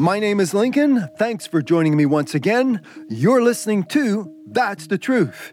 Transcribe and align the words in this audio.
My 0.00 0.18
name 0.18 0.40
is 0.40 0.54
Lincoln. 0.54 1.10
Thanks 1.18 1.46
for 1.46 1.60
joining 1.60 1.94
me 1.94 2.06
once 2.06 2.34
again. 2.34 2.80
You're 3.10 3.42
listening 3.42 3.84
to 3.90 4.34
That's 4.46 4.86
the 4.86 4.96
Truth. 4.96 5.52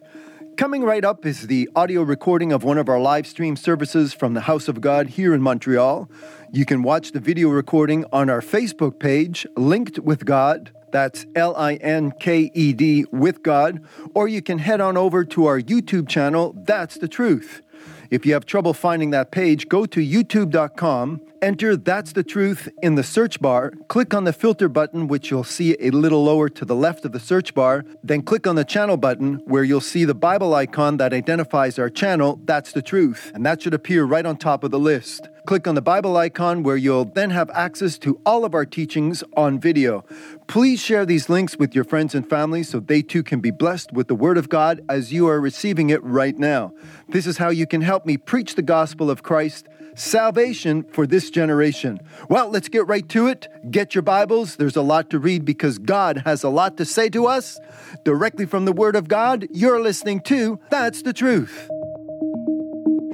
Coming 0.55 0.86
right 0.86 1.04
up 1.04 1.25
is 1.25 1.48
the 1.48 1.70
audio 1.75 2.02
recording 2.02 2.54
of 2.54 2.63
one 2.63 2.77
of 2.77 2.88
our 2.88 2.98
live 2.98 3.27
stream 3.27 3.57
services 3.57 4.13
from 4.13 4.36
the 4.36 4.39
House 4.39 4.70
of 4.70 4.80
God 4.80 5.07
here 5.07 5.34
in 5.34 5.41
Montreal. 5.41 6.09
You 6.54 6.63
can 6.63 6.81
watch 6.81 7.12
the 7.12 7.20
video 7.20 7.49
recording 7.49 8.05
on 8.13 8.30
our 8.30 8.39
Facebook 8.39 9.02
page, 9.02 9.45
Linked 9.57 9.99
with 9.99 10.23
God. 10.23 10.71
That's 10.93 11.25
L 11.36 11.54
I 11.57 11.73
N 11.73 12.14
K 12.18 12.50
E 12.54 12.71
D 12.71 13.04
with 13.11 13.43
God. 13.43 13.84
Or 14.13 14.29
you 14.29 14.41
can 14.41 14.59
head 14.59 14.79
on 14.79 14.95
over 14.95 15.26
to 15.26 15.45
our 15.45 15.59
YouTube 15.59 16.07
channel, 16.07 16.55
That's 16.55 16.98
the 16.98 17.09
Truth. 17.09 17.63
If 18.09 18.26
you 18.26 18.32
have 18.32 18.45
trouble 18.45 18.73
finding 18.73 19.09
that 19.09 19.29
page, 19.29 19.68
go 19.68 19.85
to 19.88 19.99
youtube.com, 19.99 21.21
enter 21.41 21.76
That's 21.76 22.14
the 22.14 22.23
Truth 22.23 22.70
in 22.82 22.96
the 22.96 23.04
search 23.04 23.40
bar, 23.40 23.72
click 23.88 24.14
on 24.14 24.23
the 24.23 24.34
filter 24.34 24.70
button, 24.70 25.08
which 25.08 25.32
you'll 25.32 25.44
see 25.44 25.76
a 25.80 25.91
little 25.91 26.23
lower 26.23 26.50
to 26.50 26.66
the 26.66 26.76
left 26.76 27.05
of 27.05 27.12
the 27.12 27.20
search 27.20 27.54
bar, 27.54 27.86
then 28.04 28.22
click 28.22 28.48
on 28.48 28.55
the 28.55 28.66
channel 28.66 28.98
button, 28.98 29.36
where 29.46 29.63
you'll 29.63 29.82
see 29.82 30.05
the 30.05 30.16
Bible 30.16 30.54
icon 30.54 30.98
that 30.98 31.13
identifies 31.13 31.80
our 31.80 31.90
channel, 31.90 32.40
That's 32.46 32.72
the 32.72 32.82
Truth, 32.82 33.32
and 33.34 33.46
that 33.46 33.62
should 33.62 33.73
appear 33.73 34.05
right 34.05 34.26
on 34.26 34.38
top 34.38 34.63
of 34.63 34.72
the 34.72 34.80
list. 34.80 35.30
Click 35.46 35.68
on 35.68 35.76
the 35.76 35.82
Bible 35.82 36.18
icon 36.18 36.62
where 36.62 36.76
you'll 36.76 37.05
then 37.05 37.30
have 37.30 37.49
access 37.52 37.98
to 37.99 38.20
all 38.26 38.44
of 38.44 38.54
our 38.54 38.66
teachings 38.66 39.24
on 39.38 39.60
video. 39.60 40.04
Please 40.48 40.82
share 40.82 41.05
these 41.05 41.30
links 41.30 41.58
with 41.58 41.74
your 41.74 41.85
friends 41.85 42.13
and 42.13 42.30
family 42.30 42.63
so 42.63 42.82
they 42.82 43.02
too 43.02 43.24
can 43.24 43.40
be 43.40 43.52
blessed 43.52 43.94
with 43.94 44.10
the 44.10 44.16
Word 44.16 44.38
of 44.38 44.49
God 44.49 44.82
as 44.90 45.13
you 45.13 45.26
are 45.27 45.40
receiving 45.40 45.90
it 45.90 46.04
right 46.04 46.38
now. 46.38 46.74
This 47.07 47.26
is 47.26 47.38
how 47.38 47.49
you 47.49 47.66
can 47.66 47.82
help 47.82 48.05
me 48.05 48.18
preach 48.18 48.55
the 48.55 48.62
gospel 48.62 49.10
of 49.10 49.24
Christ 49.24 49.68
salvation 49.98 50.84
for 50.84 51.05
this 51.05 51.29
generation. 51.29 51.99
Well, 52.29 52.49
let's 52.49 52.70
get 52.70 52.87
right 52.87 53.07
to 53.09 53.27
it. 53.27 53.48
Get 53.70 53.95
your 53.95 54.04
Bibles. 54.04 54.55
There's 54.55 54.76
a 54.76 54.81
lot 54.81 55.09
to 55.09 55.20
read 55.20 55.43
because 55.43 55.79
God 55.79 56.23
has 56.26 56.43
a 56.43 56.49
lot 56.49 56.77
to 56.77 56.85
say 56.85 57.09
to 57.09 57.26
us. 57.26 57.59
Directly 58.04 58.45
from 58.45 58.65
the 58.65 58.73
Word 58.73 58.95
of 58.95 59.07
God, 59.07 59.48
you're 59.51 59.81
listening 59.81 60.21
to 60.21 60.59
That's 60.70 61.01
the 61.01 61.13
Truth. 61.13 61.70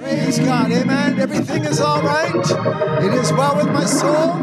Praise 0.03 0.37
God. 0.37 0.69
Amen. 0.69 1.17
Everything 1.17 1.63
is 1.63 1.79
all 1.79 2.01
right. 2.01 2.35
It 3.01 3.13
is 3.13 3.31
well 3.31 3.55
with 3.55 3.67
my 3.67 3.85
soul. 3.85 4.35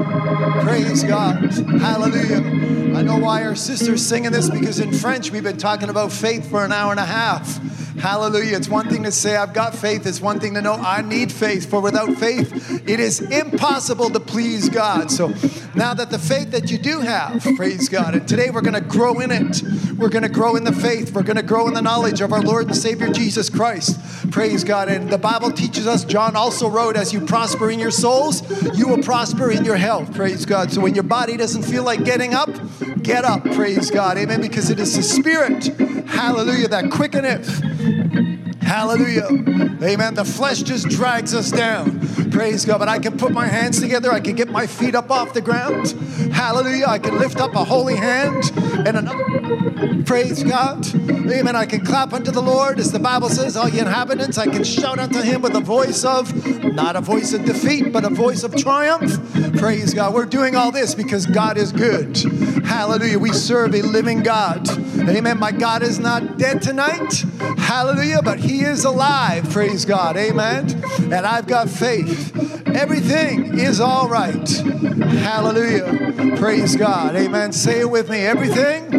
Praise 0.62 1.04
God. 1.04 1.52
Hallelujah. 1.52 2.96
I 2.96 3.02
know 3.02 3.18
why 3.18 3.44
our 3.44 3.54
sister's 3.54 4.04
singing 4.04 4.32
this 4.32 4.48
because 4.48 4.80
in 4.80 4.90
French 4.90 5.30
we've 5.30 5.42
been 5.42 5.58
talking 5.58 5.90
about 5.90 6.12
faith 6.12 6.48
for 6.48 6.64
an 6.64 6.72
hour 6.72 6.92
and 6.92 7.00
a 7.00 7.04
half. 7.04 7.60
Hallelujah. 8.00 8.56
It's 8.56 8.68
one 8.68 8.88
thing 8.88 9.02
to 9.02 9.12
say, 9.12 9.36
I've 9.36 9.52
got 9.52 9.74
faith. 9.74 10.06
It's 10.06 10.22
one 10.22 10.40
thing 10.40 10.54
to 10.54 10.62
know 10.62 10.72
I 10.72 11.02
need 11.02 11.30
faith. 11.30 11.68
For 11.68 11.80
without 11.80 12.14
faith, 12.16 12.88
it 12.88 12.98
is 12.98 13.20
impossible 13.20 14.08
to 14.10 14.20
please 14.20 14.70
God. 14.70 15.10
So 15.10 15.28
now 15.74 15.92
that 15.92 16.08
the 16.10 16.18
faith 16.18 16.52
that 16.52 16.70
you 16.70 16.78
do 16.78 17.00
have, 17.00 17.46
praise 17.56 17.90
God. 17.90 18.14
And 18.14 18.26
today 18.26 18.48
we're 18.48 18.62
going 18.62 18.72
to 18.74 18.80
grow 18.80 19.20
in 19.20 19.30
it. 19.30 19.62
We're 19.98 20.08
going 20.08 20.22
to 20.22 20.30
grow 20.30 20.56
in 20.56 20.64
the 20.64 20.72
faith. 20.72 21.12
We're 21.12 21.22
going 21.22 21.36
to 21.36 21.42
grow 21.42 21.68
in 21.68 21.74
the 21.74 21.82
knowledge 21.82 22.22
of 22.22 22.32
our 22.32 22.40
Lord 22.40 22.68
and 22.68 22.76
Savior 22.76 23.08
Jesus 23.08 23.50
Christ. 23.50 24.30
Praise 24.30 24.64
God. 24.64 24.88
And 24.88 25.10
the 25.10 25.18
Bible 25.18 25.49
teaches 25.52 25.86
us, 25.86 26.04
John 26.04 26.36
also 26.36 26.68
wrote, 26.68 26.96
as 26.96 27.12
you 27.12 27.20
prosper 27.20 27.70
in 27.70 27.78
your 27.78 27.90
souls, 27.90 28.42
you 28.76 28.88
will 28.88 29.02
prosper 29.02 29.50
in 29.50 29.64
your 29.64 29.76
health. 29.76 30.14
Praise 30.14 30.44
God. 30.44 30.72
So 30.72 30.80
when 30.80 30.94
your 30.94 31.04
body 31.04 31.36
doesn't 31.36 31.62
feel 31.62 31.82
like 31.82 32.04
getting 32.04 32.34
up, 32.34 32.50
get 33.02 33.24
up. 33.24 33.44
Praise 33.44 33.90
God. 33.90 34.18
Amen. 34.18 34.40
Because 34.40 34.70
it 34.70 34.78
is 34.80 34.96
the 34.96 35.02
Spirit, 35.02 35.66
hallelujah, 36.08 36.68
that 36.68 36.90
quickeneth. 36.90 38.39
Hallelujah. 38.62 39.26
Amen. 39.82 40.14
The 40.14 40.24
flesh 40.24 40.62
just 40.62 40.88
drags 40.88 41.34
us 41.34 41.50
down. 41.50 42.00
Praise 42.30 42.64
God. 42.64 42.78
But 42.78 42.88
I 42.88 42.98
can 42.98 43.16
put 43.16 43.32
my 43.32 43.46
hands 43.46 43.80
together. 43.80 44.12
I 44.12 44.20
can 44.20 44.36
get 44.36 44.48
my 44.48 44.66
feet 44.66 44.94
up 44.94 45.10
off 45.10 45.32
the 45.32 45.40
ground. 45.40 45.90
Hallelujah. 46.32 46.86
I 46.86 46.98
can 46.98 47.18
lift 47.18 47.40
up 47.40 47.54
a 47.54 47.64
holy 47.64 47.96
hand 47.96 48.52
and 48.86 48.96
another. 48.96 50.02
Praise 50.04 50.42
God. 50.42 50.86
Amen. 50.94 51.56
I 51.56 51.66
can 51.66 51.84
clap 51.84 52.12
unto 52.12 52.30
the 52.30 52.42
Lord. 52.42 52.78
As 52.78 52.92
the 52.92 52.98
Bible 52.98 53.28
says, 53.28 53.56
all 53.56 53.68
ye 53.68 53.80
inhabitants, 53.80 54.38
I 54.38 54.46
can 54.46 54.64
shout 54.64 54.98
unto 54.98 55.20
him 55.20 55.40
with 55.42 55.54
a 55.54 55.60
voice 55.60 56.04
of, 56.04 56.34
not 56.74 56.96
a 56.96 57.00
voice 57.00 57.32
of 57.32 57.44
defeat, 57.44 57.92
but 57.92 58.04
a 58.04 58.10
voice 58.10 58.42
of 58.42 58.54
triumph. 58.56 59.12
Praise 59.56 59.94
God. 59.94 60.14
We're 60.14 60.26
doing 60.26 60.56
all 60.56 60.70
this 60.70 60.94
because 60.94 61.26
God 61.26 61.56
is 61.56 61.72
good. 61.72 62.16
Hallelujah. 62.64 63.18
We 63.18 63.32
serve 63.32 63.74
a 63.74 63.82
living 63.82 64.22
God. 64.22 64.68
Amen. 65.08 65.38
My 65.38 65.52
God 65.52 65.82
is 65.82 65.98
not 65.98 66.38
dead 66.38 66.60
tonight. 66.62 67.24
Hallelujah. 67.58 68.22
But 68.22 68.40
he 68.40 68.49
is 68.58 68.84
alive. 68.84 69.48
Praise 69.50 69.84
God. 69.84 70.16
Amen. 70.16 70.82
And 70.98 71.14
I've 71.14 71.46
got 71.46 71.70
faith. 71.70 72.36
Everything 72.66 73.58
is 73.58 73.80
all 73.80 74.08
right. 74.08 74.48
Hallelujah. 74.48 76.36
Praise 76.36 76.76
God. 76.76 77.14
Amen. 77.16 77.52
Say 77.52 77.80
it 77.80 77.90
with 77.90 78.10
me. 78.10 78.18
Everything 78.18 78.92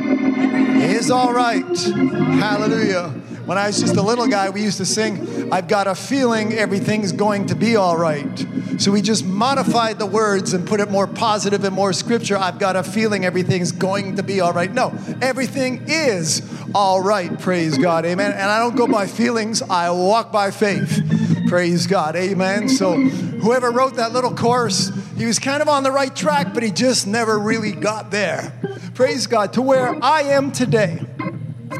is 0.81 1.11
all 1.11 1.33
right. 1.33 1.77
Hallelujah. 1.77 3.09
When 3.45 3.57
I 3.57 3.67
was 3.67 3.79
just 3.79 3.97
a 3.97 4.01
little 4.01 4.27
guy, 4.27 4.49
we 4.49 4.61
used 4.63 4.77
to 4.77 4.85
sing, 4.85 5.51
I've 5.51 5.67
got 5.67 5.87
a 5.87 5.95
feeling 5.95 6.53
everything's 6.53 7.11
going 7.11 7.47
to 7.47 7.55
be 7.55 7.75
all 7.75 7.97
right. 7.97 8.45
So 8.81 8.91
we 8.91 9.03
just 9.03 9.23
modified 9.23 9.99
the 9.99 10.07
words 10.07 10.53
and 10.53 10.67
put 10.67 10.79
it 10.79 10.89
more 10.89 11.05
positive 11.05 11.63
and 11.63 11.75
more 11.75 11.93
scripture. 11.93 12.35
I've 12.35 12.57
got 12.57 12.75
a 12.75 12.81
feeling 12.81 13.25
everything's 13.25 13.71
going 13.71 14.15
to 14.15 14.23
be 14.23 14.41
all 14.41 14.53
right. 14.53 14.73
No, 14.73 14.91
everything 15.21 15.83
is 15.85 16.41
all 16.73 16.99
right. 16.99 17.39
Praise 17.39 17.77
God. 17.77 18.07
Amen. 18.07 18.31
And 18.31 18.41
I 18.41 18.57
don't 18.57 18.75
go 18.75 18.87
by 18.87 19.05
feelings, 19.05 19.61
I 19.61 19.91
walk 19.91 20.31
by 20.31 20.49
faith. 20.49 20.99
Praise 21.47 21.85
God. 21.85 22.15
Amen. 22.15 22.69
So 22.69 22.95
whoever 22.95 23.69
wrote 23.69 23.97
that 23.97 24.13
little 24.13 24.33
chorus, 24.33 24.91
he 25.15 25.27
was 25.27 25.37
kind 25.37 25.61
of 25.61 25.67
on 25.67 25.83
the 25.83 25.91
right 25.91 26.15
track, 26.15 26.51
but 26.51 26.63
he 26.63 26.71
just 26.71 27.05
never 27.05 27.37
really 27.37 27.73
got 27.73 28.09
there. 28.09 28.51
Praise 28.95 29.27
God. 29.27 29.53
To 29.53 29.61
where 29.61 30.03
I 30.03 30.21
am 30.21 30.51
today. 30.51 31.05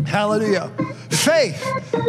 Hallelujah. 0.05 0.71
Faith. 1.11 1.61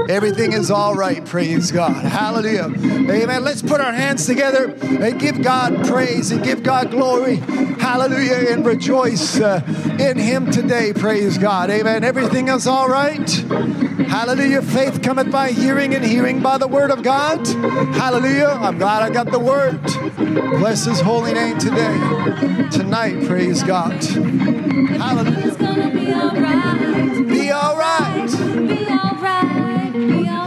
Everything 0.08 0.52
is 0.52 0.70
all 0.70 0.94
right. 0.94 1.24
Praise 1.24 1.72
God. 1.72 2.04
Hallelujah. 2.04 2.66
Amen. 3.10 3.44
Let's 3.44 3.60
put 3.60 3.80
our 3.80 3.92
hands 3.92 4.26
together 4.26 4.74
and 4.82 5.18
give 5.18 5.42
God 5.42 5.86
praise 5.86 6.30
and 6.30 6.42
give 6.42 6.62
God 6.62 6.90
glory. 6.90 7.36
Hallelujah. 7.36 8.52
And 8.52 8.64
rejoice 8.64 9.40
uh, 9.40 9.60
in 9.98 10.18
Him 10.18 10.50
today. 10.50 10.92
Praise 10.92 11.36
God. 11.36 11.70
Amen. 11.70 12.04
Everything 12.04 12.48
is 12.48 12.66
all 12.66 12.88
right. 12.88 13.28
Hallelujah. 14.08 14.62
Faith 14.62 15.02
cometh 15.02 15.30
by 15.32 15.50
hearing 15.50 15.94
and 15.94 16.04
hearing 16.04 16.40
by 16.40 16.58
the 16.58 16.68
word 16.68 16.90
of 16.90 17.02
God. 17.02 17.46
Hallelujah. 17.94 18.58
I'm 18.60 18.78
glad 18.78 19.02
I 19.02 19.10
got 19.10 19.30
the 19.30 19.40
word. 19.40 19.82
Bless 20.58 20.84
His 20.84 21.00
holy 21.00 21.32
name 21.32 21.58
today. 21.58 21.98
Tonight. 22.70 23.26
Praise 23.26 23.62
God. 23.62 24.02
Hallelujah. 24.04 25.42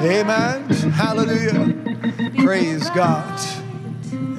Amen. 0.04 0.70
Hallelujah. 0.92 1.74
Praise 2.44 2.90
God. 2.90 3.40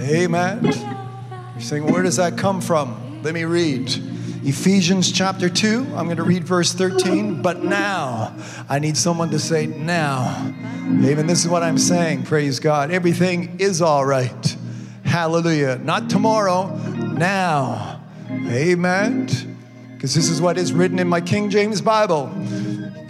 Amen. 0.00 0.64
You're 0.64 1.60
saying, 1.60 1.86
where 1.86 2.02
does 2.02 2.16
that 2.16 2.36
come 2.36 2.60
from? 2.60 3.22
Let 3.22 3.34
me 3.34 3.44
read. 3.44 3.88
Ephesians 4.44 5.10
chapter 5.10 5.48
2, 5.48 5.94
I'm 5.96 6.04
going 6.04 6.18
to 6.18 6.22
read 6.22 6.44
verse 6.44 6.72
13. 6.72 7.42
But 7.42 7.64
now, 7.64 8.36
I 8.68 8.78
need 8.78 8.96
someone 8.96 9.30
to 9.30 9.38
say, 9.38 9.66
now. 9.66 10.52
Amen. 10.86 11.26
This 11.26 11.44
is 11.44 11.48
what 11.48 11.62
I'm 11.62 11.78
saying. 11.78 12.24
Praise 12.24 12.60
God. 12.60 12.90
Everything 12.90 13.56
is 13.58 13.82
all 13.82 14.04
right. 14.04 14.56
Hallelujah. 15.04 15.80
Not 15.82 16.10
tomorrow, 16.10 16.76
now. 17.16 18.02
Amen. 18.30 19.26
Because 19.94 20.14
this 20.14 20.28
is 20.28 20.40
what 20.40 20.58
is 20.58 20.72
written 20.72 20.98
in 20.98 21.08
my 21.08 21.22
King 21.22 21.48
James 21.48 21.80
Bible. 21.80 22.30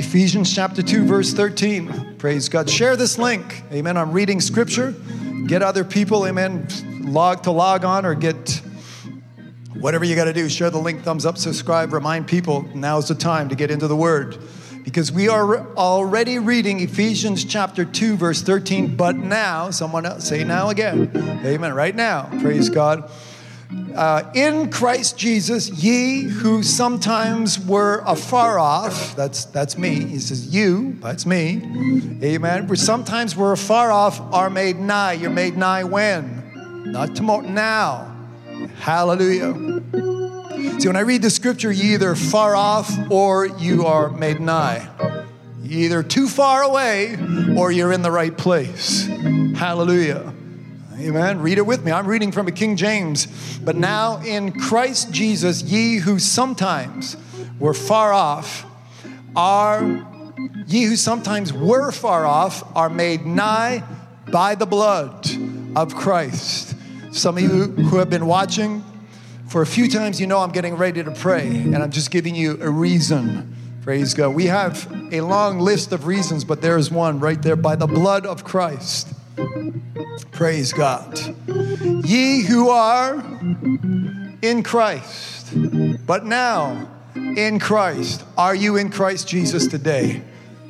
Ephesians 0.06 0.55
chapter 0.55 0.85
2, 0.85 1.05
verse 1.05 1.32
13. 1.32 2.14
Praise 2.17 2.49
God. 2.49 2.70
Share 2.70 2.94
this 2.94 3.19
link. 3.19 3.64
Amen. 3.73 3.97
I'm 3.97 4.12
reading 4.12 4.41
scripture. 4.41 4.94
Get 5.49 5.64
other 5.64 5.82
people, 5.82 6.29
amen, 6.29 6.69
log 7.03 7.43
to 7.43 7.50
log 7.50 7.85
on 7.85 8.06
or 8.06 8.14
get 8.14 8.62
whatever 9.75 10.05
you 10.05 10.14
got 10.14 10.26
to 10.26 10.32
do. 10.32 10.49
Share 10.49 10.70
the 10.70 10.79
link, 10.79 11.03
thumbs 11.03 11.26
up, 11.26 11.37
subscribe, 11.37 11.93
remind 11.93 12.29
people 12.29 12.62
now's 12.73 13.08
the 13.08 13.17
time 13.17 13.49
to 13.49 13.56
get 13.56 13.73
into 13.73 13.88
the 13.88 13.97
word. 13.97 14.38
Because 14.85 15.11
we 15.11 15.29
are 15.29 15.75
already 15.75 16.38
reading 16.38 16.79
Ephesians 16.79 17.44
chapter 17.44 17.85
2, 17.85 18.17
verse 18.17 18.43
13. 18.43 18.94
But 18.94 19.17
now, 19.17 19.70
someone 19.70 20.06
else, 20.06 20.29
say 20.29 20.44
now 20.44 20.70
again. 20.70 21.11
Amen. 21.44 21.75
Right 21.75 21.97
now. 21.97 22.31
Praise 22.41 22.70
God. 22.70 23.11
Uh, 23.94 24.30
in 24.34 24.70
Christ 24.70 25.18
Jesus, 25.18 25.70
ye 25.70 26.22
who 26.22 26.62
sometimes 26.62 27.58
were 27.58 28.02
afar 28.06 28.58
off, 28.58 29.16
that's, 29.16 29.46
that's 29.46 29.76
me. 29.78 30.04
He 30.04 30.18
says, 30.18 30.54
you, 30.54 30.96
that's 31.00 31.26
me. 31.26 31.62
Amen. 32.22 32.68
For 32.68 32.76
sometimes 32.76 33.34
we're 33.34 33.52
afar 33.52 33.90
off, 33.90 34.20
are 34.32 34.50
made 34.50 34.76
nigh. 34.76 35.14
You're 35.14 35.30
made 35.30 35.56
nigh 35.56 35.84
when? 35.84 36.92
Not 36.92 37.16
tomorrow, 37.16 37.40
now. 37.40 38.14
Hallelujah. 38.78 39.54
See, 40.78 40.88
when 40.88 40.96
I 40.96 41.00
read 41.00 41.22
the 41.22 41.30
scripture, 41.30 41.72
you 41.72 41.94
either 41.94 42.14
far 42.14 42.54
off 42.54 42.90
or 43.10 43.46
you 43.46 43.86
are 43.86 44.10
made 44.10 44.40
nigh. 44.40 44.88
Either 45.64 46.02
too 46.02 46.28
far 46.28 46.62
away 46.62 47.16
or 47.56 47.72
you're 47.72 47.92
in 47.92 48.02
the 48.02 48.10
right 48.10 48.36
place. 48.36 49.06
Hallelujah. 49.56 50.32
Amen. 50.98 51.40
Read 51.40 51.58
it 51.58 51.66
with 51.66 51.84
me. 51.84 51.93
I'm 51.93 52.06
reading 52.06 52.32
from 52.32 52.48
a 52.48 52.52
King 52.52 52.75
James. 52.76 53.26
But 53.58 53.76
now 53.76 54.22
in 54.22 54.52
Christ 54.52 55.12
Jesus, 55.12 55.62
ye 55.62 55.96
who 55.96 56.19
sometimes 56.19 57.19
were 57.58 57.75
far 57.75 58.14
off 58.14 58.64
are, 59.34 59.82
ye 60.66 60.84
who 60.84 60.96
sometimes 60.96 61.52
were 61.52 61.93
far 61.93 62.25
off 62.25 62.64
are 62.75 62.88
made 62.88 63.26
nigh 63.26 63.84
by 64.32 64.54
the 64.54 64.64
blood 64.64 65.28
of 65.76 65.94
Christ. 65.94 66.75
Some 67.12 67.37
of 67.37 67.42
you 67.42 67.64
who 67.64 67.99
have 67.99 68.08
been 68.08 68.26
watching 68.26 68.82
for 69.49 69.60
a 69.60 69.66
few 69.66 69.90
times, 69.90 70.19
you 70.19 70.26
know 70.26 70.38
I'm 70.38 70.50
getting 70.50 70.76
ready 70.76 71.04
to 71.04 71.10
pray, 71.10 71.46
and 71.46 71.76
I'm 71.76 71.90
just 71.90 72.10
giving 72.10 72.34
you 72.34 72.58
a 72.62 72.70
reason. 72.70 73.54
Praise 73.82 74.14
God. 74.14 74.31
We 74.31 74.46
have 74.46 74.90
a 75.12 75.20
long 75.20 75.60
list 75.60 75.92
of 75.92 76.06
reasons, 76.06 76.42
but 76.42 76.62
there's 76.62 76.90
one 76.90 77.20
right 77.20 77.40
there 77.40 77.54
by 77.54 77.76
the 77.76 77.87
blood 77.87 78.25
of 78.25 78.44
Christ. 78.44 79.12
Praise 80.33 80.73
God. 80.73 81.19
Ye 82.05 82.43
who 82.43 82.69
are 82.69 83.15
in 84.43 84.62
Christ, 84.62 85.53
but 86.06 86.25
now 86.25 86.91
in 87.15 87.59
Christ. 87.59 88.25
Are 88.37 88.55
you 88.55 88.77
in 88.77 88.91
Christ 88.91 89.29
Jesus 89.29 89.67
today? 89.67 90.23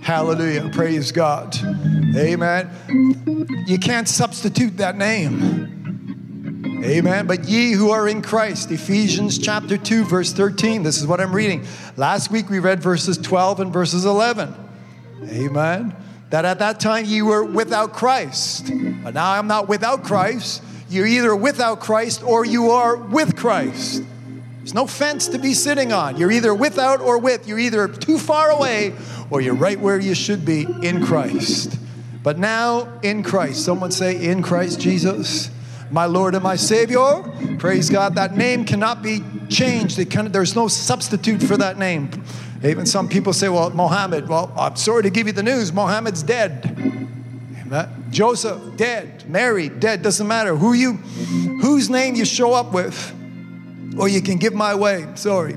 Hallelujah. 0.03 0.71
Praise 0.73 1.11
God. 1.13 1.57
Amen. 2.17 3.65
You 3.67 3.79
can't 3.79 4.09
substitute 4.09 4.77
that 4.77 4.97
name. 4.97 6.83
Amen. 6.85 7.27
But 7.27 7.45
ye 7.49 7.73
who 7.73 7.91
are 7.91 8.07
in 8.07 8.23
Christ, 8.23 8.71
Ephesians 8.71 9.39
chapter 9.39 9.77
2, 9.77 10.05
verse 10.05 10.33
13. 10.33 10.85
This 10.85 10.99
is 10.99 11.07
what 11.07 11.21
I'm 11.21 11.35
reading. 11.35 11.67
Last 11.97 12.31
week 12.31 12.49
we 12.49 12.61
read 12.61 12.81
verses 12.81 13.19
12 13.19 13.61
and 13.61 13.73
verses 13.73 14.05
11. 14.05 14.55
Amen 15.25 15.97
that 16.31 16.44
at 16.44 16.58
that 16.58 16.81
time 16.81 17.05
you 17.05 17.26
were 17.26 17.44
without 17.44 17.93
Christ. 17.93 18.70
But 19.02 19.14
now 19.14 19.32
I'm 19.32 19.46
not 19.46 19.69
without 19.69 20.05
Christ. 20.05 20.62
You're 20.88 21.06
either 21.06 21.34
without 21.34 21.81
Christ 21.81 22.23
or 22.23 22.44
you 22.44 22.70
are 22.70 22.96
with 22.96 23.37
Christ. 23.37 24.02
There's 24.58 24.75
no 24.75 24.87
fence 24.87 25.28
to 25.28 25.38
be 25.38 25.55
sitting 25.55 25.93
on. 25.93 26.17
You're 26.17 26.32
either 26.32 26.52
without 26.52 27.00
or 27.00 27.19
with. 27.19 27.46
You're 27.46 27.58
either 27.58 27.87
too 27.87 28.19
far 28.19 28.50
away 28.50 28.94
or 29.31 29.40
you're 29.40 29.55
right 29.55 29.78
where 29.78 29.99
you 29.99 30.14
should 30.14 30.44
be 30.44 30.67
in 30.82 31.05
Christ. 31.05 31.78
But 32.23 32.38
now 32.38 32.99
in 33.02 33.22
Christ, 33.22 33.64
someone 33.64 33.93
say, 33.93 34.25
in 34.29 34.43
Christ 34.43 34.81
Jesus, 34.81 35.50
my 35.90 36.06
Lord 36.06 36.34
and 36.34 36.43
my 36.43 36.56
Savior. 36.56 37.22
Praise 37.58 37.88
God. 37.90 38.17
That 38.17 38.37
name 38.37 38.64
cannot 38.64 39.02
be 39.02 39.22
changed. 39.49 40.11
Can, 40.11 40.32
there's 40.32 40.56
no 40.56 40.67
substitute 40.67 41.43
for 41.43 41.56
that 41.56 41.79
name. 41.79 42.11
Even 42.67 42.87
some 42.87 43.09
people 43.09 43.33
say, 43.33 43.49
well, 43.49 43.71
Mohammed, 43.71 44.29
well, 44.29 44.53
I'm 44.57 44.77
sorry 44.77 45.05
to 45.05 45.11
give 45.11 45.27
you 45.27 45.33
the 45.33 45.43
news, 45.43 45.73
Mohammed's 45.73 46.23
dead. 46.23 46.73
Joseph, 48.11 48.77
dead. 48.77 49.29
Mary, 49.29 49.69
dead. 49.69 50.03
Doesn't 50.03 50.27
matter 50.27 50.57
who 50.57 50.73
you, 50.73 50.95
whose 51.63 51.91
name 51.91 52.15
you 52.15 52.25
show 52.25 52.53
up 52.53 52.73
with, 52.73 53.15
or 53.99 54.09
you 54.09 54.23
can 54.23 54.37
give 54.37 54.55
my 54.55 54.75
way. 54.75 55.07
Sorry. 55.17 55.57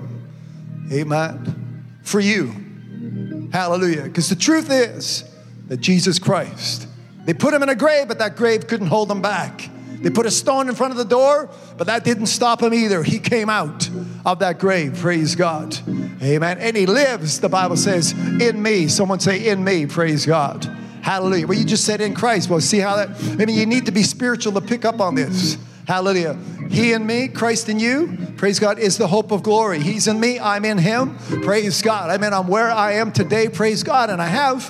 Amen. 0.91 1.85
For 2.01 2.19
you. 2.19 3.49
Hallelujah. 3.51 4.03
Because 4.03 4.29
the 4.29 4.35
truth 4.35 4.71
is 4.71 5.23
that 5.67 5.77
Jesus 5.77 6.19
Christ, 6.19 6.87
they 7.25 7.33
put 7.33 7.53
him 7.53 7.61
in 7.61 7.69
a 7.69 7.75
grave, 7.75 8.07
but 8.07 8.19
that 8.19 8.35
grave 8.35 8.67
couldn't 8.67 8.87
hold 8.87 9.11
him 9.11 9.21
back. 9.21 9.69
They 10.01 10.09
put 10.09 10.25
a 10.25 10.31
stone 10.31 10.69
in 10.69 10.75
front 10.75 10.91
of 10.91 10.97
the 10.97 11.05
door, 11.05 11.49
but 11.77 11.87
that 11.87 12.03
didn't 12.03 12.27
stop 12.27 12.63
him 12.63 12.73
either. 12.73 13.03
He 13.03 13.19
came 13.19 13.49
out 13.49 13.89
of 14.25 14.39
that 14.39 14.59
grave. 14.59 14.97
Praise 14.97 15.35
God. 15.35 15.77
Amen. 16.21 16.57
And 16.59 16.75
he 16.75 16.85
lives, 16.85 17.39
the 17.39 17.49
Bible 17.49 17.77
says, 17.77 18.11
in 18.41 18.61
me. 18.61 18.87
Someone 18.87 19.19
say, 19.19 19.47
in 19.49 19.63
me. 19.63 19.85
Praise 19.85 20.25
God. 20.25 20.65
Hallelujah. 21.01 21.47
Well, 21.47 21.57
you 21.57 21.65
just 21.65 21.85
said 21.85 22.01
in 22.01 22.13
Christ. 22.13 22.49
Well, 22.49 22.61
see 22.61 22.79
how 22.79 22.95
that, 22.97 23.09
I 23.09 23.45
mean, 23.45 23.55
you 23.55 23.65
need 23.65 23.85
to 23.85 23.91
be 23.91 24.03
spiritual 24.03 24.53
to 24.53 24.61
pick 24.61 24.85
up 24.85 24.99
on 24.99 25.15
this. 25.15 25.57
Hallelujah. 25.89 26.37
He 26.69 26.93
in 26.93 27.03
me, 27.07 27.27
Christ 27.27 27.67
in 27.67 27.79
you, 27.79 28.15
praise 28.37 28.59
God, 28.59 28.77
is 28.77 28.99
the 28.99 29.07
hope 29.07 29.31
of 29.31 29.41
glory. 29.41 29.79
He's 29.79 30.07
in 30.07 30.19
me, 30.19 30.39
I'm 30.39 30.63
in 30.63 30.77
him. 30.77 31.17
Praise 31.41 31.81
God. 31.81 32.11
I 32.11 32.17
mean, 32.19 32.31
I'm 32.31 32.47
where 32.47 32.69
I 32.69 32.91
am 32.93 33.11
today, 33.11 33.49
praise 33.49 33.81
God. 33.81 34.11
And 34.11 34.21
I 34.21 34.27
have, 34.27 34.67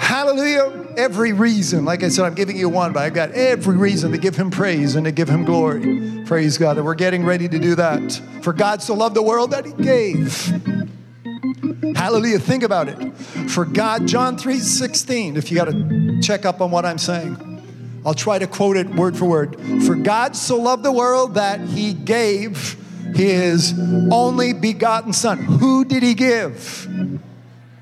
hallelujah, 0.00 0.94
every 0.96 1.34
reason. 1.34 1.84
Like 1.84 2.02
I 2.02 2.08
said, 2.08 2.24
I'm 2.24 2.34
giving 2.34 2.56
you 2.56 2.70
one, 2.70 2.94
but 2.94 3.02
I've 3.02 3.12
got 3.12 3.32
every 3.32 3.76
reason 3.76 4.12
to 4.12 4.18
give 4.18 4.34
him 4.34 4.50
praise 4.50 4.94
and 4.94 5.04
to 5.04 5.12
give 5.12 5.28
him 5.28 5.44
glory. 5.44 6.24
Praise 6.24 6.56
God. 6.56 6.78
And 6.78 6.86
we're 6.86 6.94
getting 6.94 7.22
ready 7.22 7.50
to 7.50 7.58
do 7.58 7.74
that. 7.74 8.18
For 8.40 8.54
God 8.54 8.80
so 8.80 8.94
loved 8.94 9.14
the 9.14 9.22
world 9.22 9.50
that 9.50 9.66
he 9.66 9.74
gave. 9.74 10.42
Hallelujah. 11.94 12.38
Think 12.38 12.62
about 12.62 12.88
it. 12.88 13.12
For 13.50 13.66
God, 13.66 14.08
John 14.08 14.38
3 14.38 14.58
16, 14.58 15.36
if 15.36 15.50
you 15.50 15.58
got 15.58 15.66
to 15.66 16.18
check 16.22 16.46
up 16.46 16.62
on 16.62 16.70
what 16.70 16.86
I'm 16.86 16.96
saying. 16.96 17.45
I'll 18.06 18.14
try 18.14 18.38
to 18.38 18.46
quote 18.46 18.76
it 18.76 18.88
word 18.94 19.16
for 19.16 19.24
word. 19.24 19.60
For 19.84 19.96
God 19.96 20.36
so 20.36 20.56
loved 20.56 20.84
the 20.84 20.92
world 20.92 21.34
that 21.34 21.60
he 21.60 21.92
gave 21.92 22.76
his 23.16 23.74
only 24.12 24.52
begotten 24.52 25.12
Son. 25.12 25.38
Who 25.38 25.84
did 25.84 26.04
he 26.04 26.14
give? 26.14 27.20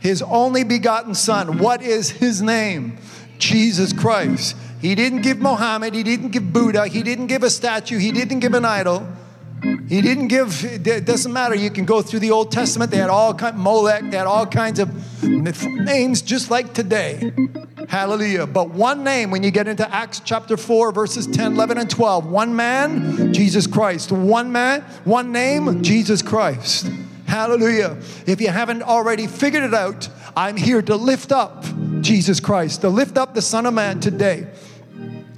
His 0.01 0.23
only 0.23 0.65
begotten 0.65 1.15
Son. 1.15 1.59
What 1.59 1.83
is 1.83 2.09
his 2.09 2.41
name? 2.41 2.97
Jesus 3.39 3.93
Christ. 3.93 4.57
He 4.81 4.95
didn't 4.95 5.21
give 5.21 5.41
Muhammad, 5.41 5.95
he 5.95 6.03
didn't 6.03 6.31
give 6.31 6.53
Buddha, 6.53 6.87
he 6.87 7.03
didn't 7.03 7.27
give 7.27 7.43
a 7.43 7.51
statue, 7.51 7.99
he 7.99 8.11
didn't 8.11 8.41
give 8.41 8.55
an 8.55 8.65
idol. 8.65 9.07
He 9.89 10.01
didn't 10.01 10.29
give, 10.29 10.65
it 10.65 11.05
doesn't 11.05 11.33
matter. 11.33 11.55
You 11.55 11.71
can 11.71 11.85
go 11.85 12.03
through 12.03 12.21
the 12.21 12.31
Old 12.31 12.53
Testament. 12.53 12.91
They 12.91 12.99
had 12.99 13.09
all 13.09 13.33
kind, 13.35 13.57
Molech, 13.57 14.11
they 14.11 14.17
had 14.17 14.27
all 14.27 14.47
kinds 14.47 14.79
of 14.79 15.23
names 15.23 16.23
just 16.23 16.51
like 16.51 16.75
today. 16.75 17.33
Hallelujah. 17.89 18.47
But 18.47 18.71
one 18.71 19.05
name, 19.05 19.31
when 19.31 19.43
you 19.43 19.51
get 19.51 19.69
into 19.69 19.89
Acts 19.93 20.21
chapter 20.21 20.57
4, 20.57 20.93
verses 20.93 21.27
10, 21.27 21.53
11, 21.55 21.79
and 21.79 21.91
12, 21.91 22.27
one 22.27 22.55
man, 22.55 23.33
Jesus 23.33 23.67
Christ. 23.67 24.13
One 24.13 24.53
man, 24.53 24.83
one 25.05 25.33
name, 25.33 25.83
Jesus 25.83 26.23
Christ. 26.23 26.91
Hallelujah. 27.27 27.97
If 28.27 28.41
you 28.41 28.49
haven't 28.49 28.83
already 28.83 29.27
figured 29.27 29.65
it 29.65 29.75
out, 29.75 30.09
I'm 30.37 30.57
here 30.57 30.83
to 30.83 30.97
lift 30.97 31.33
up 31.33 31.65
Jesus 32.01 32.41
Christ, 32.41 32.83
to 32.83 32.89
lift 32.89 33.17
up 33.17 33.35
the 33.35 33.43
Son 33.43 33.67
of 33.67 33.75
Man 33.75 34.01
today. 34.01 34.49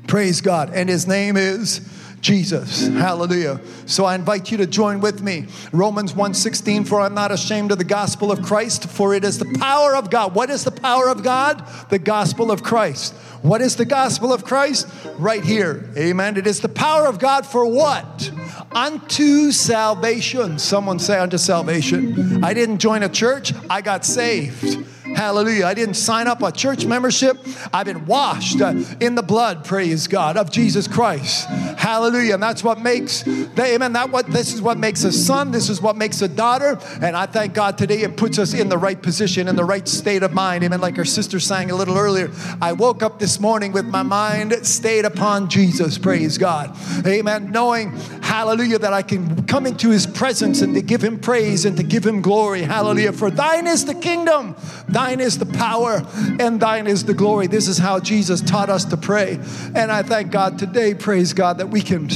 Praise 0.07 0.41
God. 0.41 0.71
And 0.75 0.89
his 0.89 1.07
name 1.07 1.37
is 1.37 1.81
Jesus. 2.21 2.89
Hallelujah. 2.89 3.61
So 3.87 4.05
I 4.05 4.15
invite 4.15 4.51
you 4.51 4.57
to 4.59 4.67
join 4.67 5.01
with 5.01 5.23
me. 5.23 5.47
Romans 5.73 6.13
1:16 6.13 6.85
for 6.85 7.01
I'm 7.01 7.15
not 7.15 7.31
ashamed 7.31 7.73
of 7.73 7.79
the 7.79 7.85
gospel 7.85 8.33
of 8.33 8.43
Christ 8.43 8.87
for 8.89 9.15
it 9.15 9.25
is 9.25 9.39
the 9.39 9.59
power 9.59 9.95
of 9.95 10.11
God. 10.11 10.35
What 10.35 10.51
is 10.51 10.65
the 10.65 10.71
power 10.71 11.09
of 11.09 11.23
God? 11.23 11.63
The 11.91 11.99
gospel 11.99 12.51
of 12.51 12.63
Christ. 12.63 13.15
What 13.43 13.61
is 13.61 13.77
the 13.77 13.85
gospel 13.85 14.33
of 14.33 14.45
Christ? 14.45 14.89
Right 15.19 15.45
here. 15.45 15.89
Amen. 15.97 16.37
It 16.37 16.47
is 16.47 16.61
the 16.61 16.69
power 16.69 17.07
of 17.07 17.19
God 17.19 17.47
for 17.47 17.65
what? 17.65 18.31
Unto 18.73 19.53
salvation. 19.53 20.59
Someone 20.59 20.99
say 20.99 21.19
unto 21.19 21.39
salvation. 21.39 22.43
I 22.45 22.55
didn't 22.55 22.79
join 22.79 23.03
a 23.03 23.09
church, 23.09 23.53
I 23.71 23.83
got 23.83 24.05
saved. 24.05 24.85
Hallelujah. 25.17 25.65
I 25.65 25.73
didn't 25.73 25.95
sign 25.95 26.27
up 26.27 26.43
a 26.43 26.53
church 26.53 26.85
membership. 26.85 27.39
I've 27.73 27.87
been 27.87 28.05
washed 28.05 28.61
uh, 28.61 28.75
in 29.01 29.15
the 29.15 29.23
blood, 29.23 29.65
praise 29.65 30.07
God, 30.09 30.37
of 30.37 30.51
Jesus 30.51 30.87
Christ. 30.87 31.47
Hallelujah. 31.47 32.35
And 32.35 32.43
that's 32.43 32.63
what 32.63 32.83
makes, 32.83 33.23
the, 33.23 33.63
amen, 33.65 33.95
that 33.95 34.11
what, 34.11 34.27
this 34.27 34.53
is 34.53 34.61
what 34.61 34.77
makes 34.77 35.05
a 35.05 35.13
son. 35.13 35.53
This 35.53 35.71
is 35.71 35.81
what 35.81 35.97
makes 35.97 36.21
a 36.21 36.29
daughter. 36.29 36.79
And 37.01 37.17
I 37.17 37.25
thank 37.25 37.55
God 37.55 37.79
today 37.79 38.03
it 38.03 38.19
puts 38.19 38.39
us 38.39 38.53
in 38.53 38.69
the 38.69 38.77
right 38.77 39.01
position, 39.01 39.49
in 39.49 39.57
the 39.57 39.65
right 39.65 39.89
state 39.89 40.23
of 40.23 40.35
mind. 40.35 40.65
Amen. 40.65 40.83
Like 40.83 40.99
our 40.99 41.07
sister 41.07 41.41
sang 41.41 41.71
a 41.71 41.75
little 41.75 41.97
earlier. 41.97 42.31
I 42.61 42.75
woke 42.75 43.03
up 43.03 43.19
this 43.19 43.41
morning 43.41 43.73
with 43.73 43.87
my 43.87 44.03
mind 44.03 44.53
stayed 44.67 45.07
upon 45.07 45.49
Jesus, 45.49 45.97
praise 45.97 46.37
God. 46.37 46.77
Amen. 47.07 47.51
Knowing, 47.53 47.97
hallelujah, 48.21 48.81
that 48.81 48.93
I 48.93 49.01
can 49.01 49.47
come 49.47 49.65
into 49.65 49.89
his 49.89 50.07
presence 50.07 50.61
and 50.61 50.75
to 50.75 50.83
give 50.83 51.03
him 51.03 51.19
praise 51.19 51.65
and 51.65 51.75
to 51.79 51.83
give 51.83 52.05
him 52.05 52.21
glory. 52.21 52.61
Hallelujah. 52.61 53.13
For 53.15 53.31
thine 53.31 53.67
is 53.67 53.87
the 53.87 53.95
kingdom. 53.95 54.57
Thine 54.89 55.06
Thine 55.07 55.21
is 55.21 55.39
the 55.39 55.47
power 55.47 56.05
and 56.41 56.59
thine 56.59 56.89
is 56.89 57.05
the 57.05 57.15
glory. 57.15 57.47
This 57.47 57.69
is 57.69 57.79
how 57.79 58.01
Jesus 58.01 58.41
taught 58.41 58.69
us 58.69 58.85
to 58.87 58.97
pray. 58.97 59.39
And 59.73 59.93
I 59.93 60.03
thank 60.03 60.33
God 60.33 60.59
today, 60.59 60.95
praise 60.95 61.33
God, 61.33 61.59
that 61.59 61.69
we 61.69 61.81
can 61.81 62.09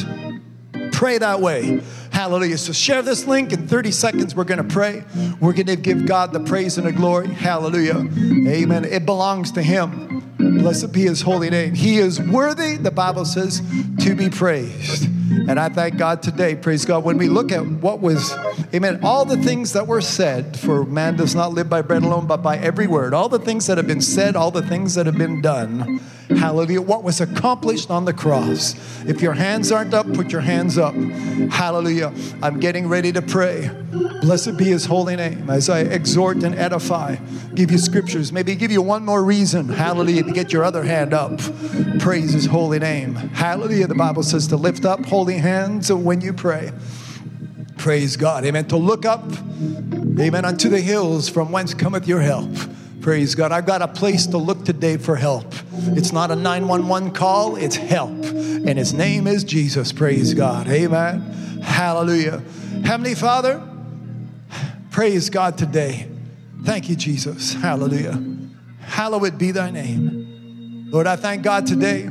pray 0.90 1.18
that 1.18 1.40
way. 1.40 1.82
Hallelujah. 2.20 2.58
So 2.58 2.74
share 2.74 3.00
this 3.00 3.26
link 3.26 3.50
in 3.54 3.66
30 3.66 3.92
seconds. 3.92 4.34
We're 4.34 4.44
going 4.44 4.62
to 4.62 4.74
pray. 4.74 5.04
We're 5.40 5.54
going 5.54 5.68
to 5.68 5.76
give 5.76 6.04
God 6.04 6.34
the 6.34 6.40
praise 6.40 6.76
and 6.76 6.86
the 6.86 6.92
glory. 6.92 7.28
Hallelujah. 7.28 7.96
Amen. 8.46 8.84
It 8.84 9.06
belongs 9.06 9.52
to 9.52 9.62
Him. 9.62 10.20
Blessed 10.36 10.92
be 10.92 11.00
His 11.00 11.22
holy 11.22 11.48
name. 11.48 11.72
He 11.74 11.96
is 11.96 12.20
worthy, 12.20 12.76
the 12.76 12.90
Bible 12.90 13.24
says, 13.24 13.62
to 14.00 14.14
be 14.14 14.28
praised. 14.28 15.08
And 15.48 15.58
I 15.58 15.70
thank 15.70 15.96
God 15.96 16.22
today, 16.22 16.56
praise 16.56 16.84
God, 16.84 17.04
when 17.04 17.16
we 17.16 17.30
look 17.30 17.52
at 17.52 17.64
what 17.66 18.00
was, 18.00 18.34
amen, 18.74 19.00
all 19.02 19.24
the 19.24 19.38
things 19.38 19.72
that 19.72 19.86
were 19.86 20.02
said, 20.02 20.58
for 20.58 20.84
man 20.84 21.16
does 21.16 21.34
not 21.34 21.54
live 21.54 21.70
by 21.70 21.80
bread 21.80 22.02
alone, 22.02 22.26
but 22.26 22.42
by 22.42 22.58
every 22.58 22.86
word, 22.86 23.14
all 23.14 23.30
the 23.30 23.38
things 23.38 23.66
that 23.66 23.78
have 23.78 23.86
been 23.86 24.02
said, 24.02 24.36
all 24.36 24.50
the 24.50 24.60
things 24.60 24.94
that 24.94 25.06
have 25.06 25.16
been 25.16 25.40
done, 25.40 26.02
hallelujah, 26.36 26.80
what 26.80 27.02
was 27.02 27.20
accomplished 27.20 27.90
on 27.90 28.04
the 28.04 28.12
cross. 28.12 28.74
If 29.06 29.20
your 29.20 29.32
hands 29.32 29.72
aren't 29.72 29.94
up, 29.94 30.12
put 30.12 30.32
your 30.32 30.40
hands 30.40 30.78
up. 30.78 30.94
Hallelujah. 31.50 32.12
I'm 32.42 32.60
getting 32.60 32.88
ready 32.88 33.12
to 33.12 33.22
pray. 33.22 33.70
Blessed 34.20 34.56
be 34.56 34.66
his 34.66 34.84
holy 34.84 35.16
name 35.16 35.50
as 35.50 35.68
I 35.68 35.80
exhort 35.80 36.42
and 36.42 36.54
edify, 36.54 37.16
give 37.54 37.70
you 37.70 37.78
scriptures, 37.78 38.32
maybe 38.32 38.54
give 38.54 38.70
you 38.70 38.82
one 38.82 39.04
more 39.04 39.24
reason, 39.24 39.68
hallelujah, 39.68 40.22
to 40.22 40.32
get 40.32 40.52
your 40.52 40.64
other 40.64 40.84
hand 40.84 41.12
up. 41.12 41.40
Praise 41.98 42.32
his 42.32 42.46
holy 42.46 42.78
name. 42.78 43.14
Hallelujah. 43.14 43.86
The 43.86 43.94
Bible 43.94 44.22
says 44.22 44.46
to 44.48 44.56
lift 44.56 44.84
up 44.84 45.04
holy 45.06 45.38
hands 45.38 45.92
when 45.92 46.20
you 46.20 46.32
pray. 46.32 46.70
Praise 47.78 48.16
God. 48.16 48.44
Amen. 48.44 48.66
To 48.68 48.76
look 48.76 49.06
up, 49.06 49.24
amen, 50.18 50.44
unto 50.44 50.68
the 50.68 50.80
hills 50.80 51.28
from 51.28 51.50
whence 51.50 51.72
cometh 51.72 52.06
your 52.06 52.20
help. 52.20 52.50
Praise 53.00 53.34
God. 53.34 53.50
I've 53.50 53.66
got 53.66 53.80
a 53.80 53.88
place 53.88 54.26
to 54.28 54.36
look 54.36 54.64
today 54.64 54.98
for 54.98 55.16
help. 55.16 55.54
It's 55.72 56.12
not 56.12 56.30
a 56.30 56.36
911 56.36 57.12
call, 57.12 57.56
it's 57.56 57.76
help. 57.76 58.10
And 58.10 58.78
his 58.78 58.92
name 58.92 59.26
is 59.26 59.42
Jesus. 59.42 59.90
Praise 59.90 60.34
God. 60.34 60.68
Amen. 60.68 61.22
Hallelujah. 61.62 62.42
Heavenly 62.84 63.14
Father, 63.14 63.66
praise 64.90 65.30
God 65.30 65.56
today. 65.56 66.08
Thank 66.62 66.90
you, 66.90 66.96
Jesus. 66.96 67.54
Hallelujah. 67.54 68.22
Hallowed 68.80 69.38
be 69.38 69.50
thy 69.50 69.70
name. 69.70 70.88
Lord, 70.90 71.06
I 71.06 71.16
thank 71.16 71.42
God 71.42 71.66
today 71.66 72.10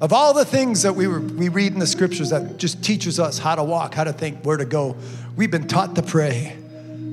of 0.00 0.12
all 0.12 0.34
the 0.34 0.44
things 0.44 0.82
that 0.82 0.94
we, 0.94 1.06
were, 1.06 1.20
we 1.20 1.48
read 1.48 1.72
in 1.72 1.78
the 1.78 1.86
scriptures 1.86 2.30
that 2.30 2.58
just 2.58 2.82
teaches 2.82 3.20
us 3.20 3.38
how 3.38 3.54
to 3.54 3.62
walk, 3.62 3.94
how 3.94 4.04
to 4.04 4.12
think, 4.12 4.44
where 4.44 4.56
to 4.56 4.64
go. 4.64 4.96
We've 5.36 5.50
been 5.50 5.68
taught 5.68 5.94
to 5.94 6.02
pray. 6.02 6.58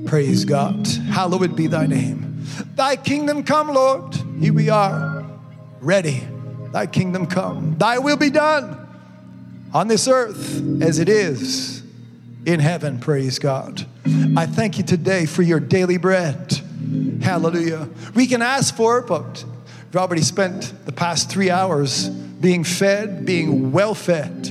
Praise 0.06 0.44
God. 0.44 0.88
Hallowed 0.88 1.56
be 1.56 1.68
thy 1.68 1.86
name. 1.86 2.29
Thy 2.76 2.96
kingdom 2.96 3.44
come, 3.44 3.70
Lord. 3.70 4.16
Here 4.40 4.54
we 4.54 4.70
are, 4.70 5.26
ready. 5.82 6.28
Thy 6.72 6.86
kingdom 6.86 7.26
come. 7.26 7.78
Thy 7.78 7.98
will 7.98 8.18
be 8.18 8.30
done 8.30 8.88
on 9.74 9.88
this 9.88 10.08
earth 10.08 10.82
as 10.82 11.00
it 11.00 11.10
is 11.10 11.84
in 12.46 12.60
heaven. 12.60 13.00
Praise 13.00 13.40
God. 13.40 13.86
I 14.38 14.46
thank 14.46 14.78
you 14.78 14.84
today 14.84 15.26
for 15.26 15.42
your 15.42 15.60
daily 15.60 15.98
bread. 15.98 16.60
Hallelujah. 17.22 17.90
We 18.16 18.28
can 18.28 18.42
ask 18.42 18.76
for 18.76 19.00
it, 19.00 19.08
but 19.08 19.44
we've 19.88 19.98
already 19.98 20.22
spent 20.22 20.74
the 20.86 20.92
past 20.92 21.30
three 21.30 21.50
hours 21.50 22.10
being 22.10 22.64
fed, 22.64 23.26
being 23.26 23.72
well 23.72 23.94
fed, 23.94 24.44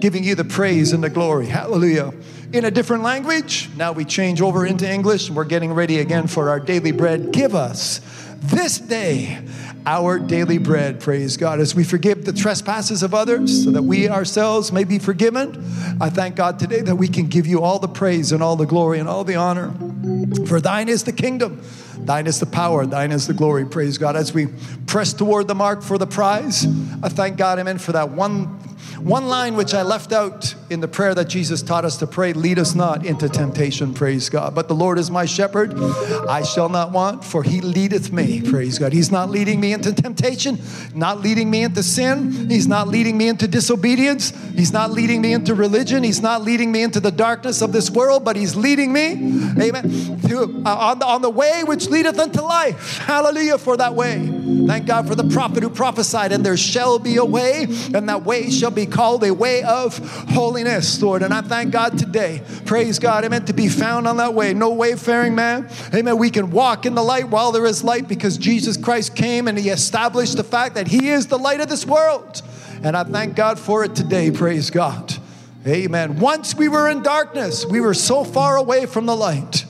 giving 0.00 0.24
you 0.24 0.34
the 0.34 0.44
praise 0.44 0.92
and 0.92 1.04
the 1.04 1.10
glory. 1.10 1.46
Hallelujah. 1.46 2.12
In 2.50 2.64
a 2.64 2.70
different 2.70 3.02
language, 3.02 3.68
now 3.76 3.92
we 3.92 4.06
change 4.06 4.40
over 4.40 4.64
into 4.64 4.90
English 4.90 5.28
and 5.28 5.36
we're 5.36 5.44
getting 5.44 5.74
ready 5.74 5.98
again 5.98 6.26
for 6.26 6.48
our 6.48 6.58
daily 6.58 6.92
bread. 6.92 7.30
Give 7.30 7.54
us 7.54 8.00
this 8.38 8.78
day 8.78 9.38
our 9.84 10.18
daily 10.18 10.56
bread, 10.56 10.98
praise 11.00 11.36
God, 11.36 11.60
as 11.60 11.74
we 11.74 11.84
forgive 11.84 12.24
the 12.24 12.32
trespasses 12.32 13.02
of 13.02 13.12
others 13.14 13.64
so 13.64 13.70
that 13.70 13.82
we 13.82 14.08
ourselves 14.08 14.72
may 14.72 14.84
be 14.84 14.98
forgiven. 14.98 15.62
I 16.00 16.08
thank 16.08 16.36
God 16.36 16.58
today 16.58 16.80
that 16.80 16.96
we 16.96 17.08
can 17.08 17.26
give 17.26 17.46
you 17.46 17.62
all 17.62 17.78
the 17.78 17.88
praise 17.88 18.32
and 18.32 18.42
all 18.42 18.56
the 18.56 18.66
glory 18.66 18.98
and 18.98 19.08
all 19.08 19.24
the 19.24 19.36
honor. 19.36 19.72
For 20.46 20.60
thine 20.60 20.88
is 20.88 21.04
the 21.04 21.12
kingdom, 21.12 21.62
thine 21.98 22.26
is 22.26 22.40
the 22.40 22.46
power, 22.46 22.86
thine 22.86 23.12
is 23.12 23.26
the 23.26 23.34
glory, 23.34 23.66
praise 23.66 23.98
God. 23.98 24.16
As 24.16 24.32
we 24.32 24.46
press 24.86 25.12
toward 25.12 25.48
the 25.48 25.54
mark 25.54 25.82
for 25.82 25.98
the 25.98 26.06
prize, 26.06 26.66
I 27.02 27.10
thank 27.10 27.36
God, 27.36 27.58
amen, 27.58 27.78
for 27.78 27.92
that 27.92 28.10
one 28.10 28.58
one 29.00 29.28
line 29.28 29.54
which 29.54 29.74
I 29.74 29.82
left 29.82 30.12
out 30.12 30.54
in 30.70 30.80
the 30.80 30.88
prayer 30.88 31.14
that 31.14 31.28
Jesus 31.28 31.62
taught 31.62 31.84
us 31.84 31.96
to 31.98 32.06
pray 32.06 32.32
lead 32.32 32.58
us 32.58 32.74
not 32.74 33.06
into 33.06 33.28
temptation, 33.28 33.94
praise 33.94 34.28
God. 34.28 34.54
But 34.54 34.68
the 34.68 34.74
Lord 34.74 34.98
is 34.98 35.10
my 35.10 35.24
shepherd, 35.24 35.74
I 36.28 36.42
shall 36.42 36.68
not 36.68 36.92
want, 36.92 37.24
for 37.24 37.42
he 37.42 37.60
leadeth 37.60 38.12
me, 38.12 38.42
praise 38.42 38.78
God. 38.78 38.92
He's 38.92 39.10
not 39.10 39.30
leading 39.30 39.60
me 39.60 39.72
into 39.72 39.92
temptation, 39.92 40.58
not 40.94 41.20
leading 41.20 41.50
me 41.50 41.62
into 41.62 41.82
sin, 41.82 42.50
he's 42.50 42.66
not 42.66 42.88
leading 42.88 43.16
me 43.16 43.28
into 43.28 43.46
disobedience, 43.46 44.30
he's 44.54 44.72
not 44.72 44.90
leading 44.90 45.20
me 45.20 45.32
into 45.32 45.54
religion, 45.54 46.02
he's 46.02 46.20
not 46.20 46.42
leading 46.42 46.72
me 46.72 46.82
into 46.82 47.00
the 47.00 47.12
darkness 47.12 47.62
of 47.62 47.72
this 47.72 47.90
world, 47.90 48.24
but 48.24 48.36
he's 48.36 48.56
leading 48.56 48.92
me, 48.92 49.12
amen, 49.60 50.20
to, 50.22 50.62
uh, 50.66 50.74
on, 50.74 50.98
the, 50.98 51.06
on 51.06 51.22
the 51.22 51.30
way 51.30 51.62
which 51.64 51.88
leadeth 51.88 52.18
unto 52.18 52.40
life. 52.42 52.98
Hallelujah 52.98 53.58
for 53.58 53.76
that 53.76 53.94
way. 53.94 54.26
Thank 54.66 54.86
God 54.86 55.06
for 55.06 55.14
the 55.14 55.28
prophet 55.28 55.62
who 55.62 55.70
prophesied, 55.70 56.32
and 56.32 56.44
there 56.44 56.56
shall 56.56 56.98
be 56.98 57.16
a 57.16 57.24
way, 57.24 57.64
and 57.94 58.08
that 58.08 58.24
way 58.24 58.50
shall 58.50 58.70
be 58.70 58.86
called 58.90 59.24
a 59.24 59.32
way 59.32 59.62
of 59.62 59.98
holiness, 60.30 61.00
Lord. 61.00 61.22
And 61.22 61.32
I 61.32 61.40
thank 61.40 61.72
God 61.72 61.98
today. 61.98 62.42
Praise 62.66 62.98
God. 62.98 63.24
Amen. 63.24 63.44
To 63.46 63.52
be 63.52 63.68
found 63.68 64.06
on 64.06 64.16
that 64.18 64.34
way. 64.34 64.54
No 64.54 64.72
wayfaring 64.72 65.34
man. 65.34 65.68
Amen. 65.94 66.18
We 66.18 66.30
can 66.30 66.50
walk 66.50 66.86
in 66.86 66.94
the 66.94 67.02
light 67.02 67.28
while 67.28 67.52
there 67.52 67.66
is 67.66 67.84
light 67.84 68.08
because 68.08 68.38
Jesus 68.38 68.76
Christ 68.76 69.14
came 69.14 69.48
and 69.48 69.58
he 69.58 69.70
established 69.70 70.36
the 70.36 70.44
fact 70.44 70.74
that 70.74 70.88
he 70.88 71.08
is 71.08 71.26
the 71.26 71.38
light 71.38 71.60
of 71.60 71.68
this 71.68 71.86
world. 71.86 72.42
And 72.82 72.96
I 72.96 73.04
thank 73.04 73.34
God 73.34 73.58
for 73.58 73.84
it 73.84 73.94
today. 73.94 74.30
Praise 74.30 74.70
God. 74.70 75.14
Amen. 75.66 76.18
Once 76.18 76.54
we 76.54 76.68
were 76.68 76.88
in 76.88 77.02
darkness, 77.02 77.66
we 77.66 77.80
were 77.80 77.94
so 77.94 78.24
far 78.24 78.56
away 78.56 78.86
from 78.86 79.06
the 79.06 79.16
light 79.16 79.64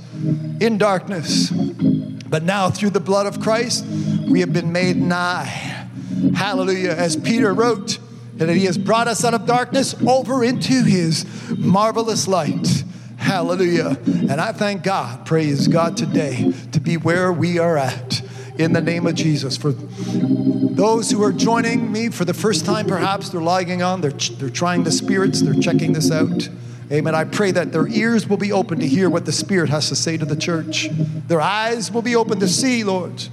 in 0.61 0.79
darkness. 0.79 1.51
But 1.51 2.43
now, 2.43 2.71
through 2.71 2.91
the 2.91 3.01
blood 3.01 3.27
of 3.27 3.41
Christ, 3.41 3.87
we 4.29 4.41
have 4.41 4.53
been 4.53 4.71
made 4.71 4.97
nigh. 4.97 5.89
Hallelujah. 6.35 6.91
As 6.91 7.17
Peter 7.17 7.55
wrote, 7.55 7.99
that 8.39 8.49
he 8.49 8.65
has 8.65 8.79
brought 8.79 9.09
us 9.09 9.25
out 9.25 9.35
of 9.35 9.47
darkness 9.47 9.95
over 10.07 10.45
into 10.45 10.85
his 10.85 11.27
marvelous 11.57 12.29
light. 12.29 12.85
Hallelujah. 13.17 13.99
And 14.07 14.41
I 14.41 14.53
thank 14.53 14.83
God, 14.83 15.27
praise 15.27 15.69
God 15.69 15.97
today, 15.97 16.53
to 16.73 16.81
be 16.81 16.97
where 16.97 17.33
we 17.33 17.59
are 17.59 17.77
at 17.77 18.23
in 18.59 18.73
the 18.73 18.81
name 18.81 19.07
of 19.07 19.15
Jesus. 19.15 19.57
For 19.57 19.73
those 19.73 21.11
who 21.11 21.23
are 21.23 21.33
joining 21.33 21.91
me 21.91 22.11
for 22.11 22.25
the 22.25 22.35
first 22.35 22.65
time, 22.65 22.87
perhaps 22.87 23.31
they're 23.31 23.41
logging 23.41 23.83
on, 23.83 24.01
they're, 24.01 24.11
they're 24.11 24.51
trying 24.51 24.85
the 24.85 24.93
spirits, 24.93 25.43
they're 25.43 25.55
checking 25.55 25.93
this 25.93 26.11
out. 26.11 26.49
Amen. 26.91 27.15
I 27.15 27.25
pray 27.25 27.51
that 27.51 27.73
their 27.73 27.87
ears 27.89 28.29
will 28.29 28.39
be 28.39 28.51
open 28.51 28.81
to 28.81 28.87
hear 28.87 29.11
what 29.11 29.27
the 29.27 29.33
Spirit 29.33 29.69
has 29.69 29.89
to 29.89 29.97
say 29.97 30.17
to 30.17 30.25
the 30.25 30.37
church. 30.37 30.89
Their 31.27 31.41
eyes 31.41 31.93
will 31.93 32.03
be 32.03 32.17
open 32.17 32.41
to 32.41 32.49
see, 32.49 32.83
Lord, 32.83 33.29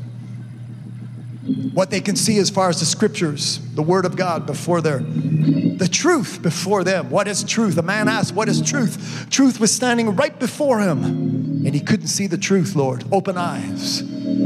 what 1.73 1.91
they 1.91 2.01
can 2.01 2.15
see 2.15 2.37
as 2.39 2.49
far 2.49 2.69
as 2.69 2.79
the 2.79 2.85
scriptures, 2.85 3.59
the 3.75 3.83
word 3.83 4.05
of 4.05 4.15
God 4.15 4.45
before 4.45 4.81
their 4.81 4.99
the 5.77 5.87
truth 5.87 6.41
before 6.41 6.83
them. 6.83 7.09
What 7.09 7.27
is 7.27 7.43
truth? 7.43 7.77
A 7.77 7.81
man 7.81 8.07
asked, 8.07 8.33
What 8.33 8.49
is 8.49 8.61
truth? 8.61 9.27
Truth 9.29 9.59
was 9.59 9.73
standing 9.73 10.15
right 10.15 10.37
before 10.39 10.79
him, 10.79 11.03
and 11.03 11.73
he 11.73 11.79
couldn't 11.79 12.07
see 12.07 12.27
the 12.27 12.37
truth, 12.37 12.75
Lord. 12.75 13.03
Open 13.11 13.37
eyes. 13.37 13.99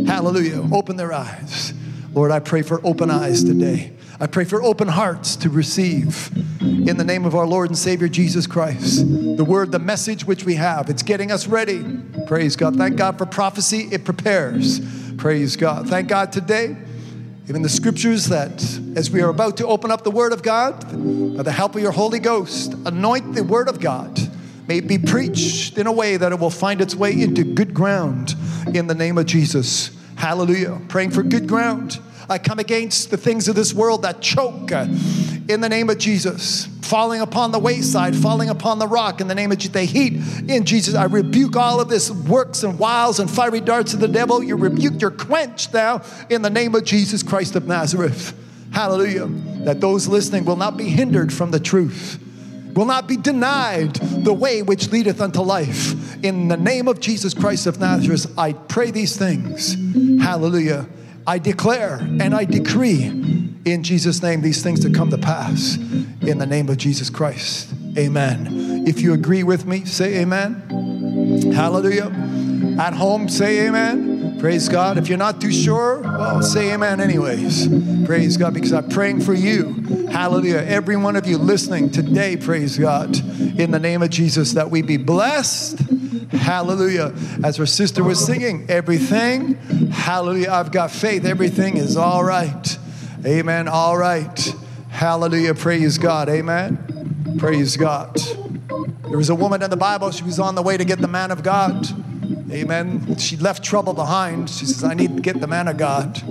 Hallelujah. 0.07 0.67
Open 0.73 0.95
their 0.95 1.13
eyes. 1.13 1.73
Lord, 2.13 2.31
I 2.31 2.39
pray 2.39 2.63
for 2.63 2.81
open 2.83 3.11
eyes 3.11 3.43
today. 3.43 3.93
I 4.19 4.27
pray 4.27 4.43
for 4.43 4.61
open 4.61 4.89
hearts 4.89 5.37
to 5.37 5.49
receive 5.49 6.31
in 6.61 6.97
the 6.97 7.05
name 7.05 7.25
of 7.25 7.35
our 7.35 7.45
Lord 7.45 7.69
and 7.69 7.77
Savior 7.77 8.09
Jesus 8.09 8.47
Christ. 8.47 9.05
The 9.07 9.45
word, 9.45 9.71
the 9.71 9.79
message 9.79 10.25
which 10.25 10.43
we 10.43 10.55
have, 10.55 10.89
it's 10.89 11.03
getting 11.03 11.31
us 11.31 11.47
ready. 11.47 11.85
Praise 12.27 12.57
God. 12.57 12.75
Thank 12.75 12.97
God 12.97 13.17
for 13.17 13.25
prophecy, 13.25 13.87
it 13.91 14.03
prepares. 14.03 14.81
Praise 15.15 15.55
God. 15.55 15.87
Thank 15.87 16.09
God 16.09 16.33
today 16.33 16.75
even 17.49 17.63
the 17.63 17.69
scriptures 17.69 18.27
that 18.27 18.61
as 18.95 19.09
we 19.09 19.23
are 19.23 19.29
about 19.29 19.57
to 19.57 19.65
open 19.65 19.89
up 19.89 20.03
the 20.03 20.11
Word 20.11 20.33
of 20.33 20.43
God, 20.43 20.81
by 21.35 21.41
the 21.41 21.51
help 21.51 21.73
of 21.73 21.81
your 21.81 21.91
Holy 21.91 22.19
Ghost, 22.19 22.75
anoint 22.85 23.33
the 23.33 23.43
Word 23.43 23.67
of 23.67 23.79
God. 23.79 24.19
May 24.67 24.77
it 24.77 24.87
be 24.87 24.99
preached 24.99 25.79
in 25.79 25.87
a 25.87 25.91
way 25.91 26.15
that 26.15 26.31
it 26.31 26.39
will 26.39 26.51
find 26.51 26.79
its 26.79 26.93
way 26.93 27.19
into 27.19 27.43
good 27.43 27.73
ground 27.73 28.35
in 28.71 28.85
the 28.85 28.93
name 28.93 29.17
of 29.17 29.25
Jesus. 29.25 29.89
Hallelujah. 30.15 30.79
Praying 30.89 31.09
for 31.09 31.23
good 31.23 31.47
ground. 31.47 31.99
I 32.29 32.37
come 32.37 32.59
against 32.59 33.09
the 33.09 33.17
things 33.17 33.47
of 33.47 33.55
this 33.55 33.73
world 33.73 34.03
that 34.03 34.21
choke 34.21 34.71
in 34.71 35.61
the 35.61 35.69
name 35.69 35.89
of 35.89 35.97
Jesus. 35.97 36.67
Falling 36.81 37.21
upon 37.21 37.51
the 37.51 37.59
wayside, 37.59 38.15
falling 38.15 38.49
upon 38.49 38.79
the 38.79 38.87
rock 38.87 39.21
in 39.21 39.27
the 39.27 39.35
name 39.35 39.51
of 39.51 39.59
Jesus. 39.59 39.73
They 39.73 39.85
heat 39.85 40.13
in 40.47 40.65
Jesus. 40.65 40.95
I 40.95 41.05
rebuke 41.05 41.55
all 41.55 41.79
of 41.79 41.87
this 41.87 42.09
works 42.09 42.63
and 42.63 42.79
wiles 42.79 43.19
and 43.19 43.29
fiery 43.29 43.61
darts 43.61 43.93
of 43.93 43.99
the 43.99 44.07
devil. 44.07 44.41
You 44.41 44.55
rebuke, 44.55 44.99
you're 44.99 45.11
quenched 45.11 45.73
now 45.73 46.01
in 46.29 46.41
the 46.41 46.49
name 46.49 46.73
of 46.73 46.85
Jesus 46.85 47.21
Christ 47.21 47.55
of 47.55 47.67
Nazareth. 47.67 48.35
Hallelujah. 48.71 49.27
That 49.65 49.81
those 49.81 50.07
listening 50.07 50.45
will 50.45 50.55
not 50.55 50.77
be 50.77 50.85
hindered 50.85 51.31
from 51.31 51.51
the 51.51 51.59
truth 51.59 52.23
will 52.73 52.85
not 52.85 53.07
be 53.07 53.17
denied 53.17 53.95
the 53.95 54.31
way 54.31 54.61
which 54.61 54.89
leadeth 54.89 55.19
unto 55.19 55.41
life. 55.41 56.23
In 56.23 56.47
the 56.47 56.55
name 56.55 56.87
of 56.87 56.99
Jesus 56.99 57.33
Christ 57.33 57.67
of 57.67 57.79
Nazareth, 57.79 58.31
I 58.37 58.53
pray 58.53 58.91
these 58.91 59.17
things. 59.17 59.73
Hallelujah. 60.21 60.87
I 61.29 61.37
declare 61.37 61.99
and 61.99 62.33
I 62.33 62.43
decree 62.43 63.03
in 63.03 63.83
Jesus' 63.83 64.23
name 64.23 64.41
these 64.41 64.63
things 64.63 64.79
to 64.79 64.89
come 64.89 65.11
to 65.11 65.17
pass 65.19 65.75
in 65.77 66.39
the 66.39 66.47
name 66.47 66.69
of 66.69 66.77
Jesus 66.77 67.11
Christ. 67.11 67.71
Amen. 67.95 68.87
If 68.87 69.01
you 69.01 69.13
agree 69.13 69.43
with 69.43 69.67
me, 69.67 69.85
say 69.85 70.21
amen. 70.21 71.51
Hallelujah. 71.53 72.07
At 72.79 72.95
home, 72.95 73.29
say 73.29 73.67
amen. 73.67 74.18
Praise 74.39 74.69
God. 74.69 74.97
If 74.97 75.09
you're 75.09 75.17
not 75.17 75.41
too 75.41 75.51
sure, 75.51 75.99
well, 75.99 76.41
say 76.41 76.71
amen 76.73 77.01
anyways. 77.01 77.67
Praise 78.05 78.37
God, 78.37 78.53
because 78.53 78.71
I'm 78.71 78.87
praying 78.87 79.19
for 79.19 79.33
you. 79.33 80.07
Hallelujah. 80.09 80.63
Every 80.65 80.95
one 80.95 81.17
of 81.17 81.27
you 81.27 81.37
listening 81.37 81.89
today, 81.89 82.37
praise 82.37 82.77
God, 82.77 83.17
in 83.59 83.71
the 83.71 83.79
name 83.79 84.01
of 84.01 84.09
Jesus, 84.11 84.53
that 84.53 84.71
we 84.71 84.81
be 84.81 84.95
blessed. 84.95 85.79
Hallelujah. 86.31 87.13
As 87.43 87.57
her 87.57 87.65
sister 87.65 88.01
was 88.01 88.25
singing, 88.25 88.65
everything, 88.69 89.55
hallelujah, 89.91 90.51
I've 90.51 90.71
got 90.71 90.91
faith. 90.91 91.25
Everything 91.25 91.75
is 91.75 91.97
all 91.97 92.23
right. 92.23 92.77
Amen. 93.25 93.67
All 93.67 93.97
right. 93.97 94.55
Hallelujah. 94.89 95.53
Praise 95.53 95.97
God. 95.97 96.29
Amen. 96.29 97.35
Praise 97.37 97.75
God. 97.75 98.15
There 98.15 99.17
was 99.17 99.29
a 99.29 99.35
woman 99.35 99.61
in 99.63 99.69
the 99.69 99.77
Bible, 99.77 100.11
she 100.11 100.23
was 100.23 100.39
on 100.39 100.55
the 100.55 100.61
way 100.61 100.77
to 100.77 100.85
get 100.85 100.99
the 100.99 101.07
man 101.09 101.31
of 101.31 101.43
God. 101.43 101.87
Amen. 102.51 103.17
She 103.17 103.37
left 103.37 103.63
trouble 103.63 103.93
behind. 103.93 104.49
She 104.49 104.65
says, 104.65 104.83
I 104.83 104.93
need 104.93 105.15
to 105.15 105.21
get 105.21 105.39
the 105.39 105.47
man 105.47 105.67
of 105.67 105.77
God. 105.77 106.21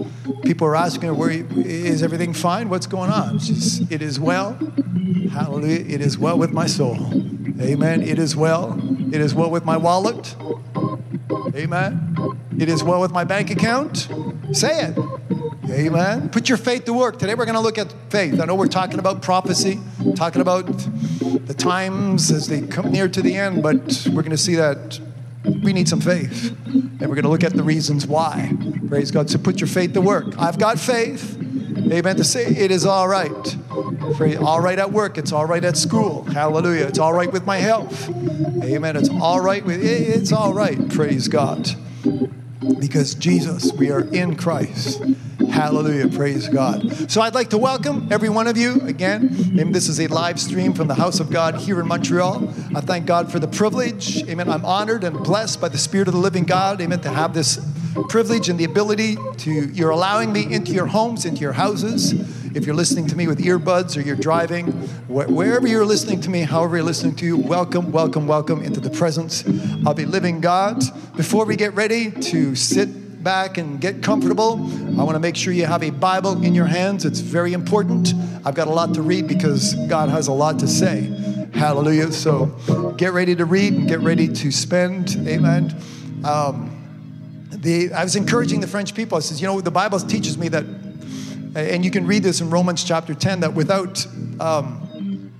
People 0.43 0.67
are 0.67 0.77
asking 0.77 1.09
her, 1.09 1.15
Where 1.15 1.31
is 1.31 2.03
everything 2.03 2.33
fine? 2.33 2.69
What's 2.69 2.87
going 2.87 3.11
on? 3.11 3.39
She 3.39 3.55
says, 3.55 3.91
It 3.91 4.03
is 4.03 4.19
well. 4.19 4.59
Hallelujah. 5.33 5.85
It 5.87 6.01
is 6.01 6.19
well 6.19 6.37
with 6.39 6.53
my 6.53 6.67
soul. 6.67 6.97
Amen. 7.61 8.03
It 8.03 8.19
is 8.19 8.35
well. 8.35 8.81
It 9.13 9.21
is 9.21 9.35
well 9.35 9.51
with 9.51 9.65
my 9.65 9.77
wallet. 9.77 10.35
Amen. 11.55 12.15
It 12.59 12.69
is 12.69 12.83
well 12.83 13.01
with 13.01 13.13
my 13.13 13.25
bank 13.25 13.51
account. 13.51 14.09
Say 14.53 14.89
it. 14.89 14.99
Amen. 15.71 16.31
Put 16.31 16.49
your 16.49 16.59
faith 16.59 16.85
to 16.87 16.93
work. 16.93 17.19
Today 17.19 17.35
we're 17.35 17.45
going 17.45 17.55
to 17.55 17.61
look 17.61 17.79
at 17.79 17.93
faith. 18.11 18.41
I 18.41 18.47
know 18.47 18.55
we're 18.55 18.67
talking 18.67 18.99
about 18.99 19.23
prophecy, 19.23 19.79
talking 20.17 20.41
about 20.41 20.67
the 21.47 21.55
times 21.57 22.31
as 22.31 22.49
they 22.49 22.63
come 22.63 22.91
near 22.91 23.09
to 23.09 23.21
the 23.21 23.37
end, 23.37 23.63
but 23.63 24.07
we're 24.07 24.23
going 24.23 24.31
to 24.31 24.37
see 24.37 24.55
that 24.55 24.99
we 25.45 25.73
need 25.73 25.89
some 25.89 26.01
faith. 26.01 26.55
And 26.67 27.01
we're 27.01 27.15
going 27.15 27.23
to 27.23 27.29
look 27.29 27.45
at 27.45 27.55
the 27.55 27.63
reasons 27.63 28.07
why. 28.07 28.53
Praise 28.89 29.11
God. 29.11 29.31
So 29.31 29.39
put 29.39 29.61
your 29.61 29.69
faith 29.69 29.93
to 29.95 30.01
work. 30.01 30.39
I've 30.39 30.59
got 30.59 30.79
faith. 30.79 31.37
Amen. 31.91 32.17
To 32.17 32.25
say 32.25 32.45
it 32.47 32.71
is 32.71 32.85
all 32.85 33.09
right. 33.09 33.57
All 34.41 34.61
right 34.61 34.79
at 34.79 34.93
work. 34.93 35.17
It's 35.17 35.33
all 35.33 35.47
right 35.47 35.65
at 35.65 35.77
school. 35.77 36.25
Hallelujah. 36.25 36.87
It's 36.87 36.99
all 36.99 37.13
right 37.13 37.33
with 37.33 37.47
my 37.47 37.59
health. 37.59 38.09
Amen. 38.63 38.97
It's 38.97 39.09
all 39.09 39.41
right 39.41 39.65
with 39.65 39.83
it's 39.83 40.33
all 40.33 40.53
right. 40.53 40.89
Praise 40.91 41.29
God. 41.29 41.69
Because 42.81 43.15
Jesus, 43.15 43.73
we 43.73 43.91
are 43.91 44.01
in 44.13 44.37
Christ. 44.37 45.03
Hallelujah. 45.51 46.09
Praise 46.09 46.49
God. 46.49 47.11
So 47.11 47.21
I'd 47.21 47.35
like 47.35 47.51
to 47.51 47.59
welcome 47.59 48.09
every 48.11 48.29
one 48.29 48.47
of 48.47 48.57
you 48.57 48.81
again. 48.83 49.29
This 49.73 49.89
is 49.89 50.01
a 50.01 50.07
live 50.07 50.39
stream 50.41 50.73
from 50.73 50.89
the 50.89 50.95
house 50.95 51.21
of 51.21 51.31
God 51.31 51.57
here 51.57 51.81
in 51.81 51.89
Montreal. 51.89 52.49
I 52.75 52.81
thank 52.81 53.07
God 53.07 53.31
for 53.31 53.39
the 53.39 53.49
privilege. 53.49 54.23
Amen. 54.29 54.49
I'm 54.49 54.65
honored 54.65 55.05
and 55.05 55.19
blessed 55.19 55.61
by 55.61 55.69
the 55.69 55.79
Spirit 55.79 56.09
of 56.09 56.15
the 56.15 56.21
living 56.21 56.45
God. 56.45 56.81
Amen. 56.81 57.01
To 57.01 57.11
have 57.11 57.35
this 57.35 57.59
privilege 58.09 58.49
and 58.49 58.59
the 58.59 58.65
ability 58.65 59.17
to, 59.39 59.51
you're 59.51 59.91
allowing 59.91 60.33
me 60.33 60.53
into 60.53 60.73
your 60.73 60.87
homes, 60.87 61.25
into 61.25 61.41
your 61.41 61.53
houses. 61.53 62.13
If 62.55 62.65
you're 62.65 62.75
listening 62.75 63.07
to 63.09 63.17
me 63.17 63.27
with 63.27 63.39
earbuds 63.39 63.97
or 63.97 64.01
you're 64.01 64.17
driving, 64.17 64.67
wh- 65.07 65.29
wherever 65.29 65.67
you're 65.67 65.85
listening 65.85 66.21
to 66.23 66.31
me, 66.31 66.43
however 66.43 66.77
you're 66.77 66.85
listening 66.85 67.15
to 67.17 67.27
you, 67.27 67.37
welcome, 67.37 67.93
welcome, 67.93 68.27
welcome 68.27 68.63
into 68.63 68.81
the 68.81 68.91
presence 68.91 69.45
of 69.45 69.99
a 69.99 70.07
living 70.07 70.41
God. 70.41 70.83
Before 71.17 71.45
we 71.45 71.57
get 71.57 71.75
ready 71.75 72.11
to 72.11 72.55
sit 72.55 72.89
back 73.23 73.59
and 73.59 73.81
get 73.81 74.03
comfortable, 74.03 74.55
I 74.99 75.03
want 75.03 75.15
to 75.15 75.21
make 75.21 75.37
sure 75.37 75.53
you 75.53 75.67
have 75.67 75.83
a 75.83 75.91
Bible 75.91 76.45
in 76.45 76.55
your 76.55 76.67
hands. 76.67 77.05
It's 77.05 77.21
very 77.21 77.53
important. 77.53 78.15
I've 78.45 78.55
got 78.55 78.69
a 78.69 78.73
lot 78.73 78.95
to 78.95 79.03
read 79.03 79.27
because 79.27 79.75
God 79.89 80.09
has 80.09 80.29
a 80.29 80.33
lot 80.33 80.59
to 80.61 80.69
say. 80.69 81.13
Hallelujah. 81.53 82.13
So 82.13 82.47
get 82.97 83.13
ready 83.13 83.35
to 83.37 83.45
read 83.45 83.73
and 83.73 83.89
get 83.89 84.01
ready 84.01 84.29
to 84.29 84.51
spend. 84.51 85.17
Amen. 85.27 85.75
Um, 86.25 86.75
the, 87.51 87.93
I 87.93 88.05
was 88.05 88.17
encouraging 88.17 88.61
the 88.61 88.67
French 88.67 88.95
people. 88.95 89.19
I 89.19 89.21
says, 89.21 89.41
you 89.41 89.47
know, 89.47 89.61
the 89.61 89.71
Bible 89.71 89.99
teaches 90.01 90.39
me 90.39 90.49
that, 90.49 90.65
and 91.57 91.85
you 91.85 91.91
can 91.91 92.07
read 92.07 92.23
this 92.23 92.41
in 92.41 92.51
Romans 92.51 92.85
chapter 92.85 93.15
10, 93.15 93.41
that 93.41 93.55
without, 93.55 94.07
um, 94.41 95.33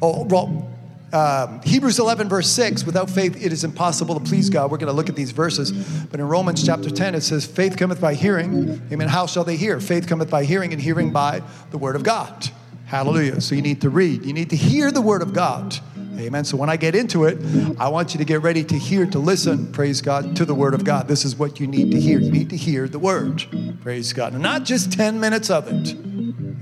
oh, 0.00 0.24
well, 0.24 0.67
um, 1.12 1.60
Hebrews 1.62 1.98
11, 1.98 2.28
verse 2.28 2.50
6, 2.50 2.84
without 2.84 3.08
faith 3.08 3.42
it 3.42 3.52
is 3.52 3.64
impossible 3.64 4.18
to 4.18 4.24
please 4.24 4.50
God. 4.50 4.70
We're 4.70 4.78
going 4.78 4.88
to 4.88 4.92
look 4.92 5.08
at 5.08 5.16
these 5.16 5.30
verses. 5.30 5.72
But 6.06 6.20
in 6.20 6.28
Romans 6.28 6.64
chapter 6.64 6.90
10, 6.90 7.14
it 7.14 7.22
says, 7.22 7.46
faith 7.46 7.76
cometh 7.76 8.00
by 8.00 8.14
hearing. 8.14 8.82
Amen. 8.92 9.08
How 9.08 9.26
shall 9.26 9.44
they 9.44 9.56
hear? 9.56 9.80
Faith 9.80 10.06
cometh 10.06 10.28
by 10.28 10.44
hearing, 10.44 10.72
and 10.72 10.82
hearing 10.82 11.10
by 11.12 11.42
the 11.70 11.78
word 11.78 11.96
of 11.96 12.02
God. 12.02 12.50
Hallelujah. 12.86 13.40
So 13.40 13.54
you 13.54 13.62
need 13.62 13.80
to 13.82 13.90
read, 13.90 14.24
you 14.24 14.32
need 14.32 14.50
to 14.50 14.56
hear 14.56 14.90
the 14.90 15.02
word 15.02 15.22
of 15.22 15.32
God. 15.32 15.78
Amen. 16.18 16.44
So 16.44 16.56
when 16.56 16.68
I 16.68 16.76
get 16.76 16.94
into 16.94 17.24
it, 17.24 17.38
I 17.78 17.88
want 17.88 18.12
you 18.12 18.18
to 18.18 18.24
get 18.24 18.42
ready 18.42 18.64
to 18.64 18.78
hear, 18.78 19.06
to 19.06 19.18
listen, 19.18 19.70
praise 19.72 20.00
God, 20.00 20.34
to 20.36 20.44
the 20.44 20.54
word 20.54 20.74
of 20.74 20.84
God. 20.84 21.06
This 21.06 21.24
is 21.24 21.36
what 21.36 21.60
you 21.60 21.66
need 21.66 21.92
to 21.92 22.00
hear. 22.00 22.18
You 22.18 22.32
need 22.32 22.50
to 22.50 22.56
hear 22.56 22.88
the 22.88 22.98
word, 22.98 23.44
praise 23.82 24.12
God. 24.12 24.32
And 24.32 24.42
not 24.42 24.64
just 24.64 24.92
10 24.92 25.20
minutes 25.20 25.48
of 25.48 25.68
it. 25.68 25.94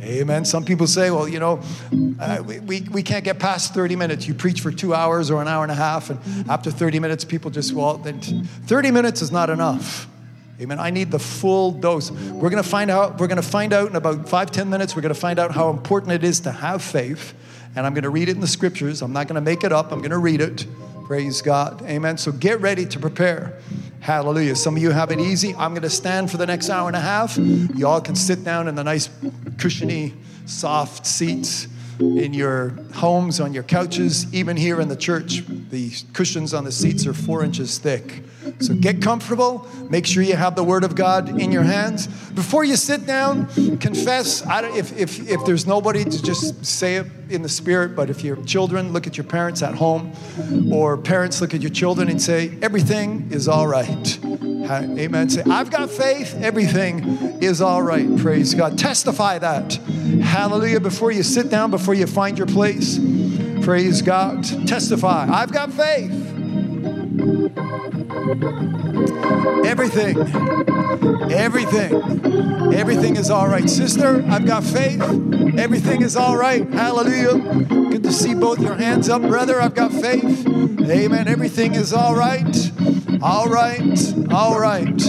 Amen. 0.03 0.45
Some 0.45 0.65
people 0.65 0.87
say, 0.87 1.11
well, 1.11 1.27
you 1.27 1.39
know, 1.39 1.61
uh, 2.21 2.43
we, 2.47 2.61
we, 2.61 2.81
we 2.83 3.03
can't 3.03 3.25
get 3.25 3.39
past 3.39 3.75
30 3.75 3.97
minutes. 3.97 4.29
You 4.29 4.35
preach 4.35 4.61
for 4.61 4.71
two 4.71 4.95
hours 4.95 5.31
or 5.31 5.41
an 5.41 5.49
hour 5.49 5.63
and 5.63 5.73
a 5.73 5.77
half, 5.77 6.11
and 6.11 6.21
after 6.51 6.71
30 6.71 7.01
minutes, 7.01 7.25
people 7.25 7.51
just, 7.51 7.73
well, 7.73 7.97
then 7.97 8.21
30 8.21 8.91
minutes 8.91 9.23
is 9.23 9.33
not 9.33 9.49
enough. 9.51 10.09
Amen. 10.61 10.79
I 10.79 10.91
need 10.91 11.11
the 11.11 11.19
full 11.19 11.73
dose. 11.73 12.11
We're 12.11 12.51
going 12.51 12.63
to 12.63 12.69
find 12.69 12.91
out, 12.91 13.21
we're 13.21 13.27
going 13.27 13.37
to 13.37 13.43
find 13.43 13.73
out 13.73 13.91
in 13.91 13.97
about 13.97 14.29
five, 14.29 14.51
10 14.51 14.71
minutes, 14.71 14.97
we're 14.97 15.03
going 15.03 15.15
to 15.15 15.21
find 15.21 15.39
out 15.39 15.51
how 15.51 15.71
important 15.71 16.13
it 16.13 16.25
is 16.25 16.41
to 16.41 16.53
have 16.53 16.83
faith. 16.83 17.35
And 17.75 17.85
I'm 17.85 17.93
going 17.93 18.05
to 18.05 18.11
read 18.11 18.31
it 18.31 18.37
in 18.37 18.41
the 18.41 18.47
scriptures. 18.47 19.03
I'm 19.03 19.13
not 19.13 19.29
going 19.29 19.35
to 19.35 19.43
make 19.43 19.65
it 19.65 19.73
up. 19.73 19.93
I'm 19.93 19.99
going 19.99 20.11
to 20.13 20.19
read 20.19 20.41
it. 20.41 20.67
Praise 21.05 21.43
God. 21.43 21.83
Amen. 21.83 22.17
So 22.17 22.33
get 22.33 22.61
ready 22.63 22.87
to 22.87 22.99
prepare. 22.99 23.59
Hallelujah. 24.01 24.55
Some 24.55 24.77
of 24.77 24.83
you 24.83 24.91
have 24.91 25.11
it 25.11 25.19
easy. 25.19 25.55
I'm 25.55 25.73
going 25.73 25.83
to 25.83 25.91
stand 25.91 26.31
for 26.31 26.37
the 26.37 26.47
next 26.47 26.71
hour 26.71 26.87
and 26.87 26.97
a 26.97 27.01
half. 27.01 27.37
You 27.37 27.87
all 27.87 28.01
can 28.01 28.15
sit 28.15 28.45
down 28.45 28.69
in 28.69 28.75
the 28.75 28.85
nice, 28.85 29.09
cushiony, 29.59 30.15
soft 30.45 31.07
seats 31.07 31.67
in 31.99 32.35
your 32.35 32.71
homes, 32.95 33.41
on 33.41 33.55
your 33.55 33.63
couches, 33.63 34.33
even 34.35 34.57
here 34.57 34.81
in 34.81 34.89
the 34.89 34.97
church. 34.97 35.43
The 35.71 35.91
cushions 36.13 36.55
on 36.55 36.65
the 36.65 36.73
seats 36.73 37.07
are 37.07 37.15
four 37.15 37.43
inches 37.43 37.79
thick. 37.79 38.23
So 38.61 38.75
get 38.75 39.03
comfortable. 39.03 39.67
Make 39.91 40.07
sure 40.07 40.23
you 40.23 40.37
have 40.37 40.57
the 40.57 40.65
Word 40.65 40.85
of 40.85 40.95
God 40.95 41.41
in 41.41 41.53
your 41.53 41.63
hands. 41.63 42.07
Before 42.31 42.65
you 42.65 42.77
sit 42.77 43.07
down, 43.07 43.47
confess. 43.79 44.45
I 44.47 44.61
don't, 44.61 44.77
if, 44.77 44.97
if, 44.99 45.29
if 45.29 45.45
there's 45.45 45.67
nobody 45.67 46.05
to 46.05 46.23
just 46.23 46.65
say 46.65 46.97
it 46.97 47.07
in 47.29 47.43
the 47.43 47.49
Spirit, 47.49 47.97
but 47.97 48.11
if 48.11 48.23
you're 48.23 48.37
children, 48.45 48.93
look 48.93 49.07
at 49.07 49.17
your 49.17 49.25
parents 49.25 49.63
at 49.63 49.75
home, 49.75 50.13
or 50.73 50.97
parents 50.97 51.41
look 51.41 51.55
at 51.55 51.61
your 51.61 51.71
children 51.71 52.09
and 52.09 52.21
say, 52.21 52.57
Everything 52.63 53.29
is 53.31 53.49
all 53.49 53.67
right. 53.67 54.19
Amen. 54.25 55.31
Say, 55.31 55.43
I've 55.49 55.71
got 55.71 55.91
faith. 55.91 56.35
Everything 56.43 57.05
is 57.41 57.61
all 57.61 57.83
right. 57.83 58.17
Praise 58.19 58.55
God. 58.55 58.79
Testify 58.79 59.39
that. 59.39 59.75
Hallelujah. 60.23 60.81
Before 60.81 61.11
you 61.11 61.23
sit 61.23 61.51
down, 61.51 61.71
before 61.71 61.95
you 61.95 62.07
find 62.07 62.37
your 62.37 62.47
place, 62.47 62.99
praise 63.63 64.03
God. 64.03 64.45
Testify. 64.67 65.27
I've 65.31 65.53
got 65.53 65.73
faith. 65.73 66.36
Everything, 69.65 70.19
everything, 71.33 72.75
everything 72.75 73.17
is 73.17 73.31
all 73.31 73.49
right. 73.49 73.71
Sister, 73.71 74.23
I've 74.29 74.45
got 74.45 74.63
faith. 74.63 75.01
Everything 75.59 76.03
is 76.03 76.15
all 76.15 76.37
right. 76.37 76.69
Hallelujah. 76.69 77.39
Good 77.65 78.03
to 78.03 78.13
see 78.13 78.35
both 78.35 78.61
your 78.61 78.75
hands 78.75 79.09
up, 79.09 79.23
brother. 79.23 79.63
I've 79.63 79.75
got 79.75 79.93
faith. 79.93 80.47
Amen. 80.47 81.27
Everything 81.27 81.75
is 81.75 81.95
all 81.95 82.15
right. 82.15 82.71
All 83.23 83.47
right. 83.47 84.15
All 84.31 84.61
right. 84.61 85.01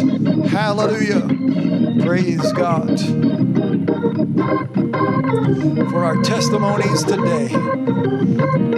Hallelujah. 0.50 1.28
Praise 2.06 2.54
God. 2.54 3.00
For 5.90 6.06
our 6.06 6.22
testimonies 6.24 7.04
today. 7.04 7.50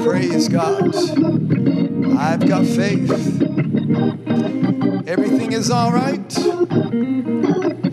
Praise 0.02 0.50
God. 0.50 1.79
I've 2.17 2.48
got 2.48 2.65
faith. 2.65 3.10
Everything 5.08 5.54
is 5.54 5.72
all 5.72 5.91
right. 5.91 6.30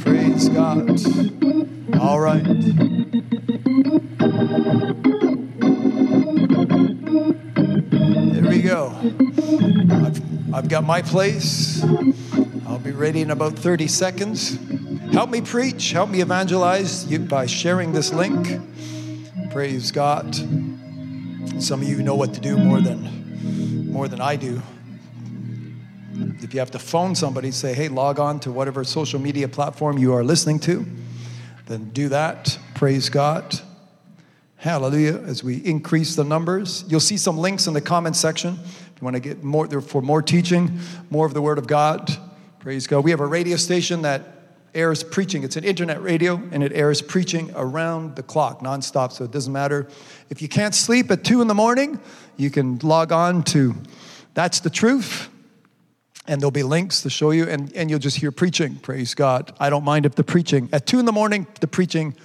Praise 0.01 0.49
God. 0.49 1.01
All 1.99 2.21
right. 2.21 2.45
There 8.33 8.51
we 8.51 8.63
go. 8.63 8.93
I've, 9.91 10.55
I've 10.55 10.69
got 10.69 10.85
my 10.85 11.03
place. 11.03 11.83
I'll 12.67 12.79
be 12.79 12.93
ready 12.93 13.23
in 13.23 13.31
about 13.31 13.55
30 13.55 13.87
seconds. 13.89 14.59
Help 15.13 15.31
me 15.31 15.41
preach, 15.41 15.93
help 15.93 16.11
me 16.11 16.21
evangelize 16.21 17.07
you 17.07 17.19
by 17.21 17.47
sharing 17.47 17.93
this 17.93 18.13
link. 18.13 18.61
Praise 19.51 19.91
God. 19.91 20.35
Some 20.35 21.81
of 21.81 21.89
you 21.89 22.03
know 22.03 22.15
what 22.15 22.35
to 22.35 22.41
do 22.41 22.59
more 22.59 22.81
than 22.81 23.76
more 23.87 24.09
than 24.09 24.21
I 24.21 24.37
do. 24.37 24.61
If 26.43 26.55
you 26.55 26.61
have 26.61 26.71
to 26.73 26.79
phone 26.79 27.15
somebody, 27.15 27.51
say, 27.51 27.75
hey, 27.75 27.89
log 27.89 28.19
on 28.21 28.41
to 28.41 28.53
whatever 28.53 28.85
social 28.85 29.21
media 29.21 29.49
platform 29.49 29.99
you 29.99 30.13
are 30.15 30.25
listening 30.25 30.61
to, 30.61 30.87
then 31.67 31.91
do 31.91 32.09
that. 32.11 32.59
Praise 32.75 33.09
God. 33.09 33.61
Hallelujah. 34.57 35.23
As 35.25 35.43
we 35.43 35.57
increase 35.57 36.17
the 36.17 36.25
numbers, 36.25 36.85
you'll 36.89 37.01
see 37.01 37.17
some 37.17 37.39
links 37.39 37.67
in 37.67 37.75
the 37.75 37.81
comment 37.81 38.17
section. 38.17 38.59
If 38.63 38.93
you 39.01 39.05
want 39.05 39.15
to 39.15 39.21
get 39.21 39.43
more 39.43 39.81
for 39.81 40.01
more 40.01 40.23
teaching, 40.23 40.79
more 41.11 41.27
of 41.27 41.35
the 41.35 41.43
Word 41.43 41.59
of 41.59 41.67
God, 41.67 42.17
Praise 42.67 42.89
God. 42.89 43.05
We 43.05 43.13
have 43.13 43.21
a 43.21 43.27
radio 43.27 43.57
station 43.57 44.03
that 44.03 44.23
airs 44.75 45.05
preaching. 45.05 45.45
It's 45.45 45.55
an 45.55 45.63
internet 45.63 46.03
radio 46.03 46.43
and 46.51 46.65
it 46.65 46.73
airs 46.73 47.01
preaching 47.01 47.53
around 47.55 48.17
the 48.17 48.25
clock, 48.25 48.59
nonstop. 48.59 49.13
So 49.13 49.23
it 49.23 49.31
doesn't 49.31 49.53
matter. 49.53 49.87
If 50.31 50.43
you 50.43 50.49
can't 50.49 50.75
sleep 50.75 51.09
at 51.13 51.23
two 51.23 51.41
in 51.41 51.47
the 51.47 51.55
morning, 51.55 52.01
you 52.37 52.51
can 52.51 52.79
log 52.79 53.13
on 53.13 53.43
to 53.45 53.75
That's 54.35 54.61
the 54.61 54.71
Truth. 54.71 55.29
And 56.29 56.41
there'll 56.41 56.51
be 56.51 56.65
links 56.65 57.03
to 57.03 57.11
show 57.11 57.31
you, 57.31 57.45
and, 57.45 57.73
and 57.77 57.89
you'll 57.89 58.01
just 58.01 58.17
hear 58.17 58.33
preaching. 58.33 58.75
Praise 58.77 59.15
God. 59.15 59.55
I 59.61 59.71
don't 59.71 59.85
mind 59.85 60.07
if 60.07 60.17
the 60.17 60.25
preaching, 60.25 60.69
at 60.73 60.85
two 60.85 60.99
in 60.99 61.05
the 61.05 61.13
morning, 61.13 61.47
the 61.61 61.69
preaching 61.69 62.17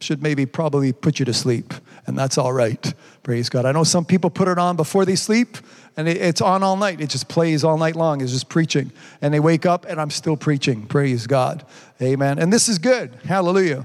should 0.00 0.22
maybe 0.22 0.46
probably 0.46 0.94
put 0.94 1.18
you 1.18 1.26
to 1.26 1.34
sleep, 1.34 1.74
and 2.06 2.18
that's 2.18 2.38
all 2.38 2.54
right. 2.54 2.94
Praise 3.22 3.50
God. 3.50 3.66
I 3.66 3.72
know 3.72 3.84
some 3.84 4.06
people 4.06 4.30
put 4.30 4.48
it 4.48 4.58
on 4.58 4.76
before 4.76 5.04
they 5.04 5.14
sleep, 5.14 5.58
and 5.96 6.08
it, 6.08 6.16
it's 6.16 6.40
on 6.40 6.62
all 6.62 6.76
night. 6.76 7.02
It 7.02 7.10
just 7.10 7.28
plays 7.28 7.62
all 7.62 7.76
night 7.76 7.96
long. 7.96 8.22
It's 8.22 8.32
just 8.32 8.48
preaching. 8.48 8.92
And 9.20 9.34
they 9.34 9.40
wake 9.40 9.66
up, 9.66 9.84
and 9.84 10.00
I'm 10.00 10.10
still 10.10 10.38
preaching. 10.38 10.86
Praise 10.86 11.26
God. 11.26 11.66
Amen. 12.00 12.38
And 12.38 12.50
this 12.50 12.66
is 12.66 12.78
good. 12.78 13.14
Hallelujah. 13.26 13.84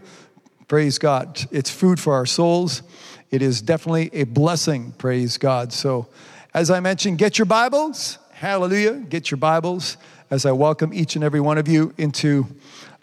Praise 0.70 0.98
God. 0.98 1.46
It's 1.52 1.70
food 1.70 2.00
for 2.00 2.14
our 2.14 2.26
souls. 2.26 2.82
It 3.32 3.42
is 3.42 3.62
definitely 3.62 4.10
a 4.14 4.24
blessing. 4.24 4.94
Praise 4.98 5.38
God. 5.38 5.74
So, 5.74 6.08
as 6.54 6.70
I 6.70 6.80
mentioned, 6.80 7.18
get 7.18 7.38
your 7.38 7.46
Bibles. 7.46 8.18
Hallelujah. 8.32 8.94
Get 8.94 9.32
your 9.32 9.38
Bibles 9.38 9.98
as 10.30 10.46
I 10.46 10.52
welcome 10.52 10.94
each 10.94 11.16
and 11.16 11.24
every 11.24 11.40
one 11.40 11.58
of 11.58 11.68
you 11.68 11.94
into, 11.98 12.48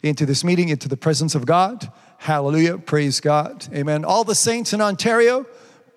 into 0.03 0.25
this 0.27 0.45
meeting, 0.45 0.69
into 0.69 0.89
the 0.89 0.97
presence 0.97 1.35
of 1.35 1.45
God. 1.45 1.91
Hallelujah. 2.19 2.79
Praise 2.79 3.21
God. 3.21 3.67
Amen. 3.75 4.05
All 4.05 4.25
the 4.25 4.35
saints 4.35 4.73
in 4.73 4.81
Ontario, 4.81 5.45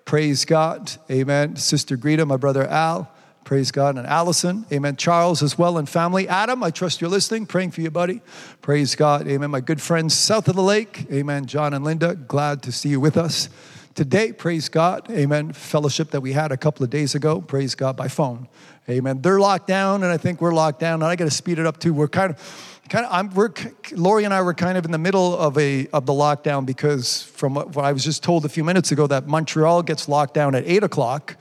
praise 0.04 0.44
God. 0.44 0.92
Amen. 1.10 1.56
Sister 1.56 1.96
Greta, 1.96 2.26
my 2.26 2.36
brother 2.36 2.66
Al, 2.66 3.10
praise 3.44 3.70
God. 3.70 3.96
And 3.96 4.06
Allison, 4.06 4.66
amen. 4.72 4.96
Charles 4.96 5.42
as 5.42 5.56
well 5.56 5.78
and 5.78 5.88
family. 5.88 6.28
Adam, 6.28 6.62
I 6.64 6.70
trust 6.70 7.00
you're 7.00 7.10
listening. 7.10 7.46
Praying 7.46 7.70
for 7.70 7.80
you, 7.80 7.90
buddy. 7.90 8.20
Praise 8.60 8.96
God. 8.96 9.28
Amen. 9.28 9.50
My 9.50 9.60
good 9.60 9.80
friends 9.80 10.14
south 10.14 10.48
of 10.48 10.56
the 10.56 10.62
lake, 10.62 11.06
amen. 11.12 11.46
John 11.46 11.72
and 11.72 11.84
Linda, 11.84 12.16
glad 12.16 12.62
to 12.64 12.72
see 12.72 12.88
you 12.88 13.00
with 13.00 13.16
us 13.16 13.48
today. 13.96 14.30
Praise 14.32 14.68
God. 14.68 15.10
Amen. 15.10 15.52
Fellowship 15.52 16.10
that 16.10 16.20
we 16.20 16.32
had 16.32 16.52
a 16.52 16.56
couple 16.56 16.84
of 16.84 16.90
days 16.90 17.14
ago. 17.14 17.40
Praise 17.40 17.74
God 17.74 17.96
by 17.96 18.08
phone. 18.08 18.46
Amen. 18.88 19.20
They're 19.22 19.40
locked 19.40 19.66
down, 19.66 20.04
and 20.04 20.12
I 20.12 20.18
think 20.18 20.40
we're 20.40 20.54
locked 20.54 20.78
down, 20.78 21.02
and 21.02 21.04
I 21.04 21.16
got 21.16 21.24
to 21.24 21.30
speed 21.30 21.58
it 21.58 21.66
up 21.66 21.80
too. 21.80 21.92
We're 21.92 22.06
kind 22.06 22.30
of 22.30 22.82
kind 22.88 23.04
of 23.04 23.12
I'm, 23.12 23.34
we're 23.34 23.50
Lori 23.92 24.24
and 24.24 24.32
I 24.32 24.42
were 24.42 24.54
kind 24.54 24.78
of 24.78 24.84
in 24.84 24.92
the 24.92 24.98
middle 24.98 25.36
of 25.36 25.58
a 25.58 25.88
of 25.88 26.06
the 26.06 26.12
lockdown 26.12 26.64
because 26.64 27.22
from 27.22 27.54
what, 27.54 27.76
I 27.76 27.92
was 27.92 28.04
just 28.04 28.22
told 28.22 28.44
a 28.44 28.48
few 28.48 28.62
minutes 28.62 28.92
ago 28.92 29.08
that 29.08 29.26
Montreal 29.26 29.82
gets 29.82 30.08
locked 30.08 30.34
down 30.34 30.54
at 30.54 30.64
eight 30.66 30.84
o'clock, 30.84 31.36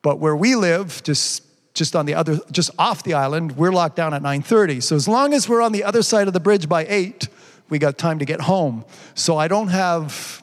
but 0.00 0.18
where 0.18 0.34
we 0.34 0.56
live 0.56 1.02
just 1.04 1.44
just 1.74 1.94
on 1.94 2.06
the 2.06 2.14
other 2.14 2.40
just 2.50 2.70
off 2.78 3.02
the 3.02 3.14
island 3.14 3.56
we're 3.56 3.70
locked 3.70 3.96
down 3.96 4.12
at 4.12 4.22
9:30. 4.22 4.82
So 4.82 4.96
as 4.96 5.06
long 5.06 5.34
as 5.34 5.48
we're 5.48 5.62
on 5.62 5.72
the 5.72 5.84
other 5.84 6.02
side 6.02 6.26
of 6.26 6.32
the 6.32 6.40
bridge 6.40 6.68
by 6.68 6.84
eight, 6.88 7.28
we 7.68 7.78
got 7.78 7.96
time 7.96 8.18
to 8.18 8.24
get 8.24 8.40
home. 8.40 8.84
So 9.14 9.36
I 9.36 9.46
don't 9.46 9.68
have 9.68 10.41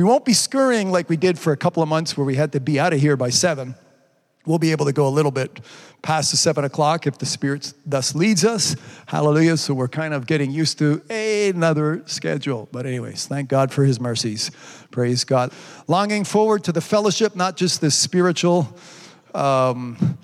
we 0.00 0.04
won't 0.04 0.24
be 0.24 0.32
scurrying 0.32 0.90
like 0.90 1.10
we 1.10 1.18
did 1.18 1.38
for 1.38 1.52
a 1.52 1.58
couple 1.58 1.82
of 1.82 1.88
months 1.88 2.16
where 2.16 2.24
we 2.24 2.34
had 2.34 2.52
to 2.52 2.60
be 2.60 2.80
out 2.80 2.94
of 2.94 3.00
here 3.00 3.18
by 3.18 3.28
seven 3.28 3.74
we'll 4.46 4.58
be 4.58 4.72
able 4.72 4.86
to 4.86 4.92
go 4.92 5.06
a 5.06 5.10
little 5.10 5.30
bit 5.30 5.60
past 6.02 6.30
the 6.30 6.36
seven 6.36 6.64
o'clock 6.64 7.06
if 7.06 7.18
the 7.18 7.26
Spirit 7.26 7.72
thus 7.84 8.14
leads 8.14 8.44
us. 8.44 8.74
Hallelujah. 9.06 9.56
So 9.56 9.74
we're 9.74 9.88
kind 9.88 10.14
of 10.14 10.26
getting 10.26 10.50
used 10.50 10.78
to 10.78 11.02
another 11.10 12.02
schedule. 12.06 12.68
But, 12.72 12.86
anyways, 12.86 13.26
thank 13.26 13.48
God 13.48 13.70
for 13.70 13.84
His 13.84 14.00
mercies. 14.00 14.50
Praise 14.90 15.24
God. 15.24 15.52
Longing 15.88 16.24
forward 16.24 16.64
to 16.64 16.72
the 16.72 16.80
fellowship, 16.80 17.36
not 17.36 17.56
just 17.56 17.80
the 17.80 17.90
spiritual. 17.90 18.68
Um, 19.34 20.18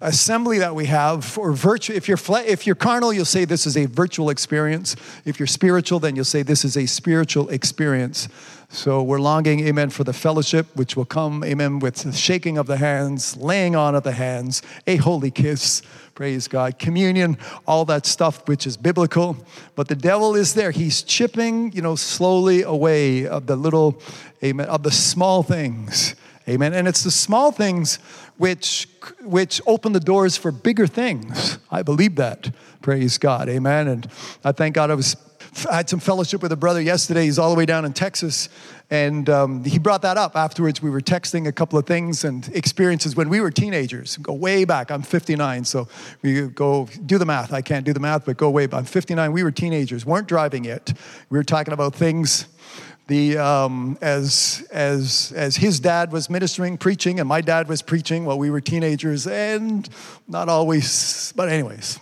assembly 0.00 0.58
that 0.58 0.74
we 0.74 0.86
have 0.86 1.38
or 1.38 1.52
virtual 1.52 1.96
if 1.96 2.08
you're 2.08 2.18
if 2.46 2.66
you're 2.66 2.74
carnal 2.74 3.12
you'll 3.12 3.24
say 3.24 3.44
this 3.44 3.64
is 3.64 3.76
a 3.76 3.86
virtual 3.86 4.28
experience 4.28 4.96
if 5.24 5.38
you're 5.38 5.46
spiritual 5.46 6.00
then 6.00 6.16
you'll 6.16 6.24
say 6.24 6.42
this 6.42 6.64
is 6.64 6.76
a 6.76 6.84
spiritual 6.84 7.48
experience 7.50 8.28
so 8.74 9.04
we're 9.04 9.20
longing, 9.20 9.60
amen, 9.68 9.90
for 9.90 10.02
the 10.02 10.12
fellowship, 10.12 10.66
which 10.74 10.96
will 10.96 11.04
come, 11.04 11.44
amen, 11.44 11.78
with 11.78 11.94
the 11.94 12.12
shaking 12.12 12.58
of 12.58 12.66
the 12.66 12.76
hands, 12.76 13.36
laying 13.36 13.76
on 13.76 13.94
of 13.94 14.02
the 14.02 14.10
hands, 14.10 14.62
a 14.88 14.96
holy 14.96 15.30
kiss, 15.30 15.80
praise 16.16 16.48
God, 16.48 16.80
communion, 16.80 17.38
all 17.68 17.84
that 17.84 18.04
stuff 18.04 18.48
which 18.48 18.66
is 18.66 18.76
biblical. 18.76 19.36
But 19.76 19.86
the 19.86 19.94
devil 19.94 20.34
is 20.34 20.54
there. 20.54 20.72
He's 20.72 21.02
chipping, 21.02 21.70
you 21.70 21.82
know, 21.82 21.94
slowly 21.94 22.62
away 22.62 23.28
of 23.28 23.46
the 23.46 23.54
little, 23.54 24.02
amen, 24.42 24.66
of 24.66 24.82
the 24.82 24.90
small 24.90 25.44
things. 25.44 26.16
Amen. 26.48 26.74
And 26.74 26.88
it's 26.88 27.04
the 27.04 27.12
small 27.12 27.52
things 27.52 27.96
which 28.36 28.88
which 29.22 29.60
open 29.66 29.92
the 29.92 30.00
doors 30.00 30.36
for 30.36 30.50
bigger 30.50 30.86
things. 30.86 31.58
I 31.70 31.82
believe 31.82 32.16
that. 32.16 32.50
Praise 32.82 33.18
God. 33.18 33.48
Amen. 33.48 33.88
And 33.88 34.10
I 34.44 34.52
thank 34.52 34.74
God 34.74 34.90
I 34.90 34.94
was 34.94 35.14
I 35.70 35.76
had 35.76 35.88
some 35.88 36.00
fellowship 36.00 36.42
with 36.42 36.52
a 36.52 36.56
brother 36.56 36.80
yesterday. 36.80 37.24
He's 37.24 37.38
all 37.38 37.50
the 37.50 37.56
way 37.56 37.66
down 37.66 37.84
in 37.84 37.92
Texas. 37.92 38.48
And 38.90 39.28
um, 39.30 39.64
he 39.64 39.78
brought 39.78 40.02
that 40.02 40.16
up 40.16 40.36
afterwards. 40.36 40.82
We 40.82 40.90
were 40.90 41.00
texting 41.00 41.46
a 41.46 41.52
couple 41.52 41.78
of 41.78 41.86
things 41.86 42.24
and 42.24 42.46
experiences 42.54 43.16
when 43.16 43.28
we 43.28 43.40
were 43.40 43.50
teenagers. 43.50 44.16
Go 44.18 44.32
way 44.34 44.64
back. 44.64 44.90
I'm 44.90 45.02
59, 45.02 45.64
so 45.64 45.88
we 46.22 46.48
go 46.48 46.88
do 47.06 47.18
the 47.18 47.24
math. 47.24 47.52
I 47.52 47.62
can't 47.62 47.84
do 47.84 47.92
the 47.92 48.00
math, 48.00 48.26
but 48.26 48.36
go 48.36 48.50
way 48.50 48.66
back. 48.66 48.80
I'm 48.80 48.84
59. 48.84 49.32
We 49.32 49.42
were 49.42 49.50
teenagers, 49.50 50.04
weren't 50.04 50.28
driving 50.28 50.64
yet. 50.64 50.92
We 51.30 51.38
were 51.38 51.44
talking 51.44 51.72
about 51.72 51.94
things 51.94 52.46
the 53.06 53.36
um, 53.36 53.98
as 54.00 54.66
as 54.72 55.32
as 55.36 55.56
his 55.56 55.78
dad 55.78 56.10
was 56.10 56.30
ministering 56.30 56.78
preaching 56.78 57.20
and 57.20 57.28
my 57.28 57.42
dad 57.42 57.68
was 57.68 57.82
preaching 57.82 58.24
while 58.24 58.38
we 58.38 58.50
were 58.50 58.62
teenagers 58.62 59.26
and 59.26 59.88
not 60.26 60.48
always 60.48 61.32
but 61.36 61.50
anyways 61.50 62.00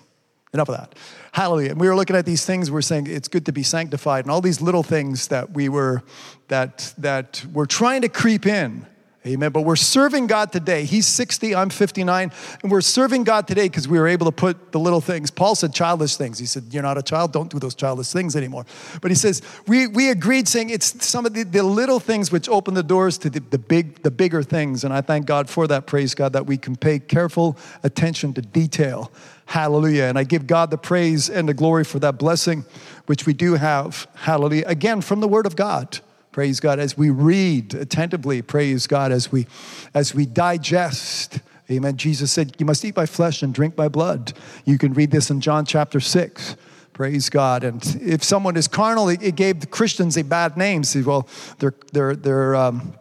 enough 0.54 0.68
of 0.68 0.76
that 0.76 0.94
Hallelujah. 1.32 1.70
And 1.70 1.80
we 1.80 1.88
were 1.88 1.96
looking 1.96 2.14
at 2.14 2.26
these 2.26 2.44
things, 2.44 2.70
we 2.70 2.78
are 2.78 2.82
saying 2.82 3.06
it's 3.06 3.28
good 3.28 3.46
to 3.46 3.52
be 3.52 3.62
sanctified, 3.62 4.26
and 4.26 4.30
all 4.30 4.42
these 4.42 4.60
little 4.60 4.82
things 4.82 5.28
that 5.28 5.52
we 5.52 5.70
were 5.70 6.02
that 6.48 6.92
that 6.98 7.44
were 7.52 7.66
trying 7.66 8.02
to 8.02 8.08
creep 8.08 8.46
in. 8.46 8.86
Amen. 9.24 9.52
But 9.52 9.60
we're 9.60 9.76
serving 9.76 10.26
God 10.26 10.50
today. 10.50 10.84
He's 10.84 11.06
60, 11.06 11.54
I'm 11.54 11.70
59, 11.70 12.32
and 12.60 12.72
we're 12.72 12.80
serving 12.80 13.22
God 13.22 13.46
today 13.46 13.68
because 13.68 13.86
we 13.86 14.00
were 14.00 14.08
able 14.08 14.26
to 14.26 14.32
put 14.32 14.72
the 14.72 14.80
little 14.80 15.00
things. 15.00 15.30
Paul 15.30 15.54
said 15.54 15.72
childish 15.72 16.16
things. 16.16 16.40
He 16.40 16.46
said, 16.46 16.64
You're 16.70 16.82
not 16.82 16.98
a 16.98 17.02
child, 17.02 17.32
don't 17.32 17.48
do 17.48 17.60
those 17.60 17.76
childish 17.76 18.08
things 18.08 18.34
anymore. 18.34 18.66
But 19.00 19.12
he 19.12 19.14
says, 19.14 19.40
We, 19.68 19.86
we 19.86 20.10
agreed 20.10 20.48
saying 20.48 20.70
it's 20.70 21.06
some 21.06 21.24
of 21.24 21.34
the, 21.34 21.44
the 21.44 21.62
little 21.62 22.00
things 22.00 22.32
which 22.32 22.48
open 22.48 22.74
the 22.74 22.82
doors 22.82 23.16
to 23.18 23.30
the, 23.30 23.38
the, 23.38 23.58
big, 23.58 24.02
the 24.02 24.10
bigger 24.10 24.42
things. 24.42 24.82
And 24.82 24.92
I 24.92 25.02
thank 25.02 25.26
God 25.26 25.48
for 25.48 25.68
that, 25.68 25.86
praise 25.86 26.16
God, 26.16 26.32
that 26.32 26.46
we 26.46 26.58
can 26.58 26.74
pay 26.74 26.98
careful 26.98 27.56
attention 27.84 28.34
to 28.34 28.42
detail. 28.42 29.12
Hallelujah. 29.46 30.04
And 30.04 30.18
I 30.18 30.24
give 30.24 30.48
God 30.48 30.72
the 30.72 30.78
praise 30.78 31.30
and 31.30 31.48
the 31.48 31.54
glory 31.54 31.84
for 31.84 32.00
that 32.00 32.18
blessing, 32.18 32.64
which 33.06 33.24
we 33.24 33.34
do 33.34 33.54
have. 33.54 34.08
Hallelujah. 34.14 34.64
Again, 34.66 35.00
from 35.00 35.20
the 35.20 35.28
Word 35.28 35.46
of 35.46 35.54
God. 35.54 36.00
Praise 36.32 36.60
God. 36.60 36.78
As 36.78 36.96
we 36.96 37.10
read 37.10 37.74
attentively, 37.74 38.40
praise 38.40 38.86
God, 38.86 39.12
as 39.12 39.30
we 39.30 39.46
as 39.92 40.14
we 40.14 40.24
digest. 40.24 41.40
Amen. 41.70 41.98
Jesus 41.98 42.32
said, 42.32 42.56
You 42.58 42.64
must 42.64 42.84
eat 42.86 42.96
my 42.96 43.04
flesh 43.04 43.42
and 43.42 43.54
drink 43.54 43.76
my 43.76 43.88
blood. 43.88 44.32
You 44.64 44.78
can 44.78 44.94
read 44.94 45.10
this 45.10 45.30
in 45.30 45.42
John 45.42 45.66
chapter 45.66 46.00
6. 46.00 46.56
Praise 46.94 47.28
God. 47.28 47.64
And 47.64 47.84
if 48.00 48.24
someone 48.24 48.56
is 48.56 48.66
carnal, 48.66 49.10
it 49.10 49.36
gave 49.36 49.60
the 49.60 49.66
Christians 49.66 50.16
a 50.16 50.24
bad 50.24 50.56
name. 50.56 50.84
See, 50.84 51.02
well, 51.02 51.28
they're, 51.58 51.74
they're, 51.92 52.16
they're, 52.16 52.56
um, 52.56 52.94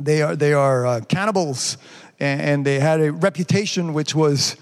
they 0.00 0.22
are, 0.22 0.34
they 0.34 0.52
are 0.54 0.86
uh, 0.86 1.00
cannibals, 1.02 1.76
and, 2.18 2.40
and 2.40 2.66
they 2.66 2.80
had 2.80 3.00
a 3.00 3.12
reputation 3.12 3.92
which 3.92 4.14
was 4.14 4.56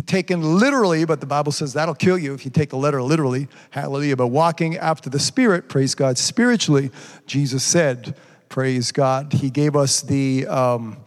taken 0.00 0.58
literally, 0.58 1.04
but 1.04 1.20
the 1.20 1.26
Bible 1.26 1.52
says 1.52 1.72
that'll 1.74 1.94
kill 1.94 2.18
you 2.18 2.34
if 2.34 2.44
you 2.44 2.50
take 2.50 2.70
the 2.70 2.76
letter 2.76 3.02
literally. 3.02 3.48
Hallelujah. 3.70 4.16
But 4.16 4.28
walking 4.28 4.76
after 4.76 5.10
the 5.10 5.20
Spirit, 5.20 5.68
praise 5.68 5.94
God, 5.94 6.18
spiritually, 6.18 6.90
Jesus 7.26 7.62
said, 7.62 8.16
praise 8.48 8.92
God, 8.92 9.32
He 9.32 9.50
gave 9.50 9.76
us 9.76 10.02
the. 10.02 10.46
Um, 10.46 10.98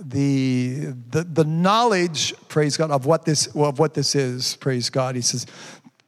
the, 0.00 0.94
the, 1.10 1.24
the 1.24 1.44
knowledge, 1.44 2.32
praise 2.48 2.78
God, 2.78 2.90
of 2.90 3.04
what 3.04 3.26
this 3.26 3.46
of 3.48 3.78
what 3.78 3.92
this 3.92 4.14
is, 4.14 4.56
praise 4.56 4.88
God. 4.88 5.16
He 5.16 5.20
says, 5.20 5.44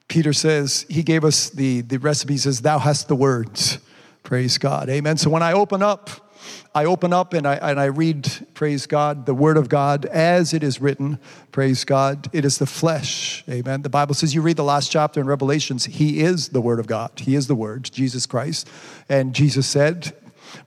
Peter 0.09 0.33
says, 0.33 0.87
he 0.89 1.03
gave 1.03 1.25
us 1.25 1.51
the, 1.51 1.83
the 1.83 1.99
recipe, 1.99 2.35
he 2.35 2.39
says, 2.39 2.63
Thou 2.63 2.79
hast 2.79 3.09
the 3.09 3.15
words. 3.15 3.79
Praise 4.23 4.59
God. 4.59 4.89
Amen. 4.89 5.17
So 5.17 5.31
when 5.31 5.43
I 5.43 5.53
open 5.53 5.83
up 5.83 6.30
I 6.75 6.85
open 6.85 7.13
up 7.13 7.33
and 7.35 7.47
I, 7.47 7.57
and 7.57 7.81
I 7.81 7.87
read, 7.87 8.29
praise 8.55 8.87
God, 8.87 9.27
the 9.27 9.35
Word 9.35 9.57
of 9.57 9.69
God 9.69 10.07
as 10.07 10.55
it 10.55 10.63
is 10.63 10.81
written. 10.81 11.19
Praise 11.53 11.85
God. 11.85 12.29
It 12.33 12.45
is 12.45 12.59
the 12.59 12.67
flesh. 12.67 13.45
Amen. 13.49 13.83
The 13.83 13.89
Bible 13.89 14.15
says 14.15 14.35
you 14.35 14.43
read 14.43 14.57
the 14.57 14.65
last 14.65 14.91
chapter 14.91 15.21
in 15.21 15.27
Revelations, 15.27 15.87
He 15.87 16.21
is 16.21 16.51
the 16.51 16.61
Word 16.61 16.79
of 16.79 16.87
God. 16.87 17.11
He 17.17 17.35
is 17.35 17.47
the 17.47 17.55
Word, 17.55 17.91
Jesus 17.93 18.27
Christ. 18.27 18.69
And 19.09 19.35
Jesus 19.35 19.67
said, 19.67 20.15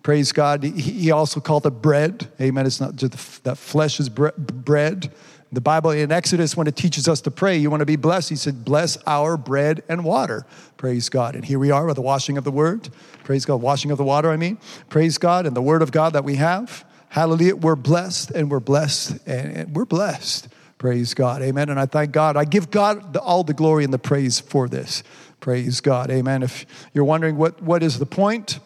Praise 0.01 0.31
God. 0.31 0.63
He 0.63 1.11
also 1.11 1.39
called 1.39 1.65
it 1.65 1.81
bread. 1.81 2.31
Amen. 2.39 2.65
It's 2.65 2.79
not 2.79 2.95
just 2.95 3.43
that 3.43 3.57
flesh 3.57 3.99
is 3.99 4.09
bread. 4.09 5.11
The 5.53 5.61
Bible 5.61 5.91
in 5.91 6.11
Exodus, 6.11 6.57
when 6.57 6.65
it 6.65 6.75
teaches 6.75 7.07
us 7.07 7.21
to 7.21 7.31
pray, 7.31 7.57
you 7.57 7.69
want 7.69 7.81
to 7.81 7.85
be 7.85 7.95
blessed. 7.95 8.29
He 8.29 8.35
said, 8.35 8.65
Bless 8.65 8.97
our 9.05 9.37
bread 9.37 9.83
and 9.87 10.03
water. 10.03 10.47
Praise 10.77 11.09
God. 11.09 11.35
And 11.35 11.45
here 11.45 11.59
we 11.59 11.69
are 11.69 11.85
with 11.85 11.95
the 11.95 12.01
washing 12.01 12.39
of 12.39 12.43
the 12.43 12.51
word. 12.51 12.89
Praise 13.23 13.45
God. 13.45 13.57
Washing 13.57 13.91
of 13.91 13.99
the 13.99 14.03
water, 14.03 14.31
I 14.31 14.37
mean. 14.37 14.57
Praise 14.89 15.19
God 15.19 15.45
and 15.45 15.55
the 15.55 15.61
word 15.61 15.83
of 15.83 15.91
God 15.91 16.13
that 16.13 16.23
we 16.23 16.37
have. 16.37 16.83
Hallelujah. 17.09 17.55
We're 17.55 17.75
blessed 17.75 18.31
and 18.31 18.49
we're 18.49 18.59
blessed 18.59 19.27
and 19.27 19.75
we're 19.75 19.85
blessed. 19.85 20.47
Praise 20.79 21.13
God. 21.13 21.43
Amen. 21.43 21.69
And 21.69 21.79
I 21.79 21.85
thank 21.85 22.11
God. 22.11 22.35
I 22.35 22.45
give 22.45 22.71
God 22.71 23.13
the, 23.13 23.21
all 23.21 23.43
the 23.43 23.53
glory 23.53 23.83
and 23.83 23.93
the 23.93 23.99
praise 23.99 24.39
for 24.39 24.67
this. 24.67 25.03
Praise 25.39 25.81
God. 25.81 26.09
Amen. 26.09 26.41
If 26.41 26.65
you're 26.93 27.05
wondering 27.05 27.37
what, 27.37 27.61
what 27.61 27.83
is 27.83 27.99
the 27.99 28.07
point 28.07 28.57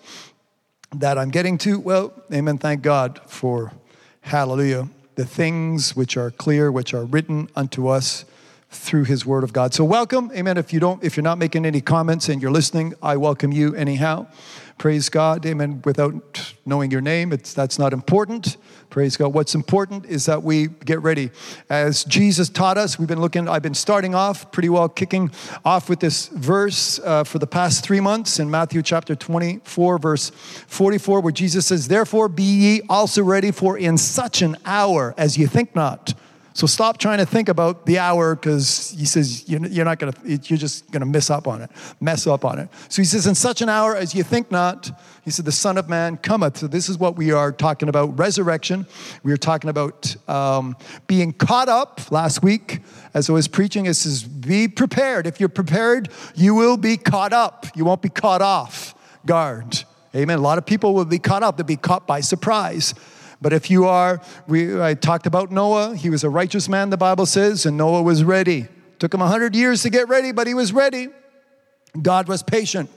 that 0.95 1.17
I'm 1.17 1.31
getting 1.31 1.57
to, 1.59 1.79
well, 1.79 2.13
amen. 2.31 2.59
Thank 2.59 2.81
God 2.81 3.19
for 3.27 3.73
hallelujah. 4.21 4.87
The 5.17 5.25
things 5.25 5.95
which 5.95 6.15
are 6.15 6.29
clear, 6.29 6.71
which 6.71 6.93
are 6.93 7.03
written 7.03 7.49
unto 7.55 7.87
us 7.87 8.23
through 8.69 9.05
his 9.05 9.25
word 9.25 9.43
of 9.43 9.51
God. 9.51 9.73
So 9.73 9.83
welcome. 9.83 10.31
Amen. 10.35 10.57
If 10.59 10.71
you 10.71 10.79
don't, 10.79 11.03
if 11.03 11.17
you're 11.17 11.23
not 11.23 11.39
making 11.39 11.65
any 11.65 11.81
comments 11.81 12.29
and 12.29 12.39
you're 12.39 12.51
listening, 12.51 12.93
I 13.01 13.17
welcome 13.17 13.51
you 13.51 13.73
anyhow. 13.73 14.27
Praise 14.77 15.09
God. 15.09 15.43
Amen. 15.43 15.81
Without 15.85 16.53
knowing 16.67 16.91
your 16.91 17.01
name, 17.01 17.33
it's, 17.33 17.51
that's 17.55 17.79
not 17.79 17.93
important. 17.93 18.57
Praise 18.89 19.17
God. 19.17 19.33
What's 19.33 19.53
important 19.53 20.05
is 20.05 20.25
that 20.25 20.43
we 20.43 20.67
get 20.67 21.01
ready. 21.01 21.29
As 21.69 22.05
Jesus 22.05 22.47
taught 22.47 22.77
us, 22.77 22.97
we've 22.97 23.07
been 23.07 23.19
looking, 23.19 23.49
I've 23.49 23.61
been 23.61 23.73
starting 23.73 24.15
off 24.15 24.49
pretty 24.51 24.69
well, 24.69 24.87
kicking 24.87 25.29
off 25.65 25.89
with 25.89 25.99
this 25.99 26.27
verse 26.27 26.97
uh, 27.03 27.25
for 27.25 27.37
the 27.37 27.47
past 27.47 27.83
three 27.83 27.99
months 27.99 28.39
in 28.39 28.49
Matthew 28.49 28.81
chapter 28.81 29.13
24, 29.13 29.97
verse 29.97 30.29
44, 30.29 31.19
where 31.19 31.33
Jesus 31.33 31.67
says, 31.67 31.89
Therefore 31.89 32.29
be 32.29 32.43
ye 32.43 32.81
also 32.89 33.23
ready, 33.23 33.51
for 33.51 33.77
in 33.77 33.97
such 33.97 34.41
an 34.41 34.55
hour 34.65 35.13
as 35.17 35.37
ye 35.37 35.45
think 35.47 35.75
not. 35.75 36.13
So 36.57 36.65
stop 36.65 36.97
trying 36.97 37.19
to 37.19 37.25
think 37.27 37.49
about 37.49 37.85
the 37.85 37.99
hour 37.99 38.33
because 38.33 38.89
he 38.97 39.05
says 39.05 39.47
you're 39.47 39.85
not 39.85 39.99
going 39.99 40.11
to, 40.11 40.29
you're 40.49 40.57
just 40.57 40.89
going 40.89 41.01
to 41.01 41.05
miss 41.05 41.29
up 41.29 41.47
on 41.47 41.61
it, 41.61 41.69
mess 42.01 42.25
up 42.25 42.43
on 42.43 42.57
it. 42.57 42.67
So 42.89 42.99
he 43.03 43.05
says, 43.05 43.27
in 43.27 43.35
such 43.35 43.61
an 43.61 43.69
hour 43.69 43.95
as 43.95 44.15
you 44.15 44.23
think 44.23 44.49
not, 44.49 44.89
he 45.23 45.29
said, 45.29 45.45
the 45.45 45.51
Son 45.51 45.77
of 45.77 45.87
Man 45.87 46.17
cometh. 46.17 46.57
So 46.57 46.65
this 46.65 46.89
is 46.89 46.97
what 46.97 47.15
we 47.15 47.31
are 47.31 47.51
talking 47.51 47.89
about 47.89 48.17
resurrection. 48.17 48.87
We 49.21 49.31
are 49.33 49.37
talking 49.37 49.69
about 49.69 50.15
um, 50.27 50.75
being 51.05 51.31
caught 51.31 51.69
up 51.69 52.11
last 52.11 52.41
week 52.41 52.79
as 53.13 53.29
I 53.29 53.33
was 53.33 53.47
preaching. 53.47 53.85
It 53.85 53.93
says, 53.93 54.23
be 54.23 54.67
prepared. 54.67 55.27
If 55.27 55.39
you're 55.39 55.49
prepared, 55.49 56.09
you 56.33 56.55
will 56.55 56.77
be 56.77 56.97
caught 56.97 57.33
up. 57.33 57.67
You 57.75 57.85
won't 57.85 58.01
be 58.01 58.09
caught 58.09 58.41
off 58.41 58.95
guard. 59.27 59.83
Amen. 60.15 60.39
A 60.39 60.41
lot 60.41 60.57
of 60.57 60.65
people 60.65 60.95
will 60.95 61.05
be 61.05 61.19
caught 61.19 61.43
up, 61.43 61.57
they'll 61.57 61.67
be 61.67 61.75
caught 61.75 62.07
by 62.07 62.21
surprise. 62.21 62.95
But 63.41 63.53
if 63.53 63.69
you 63.69 63.85
are, 63.85 64.19
we, 64.47 64.81
I 64.81 64.93
talked 64.95 65.27
about 65.27 65.51
Noah. 65.51 65.95
He 65.95 66.09
was 66.09 66.23
a 66.23 66.29
righteous 66.29 66.67
man, 66.67 66.89
the 66.89 66.97
Bible 66.97 67.25
says, 67.25 67.65
and 67.65 67.77
Noah 67.77 68.01
was 68.01 68.23
ready. 68.23 68.67
Took 68.99 69.13
him 69.13 69.19
100 69.19 69.55
years 69.55 69.83
to 69.83 69.89
get 69.89 70.07
ready, 70.07 70.31
but 70.31 70.47
he 70.47 70.53
was 70.53 70.73
ready. 70.73 71.09
God 72.01 72.27
was 72.27 72.41
patient. 72.41 72.89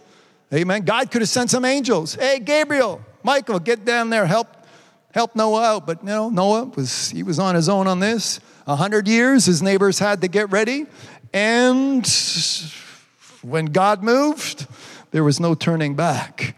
Amen. 0.52 0.82
God 0.82 1.10
could 1.10 1.22
have 1.22 1.28
sent 1.28 1.50
some 1.50 1.64
angels. 1.64 2.14
Hey, 2.14 2.40
Gabriel, 2.40 3.04
Michael, 3.22 3.58
get 3.58 3.84
down 3.84 4.10
there, 4.10 4.26
help, 4.26 4.48
help 5.14 5.36
Noah 5.36 5.62
out. 5.62 5.86
But 5.86 6.02
you 6.02 6.08
know, 6.08 6.30
Noah 6.30 6.64
was 6.64 7.10
he 7.10 7.22
was 7.22 7.38
on 7.38 7.54
his 7.54 7.68
own 7.68 7.86
on 7.86 8.00
this. 8.00 8.40
A 8.66 8.74
hundred 8.74 9.06
years, 9.06 9.46
his 9.46 9.62
neighbors 9.62 9.98
had 9.98 10.20
to 10.22 10.28
get 10.28 10.50
ready, 10.50 10.86
and 11.32 12.06
when 13.42 13.66
God 13.66 14.02
moved, 14.02 14.66
there 15.12 15.24
was 15.24 15.38
no 15.38 15.54
turning 15.54 15.94
back. 15.94 16.56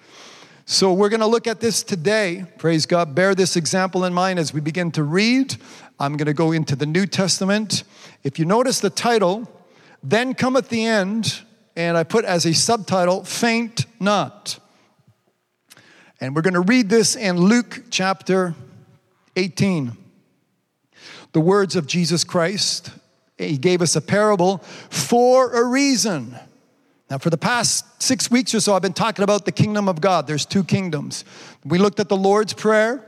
So 0.73 0.95
we're 0.95 1.11
going 1.11 1.21
to 1.21 1.27
look 1.27 1.47
at 1.47 1.61
this 1.61 1.83
today. 1.83 2.47
Praise 2.57 2.87
God. 2.87 3.15
Bear 3.15 3.35
this 3.35 3.57
example 3.57 4.07
in 4.07 4.15
mind 4.15 4.39
as 4.39 4.55
we 4.55 4.61
begin 4.63 4.91
to 4.93 5.03
read. 5.03 5.55
I'm 6.01 6.17
going 6.17 6.29
to 6.29 6.33
go 6.33 6.51
into 6.51 6.75
the 6.75 6.87
New 6.87 7.05
Testament. 7.05 7.85
If 8.23 8.39
you 8.39 8.47
notice 8.47 8.81
the 8.81 8.89
title, 8.89 9.47
Then 10.03 10.33
Cometh 10.33 10.71
the 10.71 10.87
End, 10.87 11.43
and 11.77 11.99
I 11.99 12.05
put 12.05 12.25
as 12.25 12.47
a 12.47 12.55
subtitle, 12.55 13.23
Faint 13.23 13.85
Not. 14.01 14.59
And 16.23 16.35
we're 16.35 16.41
going 16.41 16.55
to 16.55 16.61
read 16.61 16.89
this 16.89 17.17
in 17.17 17.37
Luke 17.37 17.83
chapter 17.91 18.55
18. 19.37 19.93
The 21.33 21.41
words 21.41 21.77
of 21.77 21.87
Jesus 21.87 22.25
Christ. 22.25 22.93
He 23.37 23.59
gave 23.59 23.83
us 23.83 23.95
a 23.95 24.01
parable 24.01 24.57
for 24.89 25.53
a 25.53 25.65
reason. 25.67 26.35
Now, 27.13 27.19
for 27.19 27.29
the 27.29 27.37
past 27.37 27.85
six 28.03 28.31
weeks 28.31 28.55
or 28.55 28.61
so, 28.61 28.75
I've 28.75 28.81
been 28.81 28.95
talking 28.95 29.23
about 29.23 29.45
the 29.45 29.53
kingdom 29.53 29.87
of 29.87 30.01
God. 30.01 30.27
There's 30.27 30.47
two 30.47 30.65
kingdoms. 30.65 31.27
We 31.63 31.77
looked 31.77 32.01
at 32.01 32.09
the 32.09 32.17
Lord's 32.17 32.55
Prayer 32.55 33.05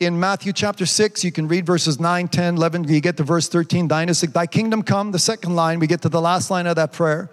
in 0.00 0.18
Matthew 0.18 0.52
chapter 0.52 0.84
6. 0.84 1.22
You 1.22 1.30
can 1.30 1.46
read 1.46 1.64
verses 1.64 2.00
9, 2.00 2.26
10, 2.26 2.56
11. 2.56 2.88
You 2.88 3.00
get 3.00 3.16
to 3.18 3.22
verse 3.22 3.48
13. 3.48 3.86
Thine 3.86 4.08
is 4.08 4.20
thy 4.20 4.48
kingdom 4.48 4.82
come. 4.82 5.12
The 5.12 5.20
second 5.20 5.54
line, 5.54 5.78
we 5.78 5.86
get 5.86 6.02
to 6.02 6.08
the 6.08 6.20
last 6.20 6.50
line 6.50 6.66
of 6.66 6.74
that 6.74 6.92
prayer. 6.92 7.30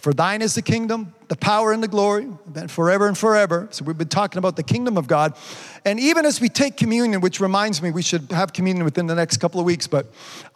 For 0.00 0.12
thine 0.12 0.42
is 0.42 0.54
the 0.54 0.62
kingdom, 0.62 1.12
the 1.26 1.36
power, 1.36 1.72
and 1.72 1.82
the 1.82 1.88
glory, 1.88 2.28
and 2.54 2.70
forever 2.70 3.08
and 3.08 3.18
forever. 3.18 3.68
So 3.70 3.84
we've 3.84 3.98
been 3.98 4.08
talking 4.08 4.38
about 4.38 4.56
the 4.56 4.62
kingdom 4.62 4.96
of 4.96 5.08
God. 5.08 5.36
And 5.84 5.98
even 5.98 6.24
as 6.24 6.40
we 6.40 6.48
take 6.48 6.76
communion, 6.76 7.20
which 7.20 7.40
reminds 7.40 7.82
me 7.82 7.90
we 7.90 8.02
should 8.02 8.30
have 8.30 8.52
communion 8.52 8.84
within 8.84 9.06
the 9.06 9.14
next 9.14 9.38
couple 9.38 9.58
of 9.58 9.66
weeks, 9.66 9.86
but 9.86 10.06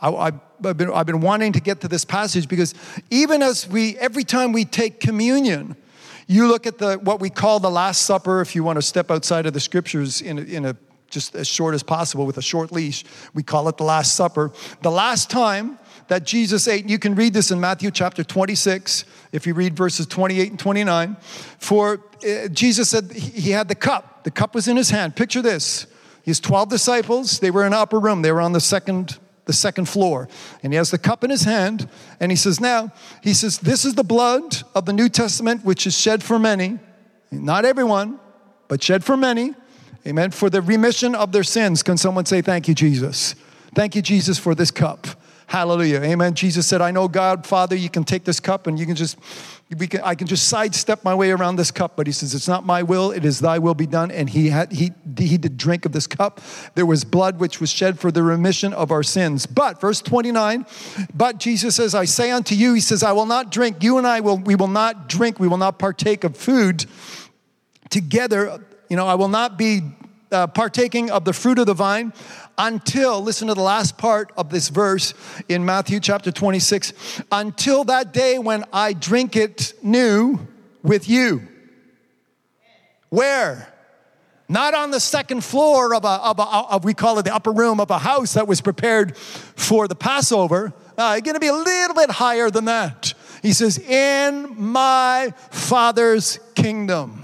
I, 0.00 0.33
have 0.62 0.76
been, 0.76 0.92
I've 0.92 1.07
been 1.07 1.20
wanting 1.20 1.52
to 1.52 1.61
get 1.61 1.81
to 1.81 1.88
this 1.88 2.05
passage 2.05 2.48
because 2.48 2.74
even 3.11 3.42
as 3.42 3.68
we, 3.68 3.98
every 3.98 4.24
time 4.24 4.52
we 4.52 4.64
take 4.64 5.00
communion, 5.00 5.76
you 6.28 6.46
look 6.46 6.66
at 6.66 6.78
the 6.78 6.94
what 6.98 7.20
we 7.20 7.28
call 7.28 7.59
the 7.59 7.70
Last 7.70 8.02
Supper, 8.02 8.40
if 8.40 8.55
you 8.55 8.62
want 8.62 8.76
to 8.76 8.83
step 8.83 9.11
outside 9.11 9.44
of 9.46 9.52
the 9.52 9.61
scriptures 9.61 10.22
in 10.22 10.38
a, 10.38 10.42
in 10.42 10.64
a 10.66 10.76
just 11.11 11.35
as 11.35 11.46
short 11.46 11.74
as 11.74 11.83
possible 11.83 12.24
with 12.26 12.38
a 12.38 12.42
short 12.42 12.72
leash, 12.72 13.05
we 13.35 13.42
call 13.42 13.68
it 13.68 13.76
the 13.76 13.85
Last 13.85 14.14
Supper. 14.14 14.50
The 14.81 14.90
last 14.90 15.31
time 15.31 15.78
that 16.08 16.24
Jesus 16.24 16.68
ate. 16.68 16.88
You 16.88 16.98
can 16.98 17.14
read 17.14 17.32
this 17.32 17.50
in 17.50 17.60
Matthew 17.60 17.90
chapter 17.90 18.24
26, 18.24 19.04
if 19.32 19.46
you 19.46 19.54
read 19.54 19.76
verses 19.76 20.06
28 20.06 20.50
and 20.50 20.58
29. 20.58 21.16
For 21.58 22.00
uh, 22.24 22.48
Jesus 22.48 22.90
said 22.90 23.12
he 23.12 23.50
had 23.50 23.68
the 23.68 23.74
cup, 23.74 24.24
the 24.24 24.30
cup 24.30 24.54
was 24.54 24.68
in 24.68 24.76
his 24.76 24.90
hand. 24.90 25.16
Picture 25.16 25.42
this. 25.42 25.86
His 26.22 26.38
12 26.38 26.68
disciples, 26.68 27.40
they 27.40 27.50
were 27.50 27.62
in 27.62 27.72
an 27.72 27.78
upper 27.78 27.98
room, 27.98 28.22
they 28.22 28.32
were 28.32 28.40
on 28.40 28.52
the 28.52 28.60
second 28.60 29.18
the 29.44 29.52
second 29.52 29.88
floor. 29.88 30.28
And 30.62 30.72
he 30.72 30.76
has 30.76 30.90
the 30.90 30.98
cup 30.98 31.24
in 31.24 31.30
his 31.30 31.42
hand, 31.42 31.88
and 32.20 32.30
he 32.30 32.36
says, 32.36 32.60
Now, 32.60 32.92
he 33.22 33.34
says, 33.34 33.58
This 33.58 33.84
is 33.84 33.94
the 33.94 34.04
blood 34.04 34.62
of 34.74 34.86
the 34.86 34.92
New 34.92 35.08
Testament, 35.08 35.64
which 35.64 35.86
is 35.86 35.98
shed 35.98 36.22
for 36.22 36.38
many, 36.38 36.78
not 37.30 37.64
everyone, 37.64 38.20
but 38.68 38.82
shed 38.82 39.04
for 39.04 39.16
many. 39.16 39.54
Amen. 40.06 40.32
For 40.32 40.50
the 40.50 40.60
remission 40.62 41.14
of 41.14 41.30
their 41.30 41.44
sins. 41.44 41.82
Can 41.82 41.96
someone 41.96 42.26
say, 42.26 42.42
Thank 42.42 42.68
you, 42.68 42.74
Jesus? 42.74 43.34
Thank 43.74 43.96
you, 43.96 44.02
Jesus, 44.02 44.38
for 44.38 44.54
this 44.54 44.70
cup. 44.70 45.06
Hallelujah. 45.46 46.00
Amen. 46.00 46.35
Jesus 46.35 46.66
said, 46.66 46.81
I 46.81 46.90
know, 46.90 47.09
God, 47.09 47.46
Father, 47.46 47.76
you 47.76 47.90
can 47.90 48.05
take 48.05 48.24
this 48.24 48.40
cup 48.40 48.66
and 48.66 48.78
you 48.78 48.87
can 48.87 48.94
just, 48.94 49.18
can, 49.70 50.00
I 50.02 50.14
can 50.14 50.26
just 50.26 50.48
sidestep 50.48 51.05
my 51.05 51.14
way 51.14 51.31
around 51.31 51.57
this 51.57 51.70
cup. 51.70 51.96
But 51.96 52.07
he 52.07 52.12
says, 52.12 52.35
It's 52.35 52.48
not 52.48 52.64
my 52.64 52.83
will, 52.83 53.11
it 53.11 53.24
is 53.24 53.40
thy 53.40 53.59
will 53.59 53.74
be 53.74 53.87
done. 53.87 54.11
And 54.11 54.31
he, 54.31 54.48
had, 54.48 54.72
he, 54.72 54.92
he 55.18 55.37
did 55.37 55.57
drink 55.57 55.85
of 55.85 55.92
this 55.92 56.07
cup. 56.07 56.40
There 56.74 56.87
was 56.87 57.05
blood 57.05 57.38
which 57.38 57.61
was 57.61 57.70
shed 57.70 57.98
for 57.98 58.11
the 58.11 58.22
remission 58.22 58.72
of 58.72 58.90
our 58.90 59.02
sins. 59.02 59.46
But, 59.46 59.81
verse 59.81 60.00
29, 60.00 60.66
but 61.14 61.38
Jesus 61.38 61.76
says, 61.76 61.94
I 61.94 62.05
say 62.05 62.31
unto 62.31 62.55
you, 62.55 62.74
he 62.74 62.81
says, 62.81 63.02
I 63.02 63.12
will 63.12 63.26
not 63.26 63.50
drink. 63.50 63.83
You 63.83 63.98
and 63.98 64.07
I 64.07 64.20
will, 64.20 64.38
we 64.38 64.55
will 64.55 64.68
not 64.68 65.09
drink, 65.09 65.38
we 65.38 65.48
will 65.48 65.59
not 65.59 65.78
partake 65.78 66.24
of 66.24 66.37
food 66.37 66.87
together. 67.90 68.64
You 68.88 68.96
know, 68.96 69.07
I 69.07 69.14
will 69.14 69.28
not 69.28 69.57
be 69.57 69.83
uh, 70.33 70.47
partaking 70.49 71.11
of 71.11 71.25
the 71.25 71.33
fruit 71.33 71.59
of 71.59 71.66
the 71.66 71.75
vine 71.75 72.12
until, 72.59 73.23
listen 73.23 73.49
to 73.49 73.55
the 73.55 73.62
last 73.62 73.99
part 73.99 74.33
of 74.37 74.51
this 74.51 74.68
verse 74.68 75.14
in 75.49 75.64
Matthew 75.64 76.01
chapter 76.01 76.31
26, 76.31 77.23
until 77.31 77.85
that 77.85 78.12
day 78.12 78.38
when 78.38 78.64
I 78.73 78.92
drink 78.92 79.37
it 79.37 79.75
new 79.83 80.40
with 80.83 81.09
you. 81.09 81.47
Where? 83.09 83.73
Not 84.49 84.75
on 84.75 84.90
the 84.90 85.01
second 85.01 85.45
floor 85.45 85.95
of 85.95 86.05
a, 86.05 86.09
of 86.09 86.38
a 86.38 86.42
of, 86.42 86.85
we 86.85 86.95
call 86.95 87.18
it 87.18 87.25
the 87.25 87.35
upper 87.35 87.53
room 87.53 87.81
of 87.81 87.90
a 87.90 87.99
house 87.99 88.35
that 88.35 88.47
was 88.47 88.61
prepared 88.61 89.16
for 89.16 89.88
the 89.88 89.95
Passover. 89.95 90.73
Uh, 90.99 91.21
going 91.21 91.35
to 91.35 91.40
be 91.40 91.47
a 91.47 91.55
little 91.55 91.95
bit 91.95 92.11
higher 92.11 92.51
than 92.51 92.66
that. 92.66 93.14
He 93.40 93.53
says, 93.53 93.79
in 93.79 94.55
my 94.57 95.33
Father's 95.51 96.38
kingdom. 96.55 97.21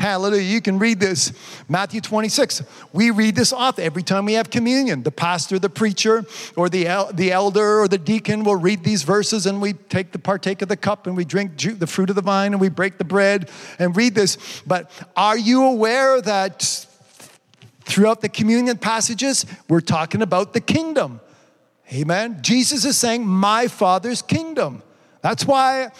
Hallelujah. 0.00 0.40
You 0.40 0.62
can 0.62 0.78
read 0.78 0.98
this. 0.98 1.30
Matthew 1.68 2.00
26. 2.00 2.62
We 2.94 3.10
read 3.10 3.36
this 3.36 3.52
off 3.52 3.78
every 3.78 4.02
time 4.02 4.24
we 4.24 4.32
have 4.32 4.48
communion. 4.48 5.02
The 5.02 5.10
pastor, 5.10 5.58
the 5.58 5.68
preacher, 5.68 6.24
or 6.56 6.70
the, 6.70 6.86
el- 6.86 7.12
the 7.12 7.30
elder 7.30 7.80
or 7.80 7.86
the 7.86 7.98
deacon 7.98 8.42
will 8.42 8.56
read 8.56 8.82
these 8.82 9.02
verses 9.02 9.44
and 9.44 9.60
we 9.60 9.74
take 9.74 10.12
the 10.12 10.18
partake 10.18 10.62
of 10.62 10.68
the 10.68 10.76
cup 10.78 11.06
and 11.06 11.18
we 11.18 11.26
drink 11.26 11.54
ju- 11.56 11.74
the 11.74 11.86
fruit 11.86 12.08
of 12.08 12.16
the 12.16 12.22
vine 12.22 12.52
and 12.52 12.60
we 12.62 12.70
break 12.70 12.96
the 12.96 13.04
bread 13.04 13.50
and 13.78 13.94
read 13.94 14.14
this. 14.14 14.62
But 14.66 14.90
are 15.18 15.36
you 15.36 15.64
aware 15.64 16.22
that 16.22 16.86
throughout 17.82 18.22
the 18.22 18.30
communion 18.30 18.78
passages, 18.78 19.44
we're 19.68 19.82
talking 19.82 20.22
about 20.22 20.54
the 20.54 20.62
kingdom? 20.62 21.20
Amen. 21.92 22.38
Jesus 22.40 22.86
is 22.86 22.96
saying, 22.96 23.26
My 23.26 23.68
Father's 23.68 24.22
kingdom. 24.22 24.82
That's 25.20 25.44
why 25.44 25.90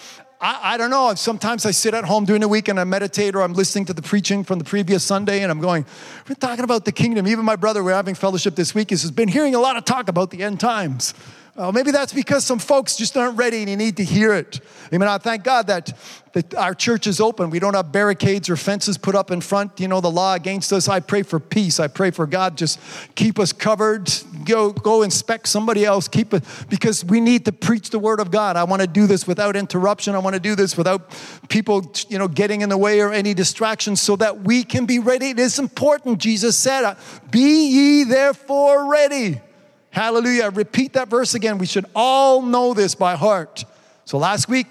I, 0.40 0.74
I, 0.74 0.76
don't 0.78 0.90
know. 0.90 1.14
Sometimes 1.14 1.66
I 1.66 1.70
sit 1.70 1.92
at 1.92 2.04
home 2.04 2.24
during 2.24 2.40
the 2.40 2.48
week 2.48 2.68
and 2.68 2.80
I 2.80 2.84
meditate 2.84 3.34
or 3.34 3.42
I'm 3.42 3.52
listening 3.52 3.84
to 3.86 3.92
the 3.92 4.00
preaching 4.00 4.42
from 4.42 4.58
the 4.58 4.64
previous 4.64 5.04
Sunday 5.04 5.42
and 5.42 5.52
I'm 5.52 5.60
going, 5.60 5.84
we're 6.28 6.34
talking 6.34 6.64
about 6.64 6.86
the 6.86 6.92
kingdom. 6.92 7.28
Even 7.28 7.44
my 7.44 7.56
brother, 7.56 7.84
we're 7.84 7.92
having 7.92 8.14
fellowship 8.14 8.54
this 8.54 8.74
week, 8.74 8.90
has 8.90 9.10
been 9.10 9.28
hearing 9.28 9.54
a 9.54 9.60
lot 9.60 9.76
of 9.76 9.84
talk 9.84 10.08
about 10.08 10.30
the 10.30 10.42
end 10.42 10.58
times. 10.58 11.12
Well, 11.56 11.72
maybe 11.72 11.90
that's 11.90 12.12
because 12.12 12.44
some 12.44 12.60
folks 12.60 12.96
just 12.96 13.16
aren't 13.16 13.36
ready 13.36 13.58
and 13.58 13.68
you 13.68 13.76
need 13.76 13.96
to 13.96 14.04
hear 14.04 14.32
it. 14.32 14.60
Amen. 14.94 15.08
I 15.08 15.18
thank 15.18 15.42
God 15.42 15.66
that, 15.66 15.92
that 16.32 16.54
our 16.54 16.74
church 16.74 17.08
is 17.08 17.20
open. 17.20 17.50
We 17.50 17.58
don't 17.58 17.74
have 17.74 17.90
barricades 17.90 18.48
or 18.48 18.56
fences 18.56 18.96
put 18.96 19.16
up 19.16 19.32
in 19.32 19.40
front, 19.40 19.80
you 19.80 19.88
know, 19.88 20.00
the 20.00 20.10
law 20.10 20.34
against 20.34 20.72
us. 20.72 20.88
I 20.88 21.00
pray 21.00 21.22
for 21.22 21.40
peace. 21.40 21.80
I 21.80 21.88
pray 21.88 22.12
for 22.12 22.24
God 22.24 22.56
just 22.56 22.78
keep 23.16 23.38
us 23.40 23.52
covered. 23.52 24.10
Go, 24.44 24.70
go 24.70 25.02
inspect 25.02 25.48
somebody 25.48 25.84
else. 25.84 26.06
Keep 26.06 26.34
it 26.34 26.44
because 26.68 27.04
we 27.04 27.20
need 27.20 27.44
to 27.46 27.52
preach 27.52 27.90
the 27.90 27.98
word 27.98 28.20
of 28.20 28.30
God. 28.30 28.56
I 28.56 28.64
want 28.64 28.82
to 28.82 28.88
do 28.88 29.08
this 29.08 29.26
without 29.26 29.56
interruption. 29.56 30.14
I 30.14 30.18
want 30.18 30.34
to 30.34 30.40
do 30.40 30.54
this 30.54 30.76
without 30.76 31.10
people, 31.48 31.92
you 32.08 32.18
know, 32.18 32.28
getting 32.28 32.60
in 32.60 32.68
the 32.68 32.78
way 32.78 33.00
or 33.00 33.12
any 33.12 33.34
distractions 33.34 34.00
so 34.00 34.14
that 34.16 34.42
we 34.42 34.62
can 34.62 34.86
be 34.86 35.00
ready. 35.00 35.30
It 35.30 35.40
is 35.40 35.58
important. 35.58 36.20
Jesus 36.20 36.56
said, 36.56 36.96
Be 37.30 37.68
ye 37.68 38.04
therefore 38.04 38.90
ready. 38.90 39.40
Hallelujah. 39.90 40.50
Repeat 40.50 40.92
that 40.92 41.08
verse 41.08 41.34
again. 41.34 41.58
We 41.58 41.66
should 41.66 41.86
all 41.94 42.42
know 42.42 42.74
this 42.74 42.94
by 42.94 43.16
heart. 43.16 43.64
So 44.04 44.18
last 44.18 44.48
week, 44.48 44.66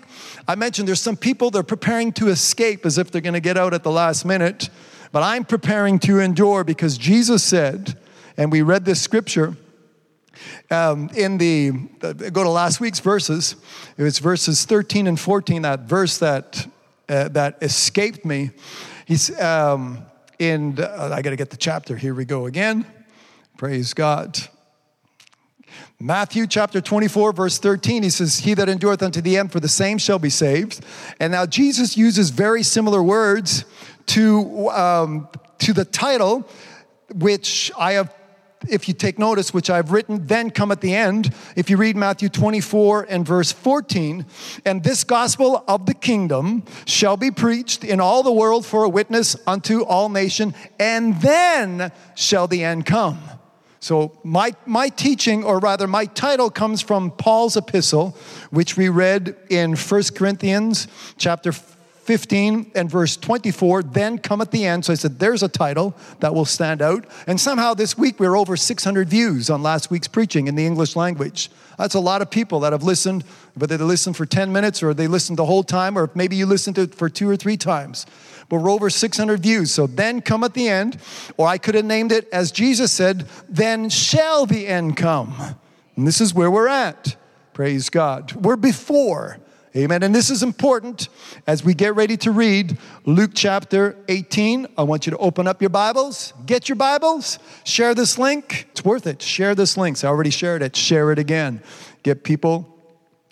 I 0.47 0.55
mentioned 0.55 0.88
there's 0.88 1.01
some 1.01 1.17
people 1.17 1.51
they're 1.51 1.63
preparing 1.63 2.12
to 2.13 2.29
escape 2.29 2.86
as 2.86 2.97
if 2.97 3.12
they're 3.12 3.21
going 3.21 3.34
to 3.34 3.39
get 3.39 3.58
out 3.58 3.73
at 3.73 3.84
the 3.84 3.91
last 3.91 4.25
minute. 4.25 4.69
But 5.12 5.23
I'm 5.23 5.43
preparing 5.43 5.99
to 5.99 6.19
endure 6.19 6.63
because 6.63 6.97
Jesus 6.97 7.43
said, 7.43 7.97
and 8.38 8.51
we 8.51 8.62
read 8.62 8.86
this 8.86 9.01
scripture 9.01 9.58
um, 10.71 11.10
in 11.15 11.38
the, 11.38 11.71
go 12.32 12.43
to 12.43 12.49
last 12.49 12.79
week's 12.79 12.99
verses. 12.99 13.55
It 13.97 14.03
was 14.03 14.19
verses 14.19 14.65
13 14.65 15.08
and 15.08 15.19
14, 15.19 15.63
that 15.63 15.82
verse 15.82 16.17
that, 16.19 16.67
uh, 17.10 17.29
that 17.29 17.58
escaped 17.62 18.23
me. 18.23 18.51
He's 19.05 19.38
um, 19.39 20.05
in, 20.38 20.79
uh, 20.79 21.10
I 21.12 21.21
got 21.21 21.32
to 21.32 21.36
get 21.36 21.49
the 21.49 21.58
chapter. 21.58 21.95
Here 21.95 22.13
we 22.13 22.25
go 22.25 22.45
again. 22.45 22.86
Praise 23.58 23.93
God. 23.93 24.38
Matthew 26.01 26.47
chapter 26.47 26.79
24, 26.79 27.33
verse 27.33 27.57
13, 27.57 28.03
he 28.03 28.09
says, 28.09 28.39
He 28.39 28.53
that 28.53 28.69
endureth 28.69 29.03
unto 29.03 29.19
the 29.19 29.35
end, 29.38 29.51
for 29.51 29.59
the 29.59 29.67
same 29.67 29.97
shall 29.97 30.17
be 30.17 30.29
saved. 30.29 30.79
And 31.19 31.33
now 31.33 31.45
Jesus 31.45 31.97
uses 31.97 32.29
very 32.29 32.63
similar 32.63 33.03
words 33.03 33.65
to, 34.05 34.69
um, 34.69 35.27
to 35.57 35.73
the 35.73 35.83
title, 35.83 36.47
which 37.13 37.69
I 37.77 37.93
have, 37.93 38.15
if 38.69 38.88
you 38.88 38.93
take 38.93 39.19
notice, 39.19 39.53
which 39.53 39.69
I've 39.69 39.91
written, 39.91 40.25
then 40.25 40.51
come 40.51 40.71
at 40.71 40.79
the 40.79 40.95
end. 40.95 41.35
If 41.57 41.69
you 41.69 41.75
read 41.75 41.97
Matthew 41.97 42.29
24 42.29 43.07
and 43.09 43.27
verse 43.27 43.51
14, 43.51 44.25
and 44.63 44.81
this 44.81 45.03
gospel 45.03 45.65
of 45.67 45.85
the 45.85 45.93
kingdom 45.93 46.63
shall 46.85 47.17
be 47.17 47.29
preached 47.29 47.83
in 47.83 47.99
all 47.99 48.23
the 48.23 48.31
world 48.31 48.65
for 48.65 48.85
a 48.85 48.89
witness 48.89 49.35
unto 49.45 49.81
all 49.81 50.07
nation, 50.07 50.55
and 50.79 51.21
then 51.21 51.91
shall 52.15 52.47
the 52.47 52.63
end 52.63 52.85
come. 52.85 53.19
So 53.79 54.17
my, 54.23 54.53
my 54.65 54.89
teaching, 54.89 55.43
or 55.43 55.59
rather 55.59 55.87
my 55.87 56.05
title, 56.05 56.49
comes 56.49 56.81
from 56.81 57.11
Paul's 57.11 57.55
epistle, 57.55 58.15
which 58.49 58.75
we 58.75 58.89
read 58.89 59.35
in 59.49 59.75
1 59.75 60.03
Corinthians 60.15 60.87
chapter 61.17 61.53
15 62.09 62.71
and 62.73 62.89
verse 62.89 63.15
24, 63.17 63.83
then 63.83 64.17
come 64.17 64.41
at 64.41 64.49
the 64.49 64.65
end. 64.65 64.83
So 64.83 64.93
I 64.93 64.95
said, 64.95 65.19
there's 65.19 65.43
a 65.43 65.47
title 65.47 65.95
that 66.21 66.33
will 66.33 66.43
stand 66.43 66.81
out. 66.81 67.05
And 67.27 67.39
somehow 67.39 67.75
this 67.75 67.99
week 67.99 68.19
we're 68.19 68.35
over 68.35 68.57
600 68.57 69.07
views 69.07 69.47
on 69.51 69.61
last 69.61 69.91
week's 69.91 70.07
preaching 70.07 70.47
in 70.47 70.55
the 70.55 70.65
English 70.65 70.95
language. 70.95 71.51
That's 71.77 71.93
a 71.93 71.99
lot 71.99 72.23
of 72.23 72.31
people 72.31 72.61
that 72.61 72.71
have 72.71 72.81
listened, 72.81 73.23
whether 73.53 73.77
they 73.77 73.83
listened 73.83 74.17
for 74.17 74.25
10 74.25 74.51
minutes 74.51 74.81
or 74.81 74.95
they 74.95 75.05
listened 75.05 75.37
the 75.37 75.45
whole 75.45 75.61
time, 75.61 75.99
or 75.99 76.09
maybe 76.15 76.35
you 76.35 76.47
listened 76.47 76.77
to 76.77 76.81
it 76.81 76.95
for 76.95 77.09
two 77.09 77.29
or 77.29 77.37
three 77.37 77.57
times 77.57 78.07
but 78.49 78.61
we're 78.63 78.71
over 78.71 78.89
600 78.89 79.39
views. 79.41 79.71
So 79.71 79.85
then 79.85 80.21
come 80.21 80.43
at 80.43 80.55
the 80.55 80.67
end, 80.67 80.97
or 81.37 81.47
I 81.47 81.59
could 81.59 81.75
have 81.75 81.85
named 81.85 82.11
it 82.11 82.27
as 82.33 82.51
Jesus 82.51 82.91
said, 82.91 83.27
then 83.47 83.91
shall 83.91 84.47
the 84.47 84.65
end 84.65 84.97
come. 84.97 85.35
And 85.95 86.07
this 86.07 86.19
is 86.19 86.33
where 86.33 86.49
we're 86.49 86.67
at. 86.67 87.15
Praise 87.53 87.91
God. 87.91 88.31
We're 88.31 88.55
before. 88.55 89.37
Amen. 89.79 90.03
And 90.03 90.13
this 90.13 90.29
is 90.29 90.43
important 90.43 91.07
as 91.47 91.63
we 91.63 91.73
get 91.73 91.95
ready 91.95 92.17
to 92.17 92.31
read 92.31 92.77
Luke 93.05 93.31
chapter 93.33 93.95
18. 94.09 94.67
I 94.77 94.83
want 94.83 95.05
you 95.05 95.11
to 95.11 95.17
open 95.19 95.47
up 95.47 95.61
your 95.61 95.69
Bibles, 95.69 96.33
get 96.45 96.67
your 96.67 96.75
Bibles, 96.75 97.39
share 97.63 97.95
this 97.95 98.17
link. 98.17 98.67
It's 98.71 98.83
worth 98.83 99.07
it. 99.07 99.21
Share 99.21 99.55
this 99.55 99.77
link. 99.77 99.95
So 99.95 100.09
I 100.09 100.11
already 100.11 100.31
shared 100.31 100.63
it. 100.63 100.75
Share 100.75 101.13
it 101.13 101.19
again. 101.19 101.63
Get 102.03 102.25
people, 102.25 102.77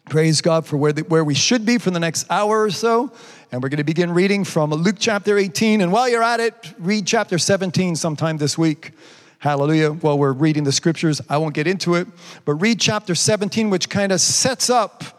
praise 0.10 0.40
God, 0.40 0.66
for 0.66 0.78
where, 0.78 0.94
the, 0.94 1.02
where 1.02 1.26
we 1.26 1.34
should 1.34 1.66
be 1.66 1.78
for 1.80 1.92
the 1.92 2.00
next 2.00 2.26
hour 2.32 2.64
or 2.64 2.72
so. 2.72 3.12
And 3.52 3.62
we're 3.62 3.68
going 3.68 3.80
to 3.80 3.84
begin 3.84 4.14
reading 4.14 4.46
from 4.46 4.72
Luke 4.72 4.96
chapter 5.00 5.38
18. 5.38 5.82
And 5.82 5.92
while 5.92 6.08
you're 6.08 6.24
at 6.24 6.40
it, 6.40 6.54
read 6.80 7.06
chapter 7.06 7.38
17 7.38 7.98
sometime 7.98 8.38
this 8.38 8.58
week. 8.58 8.94
Hallelujah. 9.40 9.92
While 9.92 10.18
we're 10.18 10.32
reading 10.32 10.64
the 10.64 10.72
scriptures, 10.72 11.20
I 11.30 11.40
won't 11.40 11.56
get 11.56 11.68
into 11.68 11.96
it, 11.96 12.08
but 12.46 12.54
read 12.54 12.80
chapter 12.80 13.16
17, 13.16 13.70
which 13.70 13.90
kind 13.90 14.14
of 14.14 14.22
sets 14.22 14.70
up. 14.70 15.17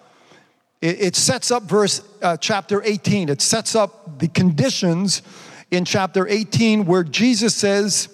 It, 0.81 1.17
sets 1.17 1.51
up 1.51 1.65
verse 1.65 2.03
uh, 2.23 2.37
chapter 2.37 2.83
18. 2.83 3.29
It 3.29 3.43
sets 3.43 3.75
up 3.75 4.19
the 4.21 4.29
conditions 4.29 5.23
in 5.71 5.85
chapter 5.85 6.27
18 6.29 6.87
where 6.87 7.03
Jesus 7.03 7.55
says, 7.55 8.09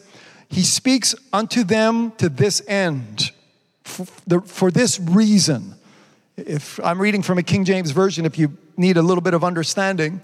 He 0.49 0.63
speaks 0.63 1.15
unto 1.33 1.63
them 1.65 2.13
to 2.13 2.29
this 2.29 2.63
end, 2.67 3.33
for, 3.85 4.07
the, 4.27 4.41
for 4.41 4.71
this 4.71 4.99
reason. 4.99 5.75
If 6.37 6.81
I'm 6.81 7.01
reading 7.01 7.23
from 7.23 7.39
a 7.39 7.43
King 7.43 7.65
James 7.65 7.91
Version, 7.91 8.25
if 8.25 8.39
you 8.39 8.57
need 8.77 8.97
a 8.97 9.03
little 9.03 9.23
bit 9.23 9.35
of 9.35 9.45
understanding. 9.45 10.21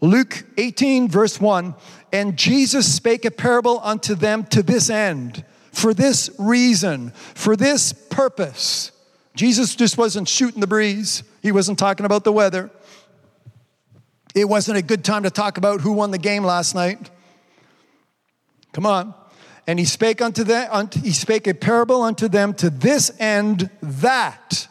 Luke 0.00 0.44
18, 0.56 1.08
verse 1.08 1.40
1 1.40 1.74
And 2.12 2.36
Jesus 2.36 2.92
spake 2.92 3.24
a 3.24 3.30
parable 3.30 3.80
unto 3.82 4.14
them 4.14 4.44
to 4.46 4.62
this 4.62 4.90
end, 4.90 5.44
for 5.72 5.94
this 5.94 6.30
reason, 6.38 7.10
for 7.10 7.56
this 7.56 7.92
purpose. 7.92 8.92
Jesus 9.34 9.74
just 9.74 9.96
wasn't 9.96 10.28
shooting 10.28 10.60
the 10.60 10.66
breeze, 10.66 11.22
he 11.42 11.52
wasn't 11.52 11.78
talking 11.78 12.06
about 12.06 12.24
the 12.24 12.32
weather. 12.32 12.70
It 14.34 14.48
wasn't 14.48 14.78
a 14.78 14.82
good 14.82 15.04
time 15.04 15.24
to 15.24 15.30
talk 15.30 15.58
about 15.58 15.82
who 15.82 15.92
won 15.92 16.10
the 16.10 16.18
game 16.18 16.42
last 16.42 16.74
night. 16.74 17.10
Come 18.72 18.86
on. 18.86 19.14
And 19.66 19.78
he 19.78 19.84
spake 19.84 20.22
unto 20.22 20.42
them, 20.42 20.88
he 21.02 21.12
spake 21.12 21.46
a 21.46 21.54
parable 21.54 22.02
unto 22.02 22.28
them 22.28 22.54
to 22.54 22.70
this 22.70 23.12
end 23.20 23.70
that, 23.82 24.66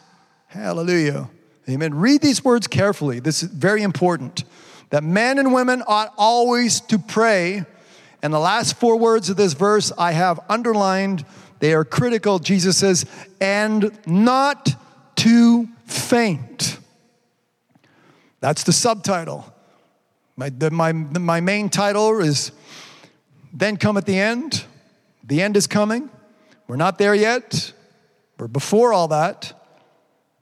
hallelujah, 0.48 1.30
Amen. 1.68 1.94
Read 1.94 2.20
these 2.20 2.44
words 2.44 2.66
carefully. 2.66 3.20
This 3.20 3.42
is 3.42 3.48
very 3.48 3.82
important. 3.82 4.44
That 4.90 5.04
men 5.04 5.38
and 5.38 5.54
women 5.54 5.82
ought 5.86 6.12
always 6.18 6.80
to 6.82 6.98
pray. 6.98 7.64
And 8.20 8.32
the 8.32 8.40
last 8.40 8.76
four 8.76 8.98
words 8.98 9.30
of 9.30 9.36
this 9.36 9.52
verse 9.52 9.92
I 9.96 10.12
have 10.12 10.40
underlined. 10.48 11.24
They 11.62 11.74
are 11.74 11.84
critical. 11.84 12.40
Jesus 12.40 12.76
says, 12.76 13.06
and 13.40 13.96
not 14.04 14.74
to 15.14 15.68
faint. 15.84 16.76
That's 18.40 18.64
the 18.64 18.72
subtitle. 18.72 19.46
My, 20.34 20.48
the, 20.48 20.72
my, 20.72 20.90
my 20.90 21.40
main 21.40 21.68
title 21.68 22.18
is 22.18 22.50
Then 23.52 23.76
Come 23.76 23.96
at 23.96 24.06
the 24.06 24.18
End. 24.18 24.64
The 25.22 25.40
end 25.40 25.56
is 25.56 25.68
coming. 25.68 26.10
We're 26.66 26.74
not 26.74 26.98
there 26.98 27.14
yet. 27.14 27.72
We're 28.40 28.48
before 28.48 28.92
all 28.92 29.06
that. 29.08 29.52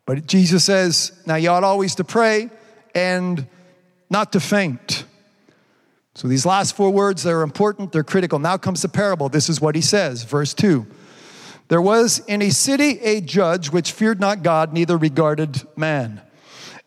But 0.06 0.26
Jesus 0.26 0.64
says, 0.64 1.12
now 1.26 1.34
you 1.34 1.50
ought 1.50 1.64
always 1.64 1.96
to 1.96 2.04
pray 2.04 2.48
and 2.94 3.46
not 4.08 4.32
to 4.32 4.40
faint. 4.40 5.04
So 6.14 6.28
these 6.28 6.46
last 6.46 6.74
four 6.74 6.90
words, 6.90 7.22
they're 7.24 7.42
important, 7.42 7.92
they're 7.92 8.04
critical. 8.04 8.38
Now 8.38 8.56
comes 8.56 8.80
the 8.80 8.88
parable. 8.88 9.28
This 9.28 9.50
is 9.50 9.60
what 9.60 9.74
he 9.74 9.82
says, 9.82 10.24
verse 10.24 10.54
2. 10.54 10.86
There 11.70 11.80
was 11.80 12.18
in 12.26 12.42
a 12.42 12.50
city 12.50 12.98
a 12.98 13.20
judge 13.20 13.70
which 13.70 13.92
feared 13.92 14.18
not 14.18 14.42
God, 14.42 14.72
neither 14.72 14.96
regarded 14.96 15.62
man. 15.76 16.20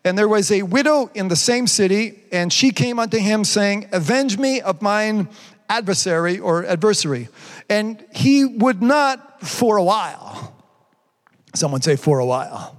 And 0.04 0.18
there 0.18 0.28
was 0.28 0.52
a 0.52 0.60
widow 0.60 1.10
in 1.14 1.28
the 1.28 1.36
same 1.36 1.66
city, 1.66 2.22
and 2.30 2.52
she 2.52 2.70
came 2.70 2.98
unto 2.98 3.16
him, 3.16 3.44
saying, 3.44 3.88
Avenge 3.92 4.36
me 4.36 4.60
of 4.60 4.82
mine 4.82 5.30
adversary 5.70 6.38
or 6.38 6.66
adversary. 6.66 7.28
And 7.70 8.04
he 8.14 8.44
would 8.44 8.82
not 8.82 9.40
for 9.40 9.78
a 9.78 9.82
while. 9.82 10.54
Someone 11.54 11.80
say, 11.80 11.96
for 11.96 12.18
a 12.18 12.26
while. 12.26 12.78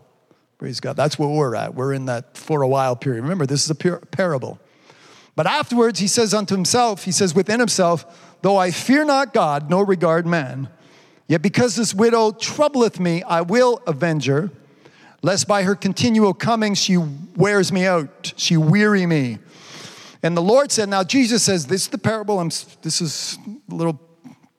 Praise 0.60 0.80
God. 0.80 0.96
That's 0.96 1.18
where 1.18 1.28
we're 1.28 1.56
at. 1.56 1.74
We're 1.74 1.94
in 1.94 2.06
that 2.06 2.38
for 2.38 2.62
a 2.62 2.68
while 2.68 2.96
period. 2.96 3.24
Remember, 3.24 3.48
this 3.48 3.64
is 3.64 3.72
a 3.72 3.76
parable. 3.76 4.60
But 5.36 5.48
afterwards, 5.48 5.98
he 5.98 6.08
says 6.08 6.36
unto 6.36 6.54
himself, 6.54 7.04
he 7.04 7.12
says 7.12 7.34
within 7.34 7.60
himself, 7.60 8.38
Though 8.44 8.58
I 8.58 8.70
fear 8.70 9.06
not 9.06 9.34
God, 9.34 9.72
nor 9.72 9.84
regard 9.86 10.28
man, 10.28 10.70
yet 11.28 11.42
because 11.42 11.76
this 11.76 11.94
widow 11.94 12.32
troubleth 12.32 13.00
me, 13.00 13.24
I 13.24 13.42
will 13.42 13.82
avenge 13.88 14.28
her, 14.28 14.52
lest 15.22 15.48
by 15.48 15.64
her 15.64 15.76
continual 15.76 16.34
coming 16.34 16.74
she 16.74 16.98
wears 17.36 17.72
me 17.72 17.86
out, 17.86 18.34
she 18.36 18.58
weary 18.58 19.06
me. 19.06 19.40
And 20.22 20.36
the 20.36 20.42
Lord 20.42 20.72
said, 20.72 20.90
Now 20.90 21.04
Jesus 21.04 21.44
says, 21.44 21.68
This 21.68 21.84
is 21.84 21.88
the 21.90 21.98
parable, 21.98 22.40
I'm, 22.40 22.50
this 22.82 23.02
is 23.02 23.38
a 23.72 23.76
little 23.76 24.00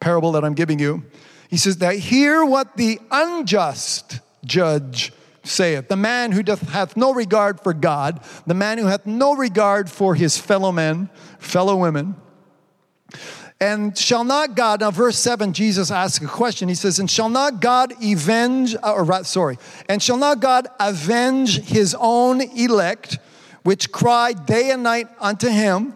parable 0.01 0.33
that 0.33 0.45
I'm 0.45 0.55
giving 0.55 0.79
you. 0.79 1.05
He 1.49 1.57
says, 1.57 1.79
That 1.79 1.97
hear 1.97 2.45
what 2.45 2.77
the 2.77 3.01
unjust 3.11 4.21
judge 4.45 5.13
saith, 5.43 5.89
the 5.89 5.97
man 5.97 6.33
who 6.33 6.43
doth, 6.43 6.69
hath 6.71 6.97
no 6.97 7.13
regard 7.13 7.61
for 7.61 7.73
God, 7.73 8.21
the 8.47 8.55
man 8.55 8.79
who 8.79 8.87
hath 8.87 9.07
no 9.07 9.35
regard 9.35 9.91
for 9.91 10.15
his 10.15 10.39
fellow 10.39 10.73
men, 10.73 11.09
fellow 11.39 11.77
women, 11.77 12.17
And 13.59 13.97
shall 13.97 14.25
not 14.25 14.55
God, 14.55 14.81
now 14.81 14.91
verse 14.91 15.19
7, 15.19 15.55
Jesus 15.55 15.91
asks 15.91 16.23
a 16.23 16.29
question. 16.29 16.69
He 16.69 16.75
says, 16.75 16.99
And 16.99 17.11
shall 17.11 17.31
not 17.31 17.61
God 17.61 17.95
avenge, 18.05 18.77
uh, 18.83 18.93
or 18.93 19.25
sorry, 19.25 19.59
and 19.89 20.03
shall 20.03 20.19
not 20.19 20.41
God 20.41 20.69
avenge 20.79 21.61
his 21.63 21.97
own 21.99 22.43
elect, 22.43 23.19
which 23.63 23.91
cry 23.93 24.35
day 24.35 24.71
and 24.71 24.83
night 24.83 25.09
unto 25.19 25.49
him, 25.49 25.95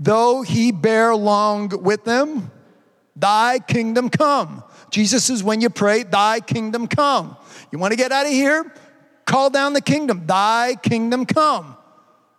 though 0.00 0.40
he 0.40 0.72
bear 0.72 1.14
long 1.14 1.68
with 1.82 2.04
them? 2.04 2.50
Thy 3.14 3.58
kingdom 3.58 4.08
come. 4.08 4.64
Jesus 4.90 5.24
says, 5.24 5.42
when 5.42 5.60
you 5.60 5.68
pray, 5.68 6.04
thy 6.04 6.40
kingdom 6.40 6.86
come. 6.86 7.36
You 7.70 7.78
want 7.78 7.92
to 7.92 7.96
get 7.96 8.10
out 8.10 8.24
of 8.24 8.32
here? 8.32 8.72
Call 9.26 9.50
down 9.50 9.74
the 9.74 9.82
kingdom. 9.82 10.26
Thy 10.26 10.76
kingdom 10.82 11.26
come. 11.26 11.76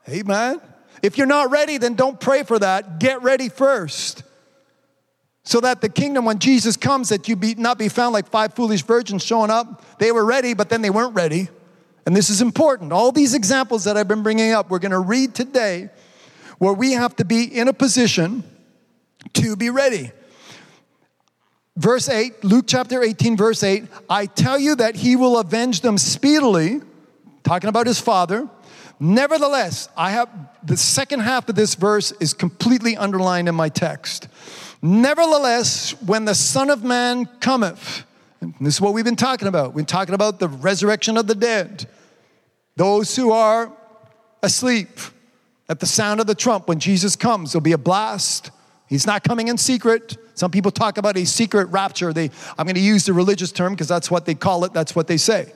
Amen. 0.09 0.59
If 1.03 1.17
you're 1.17 1.27
not 1.27 1.51
ready, 1.51 1.77
then 1.77 1.93
don't 1.93 2.19
pray 2.19 2.43
for 2.43 2.57
that. 2.57 2.99
Get 2.99 3.21
ready 3.21 3.49
first. 3.49 4.22
So 5.43 5.59
that 5.59 5.81
the 5.81 5.89
kingdom, 5.89 6.25
when 6.25 6.39
Jesus 6.39 6.77
comes, 6.77 7.09
that 7.09 7.27
you 7.27 7.35
be 7.35 7.55
not 7.55 7.77
be 7.77 7.89
found 7.89 8.13
like 8.13 8.29
five 8.29 8.53
foolish 8.53 8.83
virgins 8.83 9.23
showing 9.23 9.51
up. 9.51 9.83
They 9.99 10.11
were 10.11 10.25
ready, 10.25 10.53
but 10.53 10.69
then 10.69 10.81
they 10.81 10.89
weren't 10.89 11.13
ready. 11.13 11.49
And 12.05 12.15
this 12.15 12.29
is 12.29 12.41
important. 12.41 12.91
All 12.91 13.11
these 13.11 13.33
examples 13.33 13.83
that 13.85 13.97
I've 13.97 14.07
been 14.07 14.23
bringing 14.23 14.51
up, 14.51 14.69
we're 14.69 14.79
going 14.79 14.91
to 14.91 14.99
read 14.99 15.35
today 15.35 15.89
where 16.59 16.73
we 16.73 16.93
have 16.93 17.15
to 17.17 17.25
be 17.25 17.43
in 17.43 17.67
a 17.67 17.73
position 17.73 18.43
to 19.33 19.55
be 19.55 19.69
ready. 19.69 20.11
Verse 21.75 22.07
8, 22.07 22.43
Luke 22.43 22.65
chapter 22.67 23.01
18, 23.01 23.35
verse 23.35 23.63
8 23.63 23.85
I 24.09 24.27
tell 24.27 24.59
you 24.59 24.75
that 24.75 24.95
he 24.95 25.15
will 25.15 25.39
avenge 25.39 25.81
them 25.81 25.97
speedily, 25.97 26.81
talking 27.43 27.67
about 27.67 27.87
his 27.87 27.99
father. 27.99 28.47
Nevertheless, 28.99 29.89
I 29.97 30.11
have 30.11 30.29
the 30.63 30.77
second 30.77 31.21
half 31.21 31.49
of 31.49 31.55
this 31.55 31.75
verse 31.75 32.11
is 32.19 32.33
completely 32.33 32.95
underlined 32.95 33.49
in 33.49 33.55
my 33.55 33.69
text. 33.69 34.27
Nevertheless, 34.85 35.99
when 36.01 36.25
the 36.25 36.35
Son 36.35 36.69
of 36.69 36.83
Man 36.83 37.25
cometh, 37.39 38.03
this 38.59 38.75
is 38.75 38.81
what 38.81 38.93
we've 38.93 39.05
been 39.05 39.15
talking 39.15 39.47
about. 39.47 39.67
We've 39.67 39.77
been 39.77 39.85
talking 39.85 40.13
about 40.13 40.39
the 40.39 40.49
resurrection 40.49 41.15
of 41.15 41.25
the 41.25 41.35
dead. 41.35 41.87
Those 42.75 43.15
who 43.15 43.31
are 43.31 43.71
asleep 44.41 44.89
at 45.69 45.79
the 45.79 45.85
sound 45.85 46.19
of 46.19 46.27
the 46.27 46.35
trump, 46.35 46.67
when 46.67 46.79
Jesus 46.79 47.15
comes, 47.15 47.53
there'll 47.53 47.63
be 47.63 47.71
a 47.71 47.77
blast. 47.77 48.51
He's 48.89 49.07
not 49.07 49.23
coming 49.23 49.47
in 49.47 49.57
secret. 49.57 50.17
Some 50.33 50.51
people 50.51 50.69
talk 50.69 50.97
about 50.97 51.15
a 51.15 51.25
secret 51.25 51.67
rapture. 51.67 52.11
They, 52.11 52.29
I'm 52.57 52.65
going 52.65 52.75
to 52.75 52.81
use 52.81 53.05
the 53.05 53.13
religious 53.13 53.53
term 53.53 53.71
because 53.71 53.87
that's 53.87 54.11
what 54.11 54.25
they 54.25 54.35
call 54.35 54.65
it. 54.65 54.73
That's 54.73 54.93
what 54.93 55.07
they 55.07 55.15
say. 55.15 55.53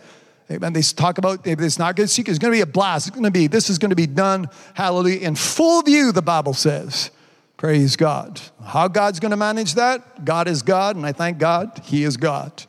And 0.47 0.73
they 0.73 0.81
talk 0.81 1.17
about 1.17 1.45
it's 1.45 1.77
not 1.77 1.97
going 1.97 2.07
to 2.07 2.13
secret. 2.13 2.31
It's 2.31 2.39
going 2.39 2.53
to 2.53 2.57
be 2.57 2.61
a 2.61 2.65
blast. 2.65 3.07
It's 3.07 3.13
going 3.13 3.25
to 3.25 3.31
be 3.31 3.47
this 3.47 3.69
is 3.69 3.77
going 3.77 3.89
to 3.89 3.97
be 3.97 4.07
done. 4.07 4.47
Hallelujah 4.73 5.19
in 5.19 5.35
full 5.35 5.81
view. 5.81 6.13
The 6.13 6.21
Bible 6.21 6.53
says. 6.53 7.11
Praise 7.57 7.95
God. 7.95 8.39
How 8.63 8.87
God's 8.87 9.19
going 9.19 9.31
to 9.31 9.37
manage 9.37 9.73
that? 9.75 10.23
God 10.23 10.47
is 10.47 10.61
God, 10.61 10.95
and 10.95 11.05
I 11.05 11.11
thank 11.11 11.39
God 11.39 11.81
He 11.83 12.03
is 12.03 12.15
God. 12.15 12.63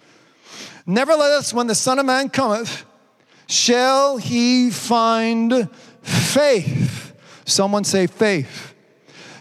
Nevertheless, 0.86 1.52
when 1.52 1.66
the 1.66 1.74
Son 1.74 1.98
of 1.98 2.06
Man 2.06 2.30
cometh, 2.30 2.84
shall 3.46 4.16
He 4.16 4.70
find 4.70 5.70
faith? 6.00 7.14
Someone 7.44 7.84
say 7.84 8.06
faith. 8.06 8.74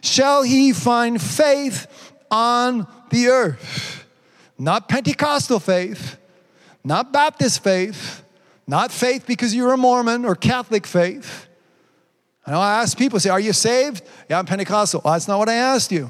Shall 0.01 0.43
He 0.43 0.73
find 0.73 1.21
faith 1.21 1.87
on 2.29 2.87
the 3.09 3.27
earth. 3.27 4.05
Not 4.57 4.89
Pentecostal 4.89 5.59
faith, 5.59 6.17
not 6.83 7.13
Baptist 7.13 7.63
faith, 7.63 8.23
not 8.65 8.91
faith 8.91 9.25
because 9.27 9.53
you're 9.53 9.73
a 9.73 9.77
Mormon 9.77 10.25
or 10.25 10.35
Catholic 10.35 10.87
faith. 10.87 11.46
I 12.47 12.51
know 12.51 12.61
I 12.61 12.81
ask 12.81 12.97
people, 12.97 13.19
say, 13.19 13.29
Are 13.29 13.39
you 13.39 13.51
saved? 13.51 14.03
Yeah, 14.29 14.39
I'm 14.39 14.45
Pentecostal. 14.45 15.01
Well, 15.03 15.13
that's 15.13 15.27
not 15.27 15.37
what 15.37 15.49
I 15.49 15.55
asked 15.55 15.91
you. 15.91 16.09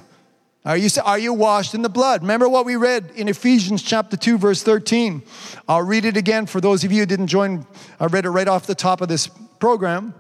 Are 0.64 0.78
you, 0.78 0.90
are 1.04 1.18
you 1.18 1.34
washed 1.34 1.74
in 1.74 1.82
the 1.82 1.90
blood? 1.90 2.22
Remember 2.22 2.48
what 2.48 2.66
we 2.66 2.76
read 2.76 3.12
in 3.16 3.28
Ephesians 3.28 3.82
chapter 3.82 4.18
2, 4.18 4.38
verse 4.38 4.62
13. 4.62 5.24
I'll 5.68 5.82
read 5.82 6.06
it 6.06 6.16
again 6.16 6.46
for 6.46 6.62
those 6.62 6.84
of 6.84 6.92
you 6.92 7.00
who 7.00 7.06
didn't 7.06 7.28
join. 7.28 7.66
I 8.00 8.06
read 8.06 8.26
it 8.26 8.30
right 8.30 8.48
off 8.48 8.68
the 8.68 8.76
top 8.76 9.02
of 9.02 9.08
this 9.08 9.28
program. 9.60 10.14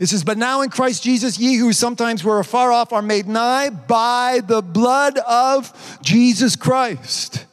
It 0.00 0.06
says, 0.06 0.24
But 0.24 0.38
now 0.38 0.62
in 0.62 0.70
Christ 0.70 1.02
Jesus, 1.02 1.38
ye 1.38 1.56
who 1.56 1.72
sometimes 1.72 2.24
were 2.24 2.38
afar 2.38 2.72
off 2.72 2.92
are 2.92 3.02
made 3.02 3.26
nigh 3.26 3.68
by 3.68 4.40
the 4.46 4.62
blood 4.62 5.18
of 5.18 5.98
Jesus 6.02 6.56
Christ. 6.56 7.44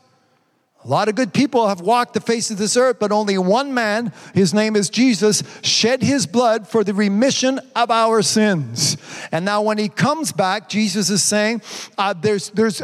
A 0.86 0.88
lot 0.88 1.10
of 1.10 1.16
good 1.16 1.34
people 1.34 1.68
have 1.68 1.82
walked 1.82 2.14
the 2.14 2.22
face 2.22 2.52
of 2.52 2.58
this 2.58 2.78
earth, 2.78 2.98
but 3.00 3.12
only 3.12 3.38
one 3.38 3.74
man, 3.74 4.14
his 4.34 4.54
name 4.54 4.78
is 4.78 4.90
Jesus, 4.90 5.44
shed 5.62 6.02
his 6.02 6.26
blood 6.26 6.70
for 6.70 6.86
the 6.86 6.94
remission 6.94 7.60
of 7.76 7.92
our 7.92 8.22
sins. 8.22 8.96
And 9.34 9.44
now, 9.44 9.62
when 9.62 9.78
he 9.78 9.90
comes 9.90 10.32
back, 10.32 10.70
Jesus 10.70 11.10
is 11.10 11.22
saying, 11.22 11.64
uh, 11.98 12.14
"There's, 12.14 12.50
there's," 12.52 12.82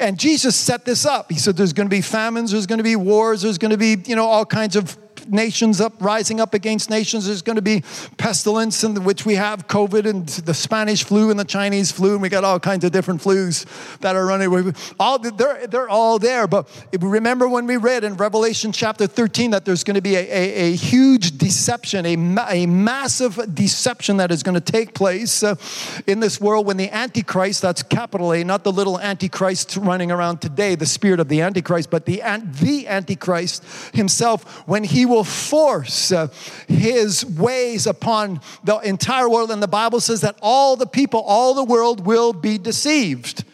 and 0.00 0.18
Jesus 0.18 0.56
set 0.56 0.84
this 0.84 1.06
up. 1.06 1.30
He 1.30 1.38
said, 1.38 1.56
"There's 1.56 1.72
going 1.72 1.86
to 1.86 1.94
be 1.94 2.00
famines, 2.00 2.50
there's 2.50 2.66
going 2.66 2.78
to 2.78 2.84
be 2.84 2.96
wars, 2.96 3.42
there's 3.42 3.58
going 3.58 3.70
to 3.70 3.78
be, 3.78 3.96
you 4.04 4.16
know, 4.16 4.26
all 4.26 4.44
kinds 4.44 4.74
of 4.74 4.96
nations 5.28 5.80
up 5.80 5.94
rising 6.00 6.40
up 6.40 6.54
against 6.54 6.90
nations. 6.90 7.26
There's 7.26 7.42
going 7.42 7.56
to 7.56 7.62
be 7.62 7.82
pestilence 8.16 8.84
in 8.84 9.04
which 9.04 9.24
we 9.26 9.34
have 9.34 9.68
COVID 9.68 10.08
and 10.08 10.28
the 10.28 10.54
Spanish 10.54 11.04
flu 11.04 11.30
and 11.30 11.38
the 11.38 11.44
Chinese 11.44 11.90
flu, 11.90 12.12
and 12.12 12.22
we 12.22 12.28
got 12.28 12.44
all 12.44 12.60
kinds 12.60 12.84
of 12.84 12.92
different 12.92 13.20
flus 13.20 13.66
that 13.98 14.16
are 14.16 14.26
running. 14.26 14.74
All 14.98 15.18
they're 15.18 15.66
they're 15.66 15.88
all 15.88 16.18
there. 16.18 16.46
But 16.46 16.68
remember 16.98 17.48
when 17.48 17.66
we 17.66 17.76
read 17.76 18.04
in 18.04 18.16
Revelation 18.16 18.72
chapter 18.72 19.06
13 19.06 19.50
that 19.52 19.64
there's 19.64 19.84
going 19.84 19.94
to 19.96 20.00
be 20.00 20.16
a, 20.16 20.20
a, 20.20 20.72
a 20.72 20.76
huge 20.76 21.38
deception, 21.38 22.06
a, 22.06 22.16
a 22.48 22.66
massive 22.66 23.54
deception 23.54 24.18
that 24.18 24.30
is 24.30 24.42
going 24.42 24.54
to 24.54 24.60
take 24.60 24.94
place 24.94 25.42
uh, 25.42 25.54
in 26.06 26.20
this 26.20 26.40
world 26.40 26.66
when 26.66 26.76
the 26.76 26.90
Antichrist, 26.90 27.62
that's 27.62 27.82
capital 27.82 28.32
A, 28.32 28.44
not 28.44 28.64
the 28.64 28.72
little 28.72 28.98
Antichrist 29.00 29.76
running 29.76 30.10
around 30.10 30.40
today, 30.40 30.74
the 30.74 30.86
spirit 30.86 31.20
of 31.20 31.28
the 31.28 31.40
Antichrist, 31.40 31.90
but 31.90 32.06
the, 32.06 32.22
the 32.60 32.86
Antichrist 32.86 33.64
himself, 33.94 34.66
when 34.68 34.84
he 34.84 35.06
will 35.06 35.17
will 35.18 35.24
force 35.24 36.12
uh, 36.12 36.28
his 36.68 37.26
ways 37.26 37.88
upon 37.88 38.40
the 38.62 38.76
entire 38.78 39.28
world. 39.28 39.50
And 39.50 39.60
the 39.60 39.68
Bible 39.68 40.00
says 40.00 40.20
that 40.20 40.38
all 40.40 40.76
the 40.76 40.86
people, 40.86 41.20
all 41.26 41.54
the 41.54 41.64
world 41.64 42.06
will 42.06 42.32
be 42.32 42.56
deceived. 42.56 43.44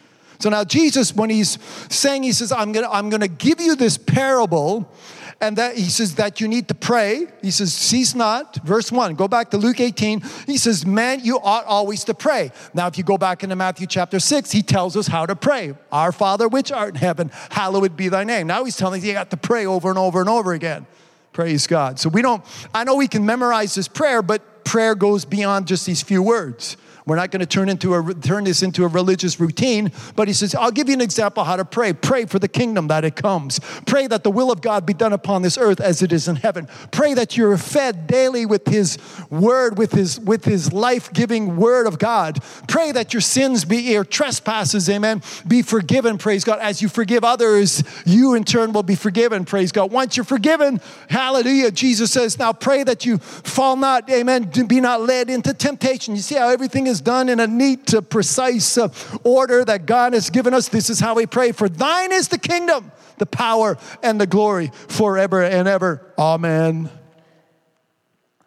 So 0.40 0.50
now 0.50 0.62
Jesus, 0.64 1.14
when 1.14 1.30
he's 1.30 1.58
saying, 1.88 2.22
he 2.22 2.32
says, 2.32 2.52
I'm 2.52 2.72
gonna, 2.72 2.90
I'm 2.90 3.08
gonna 3.08 3.28
give 3.28 3.62
you 3.62 3.76
this 3.76 3.96
parable, 3.96 4.92
and 5.40 5.56
that 5.56 5.76
he 5.76 5.84
says 5.84 6.16
that 6.16 6.40
you 6.40 6.48
need 6.48 6.68
to 6.68 6.74
pray. 6.74 7.26
He 7.40 7.50
says, 7.50 7.72
cease 7.72 8.14
not. 8.14 8.56
Verse 8.56 8.92
1, 8.92 9.14
go 9.14 9.26
back 9.26 9.50
to 9.50 9.56
Luke 9.56 9.80
18. 9.80 10.22
He 10.46 10.58
says, 10.58 10.84
man, 10.84 11.20
you 11.22 11.38
ought 11.38 11.64
always 11.64 12.04
to 12.04 12.14
pray. 12.14 12.52
Now, 12.72 12.86
if 12.86 12.98
you 12.98 13.04
go 13.04 13.18
back 13.18 13.42
into 13.42 13.56
Matthew 13.56 13.86
chapter 13.86 14.20
6, 14.20 14.52
he 14.52 14.62
tells 14.62 14.96
us 14.96 15.06
how 15.06 15.26
to 15.26 15.34
pray. 15.34 15.74
Our 15.90 16.12
Father 16.12 16.46
which 16.46 16.70
art 16.70 16.90
in 16.90 16.94
heaven, 16.96 17.30
hallowed 17.50 17.96
be 17.96 18.08
thy 18.08 18.24
name. 18.24 18.46
Now 18.46 18.64
he's 18.64 18.76
telling 18.76 19.00
us 19.00 19.06
you 19.06 19.14
got 19.14 19.30
to 19.30 19.36
pray 19.36 19.66
over 19.66 19.88
and 19.88 19.98
over 19.98 20.20
and 20.20 20.28
over 20.28 20.52
again. 20.52 20.86
Praise 21.34 21.66
God. 21.66 21.98
So 21.98 22.08
we 22.08 22.22
don't, 22.22 22.44
I 22.72 22.84
know 22.84 22.94
we 22.94 23.08
can 23.08 23.26
memorize 23.26 23.74
this 23.74 23.88
prayer, 23.88 24.22
but 24.22 24.64
prayer 24.64 24.94
goes 24.94 25.24
beyond 25.24 25.66
just 25.66 25.84
these 25.84 26.00
few 26.00 26.22
words. 26.22 26.76
We're 27.06 27.16
not 27.16 27.30
going 27.30 27.40
to 27.40 27.46
turn 27.46 27.68
into 27.68 27.94
a 27.94 28.14
turn 28.14 28.44
this 28.44 28.62
into 28.62 28.84
a 28.84 28.88
religious 28.88 29.38
routine, 29.38 29.92
but 30.16 30.26
he 30.26 30.32
says, 30.32 30.54
I'll 30.54 30.70
give 30.70 30.88
you 30.88 30.94
an 30.94 31.02
example 31.02 31.44
how 31.44 31.56
to 31.56 31.64
pray. 31.64 31.92
Pray 31.92 32.24
for 32.24 32.38
the 32.38 32.48
kingdom 32.48 32.88
that 32.88 33.04
it 33.04 33.14
comes. 33.14 33.60
Pray 33.86 34.06
that 34.06 34.24
the 34.24 34.30
will 34.30 34.50
of 34.50 34.62
God 34.62 34.86
be 34.86 34.94
done 34.94 35.12
upon 35.12 35.42
this 35.42 35.58
earth 35.58 35.80
as 35.80 36.00
it 36.00 36.12
is 36.12 36.28
in 36.28 36.36
heaven. 36.36 36.66
Pray 36.92 37.12
that 37.12 37.36
you're 37.36 37.58
fed 37.58 38.06
daily 38.06 38.46
with 38.46 38.66
his 38.66 38.96
word, 39.28 39.76
with 39.76 39.92
his 39.92 40.18
with 40.18 40.46
his 40.46 40.72
life-giving 40.72 41.56
word 41.56 41.86
of 41.86 41.98
God. 41.98 42.42
Pray 42.68 42.90
that 42.92 43.12
your 43.12 43.20
sins 43.20 43.66
be 43.66 43.76
your 43.76 44.04
trespasses, 44.04 44.88
amen, 44.88 45.22
be 45.46 45.60
forgiven, 45.60 46.16
praise 46.16 46.42
God. 46.42 46.58
As 46.60 46.80
you 46.80 46.88
forgive 46.88 47.22
others, 47.22 47.82
you 48.06 48.34
in 48.34 48.44
turn 48.44 48.72
will 48.72 48.82
be 48.82 48.94
forgiven, 48.94 49.44
praise 49.44 49.72
God. 49.72 49.92
Once 49.92 50.16
you're 50.16 50.24
forgiven, 50.24 50.80
hallelujah, 51.10 51.70
Jesus 51.70 52.12
says, 52.12 52.38
now 52.38 52.54
pray 52.54 52.82
that 52.82 53.04
you 53.04 53.18
fall 53.18 53.76
not, 53.76 54.08
amen, 54.10 54.50
be 54.66 54.80
not 54.80 55.02
led 55.02 55.28
into 55.28 55.52
temptation. 55.52 56.16
You 56.16 56.22
see 56.22 56.36
how 56.36 56.48
everything 56.48 56.86
is 56.86 56.93
is 56.94 57.00
done 57.00 57.28
in 57.28 57.40
a 57.40 57.46
neat, 57.46 57.92
uh, 57.92 58.00
precise 58.00 58.78
uh, 58.78 58.88
order 59.24 59.64
that 59.64 59.84
God 59.84 60.12
has 60.14 60.30
given 60.30 60.54
us. 60.54 60.68
This 60.68 60.88
is 60.88 61.00
how 61.00 61.14
we 61.16 61.26
pray. 61.26 61.52
For 61.52 61.68
thine 61.68 62.12
is 62.12 62.28
the 62.28 62.38
kingdom, 62.38 62.92
the 63.18 63.26
power, 63.26 63.76
and 64.02 64.20
the 64.20 64.26
glory 64.26 64.70
forever 64.88 65.42
and 65.42 65.66
ever. 65.66 66.12
Amen. 66.16 66.88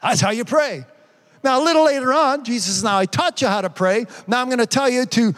That's 0.02 0.22
how 0.22 0.32
you 0.32 0.46
pray. 0.46 0.86
Now, 1.44 1.62
a 1.62 1.64
little 1.64 1.86
later 1.86 2.14
on, 2.14 2.44
Jesus 2.44 2.82
Now 2.84 2.98
I 2.98 3.06
taught 3.06 3.42
you 3.42 3.48
how 3.48 3.62
to 3.62 3.70
pray. 3.70 4.06
Now 4.26 4.42
I'm 4.42 4.48
going 4.48 4.60
to 4.60 4.66
tell 4.66 4.90
you 4.90 5.06
to 5.06 5.34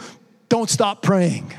don't 0.48 0.70
stop 0.70 1.02
praying. 1.02 1.54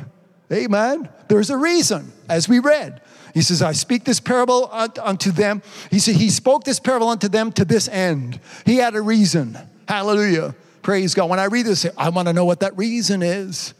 Amen. 0.52 1.08
There's 1.28 1.50
a 1.50 1.56
reason, 1.56 2.12
as 2.28 2.48
we 2.48 2.58
read. 2.58 3.00
He 3.34 3.42
says, 3.42 3.62
I 3.62 3.72
speak 3.72 4.04
this 4.04 4.18
parable 4.18 4.68
unto 4.72 5.30
them. 5.30 5.62
He 5.90 6.00
said, 6.00 6.16
He 6.16 6.30
spoke 6.30 6.64
this 6.64 6.80
parable 6.80 7.08
unto 7.08 7.28
them 7.28 7.52
to 7.52 7.64
this 7.64 7.88
end. 7.88 8.40
He 8.66 8.76
had 8.76 8.94
a 8.94 9.00
reason. 9.00 9.56
Hallelujah. 9.86 10.54
Praise 10.82 11.14
God. 11.14 11.28
When 11.28 11.38
I 11.38 11.44
read 11.44 11.66
this, 11.66 11.86
I 11.96 12.08
want 12.08 12.28
to 12.28 12.32
know 12.32 12.44
what 12.44 12.60
that 12.60 12.76
reason 12.76 13.22
is. 13.22 13.74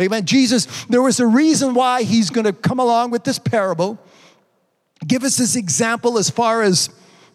Amen. 0.00 0.26
Jesus, 0.26 0.84
there 0.86 1.02
was 1.02 1.20
a 1.20 1.26
reason 1.26 1.74
why 1.74 2.02
he's 2.02 2.30
going 2.30 2.44
to 2.44 2.52
come 2.52 2.78
along 2.78 3.10
with 3.10 3.24
this 3.24 3.38
parable, 3.38 3.98
give 5.06 5.24
us 5.24 5.36
this 5.36 5.56
example 5.56 6.18
as 6.18 6.28
far 6.28 6.62
as 6.62 6.90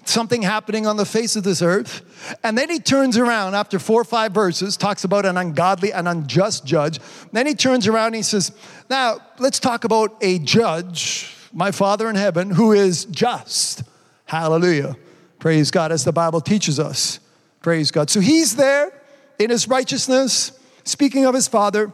something 0.06 0.42
happening 0.42 0.88
on 0.88 0.98
the 0.98 1.06
face 1.06 1.36
of 1.36 1.44
this 1.44 1.62
earth. 1.62 2.02
And 2.44 2.58
then 2.58 2.70
he 2.70 2.80
turns 2.80 3.18
around 3.18 3.56
after 3.56 3.80
four 3.80 4.02
or 4.02 4.06
five 4.06 4.32
verses, 4.32 4.78
talks 4.78 5.04
about 5.04 5.26
an 5.26 5.38
ungodly 5.38 5.94
and 5.94 6.08
unjust 6.08 6.66
judge. 6.66 7.00
Then 7.32 7.48
he 7.48 7.54
turns 7.54 7.88
around 7.88 8.08
and 8.08 8.16
he 8.16 8.24
says, 8.24 8.52
Now, 8.90 9.20
let's 9.40 9.60
talk 9.60 9.84
about 9.84 10.18
a 10.22 10.40
judge, 10.40 11.36
my 11.54 11.72
Father 11.72 12.10
in 12.10 12.16
heaven, 12.16 12.50
who 12.50 12.74
is 12.74 13.06
just. 13.06 13.84
Hallelujah. 14.26 14.96
Praise 15.40 15.72
God, 15.72 15.92
as 15.92 16.04
the 16.04 16.12
Bible 16.12 16.42
teaches 16.42 16.80
us. 16.80 17.20
Praise 17.62 17.92
God. 17.92 18.10
So 18.10 18.20
he's 18.20 18.56
there 18.56 19.01
in 19.40 19.50
his 19.50 19.68
righteousness, 19.68 20.52
speaking 20.84 21.26
of 21.26 21.34
his 21.34 21.48
Father. 21.48 21.92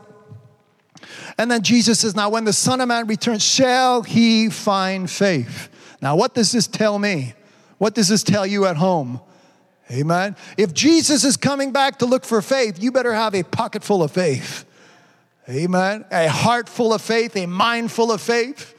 And 1.38 1.52
then 1.52 1.62
Jesus 1.62 2.00
says, 2.00 2.16
Now, 2.16 2.30
when 2.30 2.46
the 2.46 2.54
Son 2.54 2.82
of 2.82 2.88
Man 2.88 3.08
returns, 3.08 3.44
shall 3.44 4.04
he 4.04 4.50
find 4.50 5.10
faith? 5.10 5.70
Now, 6.02 6.16
what 6.16 6.34
does 6.34 6.52
this 6.52 6.68
tell 6.68 6.98
me? 6.98 7.34
What 7.78 7.94
does 7.94 8.08
this 8.08 8.24
tell 8.24 8.46
you 8.46 8.66
at 8.66 8.78
home? 8.78 9.22
Amen. 9.92 10.36
If 10.58 10.74
Jesus 10.74 11.24
is 11.24 11.38
coming 11.38 11.72
back 11.72 12.00
to 12.00 12.06
look 12.06 12.26
for 12.26 12.42
faith, 12.42 12.82
you 12.82 12.92
better 12.92 13.14
have 13.14 13.34
a 13.34 13.44
pocket 13.44 13.84
full 13.84 14.04
of 14.04 14.12
faith. 14.12 14.66
Amen. 15.50 16.04
A 16.12 16.28
heart 16.28 16.68
full 16.68 16.94
of 16.94 17.02
faith, 17.02 17.36
a 17.38 17.46
mind 17.46 17.92
full 17.92 18.12
of 18.12 18.22
faith. 18.22 18.74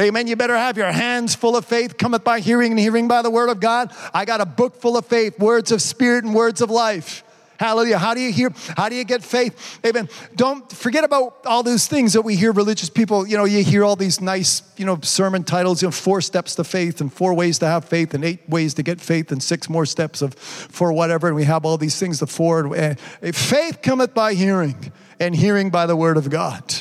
Amen. 0.00 0.26
You 0.26 0.36
better 0.36 0.56
have 0.56 0.76
your 0.76 0.90
hands 0.90 1.34
full 1.34 1.56
of 1.56 1.66
faith, 1.66 1.98
cometh 1.98 2.24
by 2.24 2.40
hearing 2.40 2.72
and 2.72 2.80
hearing 2.80 3.08
by 3.08 3.22
the 3.22 3.30
word 3.30 3.50
of 3.50 3.60
God. 3.60 3.92
I 4.12 4.24
got 4.24 4.40
a 4.40 4.46
book 4.46 4.80
full 4.80 4.96
of 4.96 5.06
faith, 5.06 5.38
words 5.38 5.70
of 5.70 5.82
spirit 5.82 6.24
and 6.24 6.34
words 6.34 6.60
of 6.62 6.70
life. 6.70 7.22
Hallelujah. 7.58 7.98
How 7.98 8.14
do 8.14 8.20
you 8.20 8.32
hear? 8.32 8.50
How 8.76 8.88
do 8.88 8.96
you 8.96 9.04
get 9.04 9.22
faith? 9.22 9.78
Amen. 9.86 10.08
Don't 10.34 10.70
forget 10.72 11.04
about 11.04 11.46
all 11.46 11.62
those 11.62 11.86
things 11.86 12.14
that 12.14 12.22
we 12.22 12.34
hear 12.36 12.52
religious 12.52 12.90
people, 12.90 13.26
you 13.26 13.36
know, 13.36 13.44
you 13.44 13.62
hear 13.62 13.84
all 13.84 13.96
these 13.96 14.20
nice, 14.20 14.62
you 14.76 14.84
know, 14.84 14.98
sermon 15.02 15.44
titles, 15.44 15.80
you 15.80 15.86
know, 15.86 15.92
four 15.92 16.20
steps 16.20 16.56
to 16.56 16.64
faith 16.64 17.00
and 17.00 17.12
four 17.12 17.32
ways 17.34 17.58
to 17.60 17.66
have 17.66 17.84
faith 17.84 18.14
and 18.14 18.24
eight 18.24 18.48
ways 18.48 18.74
to 18.74 18.82
get 18.82 19.00
faith 19.00 19.30
and 19.30 19.42
six 19.42 19.68
more 19.68 19.86
steps 19.86 20.20
of 20.20 20.34
for 20.34 20.92
whatever. 20.92 21.28
And 21.28 21.36
we 21.36 21.44
have 21.44 21.64
all 21.64 21.78
these 21.78 21.98
things, 21.98 22.18
the 22.18 22.26
four. 22.26 22.74
And 22.74 22.98
faith 22.98 23.82
cometh 23.82 24.14
by 24.14 24.34
hearing 24.34 24.92
and 25.20 25.34
hearing 25.34 25.70
by 25.70 25.86
the 25.86 25.96
word 25.96 26.16
of 26.16 26.30
God. 26.30 26.74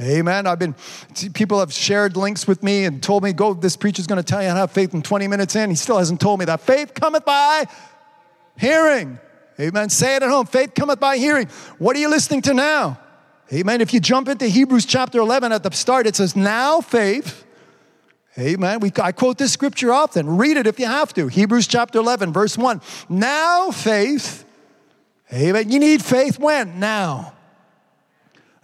Amen. 0.00 0.46
I've 0.46 0.58
been, 0.58 0.74
people 1.34 1.60
have 1.60 1.72
shared 1.72 2.16
links 2.16 2.46
with 2.46 2.62
me 2.62 2.84
and 2.84 3.02
told 3.02 3.22
me, 3.22 3.34
go, 3.34 3.52
this 3.52 3.76
preacher's 3.76 4.06
going 4.06 4.16
to 4.16 4.22
tell 4.22 4.40
you 4.40 4.48
how 4.48 4.54
to 4.54 4.60
have 4.60 4.72
faith 4.72 4.94
in 4.94 5.02
20 5.02 5.28
minutes 5.28 5.56
in. 5.56 5.68
He 5.68 5.76
still 5.76 5.98
hasn't 5.98 6.20
told 6.20 6.38
me 6.38 6.46
that. 6.46 6.60
Faith 6.60 6.94
cometh 6.94 7.24
by 7.26 7.66
hearing. 8.58 9.18
Amen. 9.60 9.90
Say 9.90 10.16
it 10.16 10.22
at 10.22 10.30
home. 10.30 10.46
Faith 10.46 10.74
cometh 10.74 10.98
by 10.98 11.18
hearing. 11.18 11.46
What 11.78 11.94
are 11.94 11.98
you 11.98 12.08
listening 12.08 12.40
to 12.42 12.54
now? 12.54 12.98
Amen. 13.52 13.80
If 13.80 13.92
you 13.92 14.00
jump 14.00 14.28
into 14.28 14.46
Hebrews 14.46 14.86
chapter 14.86 15.18
11 15.18 15.52
at 15.52 15.62
the 15.62 15.70
start, 15.72 16.06
it 16.06 16.16
says, 16.16 16.34
Now 16.34 16.80
faith. 16.80 17.44
Amen. 18.38 18.80
We, 18.80 18.92
I 19.02 19.12
quote 19.12 19.38
this 19.38 19.52
scripture 19.52 19.92
often. 19.92 20.38
Read 20.38 20.56
it 20.56 20.66
if 20.66 20.78
you 20.78 20.86
have 20.86 21.12
to. 21.14 21.26
Hebrews 21.26 21.66
chapter 21.66 21.98
11, 21.98 22.32
verse 22.32 22.56
1. 22.56 22.80
Now 23.08 23.70
faith. 23.70 24.44
Amen. 25.32 25.70
You 25.70 25.78
need 25.78 26.02
faith 26.02 26.38
when? 26.38 26.80
Now. 26.80 27.34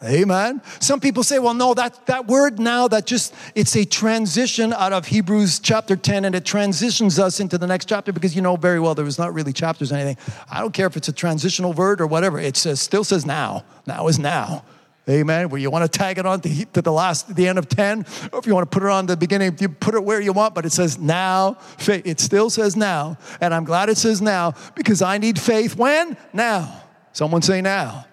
Amen. 0.05 0.61
Some 0.79 1.01
people 1.01 1.23
say, 1.23 1.39
well, 1.39 1.55
no, 1.55 1.73
that, 1.73 2.05
that 2.05 2.27
word 2.27 2.59
now, 2.59 2.87
that 2.89 3.07
just, 3.07 3.35
it's 3.55 3.75
a 3.77 3.85
transition 3.87 4.75
out 4.75 4.93
of 4.93 5.07
Hebrews 5.07 5.59
chapter 5.59 5.97
10 5.97 6.27
and 6.27 6.35
it 6.35 6.45
transitions 6.45 7.19
us 7.19 7.41
into 7.41 7.57
the 7.57 7.67
next 7.67 7.89
chapter 7.89 8.13
because 8.13 8.37
you 8.37 8.43
know 8.43 8.57
very 8.57 8.79
well 8.79 8.95
there 8.95 9.07
was 9.07 9.19
not 9.19 9.33
really 9.33 9.55
chapters 9.55 9.93
or 9.93 9.95
anything. 9.95 10.19
I 10.51 10.61
don't 10.61 10.75
care 10.75 10.87
if 10.87 10.99
it's 10.99 11.09
a 11.09 11.15
transitional 11.15 11.73
word 11.73 12.03
or 12.03 12.07
whatever. 12.07 12.39
It 12.39 12.59
says, 12.59 12.79
still 12.81 13.05
says 13.05 13.25
now. 13.25 13.65
Now 13.87 14.07
is 14.09 14.19
now. 14.19 14.65
Amen. 15.09 15.49
Where 15.49 15.61
you 15.61 15.71
want 15.71 15.91
to 15.91 15.99
tag 15.99 16.19
it 16.19 16.27
on 16.27 16.43
to, 16.43 16.65
to 16.67 16.83
the 16.83 16.93
last, 16.93 17.35
the 17.35 17.49
end 17.49 17.59
of 17.59 17.69
10, 17.69 18.05
or 18.33 18.39
if 18.39 18.47
you 18.47 18.55
want 18.55 18.71
to 18.71 18.79
put 18.79 18.85
it 18.85 18.91
on 18.91 19.07
the 19.07 19.17
beginning, 19.17 19.57
you 19.61 19.71
put 19.71 19.95
it 19.95 20.05
where 20.05 20.21
you 20.21 20.33
want, 20.35 20.55
but 20.55 20.67
it 20.67 20.73
says 20.73 20.99
now. 20.99 21.57
It 21.89 22.21
still 22.21 22.51
says 22.51 22.77
now. 22.77 23.17
And 23.41 23.55
I'm 23.55 23.65
glad 23.65 23.89
it 23.89 23.97
says 23.97 24.21
now 24.21 24.53
because 24.75 25.01
I 25.01 25.17
need 25.17 25.39
faith 25.39 25.77
when? 25.77 26.19
Now. 26.35 26.83
Someone 27.13 27.41
say 27.41 27.63
now. 27.63 28.05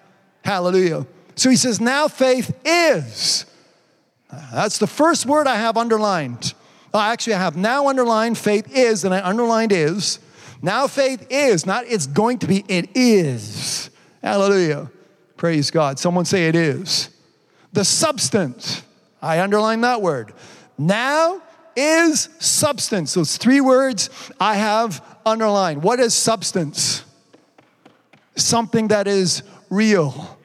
Hallelujah. 0.42 1.06
So 1.36 1.50
he 1.50 1.56
says, 1.56 1.80
now 1.80 2.08
faith 2.08 2.54
is. 2.64 3.46
That's 4.52 4.78
the 4.78 4.86
first 4.86 5.26
word 5.26 5.46
I 5.46 5.56
have 5.56 5.76
underlined. 5.76 6.54
Oh, 6.92 7.00
actually, 7.00 7.34
I 7.34 7.38
have 7.38 7.56
now 7.56 7.88
underlined 7.88 8.38
faith 8.38 8.74
is, 8.74 9.04
and 9.04 9.12
I 9.12 9.20
underlined 9.20 9.72
is. 9.72 10.20
Now 10.62 10.86
faith 10.86 11.26
is, 11.30 11.66
not 11.66 11.84
it's 11.86 12.06
going 12.06 12.38
to 12.38 12.46
be, 12.46 12.64
it 12.68 12.90
is. 12.94 13.90
Hallelujah. 14.22 14.90
Praise 15.36 15.70
God. 15.70 15.98
Someone 15.98 16.24
say 16.24 16.48
it 16.48 16.56
is. 16.56 17.10
The 17.72 17.84
substance, 17.84 18.82
I 19.20 19.40
underline 19.40 19.80
that 19.82 20.00
word. 20.00 20.32
Now 20.78 21.42
is 21.76 22.28
substance. 22.38 23.14
Those 23.14 23.36
three 23.36 23.60
words 23.60 24.08
I 24.40 24.54
have 24.54 25.04
underlined. 25.26 25.82
What 25.82 25.98
is 25.98 26.14
substance? 26.14 27.04
Something 28.36 28.88
that 28.88 29.06
is 29.08 29.42
real 29.70 30.38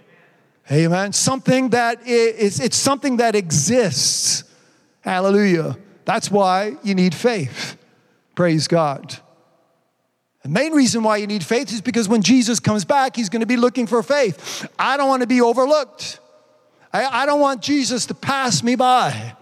Amen. 0.71 1.13
Something 1.13 1.69
that 1.69 2.05
is, 2.05 2.59
it's 2.59 2.77
something 2.77 3.17
that 3.17 3.35
exists. 3.35 4.43
Hallelujah. 5.01 5.77
That's 6.05 6.29
why 6.29 6.77
you 6.83 6.95
need 6.95 7.15
faith. 7.15 7.77
Praise 8.35 8.67
God. 8.67 9.17
The 10.43 10.49
main 10.49 10.71
reason 10.71 11.03
why 11.03 11.17
you 11.17 11.27
need 11.27 11.43
faith 11.43 11.73
is 11.73 11.81
because 11.81 12.07
when 12.07 12.21
Jesus 12.21 12.59
comes 12.59 12.85
back, 12.85 13.15
he's 13.15 13.29
going 13.29 13.41
to 13.41 13.45
be 13.45 13.57
looking 13.57 13.87
for 13.87 14.01
faith. 14.03 14.67
I 14.77 14.97
don't 14.97 15.09
want 15.09 15.21
to 15.21 15.27
be 15.27 15.41
overlooked. 15.41 16.19
I, 16.93 17.23
I 17.23 17.25
don't 17.25 17.41
want 17.41 17.61
Jesus 17.61 18.05
to 18.07 18.13
pass 18.13 18.63
me 18.63 18.75
by. 18.75 19.35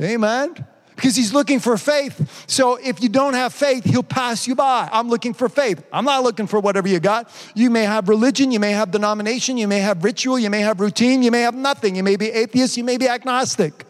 Amen 0.00 0.66
because 0.96 1.14
he's 1.14 1.34
looking 1.34 1.60
for 1.60 1.76
faith. 1.76 2.44
So 2.48 2.76
if 2.76 3.02
you 3.02 3.10
don't 3.10 3.34
have 3.34 3.52
faith, 3.52 3.84
he'll 3.84 4.02
pass 4.02 4.48
you 4.48 4.54
by. 4.54 4.88
I'm 4.90 5.08
looking 5.08 5.34
for 5.34 5.48
faith. 5.48 5.84
I'm 5.92 6.06
not 6.06 6.22
looking 6.24 6.46
for 6.46 6.58
whatever 6.58 6.88
you 6.88 6.98
got. 6.98 7.30
You 7.54 7.68
may 7.70 7.84
have 7.84 8.08
religion, 8.08 8.50
you 8.50 8.58
may 8.58 8.72
have 8.72 8.90
denomination, 8.90 9.58
you 9.58 9.68
may 9.68 9.80
have 9.80 10.02
ritual, 10.02 10.38
you 10.38 10.48
may 10.48 10.60
have 10.60 10.80
routine, 10.80 11.22
you 11.22 11.30
may 11.30 11.42
have 11.42 11.54
nothing. 11.54 11.94
You 11.96 12.02
may 12.02 12.16
be 12.16 12.30
atheist, 12.30 12.78
you 12.78 12.84
may 12.84 12.96
be 12.96 13.08
agnostic. 13.08 13.84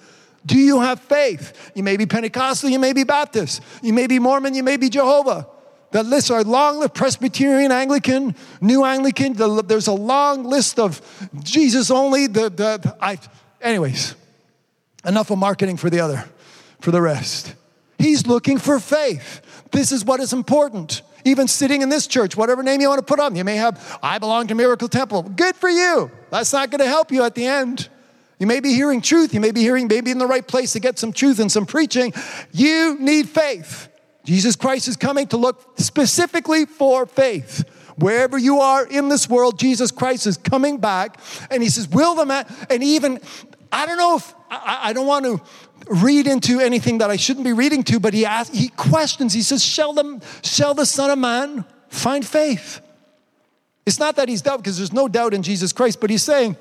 Do 0.45 0.59
you 0.59 0.81
have 0.81 1.01
faith? 1.01 1.73
You 1.75 1.85
may 1.85 1.97
be 1.97 2.07
Pentecostal, 2.07 2.71
you 2.71 2.79
may 2.79 2.93
be 2.93 3.05
Baptist, 3.05 3.63
you 3.83 3.93
may 3.93 4.07
be 4.07 4.19
Mormon, 4.19 4.55
you 4.55 4.63
may 4.63 4.77
be 4.77 4.89
Jehovah. 4.89 5.47
The 5.93 6.03
lists 6.03 6.31
are 6.31 6.43
long 6.43 6.81
list 6.81 6.95
Presbyterian, 6.95 7.71
Anglican, 7.71 8.35
New 8.61 8.85
Anglican. 8.85 9.35
The, 9.35 9.63
there's 9.63 9.87
a 9.87 9.93
long 9.93 10.45
list 10.45 10.81
of 10.81 11.01
Jesus 11.43 11.91
only. 11.91 12.27
The, 12.27 12.51
the, 12.51 12.97
I, 13.01 13.19
anyways, 13.63 14.17
enough 15.05 15.31
of 15.31 15.39
marketing 15.39 15.77
for 15.77 15.89
the 15.89 16.01
other 16.01 16.25
for 16.81 16.91
the 16.91 17.01
rest. 17.01 17.55
He's 17.99 18.27
looking 18.27 18.59
for 18.59 18.79
faith. 18.79 19.41
This 19.73 19.93
is 19.93 20.05
what 20.05 20.21
is 20.21 20.33
important. 20.33 21.03
Even 21.25 21.49
sitting 21.49 21.83
in 21.83 21.89
this 21.89 22.07
church, 22.07 22.37
whatever 22.37 22.63
name 22.63 22.81
you 22.81 22.89
want 22.89 23.01
to 23.01 23.05
put 23.05 23.19
on, 23.19 23.35
you 23.35 23.43
may 23.43 23.57
have, 23.57 23.99
I 24.03 24.19
belong 24.19 24.47
to 24.49 24.55
Miracle 24.55 24.89
Temple. 24.89 25.23
Good 25.23 25.57
for 25.57 25.69
you. 25.69 26.11
That's 26.31 26.53
not 26.53 26.71
going 26.71 26.81
to 26.81 26.87
help 26.87 27.11
you 27.11 27.25
at 27.25 27.35
the 27.35 27.47
end. 27.47 27.89
You 28.39 28.47
may 28.47 28.61
be 28.61 28.75
hearing 28.75 29.01
truth. 29.01 29.33
You 29.33 29.41
may 29.41 29.51
be 29.51 29.61
hearing, 29.61 29.89
maybe 29.89 30.11
in 30.11 30.19
the 30.19 30.27
right 30.27 30.47
place 30.47 30.75
to 30.75 30.81
get 30.81 30.99
some 30.99 31.13
truth 31.13 31.39
and 31.41 31.51
some 31.51 31.67
preaching. 31.67 32.13
You 32.53 32.97
need 33.01 33.29
faith. 33.29 33.89
Jesus 34.25 34.57
Christ 34.57 34.89
is 34.89 34.97
coming 34.97 35.27
to 35.29 35.37
look 35.37 35.79
specifically 35.79 36.67
for 36.67 37.07
faith. 37.07 37.65
Wherever 37.97 38.37
you 38.37 38.61
are 38.61 38.87
in 38.87 39.09
this 39.09 39.29
world, 39.29 39.59
Jesus 39.59 39.91
Christ 39.91 40.27
is 40.27 40.37
coming 40.37 40.79
back 40.79 41.19
and 41.51 41.63
he 41.63 41.71
says, 41.71 41.89
Will 41.89 42.15
the 42.15 42.27
man, 42.27 42.47
and 42.69 42.83
even, 42.83 43.21
I 43.77 43.85
don't 43.85 43.99
know 43.99 44.17
if, 44.17 44.35
I, 44.51 44.79
I 44.85 44.93
don't 44.95 45.07
want 45.07 45.27
to 45.27 45.41
read 45.89 46.27
into 46.27 46.61
anything 46.61 46.99
that 46.99 47.11
I 47.11 47.17
shouldn't 47.17 47.45
be 47.45 47.53
reading 47.53 47.83
to, 47.85 48.01
but 48.01 48.15
he 48.15 48.25
asks, 48.25 48.57
he 48.57 48.69
questions, 48.69 49.35
he 49.35 49.43
says, 49.43 49.63
Shall 49.63 49.93
the, 49.93 50.23
shall 50.43 50.73
the 50.73 50.87
Son 50.87 51.11
of 51.11 51.19
Man 51.19 51.65
find 51.89 52.27
faith? 52.27 52.81
It's 53.85 53.99
not 53.99 54.17
that 54.17 54.31
he's 54.31 54.41
doubt, 54.41 54.59
because 54.59 54.79
there's 54.79 54.95
no 54.95 55.09
doubt 55.09 55.35
in 55.35 55.43
Jesus 55.43 55.75
Christ, 55.75 56.01
but 56.01 56.09
he's 56.09 56.23
saying, 56.23 56.57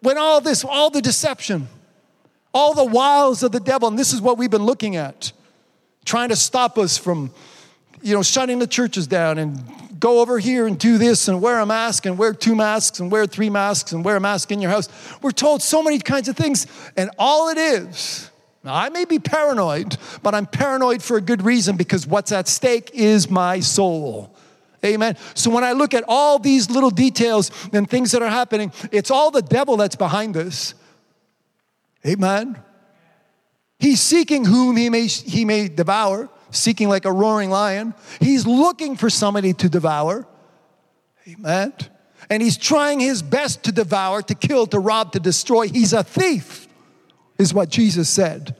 when 0.00 0.18
all 0.18 0.40
this, 0.40 0.64
all 0.64 0.88
the 0.88 1.02
deception, 1.02 1.66
all 2.54 2.74
the 2.74 2.84
wiles 2.84 3.42
of 3.42 3.50
the 3.50 3.60
devil, 3.60 3.88
and 3.88 3.98
this 3.98 4.12
is 4.12 4.20
what 4.20 4.38
we've 4.38 4.50
been 4.50 4.64
looking 4.64 4.94
at, 4.94 5.32
trying 6.04 6.28
to 6.28 6.36
stop 6.36 6.78
us 6.78 6.96
from, 6.96 7.32
you 8.02 8.14
know, 8.14 8.22
shutting 8.22 8.60
the 8.60 8.68
churches 8.68 9.08
down 9.08 9.38
and 9.38 9.64
go 9.98 10.20
over 10.20 10.38
here 10.38 10.66
and 10.66 10.78
do 10.78 10.98
this 10.98 11.28
and 11.28 11.40
wear 11.40 11.58
a 11.60 11.66
mask 11.66 12.06
and 12.06 12.18
wear 12.18 12.34
two 12.34 12.54
masks 12.54 13.00
and 13.00 13.10
wear 13.10 13.26
three 13.26 13.50
masks 13.50 13.92
and 13.92 14.04
wear 14.04 14.16
a 14.16 14.20
mask 14.20 14.52
in 14.52 14.60
your 14.60 14.70
house. 14.70 14.88
We're 15.22 15.30
told 15.30 15.62
so 15.62 15.82
many 15.82 15.98
kinds 15.98 16.28
of 16.28 16.36
things, 16.36 16.66
and 16.96 17.10
all 17.18 17.48
it 17.48 17.58
is 17.58 18.30
now, 18.66 18.74
I 18.74 18.88
may 18.88 19.04
be 19.04 19.20
paranoid, 19.20 19.96
but 20.24 20.34
I'm 20.34 20.44
paranoid 20.44 21.00
for 21.00 21.16
a 21.16 21.20
good 21.20 21.40
reason 21.42 21.76
because 21.76 22.04
what's 22.04 22.32
at 22.32 22.48
stake 22.48 22.90
is 22.92 23.30
my 23.30 23.60
soul. 23.60 24.34
Amen. 24.84 25.16
So 25.34 25.50
when 25.50 25.62
I 25.62 25.70
look 25.70 25.94
at 25.94 26.02
all 26.08 26.40
these 26.40 26.68
little 26.68 26.90
details 26.90 27.52
and 27.72 27.88
things 27.88 28.10
that 28.10 28.22
are 28.22 28.28
happening, 28.28 28.72
it's 28.90 29.12
all 29.12 29.30
the 29.30 29.40
devil 29.40 29.76
that's 29.76 29.94
behind 29.94 30.34
this. 30.34 30.74
Amen. 32.04 32.60
He's 33.78 34.00
seeking 34.00 34.44
whom 34.44 34.76
he 34.76 34.90
may, 34.90 35.06
he 35.06 35.44
may 35.44 35.68
devour, 35.68 36.28
seeking 36.50 36.88
like 36.88 37.04
a 37.04 37.12
roaring 37.12 37.50
lion. 37.50 37.94
He's 38.20 38.46
looking 38.46 38.96
for 38.96 39.10
somebody 39.10 39.52
to 39.54 39.68
devour. 39.68 40.26
Amen. 41.28 41.72
And 42.30 42.42
he's 42.42 42.56
trying 42.56 43.00
his 43.00 43.22
best 43.22 43.64
to 43.64 43.72
devour, 43.72 44.22
to 44.22 44.34
kill, 44.34 44.66
to 44.68 44.78
rob, 44.78 45.12
to 45.12 45.20
destroy. 45.20 45.68
He's 45.68 45.92
a 45.92 46.02
thief 46.02 46.66
is 47.38 47.52
what 47.52 47.68
Jesus 47.68 48.08
said. 48.08 48.56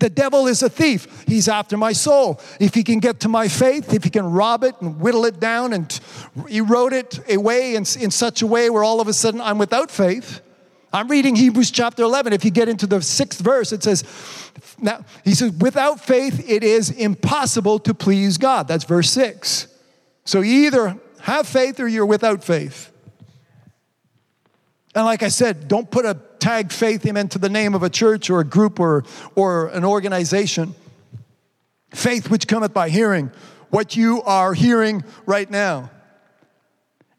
The 0.00 0.08
devil 0.08 0.46
is 0.46 0.62
a 0.62 0.68
thief. 0.68 1.24
He's 1.26 1.48
after 1.48 1.76
my 1.76 1.92
soul. 1.92 2.40
If 2.60 2.74
he 2.74 2.84
can 2.84 3.00
get 3.00 3.20
to 3.20 3.28
my 3.28 3.48
faith, 3.48 3.92
if 3.92 4.04
he 4.04 4.10
can 4.10 4.30
rob 4.30 4.62
it 4.62 4.76
and 4.80 5.00
whittle 5.00 5.24
it 5.24 5.40
down 5.40 5.72
and 5.72 6.00
erode 6.48 6.92
it 6.92 7.18
away 7.32 7.74
in, 7.74 7.84
in 7.98 8.10
such 8.10 8.42
a 8.42 8.46
way 8.46 8.70
where 8.70 8.84
all 8.84 9.00
of 9.00 9.08
a 9.08 9.12
sudden 9.12 9.40
I'm 9.40 9.58
without 9.58 9.90
faith. 9.90 10.40
I'm 10.92 11.08
reading 11.08 11.36
Hebrews 11.36 11.70
chapter 11.70 12.02
11. 12.02 12.32
If 12.32 12.44
you 12.44 12.50
get 12.50 12.68
into 12.68 12.86
the 12.86 13.02
sixth 13.02 13.40
verse, 13.40 13.72
it 13.72 13.82
says, 13.82 14.04
now, 14.80 15.04
he 15.24 15.34
says, 15.34 15.52
without 15.52 16.00
faith, 16.00 16.48
it 16.48 16.64
is 16.64 16.90
impossible 16.90 17.78
to 17.80 17.94
please 17.94 18.38
God. 18.38 18.68
That's 18.68 18.84
verse 18.84 19.10
six. 19.10 19.68
So 20.24 20.40
you 20.40 20.66
either 20.66 20.98
have 21.20 21.46
faith 21.46 21.80
or 21.80 21.88
you're 21.88 22.06
without 22.06 22.42
faith. 22.42 22.92
And 24.94 25.04
like 25.04 25.22
I 25.22 25.28
said, 25.28 25.68
don't 25.68 25.90
put 25.90 26.06
a 26.06 26.18
tag 26.38 26.72
faith 26.72 27.04
into 27.04 27.38
the 27.38 27.48
name 27.48 27.74
of 27.74 27.82
a 27.82 27.90
church 27.90 28.30
or 28.30 28.40
a 28.40 28.44
group 28.44 28.80
or, 28.80 29.04
or 29.34 29.68
an 29.68 29.84
organization. 29.84 30.74
Faith 31.90 32.30
which 32.30 32.46
cometh 32.46 32.72
by 32.72 32.88
hearing, 32.88 33.30
what 33.70 33.96
you 33.96 34.22
are 34.22 34.54
hearing 34.54 35.04
right 35.26 35.50
now. 35.50 35.90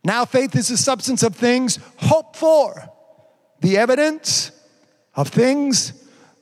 Now, 0.03 0.25
faith 0.25 0.55
is 0.55 0.69
the 0.69 0.77
substance 0.77 1.23
of 1.23 1.35
things 1.35 1.79
hoped 1.97 2.35
for, 2.35 2.89
the 3.61 3.77
evidence 3.77 4.51
of 5.15 5.27
things 5.27 5.93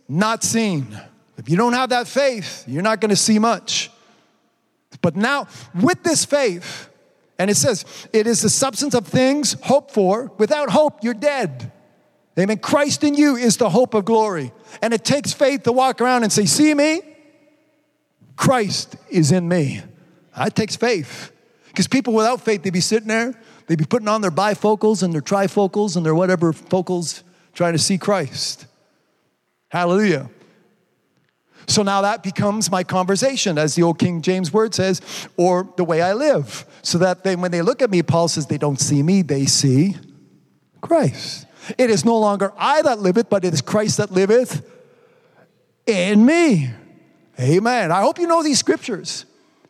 not 0.07 0.43
seen. 0.43 0.99
If 1.38 1.49
you 1.49 1.57
don't 1.57 1.74
have 1.74 1.89
that 1.89 2.07
faith, 2.07 2.63
you're 2.68 2.82
not 2.82 3.01
going 3.01 3.09
to 3.09 3.15
see 3.15 3.39
much. 3.39 3.91
But 5.01 5.15
now, 5.15 5.47
with 5.80 6.03
this 6.03 6.26
faith, 6.26 6.89
and 7.39 7.51
it 7.51 7.55
says, 7.55 7.86
it 8.13 8.26
is 8.26 8.41
the 8.41 8.49
substance 8.49 8.95
of 8.95 9.05
things 9.05 9.55
hoped 9.63 9.91
for. 9.91 10.32
Without 10.38 10.70
hope, 10.70 11.03
you're 11.03 11.13
dead. 11.13 11.72
Amen. 12.39 12.57
Christ 12.57 13.03
in 13.03 13.15
you 13.15 13.36
is 13.36 13.57
the 13.57 13.70
hope 13.70 13.93
of 13.93 14.05
glory. 14.05 14.51
And 14.82 14.93
it 14.93 15.03
takes 15.03 15.34
faith 15.34 15.63
to 15.63 15.72
walk 15.72 16.01
around 16.01 16.24
and 16.24 16.32
say, 16.32 16.45
See 16.45 16.74
me? 16.74 17.01
Christ 18.36 18.95
is 19.09 19.32
in 19.32 19.47
me. 19.47 19.82
That 20.36 20.55
takes 20.55 20.76
faith. 20.76 21.32
Because 21.68 21.88
people 21.88 22.13
without 22.13 22.41
faith, 22.41 22.63
they'd 22.63 22.72
be 22.72 22.80
sitting 22.80 23.07
there, 23.07 23.39
they'd 23.68 23.78
be 23.78 23.86
putting 23.86 24.07
on 24.07 24.22
their 24.22 24.32
bifocals 24.32 25.03
and 25.03 25.13
their 25.13 25.22
trifocals 25.22 25.95
and 25.95 26.05
their 26.05 26.15
whatever 26.15 26.51
focals 26.51 27.24
trying 27.53 27.74
to 27.74 27.80
see 27.80 27.97
Christ. 27.97 28.65
Hallelujah. 29.70 30.30
So 31.68 31.84
now 31.84 32.01
that 32.01 32.24
becomes 32.24 32.72
my 32.72 32.84
conversation, 32.84 33.57
as 33.57 33.76
the 33.76 33.84
old 33.84 33.99
King 33.99 34.22
James 34.22 34.53
word 34.53 34.74
says, 34.74 35.01
or 35.36 35.68
the 35.76 35.84
way 35.84 36.01
I 36.01 36.13
live. 36.13 36.65
So 36.82 36.97
that 36.99 37.26
they, 37.26 37.36
when 37.36 37.51
they 37.51 37.61
look 37.61 37.82
at 37.82 37.89
me, 37.89 38.01
Paul 38.01 38.30
says, 38.30 38.47
they 38.47 38.57
don't 38.57 38.80
see 38.80 39.03
me, 39.03 39.22
they 39.22 39.45
see 39.45 39.97
Christ. 40.80 41.45
It 41.78 41.89
is 41.89 42.05
no 42.05 42.18
longer 42.18 42.53
I 42.57 42.82
that 42.84 42.99
liveth, 42.99 43.30
but 43.30 43.43
it 43.43 43.53
is 43.53 43.61
Christ 43.61 43.97
that 43.97 44.11
liveth 44.11 44.65
in 45.86 46.26
me. 46.26 46.70
Amen. 47.39 47.91
I 47.91 48.01
hope 48.01 48.20
you 48.20 48.28
know 48.28 48.41
these 48.41 48.59
scriptures. 48.59 49.26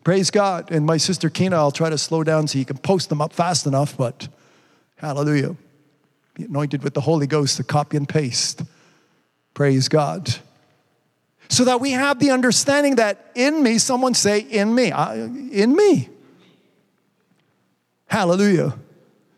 Praise 0.08 0.32
God. 0.32 0.72
And 0.72 0.86
my 0.86 0.95
sister 0.95 1.30
Kina, 1.30 1.58
I'll 1.58 1.70
try 1.70 1.89
to 1.89 1.97
slow 1.97 2.24
down 2.24 2.47
so 2.47 2.58
you 2.58 2.64
can 2.64 2.78
post 2.78 3.10
them 3.10 3.22
up 3.22 3.34
fast 3.34 3.68
enough, 3.68 3.97
but 3.97 4.30
hallelujah. 4.95 5.58
Be 6.34 6.45
anointed 6.45 6.82
with 6.82 6.93
the 6.93 7.01
Holy 7.01 7.28
Ghost 7.28 7.58
to 7.58 7.66
copy 7.66 7.97
and 7.97 8.08
paste. 8.08 8.62
Praise 9.53 9.89
God 9.89 10.34
so 11.49 11.66
that 11.66 11.82
we 11.82 11.91
have 11.91 12.20
the 12.20 12.32
understanding 12.32 12.95
that 12.95 13.32
in 13.36 13.62
me, 13.62 13.80
someone 13.80 14.14
say, 14.14 14.39
in 14.39 14.74
me, 14.74 14.93
in 15.51 15.76
me. 15.76 16.08
Hallelujah. 18.05 18.80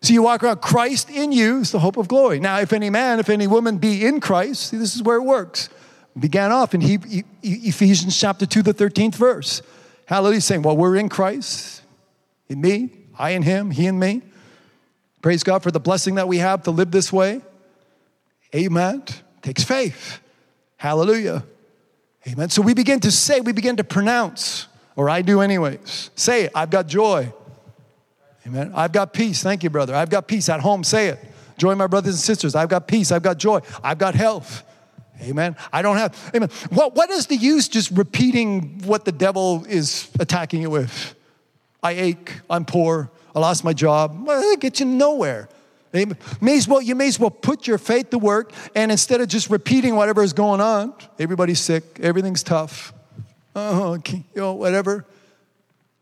So 0.03 0.13
you 0.13 0.21
walk 0.21 0.43
around, 0.43 0.61
Christ 0.61 1.09
in 1.09 1.31
you 1.31 1.61
is 1.61 1.71
the 1.71 1.79
hope 1.79 1.97
of 1.97 2.07
glory. 2.07 2.39
Now, 2.39 2.59
if 2.59 2.73
any 2.73 2.91
man, 2.91 3.19
if 3.19 3.29
any 3.29 3.47
woman 3.47 3.79
be 3.79 4.05
in 4.05 4.19
Christ, 4.19 4.69
see, 4.69 4.77
this 4.77 4.95
is 4.95 5.01
where 5.01 5.17
it 5.17 5.23
works. 5.23 5.69
began 6.19 6.51
off 6.51 6.75
in 6.75 6.81
Ephesians 7.41 8.15
chapter 8.15 8.45
2, 8.45 8.61
the 8.61 8.73
13th 8.75 9.15
verse. 9.15 9.63
Hallelujah, 10.09 10.41
saying, 10.41 10.63
well, 10.63 10.75
we're 10.75 10.95
in 10.95 11.07
Christ, 11.07 11.83
in 12.47 12.59
me, 12.59 12.89
I 13.15 13.29
in 13.29 13.43
him, 13.43 13.69
he 13.69 13.85
in 13.85 13.99
me. 13.99 14.23
Praise 15.21 15.43
God 15.43 15.61
for 15.61 15.69
the 15.69 15.79
blessing 15.79 16.15
that 16.15 16.27
we 16.27 16.39
have 16.39 16.63
to 16.63 16.71
live 16.71 16.89
this 16.89 17.13
way. 17.13 17.41
Amen. 18.55 19.03
Takes 19.43 19.63
faith. 19.63 20.19
Hallelujah. 20.77 21.45
Amen. 22.27 22.49
So 22.49 22.63
we 22.63 22.73
begin 22.73 22.99
to 23.01 23.11
say, 23.11 23.39
we 23.41 23.51
begin 23.51 23.75
to 23.75 23.83
pronounce, 23.83 24.65
or 24.95 25.11
I 25.11 25.21
do 25.21 25.41
anyways. 25.41 26.09
Say 26.15 26.45
it. 26.45 26.53
I've 26.55 26.71
got 26.71 26.87
joy. 26.87 27.31
Amen. 28.47 28.71
I've 28.73 28.91
got 28.91 29.13
peace. 29.13 29.43
Thank 29.43 29.63
you, 29.63 29.69
brother. 29.69 29.93
I've 29.93 30.09
got 30.09 30.27
peace 30.27 30.49
at 30.49 30.61
home. 30.61 30.83
Say 30.83 31.09
it. 31.09 31.19
Join 31.59 31.77
my 31.77 31.85
brothers 31.85 32.15
and 32.15 32.19
sisters. 32.19 32.55
I've 32.55 32.69
got 32.69 32.87
peace. 32.87 33.11
I've 33.11 33.21
got 33.21 33.37
joy. 33.37 33.59
I've 33.83 33.99
got 33.99 34.15
health. 34.15 34.63
Amen. 35.21 35.55
I 35.73 35.81
don't 35.81 35.97
have, 35.97 36.31
amen. 36.33 36.49
What, 36.69 36.95
what 36.95 37.09
is 37.09 37.27
the 37.27 37.35
use 37.35 37.67
just 37.67 37.91
repeating 37.91 38.81
what 38.85 39.05
the 39.05 39.11
devil 39.11 39.65
is 39.67 40.09
attacking 40.19 40.61
you 40.61 40.69
with? 40.69 41.15
I 41.83 41.91
ache. 41.91 42.39
I'm 42.49 42.65
poor. 42.65 43.11
I 43.35 43.39
lost 43.39 43.63
my 43.63 43.73
job. 43.73 44.25
Well, 44.25 44.41
that 44.41 44.59
gets 44.59 44.79
you 44.79 44.85
nowhere. 44.85 45.49
Amen. 45.95 46.17
May 46.39 46.57
as 46.57 46.67
well, 46.67 46.81
you 46.81 46.95
may 46.95 47.07
as 47.07 47.19
well 47.19 47.31
put 47.31 47.65
your 47.65 47.77
faith 47.77 48.11
to 48.11 48.19
work 48.19 48.53
and 48.75 48.91
instead 48.91 49.21
of 49.21 49.27
just 49.27 49.49
repeating 49.49 49.95
whatever 49.95 50.21
is 50.21 50.33
going 50.33 50.61
on, 50.61 50.93
everybody's 51.17 51.59
sick, 51.59 51.99
everything's 51.99 52.43
tough, 52.43 52.93
oh, 53.55 53.93
okay, 53.93 54.23
you 54.35 54.41
know, 54.41 54.53
whatever. 54.53 55.05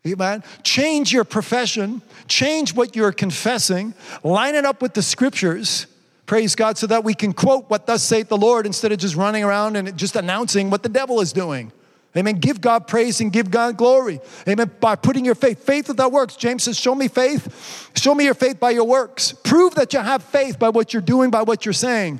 Amen. 0.05 0.43
Change 0.63 1.11
your 1.11 1.23
profession, 1.23 2.01
change 2.27 2.73
what 2.73 2.95
you're 2.95 3.11
confessing, 3.11 3.93
line 4.23 4.55
it 4.55 4.65
up 4.65 4.81
with 4.81 4.93
the 4.93 5.01
scriptures. 5.01 5.87
Praise 6.27 6.55
God, 6.55 6.77
so 6.77 6.85
that 6.87 7.05
we 7.05 7.13
can 7.13 7.33
quote 7.33 7.69
what 7.69 7.87
thus 7.87 8.03
saith 8.03 8.27
the 8.27 8.37
Lord 8.37 8.65
instead 8.65 8.91
of 8.91 8.99
just 8.99 9.15
running 9.15 9.43
around 9.43 9.77
and 9.77 9.97
just 9.97 10.15
announcing 10.17 10.69
what 10.69 10.83
the 10.83 10.89
devil 10.89 11.21
is 11.21 11.33
doing. 11.33 11.71
Amen. 12.17 12.35
Give 12.35 12.59
God 12.59 12.85
praise 12.85 13.21
and 13.21 13.31
give 13.31 13.49
God 13.49 13.77
glory. 13.77 14.19
Amen. 14.47 14.69
By 14.79 14.95
putting 14.95 15.23
your 15.23 15.35
faith, 15.35 15.63
faith 15.63 15.87
without 15.87 16.11
works. 16.11 16.35
James 16.35 16.63
says, 16.63 16.77
Show 16.77 16.95
me 16.95 17.07
faith. 17.07 17.91
Show 17.95 18.13
me 18.13 18.25
your 18.25 18.33
faith 18.33 18.59
by 18.59 18.71
your 18.71 18.83
works. 18.85 19.31
Prove 19.31 19.75
that 19.75 19.93
you 19.93 19.99
have 19.99 20.21
faith 20.21 20.59
by 20.59 20.69
what 20.69 20.93
you're 20.93 21.01
doing, 21.01 21.31
by 21.31 21.43
what 21.43 21.65
you're 21.65 21.73
saying. 21.73 22.19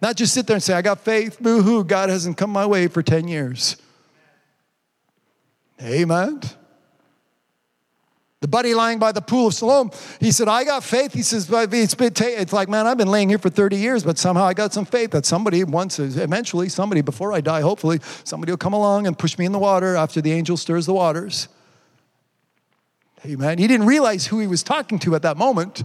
Not 0.00 0.16
just 0.16 0.32
sit 0.32 0.46
there 0.46 0.54
and 0.54 0.62
say, 0.62 0.74
I 0.74 0.82
got 0.82 1.00
faith, 1.00 1.38
boo 1.40 1.62
hoo, 1.62 1.84
God 1.84 2.08
hasn't 2.08 2.36
come 2.36 2.50
my 2.50 2.64
way 2.64 2.88
for 2.88 3.02
10 3.02 3.28
years. 3.28 3.76
Amen. 5.82 6.40
The 8.44 8.48
buddy 8.48 8.74
lying 8.74 8.98
by 8.98 9.10
the 9.10 9.22
pool 9.22 9.46
of 9.46 9.54
Siloam, 9.54 9.90
he 10.20 10.30
said, 10.30 10.48
I 10.48 10.64
got 10.64 10.84
faith. 10.84 11.14
He 11.14 11.22
says, 11.22 11.48
it's, 11.50 11.94
been 11.94 12.12
it's 12.14 12.52
like, 12.52 12.68
man, 12.68 12.86
I've 12.86 12.98
been 12.98 13.08
laying 13.08 13.30
here 13.30 13.38
for 13.38 13.48
30 13.48 13.76
years, 13.76 14.04
but 14.04 14.18
somehow 14.18 14.44
I 14.44 14.52
got 14.52 14.74
some 14.74 14.84
faith 14.84 15.12
that 15.12 15.24
somebody 15.24 15.64
once, 15.64 15.98
eventually, 15.98 16.68
somebody, 16.68 17.00
before 17.00 17.32
I 17.32 17.40
die, 17.40 17.62
hopefully, 17.62 18.00
somebody 18.22 18.52
will 18.52 18.58
come 18.58 18.74
along 18.74 19.06
and 19.06 19.18
push 19.18 19.38
me 19.38 19.46
in 19.46 19.52
the 19.52 19.58
water 19.58 19.96
after 19.96 20.20
the 20.20 20.30
angel 20.30 20.58
stirs 20.58 20.84
the 20.84 20.92
waters. 20.92 21.48
Amen. 23.24 23.56
He 23.56 23.66
didn't 23.66 23.86
realize 23.86 24.26
who 24.26 24.40
he 24.40 24.46
was 24.46 24.62
talking 24.62 24.98
to 24.98 25.14
at 25.14 25.22
that 25.22 25.38
moment. 25.38 25.82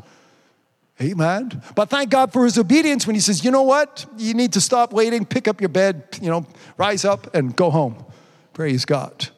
Amen. 1.01 1.63
But 1.75 1.89
thank 1.89 2.09
God 2.09 2.33
for 2.33 2.43
his 2.43 2.57
obedience 2.57 3.07
when 3.07 3.15
he 3.15 3.21
says, 3.21 3.41
you 3.41 3.51
know 3.51 3.63
what? 3.63 4.05
You 4.17 4.33
need 4.33 4.51
to 4.51 4.59
stop 4.59 4.91
waiting, 4.91 5.23
pick 5.23 5.47
up 5.47 5.61
your 5.61 5.69
bed, 5.69 6.03
you 6.21 6.29
know, 6.29 6.45
rise 6.77 7.05
up 7.05 7.33
and 7.33 7.55
go 7.55 7.71
home. 7.71 8.03
Praise 8.51 8.83
God. 8.83 9.29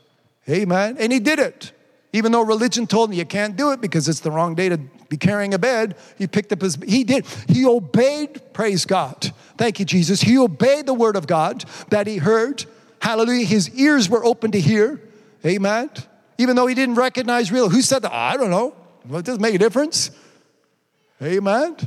Amen. 0.50 0.98
And 0.98 1.14
he 1.14 1.20
did 1.20 1.38
it. 1.38 1.72
Even 2.14 2.32
though 2.32 2.42
religion 2.42 2.88
told 2.88 3.10
him 3.10 3.18
you 3.18 3.26
can't 3.26 3.56
do 3.56 3.72
it 3.72 3.80
because 3.80 4.10
it's 4.10 4.20
the 4.20 4.32
wrong 4.32 4.54
day 4.54 4.70
to 4.70 4.78
be 4.78 5.18
carrying 5.18 5.54
a 5.54 5.60
bed, 5.60 5.96
he 6.18 6.28
picked 6.28 6.52
up 6.52 6.62
his, 6.62 6.76
he 6.86 7.04
did. 7.04 7.26
He 7.48 7.66
obeyed, 7.66 8.54
praise 8.54 8.86
God. 8.86 9.32
Thank 9.58 9.80
you, 9.80 9.86
Jesus. 9.86 10.22
He 10.22 10.38
obeyed 10.38 10.86
the 10.86 10.94
word 10.94 11.16
of 11.16 11.28
God 11.28 11.64
that 11.90 12.08
he 12.08 12.18
heard. 12.18 12.66
Hallelujah. 13.02 13.46
His 13.46 13.70
ears 13.76 14.10
were 14.10 14.24
open 14.26 14.52
to 14.52 14.60
hear. 14.60 15.02
Amen. 15.46 15.90
Even 16.38 16.56
though 16.56 16.68
he 16.68 16.76
didn't 16.76 16.96
recognize 16.96 17.52
real. 17.52 17.70
Who 17.70 17.82
said 17.82 18.02
that? 18.02 18.14
I 18.14 18.36
don't 18.38 18.50
know. 18.50 18.76
Well, 19.08 19.20
it 19.20 19.26
doesn't 19.26 19.42
make 19.42 19.56
a 19.56 19.60
difference. 19.60 20.12
Amen. 21.22 21.78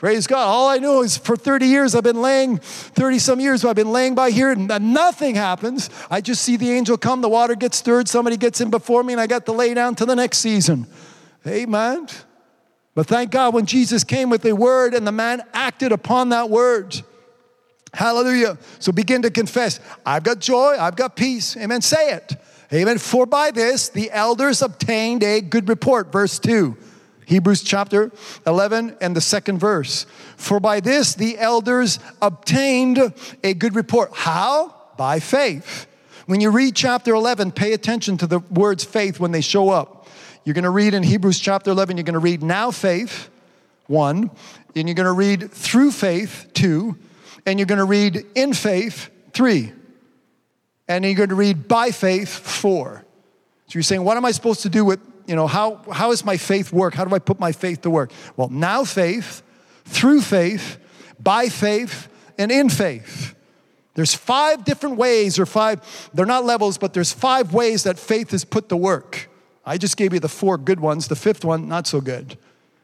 Praise 0.00 0.26
God. 0.26 0.46
All 0.46 0.66
I 0.66 0.78
know 0.78 1.02
is 1.02 1.18
for 1.18 1.36
30 1.36 1.66
years, 1.66 1.94
I've 1.94 2.02
been 2.02 2.22
laying, 2.22 2.56
30 2.56 3.18
some 3.18 3.38
years, 3.38 3.66
I've 3.66 3.76
been 3.76 3.92
laying 3.92 4.14
by 4.14 4.30
here 4.30 4.50
and 4.50 4.66
nothing 4.66 5.34
happens. 5.34 5.90
I 6.10 6.22
just 6.22 6.42
see 6.42 6.56
the 6.56 6.70
angel 6.70 6.96
come, 6.96 7.20
the 7.20 7.28
water 7.28 7.54
gets 7.54 7.76
stirred, 7.76 8.08
somebody 8.08 8.38
gets 8.38 8.62
in 8.62 8.70
before 8.70 9.04
me, 9.04 9.12
and 9.12 9.20
I 9.20 9.26
got 9.26 9.44
to 9.44 9.52
lay 9.52 9.74
down 9.74 9.94
to 9.96 10.06
the 10.06 10.16
next 10.16 10.38
season. 10.38 10.86
Amen. 11.46 12.08
But 12.94 13.08
thank 13.08 13.30
God 13.30 13.52
when 13.52 13.66
Jesus 13.66 14.02
came 14.02 14.30
with 14.30 14.42
a 14.46 14.54
word 14.54 14.94
and 14.94 15.06
the 15.06 15.12
man 15.12 15.42
acted 15.52 15.92
upon 15.92 16.30
that 16.30 16.48
word. 16.48 16.98
Hallelujah. 17.92 18.56
So 18.78 18.92
begin 18.92 19.20
to 19.20 19.30
confess 19.30 19.80
I've 20.06 20.22
got 20.22 20.38
joy, 20.38 20.76
I've 20.80 20.96
got 20.96 21.14
peace. 21.14 21.58
Amen. 21.58 21.82
Say 21.82 22.12
it. 22.12 22.36
Amen. 22.72 22.96
For 22.96 23.26
by 23.26 23.50
this 23.50 23.90
the 23.90 24.10
elders 24.12 24.62
obtained 24.62 25.22
a 25.22 25.42
good 25.42 25.68
report. 25.68 26.10
Verse 26.10 26.38
2. 26.38 26.74
Hebrews 27.30 27.62
chapter 27.62 28.10
11 28.44 28.96
and 29.00 29.14
the 29.14 29.20
second 29.20 29.58
verse. 29.60 30.04
For 30.36 30.58
by 30.58 30.80
this 30.80 31.14
the 31.14 31.38
elders 31.38 32.00
obtained 32.20 33.14
a 33.44 33.54
good 33.54 33.76
report. 33.76 34.10
How? 34.12 34.74
By 34.96 35.20
faith. 35.20 35.86
When 36.26 36.40
you 36.40 36.50
read 36.50 36.74
chapter 36.74 37.14
11, 37.14 37.52
pay 37.52 37.72
attention 37.72 38.16
to 38.18 38.26
the 38.26 38.40
words 38.40 38.82
faith 38.82 39.20
when 39.20 39.30
they 39.30 39.42
show 39.42 39.70
up. 39.70 40.08
You're 40.44 40.54
going 40.54 40.64
to 40.64 40.70
read 40.70 40.92
in 40.92 41.04
Hebrews 41.04 41.38
chapter 41.38 41.70
11, 41.70 41.96
you're 41.96 42.02
going 42.02 42.14
to 42.14 42.18
read 42.18 42.42
now 42.42 42.72
faith, 42.72 43.30
one, 43.86 44.32
and 44.74 44.88
you're 44.88 44.96
going 44.96 45.06
to 45.06 45.12
read 45.12 45.52
through 45.52 45.92
faith, 45.92 46.48
two, 46.52 46.98
and 47.46 47.60
you're 47.60 47.66
going 47.66 47.78
to 47.78 47.84
read 47.84 48.26
in 48.34 48.54
faith, 48.54 49.08
three. 49.32 49.72
And 50.88 51.04
you're 51.04 51.14
going 51.14 51.28
to 51.28 51.36
read 51.36 51.68
by 51.68 51.92
faith, 51.92 52.28
four. 52.28 53.04
So 53.68 53.76
you're 53.76 53.84
saying, 53.84 54.02
what 54.02 54.16
am 54.16 54.24
I 54.24 54.32
supposed 54.32 54.62
to 54.62 54.68
do 54.68 54.84
with, 54.84 54.98
you 55.30 55.36
know, 55.36 55.46
how, 55.46 55.76
how 55.92 56.10
does 56.10 56.24
my 56.24 56.36
faith 56.36 56.72
work? 56.72 56.92
How 56.92 57.04
do 57.04 57.14
I 57.14 57.20
put 57.20 57.38
my 57.38 57.52
faith 57.52 57.82
to 57.82 57.90
work? 57.90 58.10
Well, 58.36 58.48
now 58.48 58.82
faith, 58.82 59.44
through 59.84 60.22
faith, 60.22 60.76
by 61.20 61.48
faith, 61.48 62.08
and 62.36 62.50
in 62.50 62.68
faith. 62.68 63.36
There's 63.94 64.12
five 64.12 64.64
different 64.64 64.96
ways, 64.96 65.38
or 65.38 65.46
five, 65.46 66.10
they're 66.12 66.26
not 66.26 66.44
levels, 66.44 66.78
but 66.78 66.94
there's 66.94 67.12
five 67.12 67.54
ways 67.54 67.84
that 67.84 67.96
faith 67.96 68.34
is 68.34 68.44
put 68.44 68.68
to 68.70 68.76
work. 68.76 69.30
I 69.64 69.78
just 69.78 69.96
gave 69.96 70.12
you 70.12 70.18
the 70.18 70.28
four 70.28 70.58
good 70.58 70.80
ones, 70.80 71.06
the 71.06 71.14
fifth 71.14 71.44
one, 71.44 71.68
not 71.68 71.86
so 71.86 72.00
good. 72.00 72.36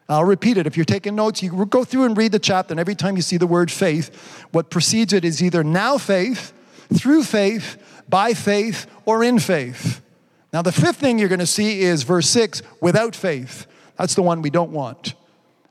I'll 0.08 0.24
repeat 0.24 0.56
it. 0.56 0.68
If 0.68 0.76
you're 0.76 0.84
taking 0.84 1.16
notes, 1.16 1.42
you 1.42 1.66
go 1.66 1.82
through 1.82 2.04
and 2.04 2.16
read 2.16 2.30
the 2.30 2.38
chapter, 2.38 2.72
and 2.72 2.78
every 2.78 2.94
time 2.94 3.16
you 3.16 3.22
see 3.22 3.38
the 3.38 3.48
word 3.48 3.72
faith, 3.72 4.46
what 4.52 4.70
precedes 4.70 5.12
it 5.12 5.24
is 5.24 5.42
either 5.42 5.64
now 5.64 5.98
faith, 5.98 6.52
through 6.94 7.24
faith, 7.24 7.76
by 8.08 8.34
faith, 8.34 8.86
or 9.04 9.24
in 9.24 9.40
faith. 9.40 10.00
Now, 10.56 10.62
the 10.62 10.72
fifth 10.72 10.96
thing 10.96 11.18
you're 11.18 11.28
going 11.28 11.40
to 11.40 11.46
see 11.46 11.82
is 11.82 12.02
verse 12.02 12.30
six 12.30 12.62
without 12.80 13.14
faith. 13.14 13.66
That's 13.98 14.14
the 14.14 14.22
one 14.22 14.40
we 14.40 14.48
don't 14.48 14.70
want. 14.70 15.12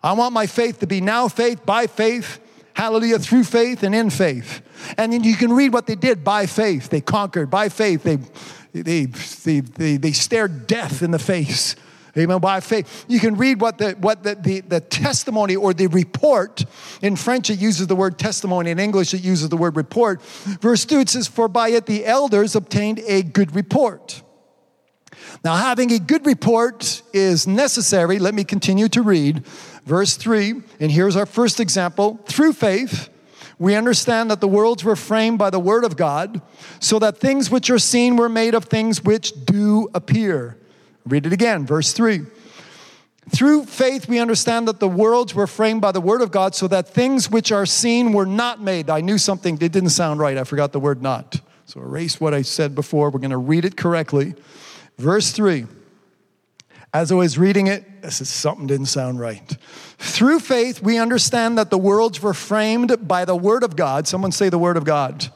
I 0.04 0.14
want 0.14 0.32
my 0.32 0.46
faith 0.46 0.80
to 0.82 0.86
be 0.86 1.02
now 1.02 1.28
faith, 1.28 1.66
by 1.66 1.88
faith, 1.88 2.40
hallelujah, 2.76 3.18
through 3.18 3.46
faith, 3.46 3.82
and 3.82 3.96
in 3.96 4.12
faith. 4.12 4.62
And 4.96 5.12
then 5.12 5.24
you 5.24 5.38
can 5.38 5.52
read 5.52 5.74
what 5.74 5.88
they 5.88 5.96
did 5.96 6.24
by 6.24 6.46
faith. 6.46 6.90
They 6.90 7.02
conquered, 7.02 7.50
by 7.50 7.70
faith, 7.70 8.04
they, 8.04 8.18
they, 8.80 9.06
they, 9.06 9.62
they, 9.62 9.98
they 9.98 10.12
stared 10.12 10.68
death 10.68 11.02
in 11.02 11.10
the 11.10 11.18
face. 11.18 11.76
Amen. 12.16 12.38
By 12.38 12.60
faith. 12.60 13.06
You 13.08 13.20
can 13.20 13.38
read 13.38 13.60
what 13.62 13.80
the 13.80 13.94
what 13.94 14.22
the, 14.22 14.36
the, 14.36 14.62
the 14.62 14.82
testimony 14.82 15.56
or 15.56 15.74
the 15.74 15.88
report. 15.88 16.64
In 17.02 17.16
French, 17.16 17.50
it 17.50 17.58
uses 17.58 17.88
the 17.88 17.96
word 17.96 18.20
testimony. 18.20 18.70
In 18.70 18.78
English, 18.78 19.16
it 19.16 19.24
uses 19.24 19.50
the 19.50 19.58
word 19.58 19.78
report. 19.78 20.22
Verse 20.22 20.86
2, 20.86 21.00
it 21.00 21.10
says, 21.10 21.28
For 21.28 21.48
by 21.48 21.70
it 21.70 21.88
the 21.88 22.06
elders 22.06 22.56
obtained 22.56 23.00
a 23.08 23.24
good 23.24 23.56
report. 23.56 24.22
Now, 25.43 25.55
having 25.55 25.91
a 25.91 25.99
good 25.99 26.26
report 26.26 27.01
is 27.13 27.47
necessary. 27.47 28.20
Let 28.20 28.34
me 28.34 28.43
continue 28.43 28.88
to 28.89 29.01
read. 29.01 29.45
Verse 29.86 30.18
3, 30.18 30.61
and 30.80 30.91
here's 30.91 31.16
our 31.16 31.28
first 31.28 31.59
example. 31.59 32.20
Through 32.26 32.53
faith, 32.53 33.09
we 33.59 33.76
understand 33.76 34.32
that 34.32 34.41
the 34.41 34.47
worlds 34.47 34.84
were 34.84 34.95
framed 34.95 35.38
by 35.38 35.49
the 35.49 35.59
word 35.59 35.84
of 35.84 35.95
God, 35.95 36.41
so 36.80 36.97
that 36.99 37.20
things 37.20 37.51
which 37.51 37.70
are 37.70 37.80
seen 37.80 38.16
were 38.16 38.28
made 38.28 38.55
of 38.55 38.66
things 38.66 39.03
which 39.03 39.45
do 39.45 39.89
appear. 39.93 40.57
Read 41.05 41.26
it 41.26 41.34
again, 41.34 41.66
verse 41.66 41.93
3. 41.93 42.22
Through 43.30 43.66
faith, 43.66 44.07
we 44.07 44.20
understand 44.20 44.68
that 44.68 44.80
the 44.80 44.88
worlds 44.88 45.34
were 45.34 45.47
framed 45.47 45.82
by 45.82 45.91
the 45.91 46.01
word 46.01 46.22
of 46.22 46.32
God, 46.32 46.55
so 46.55 46.68
that 46.68 46.89
things 46.89 47.30
which 47.30 47.51
are 47.51 47.66
seen 47.66 48.11
were 48.11 48.26
not 48.26 48.61
made. 48.61 48.89
I 48.89 49.01
knew 49.01 49.18
something, 49.18 49.55
it 49.55 49.72
didn't 49.72 49.89
sound 49.89 50.20
right. 50.20 50.38
I 50.38 50.43
forgot 50.43 50.72
the 50.72 50.80
word 50.80 51.01
not. 51.01 51.39
So 51.66 51.80
erase 51.80 52.20
what 52.20 52.34
I 52.34 52.43
said 52.43 52.76
before. 52.76 53.09
We're 53.09 53.20
going 53.20 53.32
to 53.32 53.38
read 53.38 53.66
it 53.66 53.78
correctly. 53.78 54.36
Verse 54.98 55.32
3. 55.32 55.66
As 56.93 57.12
I 57.12 57.16
was 57.16 57.38
reading 57.38 57.68
it, 57.68 57.86
I 58.04 58.10
said 58.10 58.28
something 58.28 58.68
didn't 58.68 58.86
sound 58.86 59.20
right. 59.20 59.58
Through 59.98 60.39
faith, 60.39 60.82
we 60.82 60.98
understand 60.98 61.58
that 61.58 61.70
the 61.70 61.78
worlds 61.78 62.22
were 62.22 62.34
framed 62.34 63.08
by 63.08 63.26
the 63.26 63.36
word 63.36 63.64
of 63.64 63.76
God. 63.76 64.08
Someone 64.08 64.32
say 64.32 64.50
the 64.50 64.60
word 64.60 64.78
of 64.78 64.86
God. 64.86 65.28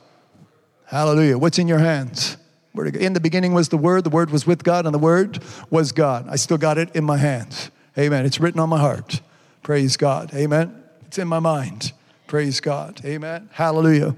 Hallelujah. 0.85 1.37
What's 1.37 1.59
in 1.59 1.67
your 1.67 1.79
hands? 1.79 2.37
In 2.75 3.13
the 3.13 3.19
beginning 3.19 3.53
was 3.53 3.69
the 3.69 3.77
Word, 3.77 4.05
the 4.05 4.09
Word 4.09 4.31
was 4.31 4.47
with 4.47 4.63
God, 4.63 4.85
and 4.85 4.93
the 4.93 4.99
Word 4.99 5.39
was 5.69 5.91
God. 5.91 6.27
I 6.29 6.37
still 6.37 6.57
got 6.57 6.77
it 6.77 6.95
in 6.95 7.03
my 7.03 7.17
hands. 7.17 7.71
Amen. 7.97 8.25
It's 8.25 8.39
written 8.39 8.59
on 8.59 8.69
my 8.69 8.79
heart. 8.79 9.21
Praise 9.63 9.97
God. 9.97 10.33
Amen. 10.33 10.81
It's 11.05 11.17
in 11.17 11.27
my 11.27 11.39
mind. 11.39 11.91
Praise 12.27 12.59
God. 12.61 13.01
Amen. 13.03 13.49
Hallelujah. 13.51 14.15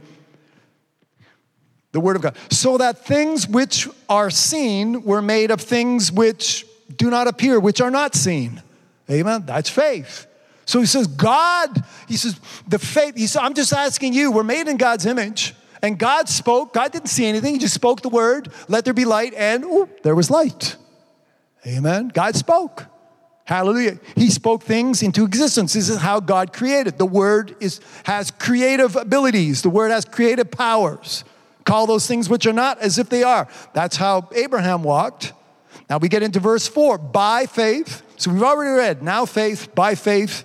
The 1.91 1.99
Word 1.99 2.15
of 2.15 2.21
God. 2.21 2.37
So 2.49 2.77
that 2.77 3.05
things 3.05 3.47
which 3.47 3.87
are 4.07 4.29
seen 4.29 5.03
were 5.03 5.21
made 5.21 5.51
of 5.51 5.61
things 5.61 6.11
which 6.11 6.65
do 6.95 7.09
not 7.09 7.27
appear, 7.27 7.59
which 7.59 7.81
are 7.81 7.91
not 7.91 8.15
seen. 8.15 8.61
Amen. 9.09 9.43
That's 9.45 9.69
faith. 9.69 10.27
So 10.65 10.79
he 10.79 10.85
says, 10.85 11.07
God, 11.07 11.83
he 12.07 12.15
says, 12.15 12.39
the 12.67 12.79
faith, 12.79 13.15
he 13.17 13.27
says, 13.27 13.41
I'm 13.41 13.53
just 13.53 13.73
asking 13.73 14.13
you, 14.13 14.31
we're 14.31 14.43
made 14.43 14.67
in 14.67 14.77
God's 14.77 15.05
image. 15.05 15.53
And 15.81 15.97
God 15.97 16.29
spoke. 16.29 16.73
God 16.73 16.91
didn't 16.91 17.09
see 17.09 17.25
anything. 17.25 17.53
He 17.53 17.59
just 17.59 17.73
spoke 17.73 18.01
the 18.01 18.09
word, 18.09 18.53
let 18.67 18.85
there 18.85 18.93
be 18.93 19.03
light, 19.03 19.33
and 19.33 19.63
ooh, 19.65 19.89
there 20.03 20.15
was 20.15 20.29
light. 20.29 20.77
Amen. 21.65 22.09
God 22.09 22.35
spoke. 22.35 22.85
Hallelujah. 23.43 23.99
He 24.15 24.29
spoke 24.29 24.63
things 24.63 25.03
into 25.03 25.25
existence. 25.25 25.73
This 25.73 25.89
is 25.89 25.97
how 25.97 26.19
God 26.19 26.53
created. 26.53 26.97
The 26.97 27.05
word 27.05 27.55
is, 27.59 27.81
has 28.05 28.31
creative 28.31 28.95
abilities, 28.95 29.61
the 29.61 29.69
word 29.69 29.91
has 29.91 30.05
creative 30.05 30.51
powers. 30.51 31.23
Call 31.65 31.87
those 31.87 32.07
things 32.07 32.29
which 32.29 32.45
are 32.45 32.53
not 32.53 32.79
as 32.79 32.97
if 32.97 33.09
they 33.09 33.23
are. 33.23 33.47
That's 33.73 33.95
how 33.95 34.29
Abraham 34.33 34.83
walked. 34.83 35.33
Now 35.89 35.97
we 35.97 36.09
get 36.09 36.23
into 36.23 36.39
verse 36.39 36.67
4 36.67 36.97
by 36.97 37.45
faith. 37.45 38.03
So 38.17 38.31
we've 38.31 38.43
already 38.43 38.71
read 38.71 39.03
now 39.03 39.25
faith, 39.25 39.73
by 39.75 39.95
faith, 39.95 40.43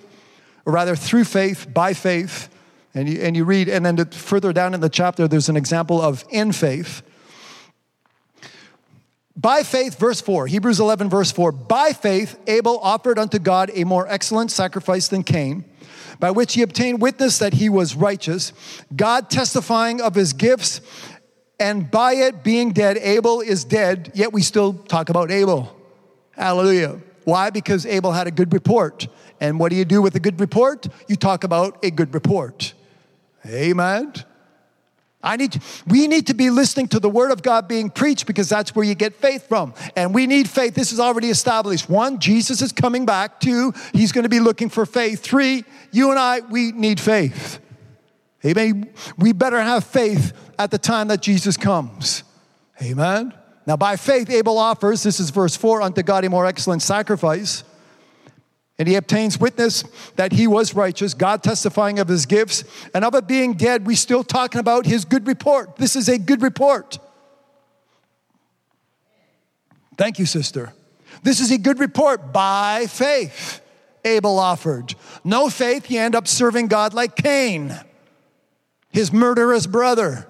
or 0.65 0.73
rather 0.73 0.95
through 0.95 1.23
faith, 1.23 1.71
by 1.73 1.93
faith. 1.93 2.49
And 2.93 3.07
you, 3.07 3.21
and 3.21 3.35
you 3.35 3.45
read, 3.45 3.69
and 3.69 3.85
then 3.85 4.03
further 4.07 4.51
down 4.51 4.73
in 4.73 4.81
the 4.81 4.89
chapter, 4.89 5.27
there's 5.27 5.49
an 5.49 5.55
example 5.55 6.01
of 6.01 6.25
in 6.31 6.51
faith. 6.51 7.03
By 9.35 9.61
faith, 9.61 9.99
verse 9.99 10.19
4, 10.19 10.47
Hebrews 10.47 10.79
11, 10.79 11.11
verse 11.11 11.31
4, 11.31 11.51
by 11.51 11.93
faith, 11.93 12.39
Abel 12.47 12.79
offered 12.79 13.19
unto 13.19 13.37
God 13.37 13.69
a 13.75 13.83
more 13.83 14.07
excellent 14.07 14.49
sacrifice 14.49 15.09
than 15.09 15.23
Cain, 15.23 15.63
by 16.19 16.31
which 16.31 16.53
he 16.53 16.61
obtained 16.61 17.01
witness 17.01 17.39
that 17.39 17.53
he 17.53 17.69
was 17.69 17.95
righteous, 17.95 18.53
God 18.95 19.29
testifying 19.29 20.01
of 20.01 20.15
his 20.15 20.33
gifts, 20.33 20.81
and 21.59 21.89
by 21.89 22.13
it 22.13 22.43
being 22.43 22.71
dead, 22.71 22.97
Abel 22.97 23.41
is 23.41 23.65
dead, 23.65 24.11
yet 24.13 24.31
we 24.31 24.41
still 24.41 24.73
talk 24.73 25.09
about 25.09 25.31
Abel. 25.31 25.75
Hallelujah. 26.31 27.01
Why? 27.23 27.49
Because 27.49 27.85
Abel 27.85 28.11
had 28.11 28.27
a 28.27 28.31
good 28.31 28.53
report. 28.53 29.07
And 29.39 29.59
what 29.59 29.69
do 29.69 29.75
you 29.75 29.85
do 29.85 30.01
with 30.01 30.15
a 30.15 30.19
good 30.19 30.39
report? 30.39 30.87
You 31.07 31.15
talk 31.15 31.43
about 31.43 31.83
a 31.83 31.91
good 31.91 32.13
report. 32.13 32.73
Amen. 33.45 34.13
I 35.21 35.35
need 35.35 35.59
we 35.87 36.07
need 36.07 36.27
to 36.27 36.33
be 36.33 36.49
listening 36.49 36.87
to 36.89 36.99
the 36.99 37.09
word 37.09 37.31
of 37.31 37.41
God 37.41 37.67
being 37.67 37.89
preached 37.89 38.27
because 38.27 38.49
that's 38.49 38.75
where 38.75 38.85
you 38.85 38.93
get 38.93 39.15
faith 39.15 39.47
from. 39.47 39.73
And 39.95 40.13
we 40.13 40.27
need 40.27 40.47
faith. 40.47 40.75
This 40.75 40.91
is 40.91 40.99
already 40.99 41.29
established. 41.29 41.89
One, 41.89 42.19
Jesus 42.19 42.61
is 42.61 42.71
coming 42.71 43.05
back. 43.05 43.39
Two, 43.39 43.73
he's 43.93 44.11
going 44.11 44.23
to 44.23 44.29
be 44.29 44.39
looking 44.39 44.69
for 44.69 44.85
faith. 44.85 45.21
Three, 45.21 45.65
you 45.91 46.11
and 46.11 46.19
I, 46.19 46.41
we 46.41 46.71
need 46.71 46.99
faith. 46.99 47.59
Amen. 48.45 48.89
We 49.17 49.33
better 49.33 49.59
have 49.59 49.83
faith 49.83 50.33
at 50.59 50.69
the 50.69 50.77
time 50.77 51.07
that 51.07 51.21
Jesus 51.21 51.57
comes. 51.57 52.23
Amen. 52.81 53.33
Now, 53.65 53.75
by 53.75 53.97
faith, 53.97 54.29
Abel 54.29 54.57
offers, 54.57 55.03
this 55.03 55.19
is 55.19 55.31
verse 55.31 55.57
4, 55.57 55.81
unto 55.81 56.03
God 56.03 56.23
a 56.23 56.29
more 56.29 56.45
excellent 56.45 56.83
sacrifice 56.83 57.63
and 58.79 58.87
he 58.87 58.95
obtains 58.95 59.39
witness 59.39 59.83
that 60.15 60.31
he 60.31 60.47
was 60.47 60.75
righteous, 60.75 61.13
God 61.13 61.41
testifying 61.41 61.99
of 61.99 62.07
his 62.07 62.25
gifts, 62.25 62.63
and 62.93 63.03
of 63.03 63.15
it 63.15 63.27
being 63.27 63.53
dead, 63.53 63.87
we 63.87 63.95
still 63.95 64.23
talking 64.23 64.59
about 64.59 64.85
his 64.85 65.05
good 65.05 65.25
report. 65.27 65.77
This 65.77 65.95
is 65.95 66.07
a 66.07 66.17
good 66.17 66.41
report. 66.41 66.99
Thank 69.97 70.19
you, 70.19 70.27
sister. 70.27 70.73
This 71.23 71.39
is 71.39 71.51
a 71.51 71.57
good 71.57 71.79
report 71.79 72.31
by 72.31 72.85
faith. 72.87 73.61
Abel 74.05 74.37
offered. 74.37 74.93
No 75.23 75.49
faith, 75.49 75.85
he 75.85 75.97
end 75.97 76.15
up 76.15 76.27
serving 76.27 76.67
God 76.67 76.93
like 76.93 77.15
Cain, 77.15 77.77
his 78.89 79.11
murderous 79.11 79.65
brother. 79.65 80.27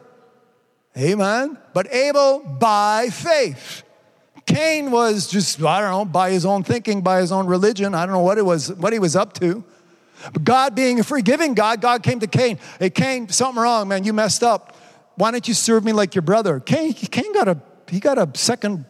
Amen. 0.98 1.58
But 1.74 1.94
Abel 1.94 2.40
by 2.40 3.10
faith. 3.10 3.84
Cain 4.48 4.92
was 4.92 5.28
just, 5.28 5.62
I 5.62 5.82
don't 5.82 5.92
know, 5.92 6.06
by 6.06 6.32
his 6.32 6.46
own 6.46 6.64
thinking, 6.64 7.02
by 7.02 7.20
his 7.20 7.32
own 7.32 7.46
religion. 7.46 7.94
I 7.94 8.06
don't 8.06 8.14
know 8.14 8.22
what 8.22 8.38
it 8.38 8.46
was, 8.46 8.74
what 8.74 8.94
he 8.94 9.00
was 9.00 9.16
up 9.16 9.34
to. 9.34 9.64
But 10.34 10.44
God 10.44 10.74
being 10.74 11.00
a 11.00 11.04
forgiving 11.04 11.54
God, 11.54 11.82
God 11.82 12.02
came 12.02 12.20
to 12.22 12.28
Cain. 12.28 12.58
Hey, 12.80 12.90
Cain, 12.90 13.30
something 13.30 13.62
wrong, 13.62 13.88
man. 13.88 14.04
You 14.04 14.14
messed 14.14 14.42
up. 14.42 14.76
Why 15.16 15.32
don't 15.32 15.48
you 15.48 15.54
serve 15.54 15.84
me 15.84 15.94
like 15.94 16.16
your 16.16 16.22
brother? 16.24 16.60
Cain, 16.60 16.94
Cain 16.94 17.34
got 17.34 17.48
a 17.48 17.62
he 17.90 18.00
got 18.00 18.18
a 18.18 18.30
second 18.38 18.86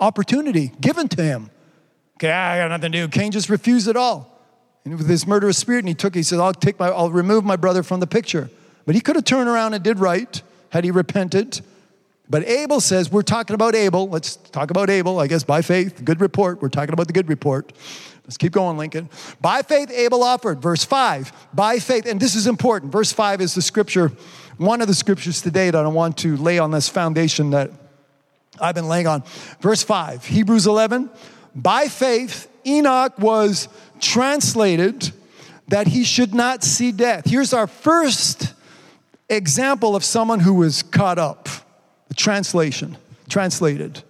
opportunity 0.00 0.72
given 0.80 1.08
to 1.08 1.22
him. 1.22 1.50
Okay, 2.16 2.30
I 2.30 2.58
got 2.58 2.68
nothing 2.68 2.92
to 2.92 3.06
do. 3.06 3.08
Cain 3.08 3.32
just 3.32 3.48
refused 3.48 3.88
it 3.88 3.96
all. 3.96 4.28
And 4.84 4.98
with 4.98 5.08
his 5.08 5.26
murderous 5.26 5.58
spirit, 5.58 5.80
and 5.80 5.88
he 5.88 5.94
took, 5.94 6.14
he 6.14 6.22
said, 6.22 6.40
I'll 6.40 6.52
take 6.52 6.78
my, 6.78 6.88
I'll 6.88 7.10
remove 7.10 7.44
my 7.44 7.56
brother 7.56 7.82
from 7.82 8.00
the 8.00 8.06
picture. 8.06 8.50
But 8.84 8.94
he 8.96 9.00
could 9.00 9.14
have 9.14 9.24
turned 9.24 9.48
around 9.48 9.74
and 9.74 9.82
did 9.82 10.00
right 10.00 10.42
had 10.70 10.84
he 10.84 10.90
repented. 10.90 11.60
But 12.32 12.48
Abel 12.48 12.80
says, 12.80 13.12
we're 13.12 13.20
talking 13.20 13.52
about 13.52 13.74
Abel. 13.74 14.08
Let's 14.08 14.36
talk 14.36 14.70
about 14.70 14.88
Abel, 14.88 15.20
I 15.20 15.26
guess, 15.26 15.44
by 15.44 15.60
faith. 15.60 16.02
Good 16.02 16.22
report. 16.22 16.62
We're 16.62 16.70
talking 16.70 16.94
about 16.94 17.06
the 17.06 17.12
good 17.12 17.28
report. 17.28 17.74
Let's 18.24 18.38
keep 18.38 18.52
going, 18.52 18.78
Lincoln. 18.78 19.10
By 19.42 19.60
faith, 19.60 19.90
Abel 19.90 20.22
offered. 20.22 20.62
Verse 20.62 20.82
5. 20.82 21.30
By 21.52 21.78
faith, 21.78 22.06
and 22.06 22.18
this 22.18 22.34
is 22.34 22.46
important. 22.46 22.90
Verse 22.90 23.12
5 23.12 23.42
is 23.42 23.54
the 23.54 23.60
scripture, 23.60 24.12
one 24.56 24.80
of 24.80 24.88
the 24.88 24.94
scriptures 24.94 25.42
today 25.42 25.70
that 25.70 25.84
I 25.84 25.86
want 25.88 26.16
to 26.18 26.38
lay 26.38 26.58
on 26.58 26.70
this 26.70 26.88
foundation 26.88 27.50
that 27.50 27.70
I've 28.58 28.74
been 28.74 28.88
laying 28.88 29.06
on. 29.06 29.24
Verse 29.60 29.82
5, 29.82 30.24
Hebrews 30.24 30.66
11. 30.66 31.10
By 31.54 31.88
faith, 31.88 32.50
Enoch 32.66 33.18
was 33.18 33.68
translated 34.00 35.12
that 35.68 35.86
he 35.88 36.02
should 36.02 36.32
not 36.32 36.64
see 36.64 36.92
death. 36.92 37.26
Here's 37.26 37.52
our 37.52 37.66
first 37.66 38.54
example 39.28 39.94
of 39.94 40.02
someone 40.02 40.40
who 40.40 40.54
was 40.54 40.82
caught 40.82 41.18
up. 41.18 41.50
Translation, 42.14 42.96
translated. 43.28 44.02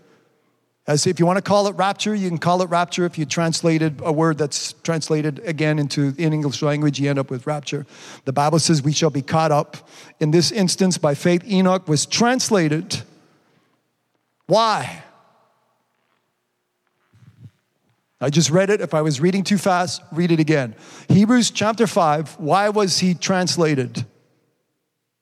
As 0.87 1.07
if 1.07 1.21
you 1.21 1.27
want 1.27 1.37
to 1.37 1.43
call 1.43 1.69
it 1.69 1.77
rapture, 1.77 2.13
you 2.13 2.29
can 2.29 2.39
call 2.39 2.61
it 2.63 2.69
rapture. 2.69 3.05
If 3.05 3.17
you 3.17 3.25
translated 3.25 4.01
a 4.03 4.13
word 4.13 4.37
that's 4.37 4.73
translated 4.83 5.41
again 5.45 5.79
into 5.79 6.13
in 6.19 6.33
English 6.33 6.61
language, 6.61 6.99
you 6.99 7.09
end 7.09 7.21
up 7.21 7.31
with 7.31 7.47
rapture. 7.47 7.87
The 8.25 8.33
Bible 8.33 8.59
says 8.59 8.83
we 8.83 8.93
shall 8.93 9.11
be 9.11 9.23
caught 9.23 9.53
up. 9.53 9.77
In 10.19 10.33
this 10.33 10.51
instance, 10.51 10.99
by 10.99 11.15
faith, 11.15 11.45
Enoch 11.49 11.87
was 11.87 12.05
translated. 12.05 13.03
Why? 14.47 15.05
I 18.21 18.31
just 18.31 18.51
read 18.51 18.71
it. 18.71 18.81
If 18.81 18.93
I 18.93 19.03
was 19.03 19.21
reading 19.21 19.45
too 19.45 19.59
fast, 19.59 20.03
read 20.13 20.33
it 20.33 20.41
again. 20.41 20.75
Hebrews 21.09 21.53
chapter 21.53 21.87
5. 21.87 22.39
Why 22.39 22.69
was 22.71 22.99
he 22.99 23.15
translated? 23.15 24.05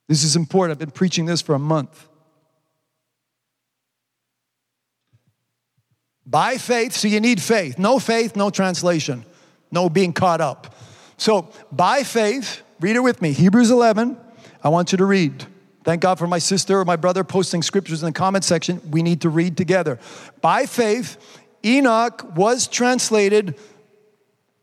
This 0.09 0.25
is 0.25 0.37
important. 0.37 0.73
I've 0.73 0.79
been 0.79 0.91
preaching 0.91 1.27
this 1.27 1.41
for 1.43 1.55
a 1.55 1.59
month. 1.59 2.09
By 6.31 6.59
faith, 6.59 6.93
so 6.93 7.09
you 7.09 7.19
need 7.21 7.43
faith. 7.43 7.77
No 7.77 7.99
faith, 7.99 8.37
no 8.37 8.51
translation, 8.51 9.25
no 9.73 9.89
being 9.89 10.13
caught 10.13 10.41
up. 10.41 10.77
So, 11.17 11.51
by 11.73 12.05
faith, 12.05 12.63
read 12.79 12.95
it 12.95 13.01
with 13.01 13.21
me. 13.21 13.33
Hebrews 13.33 13.73
11, 13.73 14.17
I 14.63 14.69
want 14.69 14.93
you 14.93 14.99
to 14.99 15.05
read. 15.05 15.45
Thank 15.83 16.03
God 16.03 16.21
for 16.21 16.29
my 16.29 16.39
sister 16.39 16.79
or 16.79 16.85
my 16.85 16.95
brother 16.95 17.25
posting 17.25 17.63
scriptures 17.63 18.03
in 18.03 18.07
the 18.07 18.13
comment 18.13 18.45
section. 18.45 18.81
We 18.93 19.03
need 19.03 19.23
to 19.23 19.29
read 19.29 19.57
together. 19.57 19.99
By 20.41 20.67
faith, 20.67 21.17
Enoch 21.65 22.37
was 22.37 22.69
translated 22.69 23.57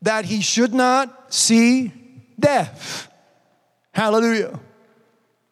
that 0.00 0.24
he 0.24 0.40
should 0.40 0.72
not 0.72 1.34
see 1.34 1.92
death. 2.40 3.12
Hallelujah. 3.92 4.58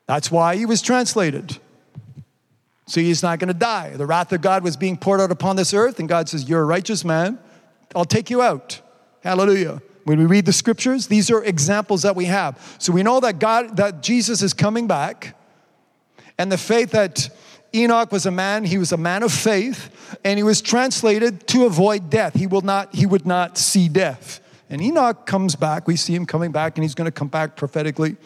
That's 0.06 0.30
why 0.30 0.56
he 0.56 0.64
was 0.64 0.80
translated. 0.80 1.58
So 2.86 3.00
he's 3.00 3.22
not 3.22 3.38
going 3.38 3.48
to 3.48 3.54
die. 3.54 3.90
The 3.90 4.06
wrath 4.06 4.32
of 4.32 4.40
God 4.40 4.62
was 4.62 4.76
being 4.76 4.96
poured 4.96 5.20
out 5.20 5.32
upon 5.32 5.56
this 5.56 5.74
earth, 5.74 5.98
and 5.98 6.08
God 6.08 6.28
says, 6.28 6.48
You're 6.48 6.62
a 6.62 6.64
righteous 6.64 7.04
man. 7.04 7.38
I'll 7.94 8.04
take 8.04 8.30
you 8.30 8.42
out. 8.42 8.80
Hallelujah. 9.22 9.82
When 10.04 10.20
we 10.20 10.26
read 10.26 10.46
the 10.46 10.52
scriptures, 10.52 11.08
these 11.08 11.30
are 11.30 11.42
examples 11.42 12.02
that 12.02 12.14
we 12.14 12.26
have. 12.26 12.76
So 12.78 12.92
we 12.92 13.02
know 13.02 13.18
that 13.20 13.40
God, 13.40 13.76
that 13.78 14.02
Jesus 14.02 14.40
is 14.40 14.54
coming 14.54 14.86
back, 14.86 15.36
and 16.38 16.52
the 16.52 16.58
faith 16.58 16.92
that 16.92 17.28
Enoch 17.74 18.12
was 18.12 18.24
a 18.24 18.30
man, 18.30 18.64
he 18.64 18.78
was 18.78 18.92
a 18.92 18.96
man 18.96 19.24
of 19.24 19.32
faith, 19.32 20.18
and 20.24 20.38
he 20.38 20.44
was 20.44 20.60
translated 20.60 21.48
to 21.48 21.66
avoid 21.66 22.08
death. 22.08 22.34
He 22.34 22.46
will 22.46 22.60
not, 22.60 22.94
he 22.94 23.04
would 23.04 23.26
not 23.26 23.58
see 23.58 23.88
death. 23.88 24.40
And 24.70 24.80
Enoch 24.80 25.26
comes 25.26 25.56
back. 25.56 25.88
We 25.88 25.96
see 25.96 26.14
him 26.14 26.24
coming 26.24 26.52
back, 26.52 26.76
and 26.76 26.84
he's 26.84 26.94
going 26.94 27.06
to 27.06 27.12
come 27.12 27.28
back 27.28 27.56
prophetically 27.56 28.16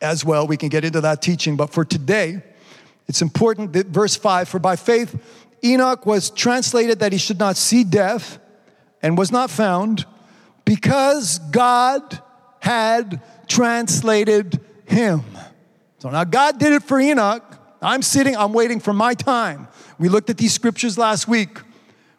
as 0.00 0.24
well. 0.24 0.46
We 0.46 0.56
can 0.56 0.68
get 0.68 0.84
into 0.84 1.00
that 1.00 1.22
teaching. 1.22 1.56
But 1.56 1.70
for 1.70 1.84
today, 1.84 2.42
it's 3.08 3.22
important 3.22 3.72
that 3.74 3.86
verse 3.86 4.16
5 4.16 4.48
For 4.48 4.58
by 4.58 4.76
faith 4.76 5.18
Enoch 5.64 6.06
was 6.06 6.30
translated 6.30 7.00
that 7.00 7.12
he 7.12 7.18
should 7.18 7.38
not 7.38 7.56
see 7.56 7.84
death 7.84 8.38
and 9.02 9.16
was 9.16 9.32
not 9.32 9.50
found 9.50 10.04
because 10.64 11.38
God 11.50 12.20
had 12.60 13.22
translated 13.48 14.60
him. 14.84 15.22
So 15.98 16.10
now 16.10 16.24
God 16.24 16.58
did 16.58 16.72
it 16.72 16.82
for 16.82 17.00
Enoch. 17.00 17.42
I'm 17.80 18.02
sitting, 18.02 18.36
I'm 18.36 18.52
waiting 18.52 18.80
for 18.80 18.92
my 18.92 19.14
time. 19.14 19.68
We 19.98 20.08
looked 20.08 20.30
at 20.30 20.36
these 20.36 20.52
scriptures 20.52 20.98
last 20.98 21.28
week 21.28 21.60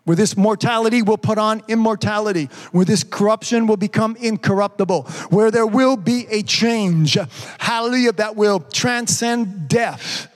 where 0.05 0.15
this 0.15 0.37
mortality 0.37 1.01
will 1.01 1.17
put 1.17 1.37
on 1.37 1.61
immortality, 1.67 2.45
where 2.71 2.85
this 2.85 3.03
corruption 3.03 3.67
will 3.67 3.75
become 3.75 4.15
incorruptible, 4.15 5.03
where 5.29 5.51
there 5.51 5.67
will 5.67 5.97
be 5.97 6.25
a 6.29 6.41
change, 6.43 7.17
hallelujah, 7.59 8.13
that 8.13 8.37
will 8.37 8.61
transcend 8.61 9.67
death. 9.67 10.29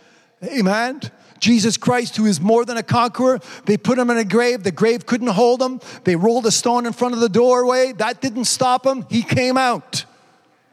Amen. 0.44 1.02
Jesus 1.40 1.76
Christ, 1.76 2.18
who 2.18 2.26
is 2.26 2.40
more 2.40 2.66
than 2.66 2.78
a 2.78 2.84
conqueror, 2.84 3.40
they 3.66 3.76
put 3.76 3.98
him 3.98 4.10
in 4.10 4.18
a 4.18 4.24
grave. 4.24 4.64
The 4.64 4.72
grave 4.72 5.06
couldn't 5.06 5.28
hold 5.28 5.62
him. 5.62 5.80
They 6.04 6.16
rolled 6.16 6.46
a 6.46 6.52
stone 6.52 6.86
in 6.86 6.94
front 6.94 7.16
of 7.16 7.20
the 7.20 7.30
doorway. 7.30 7.94
That 7.94 8.22
didn't 8.22 8.46
stop 8.46 8.86
him. 8.86 9.06
He 9.10 9.24
came 9.24 9.58
out. 9.58 10.06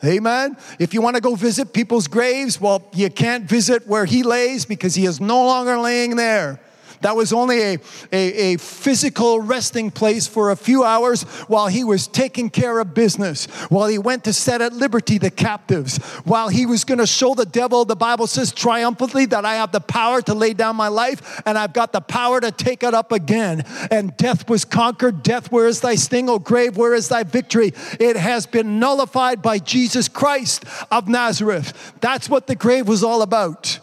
Amen. 0.04 0.56
If 0.78 0.94
you 0.94 1.02
want 1.02 1.16
to 1.16 1.22
go 1.22 1.34
visit 1.34 1.72
people's 1.72 2.06
graves, 2.06 2.60
well, 2.60 2.88
you 2.94 3.10
can't 3.10 3.44
visit 3.44 3.86
where 3.88 4.04
he 4.04 4.22
lays 4.22 4.64
because 4.64 4.94
he 4.94 5.06
is 5.06 5.20
no 5.20 5.44
longer 5.44 5.78
laying 5.78 6.16
there. 6.16 6.60
That 7.00 7.16
was 7.16 7.32
only 7.32 7.60
a, 7.60 7.78
a, 8.12 8.52
a, 8.54 8.56
physical 8.58 9.40
resting 9.40 9.90
place 9.90 10.26
for 10.26 10.50
a 10.50 10.56
few 10.56 10.84
hours 10.84 11.22
while 11.48 11.68
he 11.68 11.84
was 11.84 12.06
taking 12.06 12.50
care 12.50 12.78
of 12.80 12.94
business, 12.94 13.46
while 13.68 13.86
he 13.86 13.98
went 13.98 14.24
to 14.24 14.32
set 14.32 14.60
at 14.60 14.72
liberty 14.72 15.18
the 15.18 15.30
captives, 15.30 15.98
while 16.24 16.48
he 16.48 16.66
was 16.66 16.84
going 16.84 16.98
to 16.98 17.06
show 17.06 17.34
the 17.34 17.46
devil, 17.46 17.84
the 17.84 17.96
Bible 17.96 18.26
says 18.26 18.52
triumphantly, 18.52 19.26
that 19.26 19.44
I 19.44 19.56
have 19.56 19.72
the 19.72 19.80
power 19.80 20.20
to 20.22 20.34
lay 20.34 20.54
down 20.54 20.76
my 20.76 20.88
life 20.88 21.42
and 21.46 21.56
I've 21.58 21.72
got 21.72 21.92
the 21.92 22.00
power 22.00 22.40
to 22.40 22.50
take 22.50 22.82
it 22.82 22.94
up 22.94 23.12
again. 23.12 23.64
And 23.90 24.16
death 24.16 24.48
was 24.48 24.64
conquered. 24.64 25.22
Death, 25.22 25.52
where 25.52 25.66
is 25.66 25.80
thy 25.80 25.94
sting? 25.94 26.28
O 26.28 26.38
grave, 26.38 26.76
where 26.76 26.94
is 26.94 27.08
thy 27.08 27.22
victory? 27.22 27.72
It 28.00 28.16
has 28.16 28.46
been 28.46 28.78
nullified 28.78 29.42
by 29.42 29.58
Jesus 29.58 30.08
Christ 30.08 30.64
of 30.90 31.08
Nazareth. 31.08 31.94
That's 32.00 32.28
what 32.28 32.46
the 32.46 32.54
grave 32.54 32.88
was 32.88 33.02
all 33.02 33.22
about. 33.22 33.78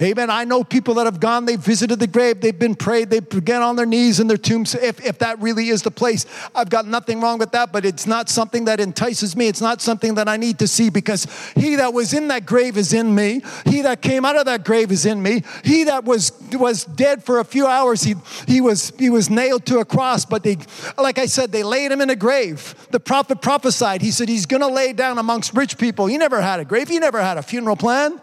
Amen. 0.00 0.28
I 0.28 0.44
know 0.44 0.62
people 0.62 0.92
that 0.94 1.06
have 1.06 1.20
gone, 1.20 1.46
they've 1.46 1.58
visited 1.58 1.98
the 1.98 2.06
grave, 2.06 2.42
they've 2.42 2.58
been 2.58 2.74
prayed, 2.74 3.08
they've 3.08 3.26
get 3.46 3.62
on 3.62 3.76
their 3.76 3.86
knees 3.86 4.20
in 4.20 4.26
their 4.26 4.36
tombs. 4.36 4.74
If, 4.74 5.02
if 5.02 5.18
that 5.20 5.40
really 5.40 5.70
is 5.70 5.82
the 5.82 5.90
place, 5.90 6.26
I've 6.54 6.68
got 6.68 6.86
nothing 6.86 7.22
wrong 7.22 7.38
with 7.38 7.52
that, 7.52 7.72
but 7.72 7.86
it's 7.86 8.06
not 8.06 8.28
something 8.28 8.66
that 8.66 8.78
entices 8.78 9.34
me. 9.34 9.48
It's 9.48 9.62
not 9.62 9.80
something 9.80 10.16
that 10.16 10.28
I 10.28 10.36
need 10.36 10.58
to 10.58 10.68
see 10.68 10.90
because 10.90 11.26
he 11.54 11.76
that 11.76 11.94
was 11.94 12.12
in 12.12 12.28
that 12.28 12.44
grave 12.44 12.76
is 12.76 12.92
in 12.92 13.14
me. 13.14 13.40
He 13.64 13.80
that 13.82 14.02
came 14.02 14.26
out 14.26 14.36
of 14.36 14.44
that 14.44 14.64
grave 14.64 14.92
is 14.92 15.06
in 15.06 15.22
me. 15.22 15.42
He 15.64 15.84
that 15.84 16.04
was 16.04 16.30
was 16.52 16.84
dead 16.84 17.24
for 17.24 17.38
a 17.38 17.44
few 17.44 17.66
hours, 17.66 18.02
he, 18.02 18.16
he 18.46 18.60
was 18.60 18.92
he 18.98 19.08
was 19.08 19.30
nailed 19.30 19.64
to 19.66 19.78
a 19.78 19.84
cross, 19.86 20.26
but 20.26 20.42
they 20.42 20.58
like 20.98 21.18
I 21.18 21.24
said, 21.24 21.52
they 21.52 21.62
laid 21.62 21.90
him 21.90 22.02
in 22.02 22.10
a 22.10 22.16
grave. 22.16 22.74
The 22.90 23.00
prophet 23.00 23.40
prophesied, 23.40 24.02
he 24.02 24.10
said 24.10 24.28
he's 24.28 24.44
gonna 24.44 24.68
lay 24.68 24.92
down 24.92 25.16
amongst 25.16 25.54
rich 25.54 25.78
people. 25.78 26.06
He 26.06 26.18
never 26.18 26.42
had 26.42 26.60
a 26.60 26.66
grave, 26.66 26.88
he 26.88 26.98
never 26.98 27.22
had 27.22 27.38
a 27.38 27.42
funeral 27.42 27.76
plan. 27.76 28.20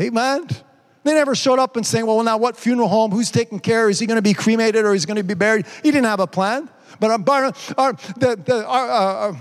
Amen. 0.00 0.48
They 1.04 1.14
never 1.14 1.34
showed 1.34 1.58
up 1.58 1.76
and 1.76 1.84
saying, 1.84 2.06
well, 2.06 2.22
now 2.22 2.36
what 2.36 2.56
funeral 2.56 2.88
home? 2.88 3.10
Who's 3.10 3.30
taking 3.30 3.58
care? 3.58 3.88
Is 3.88 3.98
he 3.98 4.06
going 4.06 4.16
to 4.16 4.22
be 4.22 4.34
cremated 4.34 4.84
or 4.84 4.94
is 4.94 5.02
he 5.02 5.06
going 5.06 5.16
to 5.16 5.24
be 5.24 5.34
buried? 5.34 5.66
He 5.82 5.90
didn't 5.90 6.06
have 6.06 6.20
a 6.20 6.26
plan. 6.26 6.68
But 7.00 7.10
our, 7.28 7.52
our, 7.76 7.92
the, 8.16 8.40
the, 8.44 8.64
our, 8.66 9.30
uh, 9.30 9.36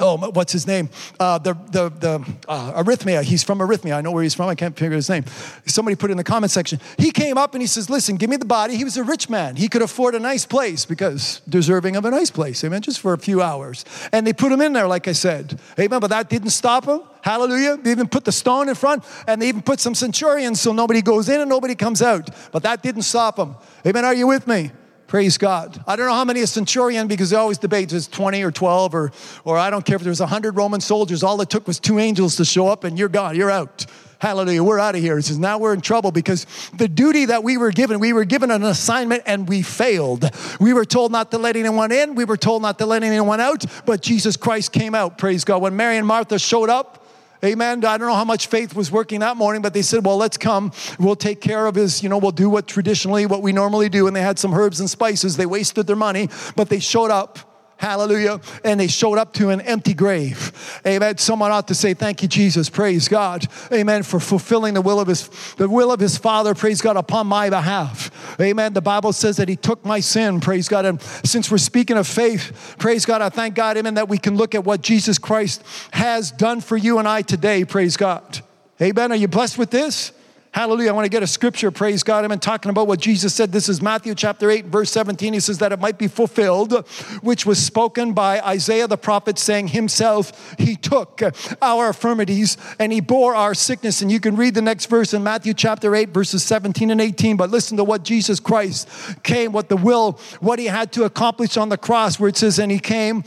oh, 0.00 0.30
what's 0.32 0.52
his 0.52 0.66
name? 0.66 0.90
Uh, 1.18 1.38
the 1.38 1.54
the, 1.70 1.88
the 1.88 2.34
uh, 2.48 2.72
Arimathea. 2.76 3.22
He's 3.22 3.42
from 3.42 3.62
Arimathea. 3.62 3.94
I 3.94 4.00
know 4.02 4.10
where 4.10 4.22
he's 4.22 4.34
from. 4.34 4.48
I 4.48 4.54
can't 4.54 4.76
figure 4.76 4.96
his 4.96 5.08
name. 5.08 5.24
Somebody 5.66 5.94
put 5.94 6.10
it 6.10 6.12
in 6.12 6.18
the 6.18 6.24
comment 6.24 6.50
section. 6.50 6.80
He 6.98 7.10
came 7.10 7.38
up 7.38 7.54
and 7.54 7.62
he 7.62 7.66
says, 7.66 7.88
Listen, 7.88 8.16
give 8.16 8.28
me 8.28 8.36
the 8.36 8.44
body. 8.44 8.76
He 8.76 8.84
was 8.84 8.96
a 8.96 9.04
rich 9.04 9.30
man. 9.30 9.56
He 9.56 9.68
could 9.68 9.82
afford 9.82 10.14
a 10.14 10.20
nice 10.20 10.44
place 10.44 10.84
because 10.84 11.40
deserving 11.48 11.96
of 11.96 12.04
a 12.04 12.10
nice 12.10 12.30
place. 12.30 12.62
Amen. 12.64 12.82
Just 12.82 13.00
for 13.00 13.14
a 13.14 13.18
few 13.18 13.40
hours. 13.40 13.84
And 14.12 14.26
they 14.26 14.32
put 14.32 14.52
him 14.52 14.60
in 14.60 14.74
there, 14.74 14.88
like 14.88 15.08
I 15.08 15.12
said. 15.12 15.58
Amen. 15.78 16.00
But 16.00 16.08
that 16.08 16.28
didn't 16.28 16.50
stop 16.50 16.86
him. 16.86 17.00
Hallelujah. 17.24 17.78
They 17.78 17.90
even 17.90 18.06
put 18.06 18.26
the 18.26 18.32
stone 18.32 18.68
in 18.68 18.74
front 18.74 19.02
and 19.26 19.40
they 19.40 19.48
even 19.48 19.62
put 19.62 19.80
some 19.80 19.94
centurions 19.94 20.60
so 20.60 20.74
nobody 20.74 21.00
goes 21.00 21.30
in 21.30 21.40
and 21.40 21.48
nobody 21.48 21.74
comes 21.74 22.02
out. 22.02 22.28
But 22.52 22.64
that 22.64 22.82
didn't 22.82 23.02
stop 23.02 23.36
them. 23.36 23.56
Amen. 23.86 24.04
Are 24.04 24.12
you 24.12 24.26
with 24.26 24.46
me? 24.46 24.72
Praise 25.06 25.38
God. 25.38 25.82
I 25.86 25.96
don't 25.96 26.06
know 26.06 26.12
how 26.12 26.26
many 26.26 26.42
a 26.42 26.46
centurion 26.46 27.08
because 27.08 27.30
they 27.30 27.36
always 27.36 27.56
debate 27.56 27.90
is 27.94 28.08
20 28.08 28.42
or 28.42 28.50
12 28.50 28.94
or, 28.94 29.10
or 29.46 29.56
I 29.56 29.70
don't 29.70 29.86
care 29.86 29.96
if 29.96 30.02
there's 30.02 30.20
100 30.20 30.54
Roman 30.54 30.82
soldiers. 30.82 31.22
All 31.22 31.40
it 31.40 31.48
took 31.48 31.66
was 31.66 31.80
two 31.80 31.98
angels 31.98 32.36
to 32.36 32.44
show 32.44 32.68
up 32.68 32.84
and 32.84 32.98
you're 32.98 33.08
gone. 33.08 33.36
You're 33.36 33.50
out. 33.50 33.86
Hallelujah. 34.18 34.62
We're 34.62 34.78
out 34.78 34.94
of 34.94 35.00
here. 35.00 35.16
It 35.16 35.22
says, 35.22 35.38
now 35.38 35.56
we're 35.56 35.72
in 35.72 35.80
trouble 35.80 36.12
because 36.12 36.46
the 36.76 36.88
duty 36.88 37.24
that 37.24 37.42
we 37.42 37.56
were 37.56 37.70
given, 37.70 38.00
we 38.00 38.12
were 38.12 38.26
given 38.26 38.50
an 38.50 38.64
assignment 38.64 39.22
and 39.24 39.48
we 39.48 39.62
failed. 39.62 40.28
We 40.60 40.74
were 40.74 40.84
told 40.84 41.10
not 41.10 41.30
to 41.30 41.38
let 41.38 41.56
anyone 41.56 41.90
in. 41.90 42.16
We 42.16 42.26
were 42.26 42.36
told 42.36 42.60
not 42.60 42.78
to 42.80 42.86
let 42.86 43.02
anyone 43.02 43.40
out, 43.40 43.64
but 43.86 44.02
Jesus 44.02 44.36
Christ 44.36 44.72
came 44.72 44.94
out. 44.94 45.16
Praise 45.16 45.44
God. 45.44 45.62
When 45.62 45.74
Mary 45.74 45.96
and 45.96 46.06
Martha 46.06 46.38
showed 46.38 46.68
up, 46.68 47.03
Amen. 47.44 47.84
I 47.84 47.98
don't 47.98 48.08
know 48.08 48.14
how 48.14 48.24
much 48.24 48.46
faith 48.46 48.74
was 48.74 48.90
working 48.90 49.20
that 49.20 49.36
morning, 49.36 49.60
but 49.60 49.74
they 49.74 49.82
said, 49.82 50.04
well, 50.06 50.16
let's 50.16 50.38
come. 50.38 50.72
We'll 50.98 51.14
take 51.14 51.42
care 51.42 51.66
of 51.66 51.74
his, 51.74 52.02
you 52.02 52.08
know, 52.08 52.16
we'll 52.16 52.30
do 52.30 52.48
what 52.48 52.66
traditionally, 52.66 53.26
what 53.26 53.42
we 53.42 53.52
normally 53.52 53.90
do. 53.90 54.06
And 54.06 54.16
they 54.16 54.22
had 54.22 54.38
some 54.38 54.54
herbs 54.54 54.80
and 54.80 54.88
spices. 54.88 55.36
They 55.36 55.44
wasted 55.44 55.86
their 55.86 55.94
money, 55.94 56.30
but 56.56 56.70
they 56.70 56.78
showed 56.78 57.10
up. 57.10 57.53
Hallelujah. 57.76 58.40
And 58.64 58.78
they 58.78 58.86
showed 58.86 59.18
up 59.18 59.32
to 59.34 59.50
an 59.50 59.60
empty 59.60 59.94
grave. 59.94 60.80
Amen. 60.86 61.18
Someone 61.18 61.50
ought 61.50 61.68
to 61.68 61.74
say, 61.74 61.94
Thank 61.94 62.22
you, 62.22 62.28
Jesus. 62.28 62.70
Praise 62.70 63.08
God. 63.08 63.46
Amen. 63.72 64.02
For 64.02 64.20
fulfilling 64.20 64.74
the 64.74 64.80
will 64.80 65.00
of 65.00 65.08
his 65.08 65.28
the 65.56 65.68
will 65.68 65.92
of 65.92 66.00
his 66.00 66.16
Father, 66.16 66.54
praise 66.54 66.80
God, 66.80 66.96
upon 66.96 67.26
my 67.26 67.50
behalf. 67.50 68.10
Amen. 68.40 68.72
The 68.72 68.80
Bible 68.80 69.12
says 69.12 69.36
that 69.36 69.48
he 69.48 69.56
took 69.56 69.84
my 69.84 70.00
sin, 70.00 70.40
praise 70.40 70.68
God. 70.68 70.84
And 70.84 71.00
since 71.02 71.50
we're 71.50 71.58
speaking 71.58 71.96
of 71.96 72.06
faith, 72.06 72.76
praise 72.78 73.04
God, 73.04 73.22
I 73.22 73.28
thank 73.28 73.54
God, 73.54 73.76
amen, 73.76 73.94
that 73.94 74.08
we 74.08 74.18
can 74.18 74.36
look 74.36 74.54
at 74.54 74.64
what 74.64 74.80
Jesus 74.80 75.18
Christ 75.18 75.62
has 75.92 76.30
done 76.30 76.60
for 76.60 76.76
you 76.76 76.98
and 76.98 77.08
I 77.08 77.22
today. 77.22 77.64
Praise 77.64 77.96
God. 77.96 78.40
Amen. 78.80 79.12
Are 79.12 79.16
you 79.16 79.28
blessed 79.28 79.58
with 79.58 79.70
this? 79.70 80.12
Hallelujah. 80.54 80.90
I 80.90 80.92
want 80.92 81.04
to 81.04 81.08
get 81.08 81.24
a 81.24 81.26
scripture, 81.26 81.72
praise 81.72 82.04
God. 82.04 82.22
I've 82.22 82.30
been 82.30 82.38
talking 82.38 82.70
about 82.70 82.86
what 82.86 83.00
Jesus 83.00 83.34
said. 83.34 83.50
This 83.50 83.68
is 83.68 83.82
Matthew 83.82 84.14
chapter 84.14 84.48
8, 84.52 84.66
verse 84.66 84.88
17. 84.92 85.32
He 85.32 85.40
says 85.40 85.58
that 85.58 85.72
it 85.72 85.80
might 85.80 85.98
be 85.98 86.06
fulfilled, 86.06 86.86
which 87.22 87.44
was 87.44 87.58
spoken 87.60 88.12
by 88.12 88.40
Isaiah 88.40 88.86
the 88.86 88.96
prophet, 88.96 89.36
saying, 89.36 89.66
Himself, 89.66 90.54
He 90.56 90.76
took 90.76 91.22
our 91.60 91.88
infirmities 91.88 92.56
and 92.78 92.92
He 92.92 93.00
bore 93.00 93.34
our 93.34 93.52
sickness. 93.52 94.00
And 94.00 94.12
you 94.12 94.20
can 94.20 94.36
read 94.36 94.54
the 94.54 94.62
next 94.62 94.86
verse 94.86 95.12
in 95.12 95.24
Matthew 95.24 95.54
chapter 95.54 95.92
8, 95.92 96.10
verses 96.10 96.44
17 96.44 96.88
and 96.92 97.00
18. 97.00 97.36
But 97.36 97.50
listen 97.50 97.76
to 97.78 97.82
what 97.82 98.04
Jesus 98.04 98.38
Christ 98.38 98.88
came, 99.24 99.50
what 99.50 99.68
the 99.68 99.76
will, 99.76 100.20
what 100.38 100.60
He 100.60 100.66
had 100.66 100.92
to 100.92 101.02
accomplish 101.02 101.56
on 101.56 101.68
the 101.68 101.78
cross, 101.78 102.20
where 102.20 102.28
it 102.28 102.36
says, 102.36 102.60
And 102.60 102.70
He 102.70 102.78
came 102.78 103.24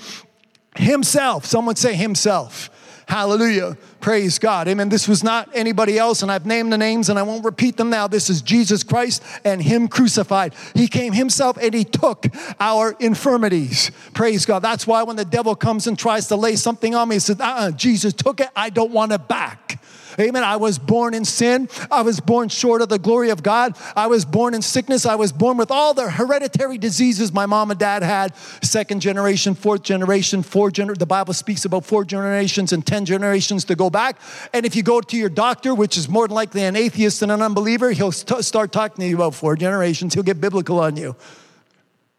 Himself. 0.78 1.44
Someone 1.44 1.76
say, 1.76 1.94
Himself. 1.94 2.70
Hallelujah. 3.08 3.78
Praise 4.02 4.38
God. 4.38 4.68
Amen. 4.68 4.90
This 4.90 5.08
was 5.08 5.24
not 5.24 5.50
anybody 5.54 5.98
else, 5.98 6.24
and 6.24 6.32
I've 6.32 6.46
named 6.46 6.74
the 6.74 6.78
names 6.78 7.08
and 7.08 7.18
I 7.18 7.24
won't 7.24 7.46
repeat 7.46 7.78
them 7.78 7.90
now. 7.90 8.06
This 8.06 8.30
is 8.30 8.42
Jesus 8.42 8.84
Christ 8.84 9.24
and 9.46 9.62
Him 9.62 9.88
crucified. 9.88 10.54
He 10.76 10.90
came 10.90 11.14
Himself 11.14 11.58
and 11.58 11.74
He 11.74 11.86
took 11.86 12.26
our 12.60 12.98
infirmities. 13.00 13.92
Praise 14.14 14.46
God. 14.46 14.60
That's 14.60 14.86
why 14.86 15.04
when 15.04 15.16
the 15.16 15.24
devil 15.24 15.56
comes 15.56 15.88
and 15.88 15.98
tries 15.98 16.28
to 16.28 16.36
lay 16.36 16.58
something 16.58 16.96
on 16.96 17.08
me, 17.08 17.16
he 17.16 17.20
says, 17.20 17.40
uh-uh, 17.40 17.72
Jesus 17.72 18.12
took 18.12 18.42
it. 18.42 18.50
I 18.58 18.70
don't 18.70 18.92
want 18.92 19.14
it 19.14 19.26
back. 19.30 19.82
Amen. 20.20 20.44
I 20.44 20.56
was 20.56 20.80
born 20.80 21.14
in 21.14 21.26
sin. 21.26 21.70
I 21.92 22.02
was 22.02 22.20
born 22.20 22.50
short 22.50 22.82
of 22.82 22.90
the 22.90 22.98
glory 22.98 23.30
of 23.30 23.44
God. 23.44 23.78
I 23.96 24.08
was 24.08 24.26
born 24.26 24.56
in 24.56 24.64
sickness. 24.64 25.06
I 25.06 25.14
was 25.14 25.32
born 25.32 25.58
with 25.58 25.70
all 25.70 25.94
the 25.94 26.10
hereditary 26.10 26.80
diseases 26.80 27.32
my 27.32 27.46
mom 27.46 27.70
and 27.70 27.80
dad 27.80 28.02
had. 28.02 28.36
Second 28.64 29.02
generation, 29.02 29.54
fourth 29.54 29.84
generation, 29.84 30.42
four 30.42 30.72
gener- 30.72 30.98
The 30.98 31.06
Bible 31.06 31.34
speaks 31.34 31.66
about 31.66 31.86
four 31.86 32.04
generations 32.04 32.74
and 32.74 32.86
10 32.86 33.06
generations 33.06 33.66
to 33.66 33.76
go 33.76 33.92
back. 33.92 34.20
And 34.54 34.66
if 34.66 34.76
you 34.76 34.82
go 34.82 35.02
to 35.02 35.18
your 35.18 35.30
doctor, 35.30 35.76
which 35.76 35.98
is 35.98 36.10
more 36.10 36.28
than 36.28 36.36
likely 36.36 36.64
an 36.64 36.76
atheist 36.76 37.22
and 37.22 37.32
an 37.32 37.42
unbeliever, 37.42 37.92
he'll 37.92 38.12
st- 38.12 38.44
start 38.44 38.72
talking 38.72 39.04
to 39.04 39.08
you 39.08 39.16
about 39.16 39.36
four 39.36 39.56
generations. 39.56 40.16
He'll 40.16 40.24
get 40.24 40.42
biblical 40.42 40.80
on 40.80 40.98
you. 40.98 41.16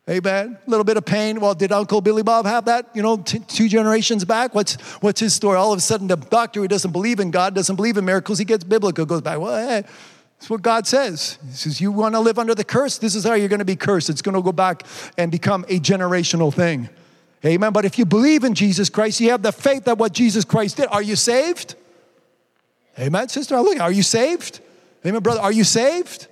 Amen. 0.08 0.56
A 0.66 0.70
little 0.70 0.84
bit 0.84 0.96
of 0.96 1.04
pain. 1.04 1.38
Well, 1.38 1.54
did 1.54 1.70
Uncle 1.70 2.00
Billy 2.00 2.22
Bob 2.22 2.46
have 2.46 2.64
that? 2.64 2.88
You 2.94 3.02
know, 3.02 3.18
t- 3.18 3.40
two 3.40 3.68
generations 3.68 4.24
back. 4.24 4.54
What's 4.54 4.74
what's 5.02 5.20
his 5.20 5.34
story? 5.34 5.58
All 5.58 5.72
of 5.72 5.78
a 5.78 5.82
sudden, 5.82 6.06
the 6.06 6.16
doctor 6.16 6.60
who 6.60 6.68
doesn't 6.68 6.92
believe 6.92 7.20
in 7.20 7.30
God, 7.30 7.54
doesn't 7.54 7.76
believe 7.76 7.98
in 7.98 8.06
miracles, 8.06 8.38
he 8.38 8.46
gets 8.46 8.64
biblical. 8.64 9.04
Goes 9.04 9.20
back. 9.20 9.38
Well, 9.38 9.68
hey, 9.68 9.82
that's 10.38 10.48
what 10.48 10.62
God 10.62 10.86
says. 10.86 11.38
He 11.46 11.52
says, 11.52 11.80
"You 11.80 11.92
want 11.92 12.14
to 12.14 12.20
live 12.20 12.38
under 12.38 12.54
the 12.54 12.64
curse? 12.64 12.96
This 12.96 13.14
is 13.14 13.24
how 13.24 13.34
you're 13.34 13.50
going 13.50 13.58
to 13.58 13.66
be 13.66 13.76
cursed. 13.76 14.08
It's 14.08 14.22
going 14.22 14.34
to 14.34 14.40
go 14.40 14.52
back 14.52 14.84
and 15.18 15.30
become 15.30 15.66
a 15.68 15.78
generational 15.78 16.54
thing." 16.54 16.88
Amen. 17.44 17.72
But 17.72 17.84
if 17.84 17.98
you 17.98 18.06
believe 18.06 18.44
in 18.44 18.54
Jesus 18.54 18.88
Christ, 18.88 19.20
you 19.20 19.30
have 19.30 19.42
the 19.42 19.52
faith 19.52 19.84
that 19.84 19.98
what 19.98 20.12
Jesus 20.12 20.44
Christ 20.44 20.78
did. 20.78 20.88
Are 20.90 21.02
you 21.02 21.16
saved? 21.16 21.74
Amen, 22.98 23.28
sister. 23.28 23.60
Look, 23.60 23.78
are 23.78 23.92
you 23.92 24.02
saved? 24.02 24.60
Amen, 25.04 25.22
brother. 25.22 25.40
Are 25.40 25.52
you 25.52 25.64
saved? 25.64 26.28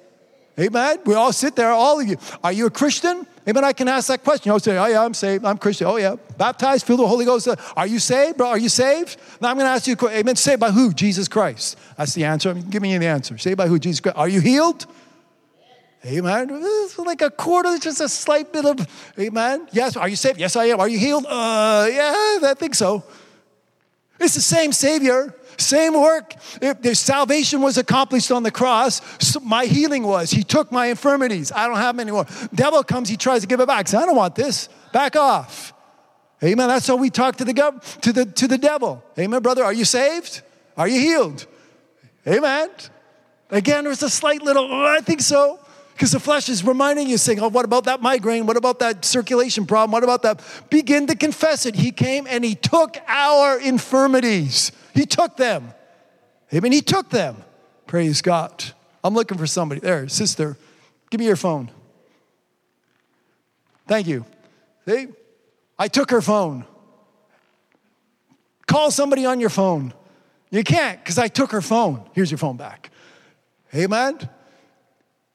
Amen. 0.59 0.99
We 1.05 1.15
all 1.15 1.33
sit 1.33 1.55
there, 1.55 1.71
all 1.71 2.01
of 2.01 2.09
you. 2.09 2.17
Are 2.43 2.53
you 2.53 2.67
a 2.67 2.71
Christian? 2.71 3.27
Amen. 3.49 3.63
I 3.63 3.73
can 3.73 3.87
ask 3.87 4.09
that 4.09 4.25
question. 4.25 4.51
I'll 4.51 4.59
say, 4.59 4.77
Oh, 4.77 4.87
yeah, 4.87 5.05
I'm 5.05 5.15
saved. 5.15 5.45
I'm 5.45 5.57
Christian. 5.57 5.87
Oh, 5.87 5.97
yeah. 5.97 6.17
Baptized, 6.37 6.85
filled 6.85 6.99
with 6.99 7.05
the 7.05 7.09
Holy 7.09 7.25
Ghost. 7.25 7.49
Are 7.77 7.87
you 7.87 8.01
saved, 8.01 8.39
bro? 8.39 8.49
Are 8.49 8.59
you 8.59 8.69
saved? 8.69 9.17
Now 9.41 9.51
I'm 9.51 9.57
going 9.57 9.67
to 9.67 9.71
ask 9.71 9.87
you, 9.87 9.93
a 9.93 9.97
question. 9.97 10.19
Amen. 10.19 10.37
Saved 10.37 10.61
by 10.61 10.71
who? 10.71 10.93
Jesus 10.93 11.29
Christ. 11.29 11.79
That's 11.97 12.15
the 12.15 12.25
answer. 12.25 12.55
Give 12.55 12.83
me 12.83 12.99
the 12.99 13.07
answer. 13.07 13.39
Saved 13.39 13.57
by 13.57 13.69
who? 13.69 13.79
Jesus 13.79 14.01
Christ. 14.01 14.17
Are 14.17 14.29
you 14.29 14.41
healed? 14.41 14.87
Amen. 16.05 16.49
It's 16.53 16.99
like 16.99 17.23
a 17.23 17.31
quarter, 17.31 17.79
just 17.79 18.01
a 18.01 18.09
slight 18.09 18.53
bit 18.53 18.65
of, 18.65 18.87
amen. 19.19 19.69
Yes. 19.73 19.97
Are 19.97 20.09
you 20.09 20.17
saved? 20.17 20.39
Yes, 20.39 20.55
I 20.55 20.67
am. 20.67 20.79
Are 20.79 20.89
you 20.89 20.99
healed? 20.99 21.27
Uh, 21.27 21.89
yeah, 21.91 22.39
I 22.43 22.55
think 22.57 22.75
so. 22.75 23.03
It's 24.21 24.35
the 24.35 24.41
same 24.41 24.73
Savior. 24.73 25.35
Same 25.59 25.95
work. 25.95 26.35
If 26.61 26.83
their 26.83 26.95
salvation 26.95 27.63
was 27.63 27.79
accomplished 27.79 28.31
on 28.31 28.43
the 28.43 28.51
cross, 28.51 29.01
so 29.19 29.41
my 29.41 29.65
healing 29.67 30.03
was. 30.03 30.31
He 30.31 30.43
took 30.43 30.71
my 30.71 30.87
infirmities. 30.87 31.53
I 31.53 31.67
don't 31.67 31.77
have 31.77 31.97
them 31.97 32.01
anymore. 32.01 32.27
Devil 32.55 32.83
comes, 32.85 33.09
he 33.09 33.17
tries 33.17 33.43
to 33.43 33.47
give 33.47 33.61
it 33.61 33.67
back. 33.67 33.89
Say, 33.89 33.99
I 33.99 34.07
don't 34.07 34.17
want 34.17 34.35
this. 34.35 34.69
Back 34.93 35.17
off. 35.17 35.73
Amen. 36.43 36.69
That's 36.69 36.87
how 36.87 36.97
we 36.97 37.11
talk 37.11 37.37
to 37.37 37.45
the 37.45 37.55
gov- 37.55 38.01
to 38.03 38.13
the 38.13 38.27
to 38.27 38.47
the 38.47 38.59
devil. 38.59 39.03
Amen, 39.19 39.41
brother. 39.41 39.65
Are 39.65 39.73
you 39.73 39.87
saved? 39.87 40.43
Are 40.77 40.87
you 40.87 41.01
healed? 41.01 41.47
Amen. 42.27 42.71
Again, 43.51 43.85
there's 43.85 44.03
a 44.03 44.11
slight 44.11 44.43
little, 44.43 44.65
oh, 44.65 44.85
I 44.85 45.01
think 45.01 45.21
so. 45.21 45.61
Because 45.93 46.13
the 46.13 46.21
flesh 46.21 46.51
is 46.51 46.63
reminding 46.63 47.09
you, 47.09 47.17
saying, 47.17 47.41
Oh, 47.41 47.49
what 47.49 47.65
about 47.65 47.85
that 47.85 48.03
migraine? 48.03 48.45
What 48.45 48.59
about 48.59 48.81
that 48.81 49.05
circulation 49.05 49.65
problem? 49.65 49.93
What 49.93 50.05
about 50.05 50.23
that? 50.25 50.43
Begin 50.69 51.07
to 51.07 51.15
confess 51.15 51.65
it. 51.65 51.75
He 51.75 51.91
came 51.91 52.27
and 52.29 52.45
He 52.45 52.55
took 52.55 52.99
our 53.07 53.59
infirmities. 53.59 54.73
He 54.97 55.07
took 55.07 55.37
them. 55.37 55.73
Amen. 56.53 56.73
He 56.73 56.81
took 56.81 57.11
them. 57.11 57.37
Praise 57.87 58.23
God. 58.23 58.65
I'm 59.05 59.15
looking 59.15 59.39
for 59.39 59.47
somebody. 59.47 59.81
There, 59.81 60.09
sister, 60.09 60.57
give 61.11 61.21
me 61.21 61.27
your 61.27 61.37
phone. 61.37 61.71
Thank 63.87 64.09
you. 64.09 64.25
See? 64.89 65.09
I 65.79 65.89
took 65.89 66.11
her 66.11 66.23
phone. 66.23 66.65
Call 68.67 68.91
somebody 68.91 69.27
on 69.27 69.39
your 69.39 69.51
phone. 69.51 69.93
You 70.51 70.65
can't 70.65 70.99
because 70.99 71.19
I 71.19 71.29
took 71.29 71.53
her 71.53 71.61
phone. 71.61 72.09
Here's 72.13 72.31
your 72.31 72.39
phone 72.39 72.57
back. 72.57 72.91
Amen. 73.75 74.19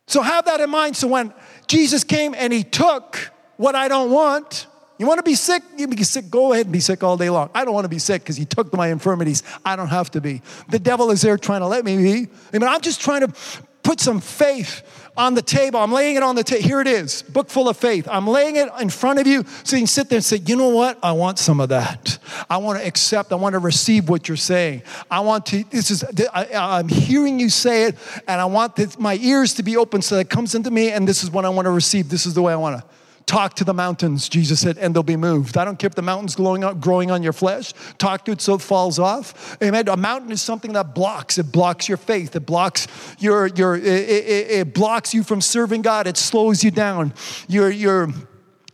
So 0.07 0.21
have 0.21 0.45
that 0.45 0.59
in 0.59 0.69
mind. 0.69 0.97
So 0.97 1.07
when 1.07 1.33
Jesus 1.67 2.03
came 2.03 2.33
and 2.35 2.51
he 2.51 2.63
took 2.63 3.31
what 3.57 3.75
I 3.75 3.87
don't 3.87 4.11
want, 4.11 4.67
you 5.01 5.07
want 5.07 5.17
to 5.17 5.23
be 5.23 5.33
sick? 5.33 5.63
You 5.77 5.87
be 5.87 6.03
sick. 6.03 6.29
Go 6.29 6.53
ahead 6.53 6.67
and 6.67 6.73
be 6.73 6.79
sick 6.79 7.01
all 7.01 7.17
day 7.17 7.31
long. 7.31 7.49
I 7.55 7.65
don't 7.65 7.73
want 7.73 7.85
to 7.85 7.89
be 7.89 7.97
sick 7.97 8.21
because 8.21 8.37
he 8.37 8.45
took 8.45 8.71
my 8.71 8.89
infirmities. 8.89 9.41
I 9.65 9.75
don't 9.75 9.87
have 9.87 10.11
to 10.11 10.21
be. 10.21 10.43
The 10.69 10.77
devil 10.77 11.09
is 11.09 11.23
there 11.23 11.39
trying 11.39 11.61
to 11.61 11.67
let 11.67 11.83
me 11.83 11.97
be. 11.97 12.29
I 12.53 12.59
mean, 12.59 12.69
I'm 12.69 12.81
just 12.81 13.01
trying 13.01 13.21
to 13.21 13.33
put 13.81 13.99
some 13.99 14.19
faith 14.19 14.83
on 15.17 15.33
the 15.33 15.41
table. 15.41 15.79
I'm 15.79 15.91
laying 15.91 16.17
it 16.17 16.21
on 16.21 16.35
the 16.35 16.43
table. 16.43 16.67
Here 16.67 16.81
it 16.81 16.87
is, 16.87 17.23
book 17.23 17.49
full 17.49 17.67
of 17.67 17.77
faith. 17.77 18.07
I'm 18.11 18.27
laying 18.27 18.57
it 18.57 18.69
in 18.79 18.91
front 18.91 19.17
of 19.17 19.25
you 19.25 19.43
so 19.63 19.75
you 19.75 19.81
can 19.81 19.87
sit 19.87 20.07
there 20.07 20.17
and 20.17 20.23
say, 20.23 20.37
you 20.37 20.55
know 20.55 20.69
what? 20.69 20.99
I 21.01 21.13
want 21.13 21.39
some 21.39 21.59
of 21.59 21.69
that. 21.69 22.19
I 22.47 22.57
want 22.57 22.79
to 22.79 22.85
accept. 22.85 23.31
I 23.31 23.37
want 23.37 23.53
to 23.53 23.59
receive 23.59 24.07
what 24.07 24.27
you're 24.27 24.37
saying. 24.37 24.83
I 25.09 25.21
want 25.21 25.47
to, 25.47 25.63
this 25.71 25.89
is, 25.89 26.03
I, 26.31 26.79
am 26.79 26.89
hearing 26.89 27.39
you 27.39 27.49
say 27.49 27.85
it, 27.85 27.95
and 28.27 28.39
I 28.39 28.45
want 28.45 28.75
this, 28.75 28.99
my 28.99 29.15
ears 29.15 29.55
to 29.55 29.63
be 29.63 29.77
open 29.77 30.03
so 30.03 30.13
that 30.13 30.21
it 30.21 30.29
comes 30.29 30.53
into 30.53 30.69
me, 30.69 30.91
and 30.91 31.07
this 31.07 31.23
is 31.23 31.31
what 31.31 31.43
I 31.43 31.49
want 31.49 31.65
to 31.65 31.71
receive. 31.71 32.07
This 32.07 32.27
is 32.27 32.35
the 32.35 32.43
way 32.43 32.53
I 32.53 32.57
want 32.57 32.79
to. 32.79 33.00
Talk 33.25 33.53
to 33.55 33.63
the 33.63 33.73
mountains, 33.73 34.27
Jesus 34.27 34.59
said, 34.59 34.77
and 34.77 34.93
they'll 34.93 35.03
be 35.03 35.15
moved. 35.15 35.57
I 35.57 35.63
don't 35.63 35.77
care 35.79 35.87
if 35.87 35.95
the 35.95 36.01
mountain's 36.01 36.35
growing, 36.35 36.63
up, 36.63 36.79
growing 36.79 37.11
on 37.11 37.23
your 37.23 37.33
flesh. 37.33 37.73
Talk 37.97 38.25
to 38.25 38.31
it 38.31 38.41
so 38.41 38.55
it 38.55 38.61
falls 38.61 38.99
off. 38.99 39.57
Amen. 39.63 39.87
A 39.87 39.95
mountain 39.95 40.31
is 40.31 40.41
something 40.41 40.73
that 40.73 40.93
blocks. 40.93 41.37
It 41.37 41.51
blocks 41.51 41.87
your 41.87 41.97
faith. 41.97 42.35
It 42.35 42.45
blocks 42.45 42.87
your 43.19 43.47
your. 43.47 43.75
It, 43.75 43.85
it, 43.85 44.51
it 44.51 44.73
blocks 44.73 45.13
you 45.13 45.23
from 45.23 45.39
serving 45.39 45.81
God. 45.81 46.07
It 46.07 46.17
slows 46.17 46.63
you 46.63 46.71
down. 46.71 47.13
You're 47.47 47.69
you're 47.69 48.09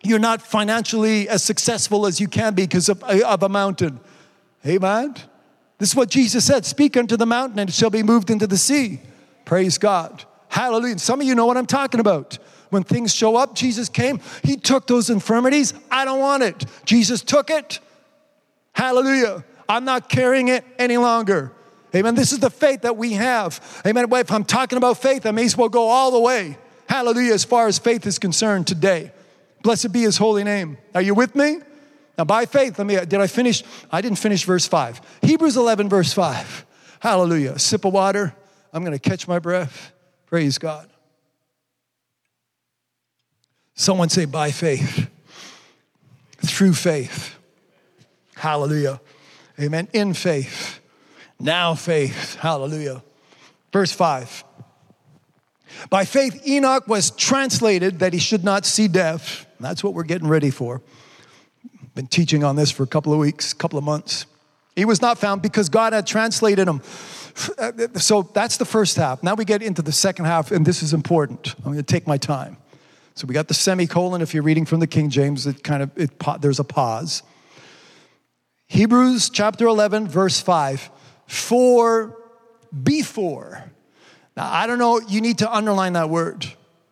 you're 0.03 0.19
not 0.19 0.41
financially 0.41 1.27
as 1.29 1.43
successful 1.43 2.05
as 2.05 2.19
you 2.19 2.27
can 2.27 2.53
be 2.55 2.63
because 2.63 2.89
of, 2.89 3.03
of 3.03 3.43
a 3.43 3.49
mountain. 3.49 3.99
Amen. 4.65 5.15
This 5.77 5.89
is 5.89 5.95
what 5.95 6.09
Jesus 6.09 6.45
said: 6.45 6.65
"Speak 6.65 6.97
unto 6.97 7.17
the 7.17 7.25
mountain, 7.25 7.59
and 7.59 7.69
it 7.69 7.73
shall 7.73 7.89
be 7.89 8.01
moved 8.01 8.29
into 8.29 8.47
the 8.47 8.57
sea." 8.57 9.01
Praise 9.45 9.77
God. 9.77 10.25
Hallelujah. 10.49 10.99
Some 10.99 11.21
of 11.21 11.27
you 11.27 11.35
know 11.35 11.45
what 11.45 11.57
I'm 11.57 11.65
talking 11.65 11.99
about. 11.99 12.37
When 12.69 12.83
things 12.83 13.13
show 13.13 13.35
up, 13.35 13.55
Jesus 13.55 13.89
came. 13.89 14.19
He 14.43 14.57
took 14.57 14.87
those 14.87 15.09
infirmities. 15.09 15.73
I 15.89 16.05
don't 16.05 16.19
want 16.19 16.43
it. 16.43 16.65
Jesus 16.85 17.21
took 17.21 17.49
it. 17.49 17.79
Hallelujah. 18.73 19.43
I'm 19.69 19.85
not 19.85 20.09
carrying 20.09 20.49
it 20.49 20.63
any 20.77 20.97
longer. 20.97 21.51
Amen. 21.95 22.15
This 22.15 22.31
is 22.31 22.39
the 22.39 22.49
faith 22.49 22.81
that 22.81 22.97
we 22.97 23.13
have. 23.13 23.81
Amen. 23.85 24.05
If 24.11 24.31
I'm 24.31 24.43
talking 24.43 24.77
about 24.77 24.97
faith, 24.97 25.25
I 25.25 25.31
may 25.31 25.45
as 25.45 25.57
well 25.57 25.69
go 25.69 25.87
all 25.87 26.11
the 26.11 26.19
way. 26.19 26.57
Hallelujah, 26.87 27.33
as 27.33 27.43
far 27.43 27.67
as 27.67 27.79
faith 27.79 28.05
is 28.05 28.19
concerned 28.19 28.67
today. 28.67 29.11
Blessed 29.63 29.91
be 29.91 30.01
his 30.01 30.17
holy 30.17 30.43
name. 30.43 30.77
Are 30.93 31.01
you 31.01 31.13
with 31.13 31.35
me? 31.35 31.59
Now, 32.17 32.23
by 32.23 32.45
faith, 32.45 32.77
let 32.79 32.87
me, 32.87 32.95
did 32.95 33.15
I 33.15 33.27
finish? 33.27 33.63
I 33.91 34.01
didn't 34.01 34.17
finish 34.17 34.43
verse 34.43 34.67
5. 34.67 35.01
Hebrews 35.21 35.57
11, 35.57 35.89
verse 35.89 36.13
5. 36.13 36.65
Hallelujah. 36.99 37.51
A 37.53 37.59
sip 37.59 37.85
of 37.85 37.93
water. 37.93 38.35
I'm 38.73 38.83
going 38.83 38.97
to 38.97 39.09
catch 39.09 39.27
my 39.27 39.39
breath. 39.39 39.91
Praise 40.25 40.57
God. 40.57 40.89
Someone 43.77 44.09
say, 44.09 44.25
by 44.25 44.51
faith, 44.51 45.07
through 46.45 46.73
faith. 46.73 47.35
Hallelujah. 48.35 48.99
Amen. 49.59 49.87
In 49.93 50.13
faith. 50.13 50.79
Now 51.39 51.75
faith. 51.75 52.35
Hallelujah. 52.35 53.03
Verse 53.71 53.91
5. 53.91 54.43
By 55.91 56.05
faith, 56.05 56.41
Enoch 56.47 56.87
was 56.87 57.11
translated 57.11 57.99
that 57.99 58.13
he 58.13 58.19
should 58.19 58.43
not 58.43 58.65
see 58.65 58.87
death. 58.87 59.45
That's 59.59 59.83
what 59.83 59.93
we're 59.93 60.03
getting 60.03 60.27
ready 60.27 60.49
for. 60.49 60.81
Been 61.93 62.07
teaching 62.07 62.43
on 62.43 62.55
this 62.55 62.71
for 62.71 62.81
a 62.81 62.87
couple 62.87 63.13
of 63.13 63.19
weeks, 63.19 63.53
couple 63.53 63.77
of 63.77 63.85
months. 63.85 64.25
He 64.75 64.85
was 64.85 65.03
not 65.03 65.19
found 65.19 65.43
because 65.43 65.69
God 65.69 65.93
had 65.93 66.07
translated 66.07 66.67
him. 66.67 66.81
So 67.95 68.23
that's 68.33 68.57
the 68.57 68.65
first 68.65 68.97
half. 68.97 69.21
Now 69.21 69.35
we 69.35 69.45
get 69.45 69.61
into 69.61 69.83
the 69.83 69.91
second 69.91 70.25
half, 70.25 70.51
and 70.51 70.65
this 70.65 70.81
is 70.81 70.93
important. 70.93 71.53
I'm 71.59 71.65
going 71.65 71.77
to 71.77 71.83
take 71.83 72.07
my 72.07 72.17
time. 72.17 72.57
So 73.17 73.25
we 73.25 73.33
got 73.33 73.47
the 73.47 73.55
semicolon. 73.55 74.21
If 74.21 74.35
you're 74.35 74.43
reading 74.43 74.65
from 74.65 74.79
the 74.79 74.85
King 74.85 75.09
James, 75.09 75.47
it 75.47 75.63
kind 75.63 75.81
of 75.81 75.89
it, 75.97 76.11
there's 76.39 76.59
a 76.59 76.63
pause. 76.63 77.23
Hebrews 78.67 79.31
chapter 79.31 79.65
11, 79.65 80.07
verse 80.07 80.39
5. 80.39 80.91
For 81.25 82.15
before 82.83 83.63
Now, 84.35 84.51
I 84.53 84.67
don't 84.67 84.77
know, 84.77 84.99
you 84.99 85.19
need 85.21 85.39
to 85.39 85.51
underline 85.51 85.93
that 85.93 86.11
word 86.11 86.45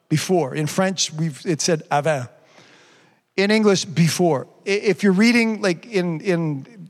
before. 0.10 0.56
In 0.56 0.66
French, 0.66 1.14
we've, 1.14 1.46
it 1.46 1.62
said 1.62 1.84
avant. 1.92 2.28
In 3.38 3.52
English, 3.52 3.86
before. 3.86 4.48
If 4.66 5.04
you're 5.04 5.14
reading, 5.14 5.62
like 5.62 5.86
in, 5.86 6.22
in, 6.22 6.90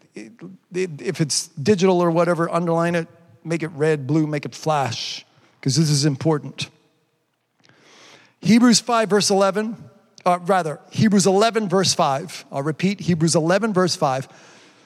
if 0.73 1.19
it's 1.19 1.49
digital 1.49 1.99
or 1.99 2.09
whatever, 2.09 2.49
underline 2.49 2.95
it, 2.95 3.09
make 3.43 3.63
it 3.63 3.69
red, 3.69 4.07
blue, 4.07 4.27
make 4.27 4.45
it 4.45 4.55
flash, 4.55 5.25
because 5.59 5.75
this 5.75 5.89
is 5.89 6.05
important. 6.05 6.69
Hebrews 8.45 8.79
5, 8.79 9.09
verse 9.09 9.31
11, 9.31 9.75
uh, 10.23 10.37
rather, 10.43 10.79
Hebrews 10.91 11.25
11, 11.25 11.67
verse 11.67 11.95
5. 11.95 12.45
I'll 12.51 12.61
repeat 12.61 12.99
Hebrews 12.99 13.35
11, 13.35 13.73
verse 13.73 13.95
5. 13.95 14.27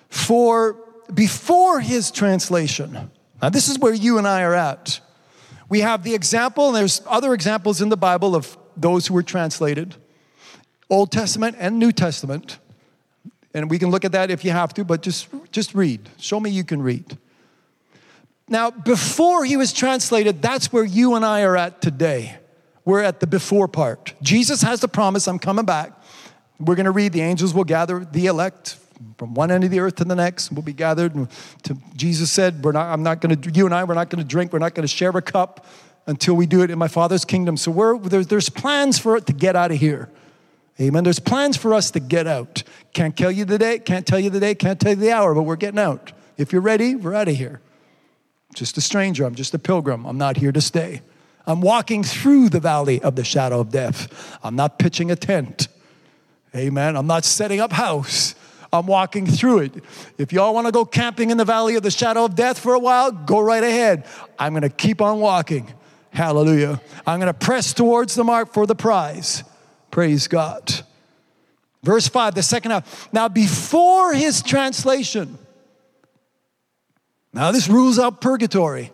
For 0.08 0.78
before 1.14 1.82
his 1.82 2.10
translation, 2.10 3.12
now 3.42 3.50
this 3.50 3.68
is 3.68 3.78
where 3.78 3.94
you 3.94 4.18
and 4.18 4.26
I 4.26 4.44
are 4.44 4.56
at. 4.56 5.02
We 5.68 5.82
have 5.82 6.04
the 6.04 6.16
example, 6.16 6.68
and 6.68 6.76
there's 6.78 7.02
other 7.06 7.34
examples 7.34 7.82
in 7.82 7.90
the 7.90 7.98
Bible 7.98 8.34
of 8.34 8.58
those 8.78 9.08
who 9.08 9.14
were 9.14 9.24
translated 9.24 9.94
Old 10.90 11.12
Testament 11.12 11.58
and 11.60 11.78
New 11.78 11.92
Testament. 11.92 12.60
And 13.54 13.70
we 13.70 13.78
can 13.78 13.92
look 13.92 14.06
at 14.06 14.14
that 14.14 14.32
if 14.32 14.46
you 14.46 14.52
have 14.52 14.74
to, 14.76 14.86
but 14.86 15.02
just, 15.02 15.28
just 15.52 15.76
read. 15.76 16.10
Show 16.18 16.40
me 16.40 16.50
you 16.50 16.64
can 16.64 16.82
read. 16.82 17.18
Now, 18.48 18.72
before 18.72 19.44
he 19.44 19.58
was 19.58 19.74
translated, 19.74 20.42
that's 20.42 20.72
where 20.72 20.86
you 20.86 21.16
and 21.16 21.26
I 21.26 21.44
are 21.44 21.58
at 21.58 21.82
today. 21.82 22.40
We're 22.90 23.04
at 23.04 23.20
the 23.20 23.28
before 23.28 23.68
part. 23.68 24.16
Jesus 24.24 24.64
has 24.64 24.80
the 24.80 24.88
promise, 24.88 25.28
I'm 25.28 25.38
coming 25.38 25.64
back. 25.64 25.94
We're 26.60 26.74
going 26.74 26.88
to 26.88 26.92
read, 26.92 27.14
the 27.14 27.22
angels 27.22 27.54
will 27.54 27.64
gather 27.64 28.04
the 28.04 28.26
elect 28.26 28.78
from 29.20 29.36
one 29.36 29.52
end 29.52 29.64
of 29.64 29.70
the 29.70 29.80
earth 29.80 29.98
to 29.98 30.06
the 30.06 30.16
next. 30.16 30.52
We'll 30.52 30.64
be 30.64 30.74
gathered. 30.74 31.14
To, 31.66 31.78
Jesus 31.96 32.32
said, 32.32 32.64
we're 32.64 32.72
not, 32.72 32.88
I'm 32.88 33.04
not 33.04 33.22
going 33.22 33.40
to, 33.40 33.52
you 33.52 33.68
and 33.68 33.76
I, 33.76 33.84
we're 33.84 33.94
not 33.94 34.10
going 34.10 34.24
to 34.24 34.28
drink, 34.28 34.52
we're 34.52 34.58
not 34.58 34.74
going 34.74 34.88
to 34.88 34.92
share 34.92 35.12
a 35.12 35.22
cup 35.22 35.68
until 36.08 36.34
we 36.34 36.48
do 36.48 36.64
it 36.64 36.72
in 36.72 36.80
my 36.80 36.88
Father's 36.88 37.26
kingdom. 37.26 37.58
So 37.58 37.70
we're, 37.70 38.00
there's, 38.00 38.26
there's 38.26 38.50
plans 38.50 38.98
for 38.98 39.16
it 39.16 39.28
to 39.28 39.34
get 39.34 39.56
out 39.56 39.70
of 39.70 39.78
here. 39.78 40.10
Amen. 40.82 41.04
There's 41.04 41.20
plans 41.20 41.58
for 41.58 41.76
us 41.76 41.92
to 41.92 42.00
get 42.00 42.26
out. 42.26 42.64
Can't 42.94 43.16
tell 43.16 43.32
you 43.32 43.46
the 43.46 43.60
day, 43.60 43.78
can't 43.78 44.08
tell 44.08 44.20
you 44.20 44.32
the 44.32 44.40
day, 44.40 44.56
can't 44.56 44.80
tell 44.80 44.94
you 44.94 44.96
the 44.96 45.12
hour, 45.12 45.36
but 45.36 45.44
we're 45.44 45.58
getting 45.58 45.80
out. 45.80 46.12
If 46.38 46.52
you're 46.52 46.64
ready, 46.64 46.96
we're 46.96 47.14
out 47.14 47.28
of 47.28 47.36
here. 47.36 47.62
Just 48.56 48.80
a 48.80 48.82
stranger. 48.82 49.26
I'm 49.26 49.36
just 49.36 49.54
a 49.54 49.60
pilgrim. 49.60 50.08
I'm 50.08 50.18
not 50.18 50.38
here 50.38 50.52
to 50.52 50.62
stay. 50.62 51.04
I'm 51.50 51.62
walking 51.62 52.04
through 52.04 52.50
the 52.50 52.60
valley 52.60 53.02
of 53.02 53.16
the 53.16 53.24
shadow 53.24 53.60
of 53.60 53.72
death. 53.72 54.38
I'm 54.44 54.56
not 54.56 54.78
pitching 54.78 55.10
a 55.10 55.16
tent. 55.16 55.68
Amen. 56.56 56.96
I'm 56.96 57.08
not 57.08 57.26
setting 57.26 57.60
up 57.60 57.72
house. 57.72 58.36
I'm 58.72 58.86
walking 58.86 59.26
through 59.26 59.60
it. 59.62 59.84
If 60.20 60.32
y'all 60.32 60.54
want 60.54 60.68
to 60.68 60.72
go 60.72 60.86
camping 60.86 61.32
in 61.32 61.38
the 61.38 61.46
valley 61.46 61.76
of 61.76 61.82
the 61.82 61.90
shadow 61.90 62.24
of 62.26 62.36
death 62.36 62.60
for 62.60 62.76
a 62.76 62.80
while, 62.80 63.12
go 63.12 63.40
right 63.40 63.64
ahead. 63.64 64.06
I'm 64.38 64.54
going 64.54 64.62
to 64.62 64.70
keep 64.70 65.02
on 65.02 65.20
walking. 65.20 65.74
Hallelujah. 66.12 66.80
I'm 67.08 67.20
going 67.20 67.34
to 67.34 67.40
press 67.40 67.74
towards 67.74 68.14
the 68.14 68.24
mark 68.24 68.54
for 68.54 68.68
the 68.68 68.76
prize. 68.76 69.44
Praise 69.90 70.28
God. 70.28 70.82
Verse 71.82 72.08
5, 72.08 72.36
the 72.36 72.44
second 72.44 72.70
half. 72.70 73.12
Now, 73.12 73.28
before 73.28 74.14
his 74.14 74.44
translation, 74.44 75.40
now 77.34 77.52
this 77.52 77.68
rules 77.68 77.98
out 77.98 78.22
purgatory. 78.22 78.92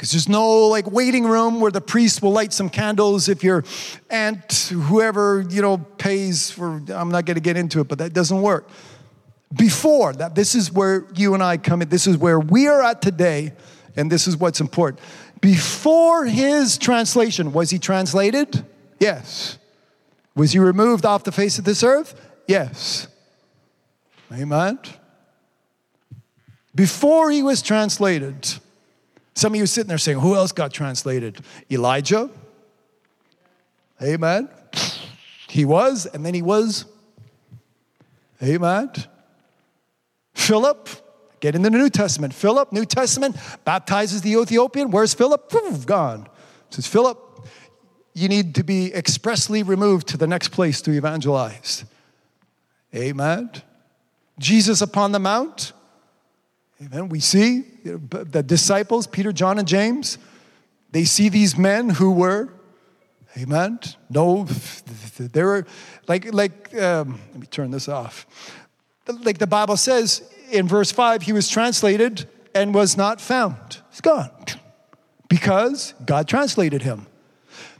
Because 0.00 0.12
there's 0.12 0.30
no 0.30 0.68
like 0.68 0.90
waiting 0.90 1.26
room 1.26 1.60
where 1.60 1.70
the 1.70 1.82
priest 1.82 2.22
will 2.22 2.32
light 2.32 2.54
some 2.54 2.70
candles 2.70 3.28
if 3.28 3.44
your 3.44 3.64
aunt, 4.08 4.72
whoever, 4.72 5.44
you 5.50 5.60
know, 5.60 5.76
pays 5.76 6.50
for, 6.50 6.80
I'm 6.88 7.10
not 7.10 7.26
going 7.26 7.34
to 7.34 7.42
get 7.42 7.58
into 7.58 7.80
it, 7.80 7.88
but 7.88 7.98
that 7.98 8.14
doesn't 8.14 8.40
work. 8.40 8.66
Before 9.54 10.14
that, 10.14 10.34
this 10.34 10.54
is 10.54 10.72
where 10.72 11.04
you 11.14 11.34
and 11.34 11.42
I 11.42 11.58
come 11.58 11.82
in. 11.82 11.90
This 11.90 12.06
is 12.06 12.16
where 12.16 12.40
we 12.40 12.66
are 12.66 12.82
at 12.82 13.02
today, 13.02 13.52
and 13.94 14.10
this 14.10 14.26
is 14.26 14.38
what's 14.38 14.58
important. 14.58 15.02
Before 15.42 16.24
his 16.24 16.78
translation, 16.78 17.52
was 17.52 17.68
he 17.68 17.78
translated? 17.78 18.64
Yes. 19.00 19.58
Was 20.34 20.52
he 20.52 20.60
removed 20.60 21.04
off 21.04 21.24
the 21.24 21.32
face 21.32 21.58
of 21.58 21.66
this 21.66 21.82
earth? 21.82 22.18
Yes. 22.48 23.06
Amen. 24.32 24.78
Before 26.74 27.30
he 27.30 27.42
was 27.42 27.60
translated, 27.60 28.48
some 29.40 29.54
of 29.54 29.58
you 29.58 29.66
sitting 29.66 29.88
there 29.88 29.98
saying, 29.98 30.18
Who 30.18 30.34
else 30.34 30.52
got 30.52 30.72
translated? 30.72 31.40
Elijah. 31.70 32.28
Amen. 34.02 34.48
He 35.48 35.64
was, 35.64 36.06
and 36.06 36.24
then 36.24 36.34
he 36.34 36.42
was. 36.42 36.84
Amen. 38.42 38.92
Philip, 40.34 40.88
get 41.40 41.54
into 41.54 41.70
the 41.70 41.78
New 41.78 41.90
Testament. 41.90 42.34
Philip, 42.34 42.72
New 42.72 42.84
Testament, 42.84 43.36
baptizes 43.64 44.22
the 44.22 44.32
Ethiopian. 44.32 44.90
Where's 44.90 45.14
Philip? 45.14 45.48
Poof, 45.48 45.86
gone. 45.86 46.28
Says, 46.70 46.86
Philip, 46.86 47.18
you 48.14 48.28
need 48.28 48.54
to 48.56 48.62
be 48.62 48.94
expressly 48.94 49.62
removed 49.62 50.06
to 50.08 50.16
the 50.16 50.26
next 50.26 50.48
place 50.48 50.82
to 50.82 50.92
evangelize. 50.92 51.84
Amen. 52.94 53.50
Jesus 54.38 54.80
upon 54.80 55.12
the 55.12 55.18
mount. 55.18 55.72
Amen. 56.82 57.08
We 57.08 57.20
see 57.20 57.64
the 57.84 58.42
disciples, 58.42 59.06
Peter, 59.06 59.32
John, 59.32 59.58
and 59.58 59.68
James, 59.68 60.18
they 60.92 61.04
see 61.04 61.28
these 61.28 61.56
men 61.56 61.90
who 61.90 62.12
were, 62.12 62.52
amen. 63.36 63.80
No, 64.08 64.44
they 65.18 65.42
were 65.42 65.66
like, 66.08 66.32
like, 66.32 66.74
um, 66.74 67.20
let 67.32 67.40
me 67.40 67.46
turn 67.46 67.70
this 67.70 67.88
off. 67.88 68.26
Like 69.06 69.38
the 69.38 69.46
Bible 69.46 69.76
says 69.76 70.22
in 70.50 70.66
verse 70.66 70.90
5, 70.90 71.22
he 71.22 71.32
was 71.32 71.48
translated 71.48 72.28
and 72.54 72.74
was 72.74 72.96
not 72.96 73.20
found. 73.20 73.78
He's 73.90 74.00
gone 74.00 74.30
because 75.28 75.94
God 76.04 76.26
translated 76.28 76.82
him. 76.82 77.06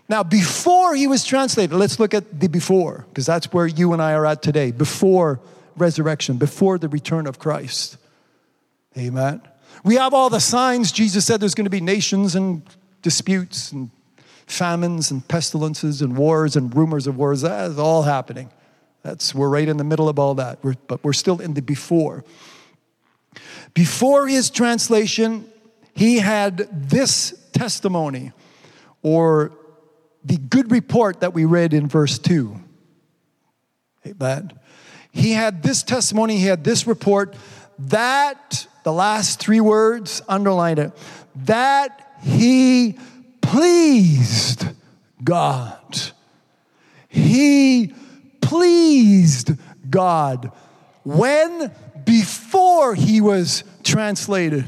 Now, 0.09 0.25
before 0.25 0.95
he 0.95 1.07
was 1.07 1.25
translated, 1.25 1.77
let's 1.77 2.01
look 2.01 2.15
at 2.15 2.41
the 2.41 2.49
before, 2.49 3.07
because 3.09 3.27
that's 3.27 3.53
where 3.53 3.67
you 3.67 3.93
and 3.93 4.03
I 4.03 4.15
are 4.15 4.27
at 4.27 4.43
today, 4.43 4.73
before 4.73 5.41
resurrection, 5.77 6.37
before 6.37 6.79
the 6.79 6.89
return 6.89 7.29
of 7.29 7.39
Christ. 7.39 7.97
Amen. 8.97 9.41
We 9.85 9.97
have 9.97 10.13
all 10.13 10.31
the 10.31 10.41
signs. 10.41 10.93
Jesus 10.93 11.25
said 11.25 11.41
there's 11.41 11.55
going 11.55 11.65
to 11.65 11.71
be 11.71 11.81
nations 11.81 12.35
and 12.35 12.63
disputes 13.03 13.73
and 13.73 13.91
famines 14.47 15.11
and 15.11 15.27
pestilences 15.27 16.03
and 16.03 16.17
wars 16.17 16.57
and 16.57 16.75
rumors 16.75 17.07
of 17.07 17.17
wars. 17.17 17.43
That 17.43 17.71
is 17.71 17.79
all 17.79 18.03
happening. 18.03 18.51
That's 19.03 19.35
we're 19.35 19.49
right 19.49 19.69
in 19.69 19.77
the 19.77 19.85
middle 19.85 20.09
of 20.09 20.19
all 20.19 20.35
that. 20.35 20.59
We're, 20.63 20.75
but 20.87 21.03
we're 21.05 21.13
still 21.13 21.41
in 21.41 21.55
the 21.55 21.63
before. 21.63 22.25
Before 23.75 24.27
his 24.27 24.51
translation, 24.51 25.47
he 25.95 26.19
had 26.19 26.89
this 26.91 27.33
testimony 27.53 28.33
or 29.03 29.53
the 30.25 30.37
good 30.37 30.71
report 30.71 31.21
that 31.21 31.33
we 31.33 31.45
read 31.45 31.73
in 31.73 31.87
verse 31.87 32.19
2. 32.19 32.57
Amen. 34.07 34.53
He 35.13 35.33
had 35.33 35.63
this 35.63 35.83
testimony, 35.83 36.39
he 36.39 36.47
had 36.47 36.65
this 36.65 36.87
report 36.87 37.35
that, 37.79 38.67
the 38.83 38.93
last 38.93 39.41
three 39.41 39.61
words, 39.61 40.23
underline 40.29 40.79
it, 40.79 40.93
that 41.45 42.17
he 42.23 42.99
pleased 43.41 44.67
God. 45.23 46.01
He 47.09 47.93
pleased 48.41 49.53
God 49.89 50.53
when 51.05 51.73
before 52.05 52.95
he 52.95 53.21
was 53.21 53.65
translated. 53.83 54.65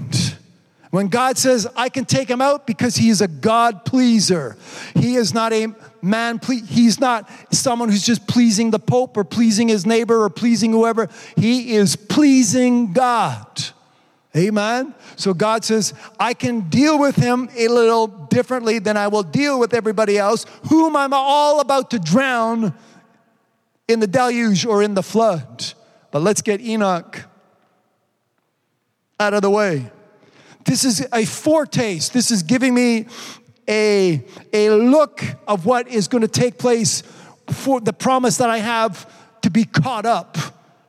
When 0.91 1.09
God 1.09 1.39
says, 1.39 1.67
I 1.75 1.89
can 1.89 2.05
take 2.05 2.29
him 2.29 2.43
out 2.43 2.67
because 2.67 2.97
he 2.97 3.09
is 3.09 3.23
a 3.23 3.29
God 3.29 3.87
pleaser. 3.87 4.59
He 4.95 5.15
is 5.15 5.33
not 5.33 5.53
a 5.55 5.69
man, 6.03 6.39
ple- 6.39 6.67
he's 6.67 7.01
not 7.01 7.31
someone 7.51 7.89
who's 7.89 8.05
just 8.05 8.27
pleasing 8.29 8.71
the 8.71 8.79
Pope 8.79 9.17
or 9.17 9.25
pleasing 9.25 9.69
his 9.69 9.87
neighbor 9.87 10.23
or 10.23 10.29
pleasing 10.29 10.71
whoever. 10.71 11.09
He 11.35 11.75
is 11.75 11.97
pleasing 11.97 12.93
God. 12.93 13.63
Amen. 14.35 14.95
So 15.17 15.35
God 15.35 15.63
says, 15.63 15.93
I 16.19 16.33
can 16.33 16.69
deal 16.71 16.99
with 16.99 17.17
him 17.17 17.51
a 17.55 17.69
little 17.69 18.07
differently 18.07 18.79
than 18.79 18.97
I 18.97 19.09
will 19.09 19.23
deal 19.23 19.61
with 19.61 19.75
everybody 19.75 20.17
else, 20.17 20.47
whom 20.69 20.97
I'm 20.97 21.13
all 21.13 21.61
about 21.61 21.91
to 21.91 21.99
drown 21.99 22.75
in 23.89 24.01
the 24.01 24.07
deluge 24.07 24.65
or 24.65 24.83
in 24.83 24.95
the 24.95 25.03
flood. 25.03 25.75
But 26.11 26.23
let's 26.23 26.41
get 26.41 26.63
Enoch 26.63 27.23
out 29.21 29.35
of 29.35 29.43
the 29.43 29.51
way. 29.51 29.91
This 30.65 30.85
is 30.85 31.07
a 31.13 31.25
foretaste. 31.25 32.13
This 32.13 32.31
is 32.31 32.43
giving 32.43 32.73
me 32.75 33.07
a, 33.69 34.25
a 34.53 34.71
look 34.71 35.23
of 35.47 35.67
what 35.67 35.89
is 35.89 36.09
going 36.09 36.23
to 36.23 36.29
take 36.29 36.59
place 36.59 37.03
for 37.51 37.81
the 37.81 37.93
promise 37.93 38.39
that 38.39 38.49
I 38.49 38.59
have 38.59 39.11
to 39.43 39.51
be 39.51 39.65
caught 39.65 40.07
up. 40.07 40.39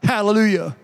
Hallelujah. 0.03 0.75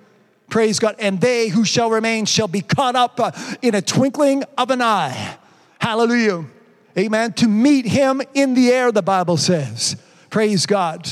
Praise 0.49 0.79
God. 0.79 0.95
And 0.99 1.21
they 1.21 1.49
who 1.49 1.65
shall 1.65 1.89
remain 1.89 2.25
shall 2.25 2.47
be 2.47 2.61
caught 2.61 2.95
up 2.95 3.19
uh, 3.19 3.31
in 3.61 3.75
a 3.75 3.81
twinkling 3.81 4.43
of 4.57 4.71
an 4.71 4.81
eye. 4.81 5.37
Hallelujah. 5.79 6.45
Amen. 6.97 7.33
To 7.33 7.47
meet 7.47 7.85
him 7.85 8.21
in 8.33 8.53
the 8.53 8.71
air, 8.71 8.91
the 8.91 9.01
Bible 9.01 9.37
says. 9.37 9.95
Praise 10.29 10.65
God. 10.65 11.09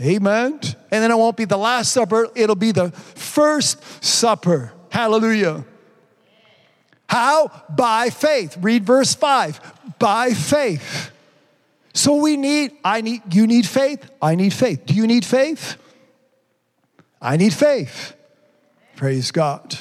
Amen. 0.00 0.60
And 0.62 1.02
then 1.02 1.10
it 1.10 1.16
won't 1.16 1.36
be 1.36 1.44
the 1.44 1.56
last 1.56 1.92
supper, 1.92 2.28
it'll 2.34 2.56
be 2.56 2.72
the 2.72 2.90
first 2.90 4.04
supper. 4.04 4.72
Hallelujah. 4.90 5.64
How? 7.08 7.50
By 7.70 8.10
faith. 8.10 8.56
Read 8.60 8.84
verse 8.84 9.14
5. 9.14 9.98
By 9.98 10.30
faith. 10.32 11.12
So 11.94 12.16
we 12.16 12.36
need, 12.36 12.72
I 12.84 13.00
need, 13.00 13.22
you 13.32 13.46
need 13.46 13.66
faith, 13.66 14.10
I 14.20 14.34
need 14.34 14.52
faith. 14.52 14.84
Do 14.84 14.94
you 14.94 15.06
need 15.06 15.24
faith? 15.24 15.76
I 17.22 17.36
need 17.36 17.54
faith. 17.54 18.15
Praise 18.96 19.30
God. 19.30 19.78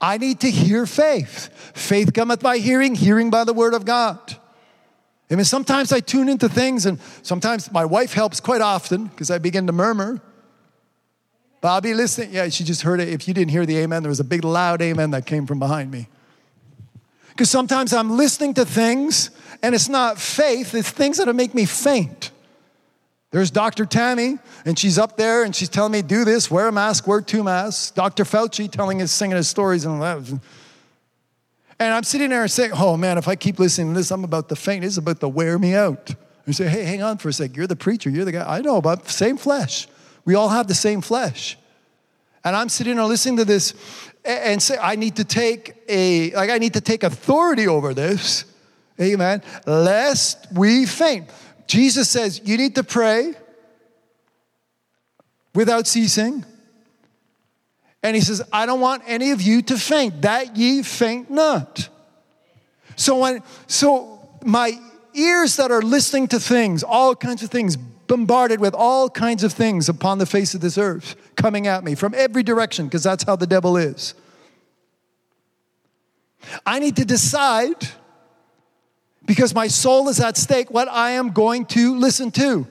I 0.00 0.18
need 0.18 0.40
to 0.40 0.50
hear 0.50 0.86
faith. 0.86 1.50
Faith 1.74 2.12
cometh 2.14 2.40
by 2.40 2.58
hearing, 2.58 2.94
hearing 2.94 3.30
by 3.30 3.44
the 3.44 3.52
word 3.52 3.74
of 3.74 3.84
God. 3.84 4.18
I 5.30 5.36
mean, 5.36 5.44
sometimes 5.44 5.92
I 5.92 6.00
tune 6.00 6.28
into 6.28 6.48
things, 6.48 6.86
and 6.86 7.00
sometimes 7.22 7.72
my 7.72 7.84
wife 7.84 8.12
helps 8.12 8.40
quite 8.40 8.60
often 8.60 9.06
because 9.06 9.30
I 9.30 9.38
begin 9.38 9.66
to 9.66 9.72
murmur. 9.72 10.20
But 11.60 11.68
I'll 11.68 11.80
be 11.80 11.94
listening. 11.94 12.32
Yeah, 12.32 12.48
she 12.50 12.62
just 12.62 12.82
heard 12.82 13.00
it. 13.00 13.08
If 13.08 13.26
you 13.26 13.34
didn't 13.34 13.50
hear 13.50 13.66
the 13.66 13.78
amen, 13.78 14.02
there 14.02 14.10
was 14.10 14.20
a 14.20 14.24
big 14.24 14.44
loud 14.44 14.82
amen 14.82 15.10
that 15.12 15.26
came 15.26 15.46
from 15.46 15.58
behind 15.58 15.90
me. 15.90 16.08
Because 17.30 17.50
sometimes 17.50 17.92
I'm 17.92 18.16
listening 18.16 18.54
to 18.54 18.64
things 18.64 19.30
and 19.62 19.74
it's 19.74 19.88
not 19.88 20.20
faith, 20.20 20.74
it's 20.74 20.90
things 20.90 21.16
that'll 21.16 21.34
make 21.34 21.54
me 21.54 21.64
faint. 21.64 22.30
There's 23.34 23.50
Dr. 23.50 23.84
Tammy, 23.84 24.38
and 24.64 24.78
she's 24.78 24.96
up 24.96 25.16
there 25.16 25.42
and 25.42 25.56
she's 25.56 25.68
telling 25.68 25.90
me, 25.90 26.02
do 26.02 26.24
this, 26.24 26.52
wear 26.52 26.68
a 26.68 26.72
mask, 26.72 27.08
wear 27.08 27.20
two 27.20 27.42
masks. 27.42 27.90
Dr. 27.90 28.22
Fauci 28.22 28.70
telling 28.70 29.02
us, 29.02 29.10
singing 29.10 29.36
his 29.36 29.48
stories, 29.48 29.84
and 29.84 30.00
that. 30.00 30.40
and 31.80 31.92
I'm 31.92 32.04
sitting 32.04 32.30
there 32.30 32.42
and 32.42 32.50
saying, 32.50 32.70
oh 32.74 32.96
man, 32.96 33.18
if 33.18 33.26
I 33.26 33.34
keep 33.34 33.58
listening 33.58 33.92
to 33.92 33.98
this, 33.98 34.12
I'm 34.12 34.22
about 34.22 34.48
to 34.50 34.54
faint. 34.54 34.84
It's 34.84 34.98
about 34.98 35.18
to 35.18 35.26
wear 35.26 35.58
me 35.58 35.74
out. 35.74 36.14
You 36.46 36.52
say, 36.52 36.68
hey, 36.68 36.84
hang 36.84 37.02
on 37.02 37.18
for 37.18 37.28
a 37.28 37.32
sec. 37.32 37.56
You're 37.56 37.66
the 37.66 37.74
preacher, 37.74 38.08
you're 38.08 38.24
the 38.24 38.30
guy. 38.30 38.58
I 38.58 38.60
know, 38.60 38.80
but 38.80 39.08
same 39.08 39.36
flesh. 39.36 39.88
We 40.24 40.36
all 40.36 40.50
have 40.50 40.68
the 40.68 40.74
same 40.76 41.00
flesh. 41.00 41.58
And 42.44 42.54
I'm 42.54 42.68
sitting 42.68 42.94
there 42.94 43.04
listening 43.04 43.38
to 43.38 43.44
this 43.44 43.74
and 44.24 44.62
say, 44.62 44.78
I 44.80 44.94
need 44.94 45.16
to 45.16 45.24
take 45.24 45.74
a, 45.88 46.30
like, 46.36 46.50
I 46.50 46.58
need 46.58 46.74
to 46.74 46.80
take 46.80 47.02
authority 47.02 47.66
over 47.66 47.94
this. 47.94 48.44
Amen. 49.00 49.42
Lest 49.66 50.46
we 50.52 50.86
faint. 50.86 51.28
Jesus 51.66 52.08
says, 52.08 52.40
you 52.44 52.56
need 52.56 52.74
to 52.74 52.84
pray 52.84 53.34
without 55.54 55.86
ceasing. 55.86 56.44
And 58.02 58.14
he 58.14 58.20
says, 58.20 58.42
I 58.52 58.66
don't 58.66 58.80
want 58.80 59.02
any 59.06 59.30
of 59.30 59.40
you 59.40 59.62
to 59.62 59.78
faint, 59.78 60.22
that 60.22 60.56
ye 60.56 60.82
faint 60.82 61.30
not. 61.30 61.88
So 62.96 63.18
when 63.20 63.42
so 63.66 64.20
my 64.44 64.78
ears 65.14 65.56
that 65.56 65.70
are 65.70 65.80
listening 65.80 66.28
to 66.28 66.38
things, 66.38 66.82
all 66.82 67.16
kinds 67.16 67.42
of 67.42 67.50
things, 67.50 67.76
bombarded 67.76 68.60
with 68.60 68.74
all 68.74 69.08
kinds 69.08 69.42
of 69.42 69.52
things 69.52 69.88
upon 69.88 70.18
the 70.18 70.26
face 70.26 70.54
of 70.54 70.60
this 70.60 70.76
earth 70.76 71.16
coming 71.36 71.66
at 71.66 71.82
me 71.82 71.94
from 71.94 72.14
every 72.14 72.42
direction, 72.42 72.86
because 72.86 73.02
that's 73.02 73.24
how 73.24 73.36
the 73.36 73.46
devil 73.46 73.78
is. 73.78 74.14
I 76.66 76.78
need 76.78 76.96
to 76.96 77.06
decide, 77.06 77.88
because 79.26 79.54
my 79.54 79.68
soul 79.68 80.08
is 80.08 80.20
at 80.20 80.36
stake, 80.36 80.70
what 80.70 80.88
I 80.88 81.12
am 81.12 81.30
going 81.30 81.66
to 81.66 81.96
listen 81.96 82.30
to. 82.32 82.66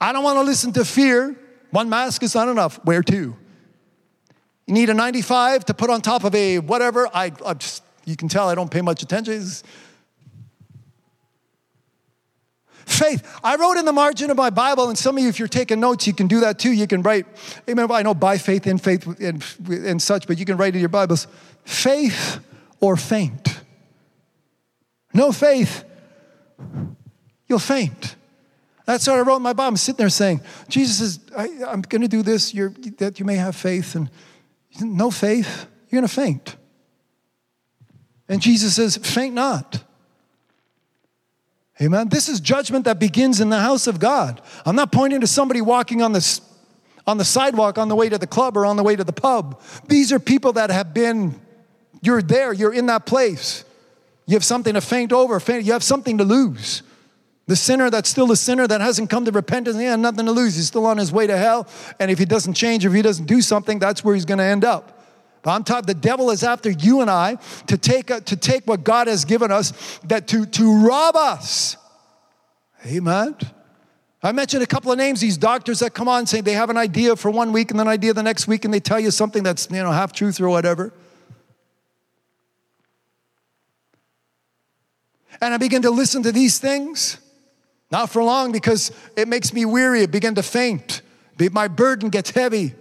I 0.00 0.12
don't 0.12 0.24
want 0.24 0.36
to 0.38 0.42
listen 0.42 0.72
to 0.74 0.84
fear. 0.84 1.36
One 1.70 1.88
mask 1.88 2.22
is 2.22 2.34
not 2.34 2.48
enough. 2.48 2.84
Wear 2.84 3.02
two. 3.02 3.36
You 4.66 4.74
need 4.74 4.90
a 4.90 4.94
95 4.94 5.64
to 5.66 5.74
put 5.74 5.90
on 5.90 6.00
top 6.00 6.24
of 6.24 6.34
a 6.34 6.58
whatever. 6.58 7.08
I, 7.08 7.32
I 7.44 7.54
just, 7.54 7.82
you 8.04 8.16
can 8.16 8.28
tell 8.28 8.48
I 8.48 8.54
don't 8.54 8.70
pay 8.70 8.80
much 8.80 9.02
attention. 9.02 9.42
Faith. 12.86 13.40
I 13.42 13.56
wrote 13.56 13.78
in 13.78 13.84
the 13.84 13.92
margin 13.92 14.30
of 14.30 14.36
my 14.36 14.50
Bible, 14.50 14.88
and 14.88 14.98
some 14.98 15.16
of 15.16 15.22
you, 15.22 15.28
if 15.28 15.38
you're 15.38 15.48
taking 15.48 15.80
notes, 15.80 16.06
you 16.06 16.12
can 16.12 16.26
do 16.26 16.40
that 16.40 16.58
too. 16.58 16.72
You 16.72 16.86
can 16.86 17.02
write, 17.02 17.26
amen. 17.68 17.90
I 17.90 18.02
know 18.02 18.14
by 18.14 18.38
faith, 18.38 18.66
in 18.66 18.78
faith, 18.78 19.06
and, 19.20 19.44
and 19.68 20.00
such, 20.02 20.26
but 20.26 20.38
you 20.38 20.44
can 20.44 20.56
write 20.56 20.74
in 20.74 20.80
your 20.80 20.88
Bibles 20.88 21.26
faith 21.64 22.40
or 22.80 22.96
faint. 22.96 23.61
No 25.14 25.32
faith, 25.32 25.84
you'll 27.48 27.58
faint. 27.58 28.16
That's 28.84 29.06
what 29.06 29.16
I 29.16 29.20
wrote 29.20 29.36
in 29.36 29.42
my 29.42 29.52
Bible. 29.52 29.68
I'm 29.68 29.76
sitting 29.76 29.98
there 29.98 30.08
saying, 30.08 30.40
Jesus 30.68 31.00
is, 31.00 31.20
I, 31.36 31.46
am 31.72 31.82
going 31.82 32.02
to 32.02 32.08
do 32.08 32.22
this 32.22 32.52
you're, 32.52 32.70
that 32.98 33.20
you 33.20 33.24
may 33.24 33.36
have 33.36 33.54
faith. 33.54 33.94
And 33.94 34.10
no 34.80 35.10
faith, 35.10 35.66
you're 35.88 36.00
going 36.00 36.08
to 36.08 36.14
faint. 36.14 36.56
And 38.28 38.40
Jesus 38.40 38.74
says, 38.74 38.96
faint 38.96 39.34
not. 39.34 39.84
Amen. 41.80 42.08
This 42.08 42.28
is 42.28 42.40
judgment 42.40 42.84
that 42.84 42.98
begins 42.98 43.40
in 43.40 43.50
the 43.50 43.60
house 43.60 43.86
of 43.86 43.98
God. 43.98 44.40
I'm 44.64 44.76
not 44.76 44.92
pointing 44.92 45.20
to 45.20 45.26
somebody 45.26 45.60
walking 45.60 46.02
on 46.02 46.12
the, 46.12 46.40
on 47.06 47.18
the 47.18 47.24
sidewalk 47.24 47.78
on 47.78 47.88
the 47.88 47.96
way 47.96 48.08
to 48.08 48.18
the 48.18 48.26
club 48.26 48.56
or 48.56 48.66
on 48.66 48.76
the 48.76 48.82
way 48.82 48.94
to 48.94 49.04
the 49.04 49.12
pub. 49.12 49.60
These 49.88 50.12
are 50.12 50.18
people 50.18 50.52
that 50.54 50.70
have 50.70 50.94
been, 50.94 51.40
you're 52.00 52.22
there, 52.22 52.52
you're 52.52 52.72
in 52.72 52.86
that 52.86 53.06
place. 53.06 53.64
You 54.32 54.36
have 54.36 54.44
something 54.46 54.72
to 54.72 54.80
faint 54.80 55.12
over, 55.12 55.38
faint, 55.40 55.64
you 55.64 55.74
have 55.74 55.82
something 55.82 56.16
to 56.16 56.24
lose. 56.24 56.82
The 57.48 57.54
sinner 57.54 57.90
that's 57.90 58.08
still 58.08 58.32
a 58.32 58.36
sinner 58.36 58.66
that 58.66 58.80
hasn't 58.80 59.10
come 59.10 59.26
to 59.26 59.30
repentance, 59.30 59.76
he 59.76 59.84
has 59.84 59.98
nothing 59.98 60.24
to 60.24 60.32
lose. 60.32 60.56
He's 60.56 60.68
still 60.68 60.86
on 60.86 60.96
his 60.96 61.12
way 61.12 61.26
to 61.26 61.36
hell. 61.36 61.68
And 62.00 62.10
if 62.10 62.18
he 62.18 62.24
doesn't 62.24 62.54
change, 62.54 62.86
if 62.86 62.94
he 62.94 63.02
doesn't 63.02 63.26
do 63.26 63.42
something, 63.42 63.78
that's 63.78 64.02
where 64.02 64.14
he's 64.14 64.24
going 64.24 64.38
to 64.38 64.44
end 64.44 64.64
up. 64.64 65.04
But 65.42 65.50
I'm 65.50 65.64
talking, 65.64 65.84
the 65.84 65.92
devil 65.92 66.30
is 66.30 66.44
after 66.44 66.70
you 66.70 67.02
and 67.02 67.10
I 67.10 67.36
to 67.66 67.76
take, 67.76 68.08
a, 68.08 68.22
to 68.22 68.34
take 68.34 68.66
what 68.66 68.84
God 68.84 69.06
has 69.06 69.26
given 69.26 69.52
us, 69.52 70.00
that 70.04 70.28
to, 70.28 70.46
to 70.46 70.86
rob 70.86 71.14
us. 71.14 71.76
Amen. 72.86 73.36
I 74.22 74.32
mentioned 74.32 74.62
a 74.62 74.66
couple 74.66 74.90
of 74.90 74.96
names, 74.96 75.20
these 75.20 75.36
doctors 75.36 75.80
that 75.80 75.92
come 75.92 76.08
on 76.08 76.24
saying 76.24 76.44
they 76.44 76.52
have 76.54 76.70
an 76.70 76.78
idea 76.78 77.16
for 77.16 77.30
one 77.30 77.52
week 77.52 77.70
and 77.70 77.78
then 77.78 77.86
an 77.86 77.92
idea 77.92 78.14
the 78.14 78.22
next 78.22 78.48
week, 78.48 78.64
and 78.64 78.72
they 78.72 78.80
tell 78.80 78.98
you 78.98 79.10
something 79.10 79.42
that's, 79.42 79.68
you 79.70 79.82
know, 79.82 79.92
half 79.92 80.14
truth 80.14 80.40
or 80.40 80.48
whatever. 80.48 80.94
And 85.42 85.52
I 85.52 85.56
begin 85.56 85.82
to 85.82 85.90
listen 85.90 86.22
to 86.22 86.30
these 86.30 86.60
things, 86.60 87.18
not 87.90 88.10
for 88.10 88.22
long 88.22 88.52
because 88.52 88.92
it 89.16 89.26
makes 89.26 89.52
me 89.52 89.64
weary. 89.64 90.02
It 90.02 90.12
begin 90.12 90.36
to 90.36 90.42
faint. 90.42 91.02
My 91.50 91.66
burden 91.66 92.10
gets 92.10 92.30
heavy. 92.30 92.76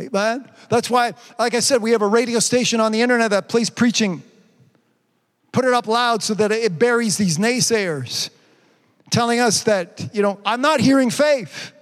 Amen. 0.00 0.50
That's 0.70 0.88
why, 0.88 1.12
like 1.38 1.52
I 1.52 1.60
said, 1.60 1.82
we 1.82 1.90
have 1.90 2.00
a 2.00 2.06
radio 2.06 2.38
station 2.38 2.80
on 2.80 2.92
the 2.92 3.02
internet 3.02 3.32
that 3.32 3.50
plays 3.50 3.68
preaching. 3.68 4.22
Put 5.52 5.66
it 5.66 5.74
up 5.74 5.86
loud 5.86 6.22
so 6.22 6.32
that 6.32 6.50
it 6.50 6.78
buries 6.78 7.18
these 7.18 7.36
naysayers, 7.36 8.30
telling 9.10 9.40
us 9.40 9.64
that, 9.64 10.14
you 10.14 10.22
know, 10.22 10.40
I'm 10.46 10.62
not 10.62 10.80
hearing 10.80 11.10
faith. 11.10 11.72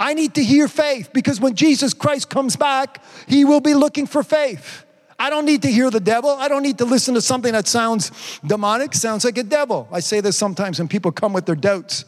I 0.00 0.14
need 0.14 0.36
to 0.36 0.44
hear 0.44 0.66
faith 0.66 1.10
because 1.12 1.38
when 1.42 1.54
Jesus 1.54 1.92
Christ 1.92 2.30
comes 2.30 2.56
back, 2.56 3.04
he 3.28 3.44
will 3.44 3.60
be 3.60 3.74
looking 3.74 4.06
for 4.06 4.22
faith. 4.22 4.85
I 5.18 5.30
don't 5.30 5.46
need 5.46 5.62
to 5.62 5.70
hear 5.70 5.90
the 5.90 6.00
devil. 6.00 6.30
I 6.30 6.48
don't 6.48 6.62
need 6.62 6.78
to 6.78 6.84
listen 6.84 7.14
to 7.14 7.20
something 7.20 7.52
that 7.52 7.66
sounds 7.66 8.10
demonic, 8.44 8.94
sounds 8.94 9.24
like 9.24 9.38
a 9.38 9.42
devil. 9.42 9.88
I 9.90 10.00
say 10.00 10.20
this 10.20 10.36
sometimes 10.36 10.78
when 10.78 10.88
people 10.88 11.12
come 11.12 11.32
with 11.32 11.46
their 11.46 11.54
doubts. 11.54 12.04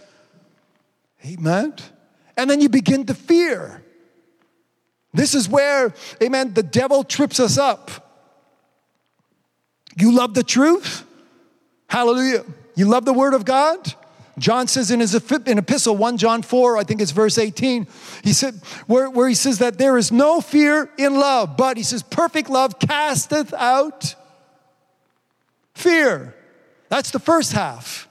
Amen. 1.25 1.75
And 2.37 2.49
then 2.49 2.61
you 2.61 2.69
begin 2.69 3.07
to 3.07 3.15
fear. 3.15 3.83
This 5.13 5.35
is 5.35 5.49
where, 5.49 5.95
amen, 6.23 6.55
the 6.55 6.63
devil 6.63 7.03
trips 7.03 7.41
us 7.41 7.57
up. 7.57 7.91
You 9.97 10.13
love 10.13 10.35
the 10.35 10.45
truth? 10.45 11.05
Hallelujah. 11.89 12.45
You 12.77 12.87
love 12.87 13.05
the 13.05 13.13
word 13.13 13.35
of 13.35 13.45
God? 13.45 13.95
John 14.39 14.67
says 14.67 14.91
in 14.91 15.01
his 15.01 15.15
in 15.47 15.59
epistle, 15.59 15.97
1 15.97 16.17
John 16.17 16.43
4, 16.43 16.77
I 16.77 16.85
think 16.85 17.01
it's 17.01 17.11
verse 17.11 17.39
18, 17.39 17.87
he 18.23 18.33
said, 18.33 18.55
where, 18.87 19.09
where 19.09 19.29
he 19.29 19.35
says 19.35 19.59
that 19.59 19.79
there 19.79 19.97
is 19.97 20.13
no 20.13 20.41
fear 20.41 20.91
in 20.99 21.15
love, 21.15 21.57
but 21.57 21.77
he 21.77 21.83
says, 21.83 22.03
perfect 22.03 22.51
love 22.51 22.79
casteth 22.79 23.53
out 23.55 24.15
fear. 25.75 26.35
That's 26.89 27.11
the 27.11 27.19
first 27.19 27.53
half 27.53 28.09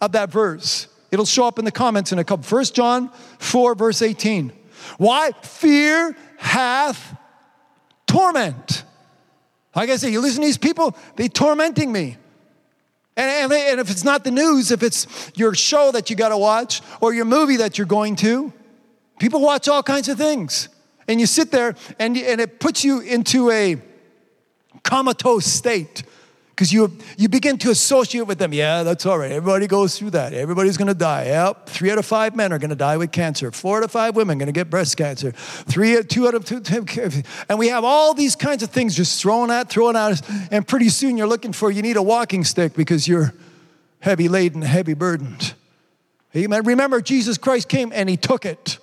of 0.00 0.12
that 0.12 0.30
verse. 0.30 0.88
It'll 1.10 1.26
show 1.26 1.46
up 1.46 1.58
in 1.58 1.64
the 1.64 1.72
comments 1.72 2.12
in 2.12 2.18
a 2.18 2.24
couple. 2.24 2.44
1 2.44 2.64
John 2.66 3.10
4, 3.38 3.74
verse 3.74 4.02
18. 4.02 4.52
Why? 4.98 5.32
Fear 5.42 6.16
hath 6.38 7.16
torment. 8.06 8.84
Like 9.74 9.90
I 9.90 9.96
say, 9.96 10.10
you 10.10 10.20
listen 10.20 10.40
to 10.40 10.46
these 10.46 10.58
people, 10.58 10.96
they 11.16 11.28
tormenting 11.28 11.92
me. 11.92 12.16
And, 13.16 13.52
and, 13.52 13.52
and 13.52 13.80
if 13.80 13.90
it's 13.90 14.04
not 14.04 14.24
the 14.24 14.30
news, 14.30 14.70
if 14.70 14.82
it's 14.82 15.06
your 15.34 15.54
show 15.54 15.92
that 15.92 16.08
you 16.08 16.16
got 16.16 16.30
to 16.30 16.38
watch 16.38 16.80
or 17.00 17.12
your 17.12 17.24
movie 17.24 17.56
that 17.58 17.76
you're 17.76 17.86
going 17.86 18.16
to, 18.16 18.52
people 19.18 19.40
watch 19.40 19.68
all 19.68 19.82
kinds 19.82 20.08
of 20.08 20.16
things. 20.16 20.68
And 21.08 21.20
you 21.20 21.26
sit 21.26 21.50
there 21.50 21.74
and, 21.98 22.16
and 22.16 22.40
it 22.40 22.58
puts 22.58 22.84
you 22.84 23.00
into 23.00 23.50
a 23.50 23.76
comatose 24.82 25.46
state 25.46 26.04
because 26.54 26.70
you, 26.70 26.92
you 27.16 27.28
begin 27.28 27.56
to 27.58 27.70
associate 27.70 28.26
with 28.26 28.38
them. 28.38 28.52
Yeah, 28.52 28.82
that's 28.82 29.06
all 29.06 29.18
right. 29.18 29.32
Everybody 29.32 29.66
goes 29.66 29.98
through 29.98 30.10
that. 30.10 30.34
Everybody's 30.34 30.76
going 30.76 30.88
to 30.88 30.94
die. 30.94 31.24
Yep. 31.26 31.66
Three 31.66 31.90
out 31.90 31.96
of 31.96 32.04
five 32.04 32.36
men 32.36 32.52
are 32.52 32.58
going 32.58 32.70
to 32.70 32.76
die 32.76 32.98
with 32.98 33.10
cancer. 33.10 33.50
Four 33.50 33.78
out 33.78 33.84
of 33.84 33.90
five 33.90 34.14
women 34.16 34.36
are 34.36 34.40
going 34.40 34.46
to 34.46 34.52
get 34.52 34.68
breast 34.68 34.96
cancer. 34.98 35.32
Three, 35.32 36.02
two 36.02 36.28
out 36.28 36.34
of 36.34 36.44
two, 36.44 36.62
and 37.48 37.58
we 37.58 37.68
have 37.68 37.84
all 37.84 38.12
these 38.12 38.36
kinds 38.36 38.62
of 38.62 38.70
things 38.70 38.94
just 38.94 39.20
thrown 39.20 39.50
at, 39.50 39.70
thrown 39.70 39.96
at 39.96 40.20
And 40.50 40.68
pretty 40.68 40.90
soon 40.90 41.16
you're 41.16 41.26
looking 41.26 41.54
for, 41.54 41.70
you 41.70 41.80
need 41.80 41.96
a 41.96 42.02
walking 42.02 42.44
stick 42.44 42.74
because 42.74 43.08
you're 43.08 43.32
heavy 44.00 44.28
laden, 44.28 44.60
heavy 44.60 44.94
burdened. 44.94 45.54
Amen. 46.36 46.64
Remember, 46.64 47.00
Jesus 47.00 47.38
Christ 47.38 47.68
came 47.68 47.92
and 47.94 48.10
he 48.10 48.16
took 48.18 48.44
it. 48.44 48.78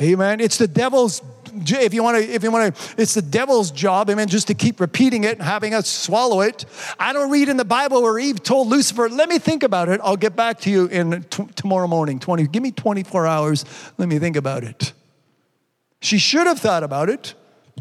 Amen. 0.00 0.40
It's 0.40 0.58
the 0.58 0.66
devil's 0.66 1.22
if 1.54 1.94
you 1.94 2.02
want 2.02 2.16
to, 2.16 2.22
if 2.22 2.42
you 2.42 2.50
want 2.50 2.74
to, 2.74 2.94
it's 2.96 3.14
the 3.14 3.22
devil's 3.22 3.70
job, 3.70 4.10
amen, 4.10 4.28
just 4.28 4.48
to 4.48 4.54
keep 4.54 4.80
repeating 4.80 5.24
it 5.24 5.38
and 5.38 5.42
having 5.42 5.74
us 5.74 5.88
swallow 5.88 6.40
it. 6.40 6.64
I 6.98 7.12
don't 7.12 7.30
read 7.30 7.48
in 7.48 7.56
the 7.56 7.64
Bible 7.64 8.02
where 8.02 8.18
Eve 8.18 8.42
told 8.42 8.68
Lucifer, 8.68 9.08
let 9.08 9.28
me 9.28 9.38
think 9.38 9.62
about 9.62 9.88
it. 9.88 10.00
I'll 10.02 10.16
get 10.16 10.36
back 10.36 10.60
to 10.60 10.70
you 10.70 10.86
in 10.86 11.22
t- 11.24 11.46
tomorrow 11.54 11.86
morning. 11.86 12.18
20, 12.18 12.46
give 12.48 12.62
me 12.62 12.70
24 12.70 13.26
hours. 13.26 13.64
Let 13.98 14.08
me 14.08 14.18
think 14.18 14.36
about 14.36 14.64
it. 14.64 14.92
She 16.00 16.18
should 16.18 16.46
have 16.46 16.58
thought 16.58 16.82
about 16.82 17.08
it. 17.08 17.34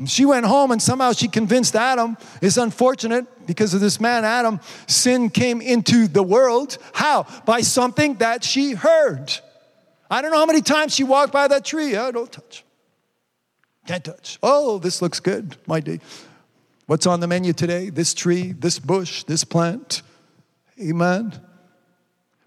She 0.06 0.26
went 0.26 0.46
home 0.46 0.72
and 0.72 0.82
somehow 0.82 1.12
she 1.12 1.28
convinced 1.28 1.76
Adam. 1.76 2.18
It's 2.42 2.58
unfortunate 2.58 3.46
because 3.46 3.74
of 3.74 3.82
this 3.82 4.00
man, 4.00 4.26
Adam, 4.26 4.60
sin 4.88 5.30
came 5.30 5.62
into 5.62 6.08
the 6.08 6.24
world. 6.24 6.78
How? 6.94 7.28
By 7.46 7.62
something 7.62 8.16
that 8.16 8.44
she 8.44 8.74
heard. 8.74 9.32
I 10.10 10.22
don't 10.22 10.32
know 10.32 10.38
how 10.38 10.46
many 10.46 10.62
times 10.62 10.96
she 10.96 11.04
walked 11.04 11.32
by 11.32 11.48
that 11.48 11.66
tree. 11.66 11.96
Oh, 11.96 12.12
don't 12.12 12.32
touch. 12.32 12.64
Can't 13.86 14.04
touch. 14.04 14.40
Oh, 14.42 14.80
this 14.80 15.02
looks 15.02 15.20
good. 15.20 15.58
My 15.68 15.80
day. 15.80 16.00
What's 16.86 17.06
on 17.06 17.20
the 17.20 17.28
menu 17.28 17.54
today? 17.54 17.90
This 17.90 18.14
tree, 18.14 18.52
this 18.52 18.80
bush, 18.80 19.24
this 19.24 19.44
plant. 19.44 20.02
Amen. 20.82 21.34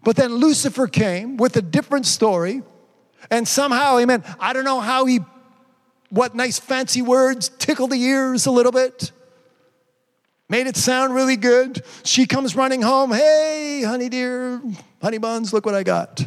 But 0.03 0.17
then 0.17 0.35
Lucifer 0.35 0.87
came 0.87 1.37
with 1.37 1.57
a 1.57 1.63
different 1.63 2.07
story. 2.07 2.63
And 3.31 3.47
somehow, 3.49 3.99
amen, 3.99 4.23
I 4.39 4.53
don't 4.53 4.65
know 4.65 4.81
how 4.81 5.05
he 5.07 5.21
what 6.11 6.35
nice 6.35 6.59
fancy 6.59 7.03
words 7.03 7.49
tickle 7.49 7.89
the 7.89 7.97
ears 7.97 8.47
a 8.47 8.51
little 8.51 8.73
bit. 8.73 9.11
Made 10.49 10.69
it 10.69 10.77
sound 10.77 11.15
really 11.15 11.37
good. 11.37 11.83
She 12.05 12.27
comes 12.27 12.55
running 12.55 12.83
home. 12.83 13.11
Hey, 13.11 13.83
honey 13.85 14.09
dear, 14.09 14.63
honey 15.03 15.19
buns, 15.19 15.53
look 15.53 15.67
what 15.67 15.75
I 15.75 15.83
got 15.83 16.25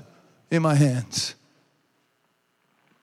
in 0.52 0.62
my 0.62 0.76
hands. 0.76 1.36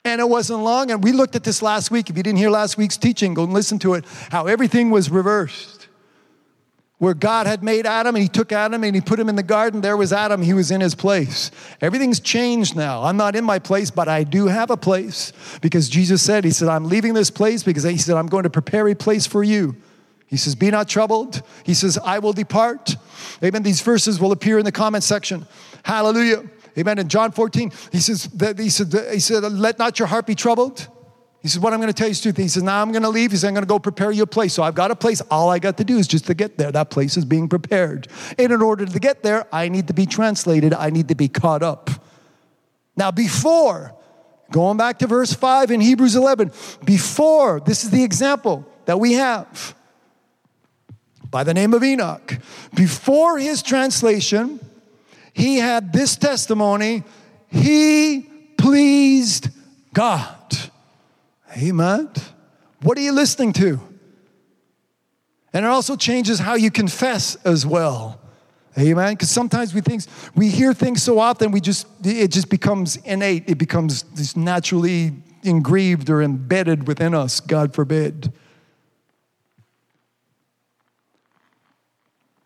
And 0.07 0.21
it 0.21 0.29
wasn't 0.29 0.63
long. 0.63 0.89
And 0.89 1.03
we 1.03 1.11
looked 1.11 1.35
at 1.35 1.43
this 1.43 1.61
last 1.61 1.91
week. 1.91 2.09
If 2.09 2.15
you 2.15 2.23
didn't 2.23 2.39
hear 2.39 2.49
last 2.49 2.77
week's 2.77 2.95
teaching, 2.95 3.33
go 3.33 3.43
and 3.43 3.53
listen 3.53 3.77
to 3.79 3.93
it. 3.93 4.05
How 4.31 4.47
everything 4.47 4.89
was 4.89 5.09
reversed 5.09 5.77
where 6.99 7.13
God 7.13 7.45
had 7.45 7.63
made 7.63 7.85
Adam 7.85 8.15
and 8.15 8.23
he 8.23 8.27
took 8.27 8.51
Adam 8.51 8.83
and 8.83 8.95
he 8.95 9.01
put 9.01 9.19
him 9.19 9.29
in 9.29 9.35
the 9.35 9.43
garden. 9.43 9.81
There 9.81 9.97
was 9.97 10.11
Adam, 10.11 10.41
he 10.41 10.53
was 10.53 10.71
in 10.71 10.81
his 10.81 10.95
place. 10.95 11.51
Everything's 11.79 12.19
changed 12.19 12.75
now. 12.75 13.03
I'm 13.03 13.17
not 13.17 13.35
in 13.35 13.43
my 13.43 13.59
place, 13.59 13.91
but 13.91 14.07
I 14.07 14.23
do 14.23 14.47
have 14.47 14.71
a 14.71 14.77
place 14.77 15.31
because 15.61 15.89
Jesus 15.89 16.21
said, 16.21 16.43
He 16.43 16.51
said, 16.51 16.69
I'm 16.69 16.85
leaving 16.85 17.13
this 17.13 17.29
place 17.29 17.63
because 17.63 17.83
He 17.83 17.97
said, 17.97 18.15
I'm 18.15 18.27
going 18.27 18.43
to 18.43 18.49
prepare 18.49 18.87
a 18.87 18.95
place 18.95 19.27
for 19.27 19.43
you. 19.43 19.75
He 20.25 20.37
says, 20.37 20.55
Be 20.55 20.71
not 20.71 20.89
troubled. 20.89 21.41
He 21.63 21.73
says, 21.73 21.97
I 22.03 22.19
will 22.19 22.33
depart. 22.33 22.95
Amen. 23.43 23.63
These 23.63 23.81
verses 23.81 24.19
will 24.19 24.31
appear 24.31 24.57
in 24.57 24.65
the 24.65 24.71
comment 24.71 25.03
section. 25.03 25.45
Hallelujah. 25.83 26.43
Amen. 26.77 26.99
In 26.99 27.09
John 27.09 27.31
14, 27.31 27.71
he 27.91 27.99
says, 27.99 28.25
that, 28.29 28.59
he, 28.59 28.69
said, 28.69 28.93
he 29.11 29.19
said, 29.19 29.43
Let 29.43 29.79
not 29.79 29.97
your 29.97 30.07
heart 30.07 30.27
be 30.27 30.35
troubled. 30.35 30.87
He 31.41 31.47
says, 31.47 31.59
What 31.59 31.73
I'm 31.73 31.79
going 31.79 31.91
to 31.91 31.93
tell 31.93 32.07
you 32.07 32.11
is 32.11 32.21
two 32.21 32.31
things. 32.31 32.53
He 32.53 32.59
says, 32.59 32.63
Now 32.63 32.81
I'm 32.81 32.91
going 32.91 33.03
to 33.03 33.09
leave. 33.09 33.31
He 33.31 33.37
says, 33.37 33.45
I'm 33.45 33.53
going 33.53 33.63
to 33.63 33.67
go 33.67 33.79
prepare 33.79 34.11
you 34.11 34.23
a 34.23 34.27
place. 34.27 34.53
So 34.53 34.63
I've 34.63 34.75
got 34.75 34.91
a 34.91 34.95
place. 34.95 35.21
All 35.31 35.49
I 35.49 35.59
got 35.59 35.77
to 35.77 35.83
do 35.83 35.97
is 35.97 36.07
just 36.07 36.27
to 36.27 36.33
get 36.33 36.57
there. 36.57 36.71
That 36.71 36.89
place 36.89 37.17
is 37.17 37.25
being 37.25 37.49
prepared. 37.49 38.07
And 38.37 38.51
in 38.51 38.61
order 38.61 38.85
to 38.85 38.99
get 38.99 39.23
there, 39.23 39.47
I 39.51 39.69
need 39.69 39.87
to 39.87 39.93
be 39.93 40.05
translated, 40.05 40.73
I 40.73 40.89
need 40.89 41.07
to 41.07 41.15
be 41.15 41.27
caught 41.27 41.63
up. 41.63 41.89
Now, 42.95 43.11
before, 43.11 43.95
going 44.51 44.77
back 44.77 44.99
to 44.99 45.07
verse 45.07 45.33
5 45.33 45.71
in 45.71 45.81
Hebrews 45.81 46.15
11, 46.15 46.51
before, 46.83 47.59
this 47.59 47.83
is 47.83 47.91
the 47.91 48.03
example 48.03 48.65
that 48.85 48.99
we 48.99 49.13
have 49.13 49.75
by 51.29 51.43
the 51.43 51.53
name 51.53 51.73
of 51.73 51.83
Enoch. 51.83 52.37
Before 52.73 53.37
his 53.37 53.61
translation, 53.61 54.59
he 55.37 55.57
had 55.57 55.93
this 55.93 56.17
testimony 56.17 57.03
he 57.49 58.27
pleased 58.57 59.49
God. 59.93 60.35
Amen. 61.55 62.09
What 62.81 62.97
are 62.97 63.01
you 63.01 63.11
listening 63.11 63.53
to? 63.53 63.79
And 65.53 65.63
it 65.63 65.69
also 65.69 65.95
changes 65.95 66.39
how 66.39 66.55
you 66.55 66.71
confess 66.71 67.35
as 67.45 67.67
well. 67.67 68.19
Amen. 68.79 69.13
Because 69.13 69.29
sometimes 69.29 69.75
we 69.75 69.81
think 69.81 70.03
we 70.35 70.49
hear 70.49 70.73
things 70.73 71.03
so 71.03 71.19
often 71.19 71.51
we 71.51 71.61
just 71.61 71.85
it 72.03 72.29
just 72.29 72.49
becomes 72.49 72.95
innate. 72.97 73.47
It 73.47 73.59
becomes 73.59 74.03
just 74.15 74.37
naturally 74.37 75.13
engraved 75.43 76.09
or 76.09 76.23
embedded 76.23 76.87
within 76.87 77.13
us. 77.13 77.39
God 77.39 77.75
forbid. 77.75 78.33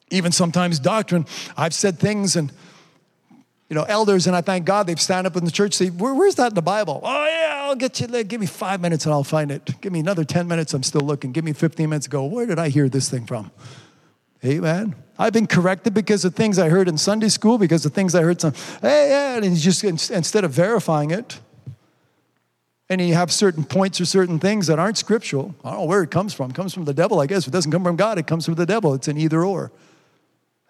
Even 0.09 0.33
sometimes 0.33 0.77
doctrine. 0.77 1.25
I've 1.55 1.73
said 1.73 1.97
things 1.97 2.35
and 2.35 2.51
you 3.71 3.75
know, 3.75 3.83
elders, 3.83 4.27
and 4.27 4.35
I 4.35 4.41
thank 4.41 4.65
God 4.65 4.85
they've 4.85 4.99
stand 4.99 5.25
up 5.25 5.37
in 5.37 5.45
the 5.45 5.49
church. 5.49 5.75
Say, 5.75 5.87
Where, 5.87 6.13
"Where's 6.13 6.35
that 6.35 6.51
in 6.51 6.55
the 6.55 6.61
Bible?" 6.61 6.99
Oh 7.05 7.25
yeah, 7.25 7.61
I'll 7.63 7.75
get 7.75 8.01
you. 8.01 8.07
Give 8.25 8.41
me 8.41 8.45
five 8.45 8.81
minutes 8.81 9.05
and 9.05 9.13
I'll 9.13 9.23
find 9.23 9.49
it. 9.49 9.79
Give 9.79 9.93
me 9.93 10.01
another 10.01 10.25
ten 10.25 10.45
minutes. 10.45 10.73
I'm 10.73 10.83
still 10.83 10.99
looking. 10.99 11.31
Give 11.31 11.45
me 11.45 11.53
fifteen 11.53 11.89
minutes. 11.89 12.07
Go. 12.07 12.25
Where 12.25 12.45
did 12.45 12.59
I 12.59 12.67
hear 12.67 12.89
this 12.89 13.09
thing 13.09 13.25
from? 13.25 13.49
Amen. 14.43 14.93
I've 15.17 15.31
been 15.31 15.47
corrected 15.47 15.93
because 15.93 16.25
of 16.25 16.35
things 16.35 16.59
I 16.59 16.67
heard 16.67 16.89
in 16.89 16.97
Sunday 16.97 17.29
school, 17.29 17.57
because 17.57 17.85
of 17.85 17.93
things 17.93 18.13
I 18.13 18.23
heard 18.23 18.41
some. 18.41 18.51
Hey, 18.81 19.07
yeah, 19.09 19.35
and 19.37 19.45
he's 19.45 19.63
just 19.63 19.85
instead 19.85 20.43
of 20.43 20.51
verifying 20.51 21.11
it, 21.11 21.39
and 22.89 22.99
you 22.99 23.13
have 23.13 23.31
certain 23.31 23.63
points 23.63 24.01
or 24.01 24.05
certain 24.05 24.37
things 24.37 24.67
that 24.67 24.79
aren't 24.79 24.97
scriptural. 24.97 25.55
I 25.63 25.69
don't 25.69 25.79
know 25.79 25.85
where 25.85 26.03
it 26.03 26.11
comes 26.11 26.33
from. 26.33 26.49
It 26.49 26.57
comes 26.57 26.73
from 26.73 26.83
the 26.83 26.93
devil, 26.93 27.21
I 27.21 27.25
guess. 27.25 27.43
If 27.43 27.47
it 27.47 27.51
doesn't 27.51 27.71
come 27.71 27.85
from 27.85 27.95
God, 27.95 28.17
it 28.17 28.27
comes 28.27 28.43
from 28.43 28.55
the 28.55 28.65
devil. 28.65 28.93
It's 28.95 29.07
an 29.07 29.17
either 29.17 29.45
or. 29.45 29.71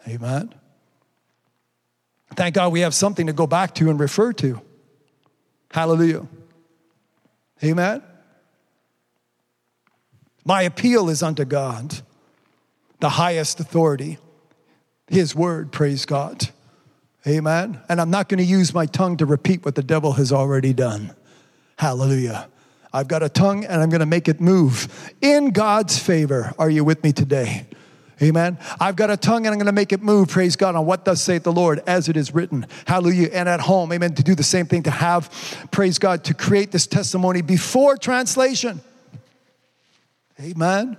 Amen. 0.07 0.53
Thank 2.36 2.56
God 2.56 2.72
we 2.72 2.82
have 2.82 2.94
something 2.94 3.28
to 3.28 3.34
go 3.34 3.48
back 3.48 3.76
to 3.76 3.90
and 3.90 3.99
refer 3.99 4.34
to. 4.34 4.62
Hallelujah. 5.72 6.28
Amen. 7.64 8.02
My 10.44 10.64
appeal 10.64 11.10
is 11.10 11.22
unto 11.22 11.45
God, 11.45 12.02
the 12.99 13.10
highest 13.10 13.60
authority, 13.60 14.18
His 15.08 15.36
word, 15.36 15.72
praise 15.72 16.06
God. 16.06 16.49
Amen. 17.28 17.80
And 17.88 18.02
I'm 18.02 18.10
not 18.10 18.30
going 18.30 18.40
to 18.40 18.44
use 18.44 18.74
my 18.74 18.88
tongue 18.88 19.18
to 19.18 19.26
repeat 19.26 19.64
what 19.64 19.76
the 19.76 19.84
devil 19.84 20.14
has 20.14 20.32
already 20.32 20.74
done. 20.74 21.14
Hallelujah. 21.78 22.49
I've 22.91 23.08
got 23.08 23.22
a 23.24 23.30
tongue 23.30 23.64
and 23.64 23.82
I'm 23.82 23.90
going 23.90 23.99
to 23.99 24.06
make 24.08 24.28
it 24.28 24.41
move 24.41 25.14
in 25.22 25.52
God's 25.52 25.99
favor. 25.99 26.53
Are 26.58 26.70
you 26.70 26.84
with 26.84 27.03
me 27.03 27.14
today? 27.14 27.68
Amen. 28.22 28.60
I've 28.80 28.95
got 28.95 29.10
a 29.10 29.18
tongue 29.18 29.48
and 29.48 29.53
I'm 29.53 29.57
going 29.57 29.65
to 29.65 29.72
make 29.72 29.91
it 29.91 30.02
move, 30.02 30.30
praise 30.30 30.56
God, 30.56 30.76
on 30.76 30.85
what 30.85 31.06
thus 31.06 31.22
saith 31.22 31.43
the 31.43 31.52
Lord 31.52 31.81
as 31.88 32.07
it 32.07 32.15
is 32.15 32.34
written. 32.35 32.68
Hallelujah. 32.85 33.30
And 33.34 33.49
at 33.49 33.61
home, 33.61 33.91
amen, 33.91 34.14
to 34.15 34.23
do 34.23 34.35
the 34.35 34.43
same 34.43 34.68
thing, 34.68 34.84
to 34.84 34.91
have, 34.91 35.68
praise 35.72 35.98
God, 35.98 36.23
to 36.26 36.35
create 36.35 36.72
this 36.72 36.85
testimony 36.85 37.41
before 37.41 37.98
translation. 37.98 38.81
Amen. 40.39 40.98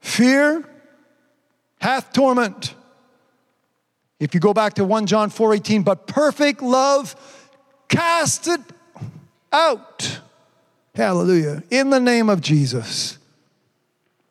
Fear 0.00 0.68
hath 1.80 2.12
torment. 2.12 2.74
If 4.18 4.34
you 4.34 4.40
go 4.40 4.54
back 4.54 4.74
to 4.74 4.84
1 4.84 5.06
John 5.06 5.30
4:18, 5.30 5.84
but 5.84 6.06
perfect 6.06 6.62
love 6.62 7.14
cast 7.88 8.48
it 8.48 8.60
out. 9.52 10.20
Hallelujah. 10.94 11.62
In 11.70 11.90
the 11.90 12.00
name 12.00 12.30
of 12.30 12.40
Jesus. 12.40 13.18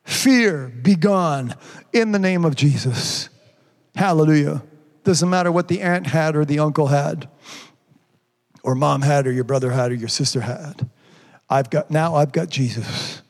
Fear 0.06 0.68
be 0.68 0.94
gone 0.94 1.54
in 1.92 2.12
the 2.12 2.18
name 2.18 2.44
of 2.44 2.54
Jesus. 2.54 3.28
Hallelujah. 3.96 4.62
Doesn't 5.02 5.28
matter 5.28 5.50
what 5.50 5.66
the 5.66 5.82
aunt 5.82 6.06
had 6.06 6.36
or 6.36 6.44
the 6.44 6.60
uncle 6.60 6.86
had, 6.86 7.28
or 8.62 8.76
mom 8.76 9.02
had, 9.02 9.26
or 9.26 9.32
your 9.32 9.44
brother 9.44 9.72
had, 9.72 9.90
or 9.90 9.94
your 9.94 10.08
sister 10.08 10.40
had. 10.40 10.88
I've 11.50 11.70
got 11.70 11.90
now 11.90 12.14
I've 12.14 12.32
got 12.32 12.50
Jesus. 12.50 13.22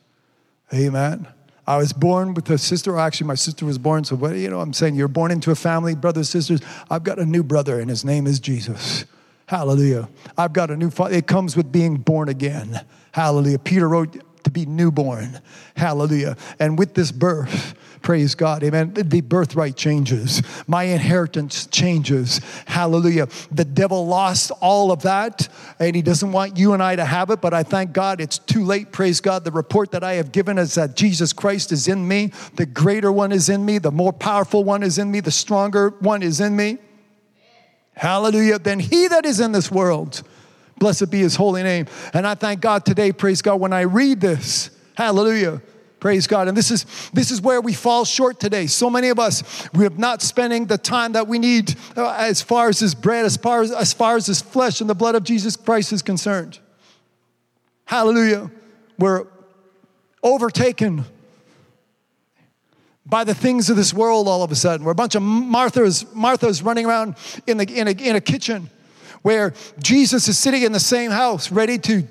Amen. 0.73 1.27
I 1.66 1.78
was 1.78 1.93
born 1.94 2.35
with 2.35 2.48
a 2.51 2.59
sister. 2.59 2.98
Actually, 2.98 3.28
my 3.28 3.35
sister 3.35 3.65
was 3.65 3.78
born. 3.78 4.05
So, 4.05 4.15
what 4.15 4.36
you 4.36 4.51
know, 4.51 4.61
I'm 4.61 4.73
saying 4.73 4.97
you're 4.97 5.09
born 5.09 5.31
into 5.31 5.51
a 5.51 5.55
family, 5.55 5.94
brothers, 5.94 6.28
sisters. 6.28 6.61
I've 6.90 7.05
got 7.05 7.19
a 7.19 7.24
new 7.24 7.43
brother, 7.43 7.81
and 7.81 7.89
his 7.89 8.05
name 8.05 8.27
is 8.27 8.39
Jesus. 8.39 9.07
Hallelujah. 9.47 10.09
I've 10.36 10.53
got 10.53 10.70
a 10.70 10.77
new 10.77 10.90
father. 10.90 11.15
It 11.15 11.27
comes 11.27 11.57
with 11.57 11.73
being 11.73 11.97
born 11.97 12.28
again. 12.28 12.85
Hallelujah. 13.12 13.59
Peter 13.59 13.89
wrote, 13.89 14.16
to 14.47 14.51
be 14.51 14.64
newborn. 14.64 15.40
Hallelujah. 15.77 16.36
And 16.60 16.78
with 16.78 16.94
this 16.94 17.10
birth, 17.10 17.74
praise 18.01 18.36
God, 18.36 18.62
amen, 18.62 18.94
the 18.94 19.20
birthright 19.20 19.74
changes. 19.74 20.40
My 20.68 20.85
inheritance 20.85 21.66
changes. 21.66 22.40
Hallelujah. 22.64 23.27
The 23.51 23.64
devil 23.64 24.06
lost 24.06 24.52
all 24.60 24.93
of 24.93 25.02
that, 25.02 25.48
and 25.81 25.97
he 25.97 26.02
doesn't 26.02 26.31
want 26.31 26.56
you 26.56 26.74
and 26.74 26.82
I 26.82 26.94
to 26.94 27.05
have 27.05 27.31
it, 27.31 27.40
but 27.40 27.52
I 27.52 27.64
thank 27.64 27.93
God 27.93 28.20
it's 28.20 28.39
too 28.39 28.62
late. 28.62 28.93
Praise 28.93 29.20
God. 29.20 29.43
The 29.43 29.51
report 29.51 29.90
that 29.90 30.05
I 30.05 30.12
have 30.12 30.31
given 30.31 30.59
is 30.59 30.77
that 30.77 30.94
Jesus 30.94 31.32
Christ 31.32 31.73
is 31.73 31.89
in 31.89 32.06
me, 32.06 32.31
the 32.55 32.66
greater 32.66 33.10
one 33.10 33.32
is 33.32 33.48
in 33.48 33.64
me, 33.64 33.78
the 33.78 33.90
more 33.90 34.12
powerful 34.12 34.62
one 34.62 34.85
is 34.85 34.97
in 34.97 35.10
me, 35.10 35.18
the 35.18 35.32
stronger 35.32 35.90
one 35.98 36.23
is 36.23 36.40
in 36.40 36.55
me. 36.55 36.78
Hallelujah. 37.94 38.60
Then 38.60 38.78
he 38.78 39.09
that 39.09 39.27
is 39.27 39.40
in 39.40 39.51
this 39.51 39.73
world. 39.73 40.23
Blessed 40.78 41.11
be 41.11 41.19
his 41.19 41.36
holy 41.36 41.62
name. 41.62 41.86
And 42.12 42.27
I 42.27 42.35
thank 42.35 42.61
God 42.61 42.85
today, 42.85 43.12
praise 43.12 43.43
God, 43.43 43.57
when 43.61 43.73
I 43.73 43.82
read 43.82 44.20
this, 44.20 44.70
hallelujah. 44.94 45.62
Praise 45.98 46.27
God. 46.27 46.47
And 46.47 46.57
this 46.57 46.70
is 46.70 46.85
this 47.15 47.31
is 47.31 47.40
where 47.40 47.61
we 47.61 47.73
fall 47.73 48.05
short 48.05 48.39
today. 48.39 48.66
So 48.66 48.90
many 48.90 49.09
of 49.09 49.19
us 49.19 49.69
we 49.73 49.86
are 49.86 49.90
not 49.90 50.20
spending 50.20 50.66
the 50.66 50.77
time 50.77 51.12
that 51.12 51.27
we 51.27 51.39
need 51.39 51.74
uh, 51.97 52.15
as 52.19 52.43
far 52.43 52.69
as 52.69 52.78
his 52.78 52.94
bread, 52.94 53.24
as 53.24 53.36
far 53.36 53.62
as, 53.62 53.73
as 53.73 53.93
far 53.94 54.16
as 54.16 54.27
his 54.27 54.43
flesh 54.43 54.81
and 54.81 54.90
the 54.90 54.94
blood 54.94 55.15
of 55.15 55.24
Jesus 55.24 55.57
Christ 55.57 55.93
is 55.93 56.03
concerned. 56.03 56.59
Hallelujah. 57.86 58.51
we're 58.98 59.27
overtaken 60.23 61.05
by 63.07 63.24
the 63.24 63.35
things 63.35 63.70
of 63.70 63.77
this 63.77 63.94
world 63.94 64.28
all 64.28 64.43
of 64.43 64.51
a 64.51 64.57
sudden. 64.57 64.85
We're 64.85 64.93
a 64.93 64.97
bunch 64.97 65.15
of 65.15 65.23
Marthas, 65.23 66.05
Marthas 66.12 66.65
running 66.65 66.85
around 66.85 67.16
in, 67.47 67.57
the, 67.57 67.65
in, 67.65 67.89
a, 67.89 67.93
in 67.93 68.16
a 68.16 68.20
kitchen 68.20 68.69
where 69.22 69.52
Jesus 69.82 70.28
is 70.28 70.38
sitting 70.38 70.62
in 70.62 70.72
the 70.72 70.80
same 70.80 71.10
house, 71.10 71.51
ready 71.51 71.78
to 71.78 72.05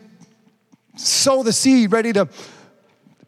sow 0.96 1.44
the 1.44 1.54
seed, 1.54 1.92
ready 1.92 2.14
to 2.14 2.28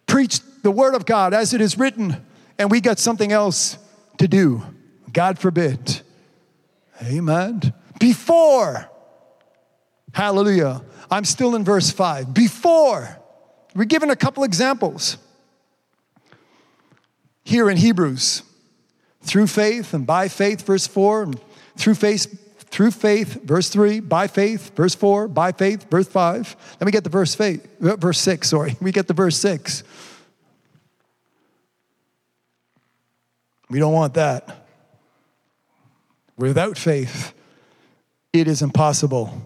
preach 0.06 0.40
the 0.64 0.72
word 0.72 0.96
of 0.96 1.06
God 1.06 1.34
as 1.34 1.54
it 1.54 1.62
is 1.62 1.78
written, 1.78 2.26
and 2.58 2.72
we 2.72 2.82
got 2.82 3.00
something 3.00 3.32
else 3.32 3.78
to 4.18 4.28
do. 4.28 4.64
God 5.12 5.40
forbid. 5.40 6.02
Amen. 7.04 7.74
Before, 8.00 8.90
hallelujah. 10.14 10.82
I'm 11.10 11.26
still 11.26 11.56
in 11.56 11.64
verse 11.64 11.92
5. 11.92 12.34
Before, 12.34 13.18
we're 13.76 13.86
given 13.86 14.10
a 14.10 14.16
couple 14.16 14.44
examples 14.44 15.18
here 17.44 17.70
in 17.70 17.78
Hebrews. 17.78 18.44
Through 19.22 19.48
faith 19.48 19.94
and 19.94 20.08
by 20.08 20.28
faith, 20.30 20.66
verse 20.66 20.88
4, 20.88 21.24
and 21.24 21.40
through 21.76 21.96
faith, 21.96 22.47
through 22.70 22.92
faith, 22.92 23.42
verse 23.44 23.70
3, 23.70 24.02
by 24.02 24.28
faith, 24.28 24.76
verse 24.76 24.96
4, 24.96 25.28
by 25.28 25.52
faith, 25.52 25.90
verse 25.90 26.08
5. 26.08 26.56
Let 26.80 26.86
me 26.86 26.92
get 26.92 27.04
the 27.04 27.10
verse, 27.10 27.34
faith, 27.34 27.68
uh, 27.82 27.96
verse 27.96 28.20
6, 28.20 28.50
sorry. 28.50 28.76
We 28.82 28.92
get 28.92 29.08
the 29.08 29.14
verse 29.14 29.38
6. 29.38 29.84
We 33.70 33.80
don't 33.80 33.94
want 33.94 34.14
that. 34.16 34.66
Without 36.38 36.78
faith, 36.78 37.34
it 38.32 38.48
is 38.48 38.62
impossible 38.62 39.42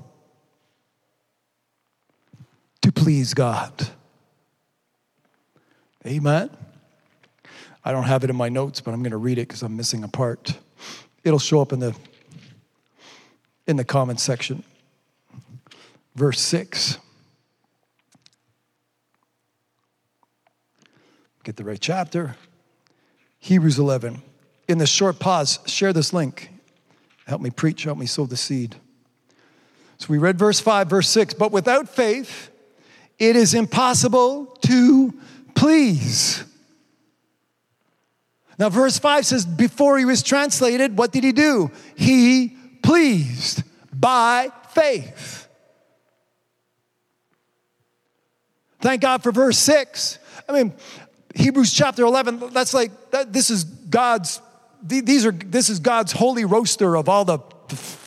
to 2.81 2.91
please 2.91 3.34
God. 3.34 3.89
Amen. 6.06 6.49
I 7.84 7.91
don't 7.91 8.03
have 8.03 8.23
it 8.23 8.30
in 8.30 8.35
my 8.35 8.49
notes, 8.49 8.81
but 8.81 8.93
I'm 8.93 9.02
going 9.02 9.11
to 9.11 9.18
read 9.18 9.38
it 9.38 9.48
because 9.48 9.64
I'm 9.64 9.77
missing 9.77 10.03
a 10.03 10.07
part. 10.07 10.57
It'll 11.23 11.39
show 11.39 11.61
up 11.61 11.72
in 11.72 11.80
the 11.80 11.95
in 13.67 13.77
the 13.77 13.83
comment 13.83 14.19
section. 14.19 14.63
Verse 16.15 16.39
6. 16.39 16.97
Get 21.43 21.55
the 21.55 21.63
right 21.63 21.79
chapter. 21.79 22.35
Hebrews 23.39 23.79
11. 23.79 24.21
In 24.67 24.77
this 24.77 24.89
short 24.89 25.19
pause, 25.19 25.59
share 25.65 25.93
this 25.93 26.13
link. 26.13 26.49
Help 27.25 27.41
me 27.41 27.49
preach, 27.49 27.83
help 27.83 27.97
me 27.97 28.05
sow 28.05 28.25
the 28.25 28.38
seed. 28.38 28.75
So 29.97 30.07
we 30.09 30.17
read 30.17 30.38
verse 30.38 30.59
5, 30.59 30.89
verse 30.89 31.09
6. 31.09 31.33
But 31.35 31.51
without 31.51 31.89
faith, 31.89 32.49
it 33.17 33.35
is 33.35 33.53
impossible 33.53 34.45
to 34.63 35.13
please. 35.55 36.43
Now, 38.57 38.69
verse 38.69 38.99
5 38.99 39.25
says, 39.25 39.45
Before 39.45 39.97
he 39.97 40.05
was 40.05 40.21
translated, 40.21 40.97
what 40.97 41.11
did 41.11 41.23
he 41.23 41.31
do? 41.31 41.71
He 41.95 42.55
pleased 42.81 43.63
by 43.93 44.49
faith. 44.71 45.47
Thank 48.79 49.01
God 49.01 49.21
for 49.21 49.31
verse 49.31 49.57
6. 49.59 50.17
I 50.49 50.53
mean, 50.53 50.73
Hebrews 51.35 51.71
chapter 51.71 52.03
11, 52.03 52.51
that's 52.51 52.73
like, 52.73 53.11
that, 53.11 53.31
this 53.31 53.49
is 53.49 53.63
God's, 53.63 54.41
these 54.81 55.25
are, 55.25 55.31
this 55.31 55.69
is 55.69 55.79
God's 55.79 56.11
holy 56.11 56.45
roster 56.45 56.97
of 56.97 57.07
all 57.07 57.23
the 57.23 57.39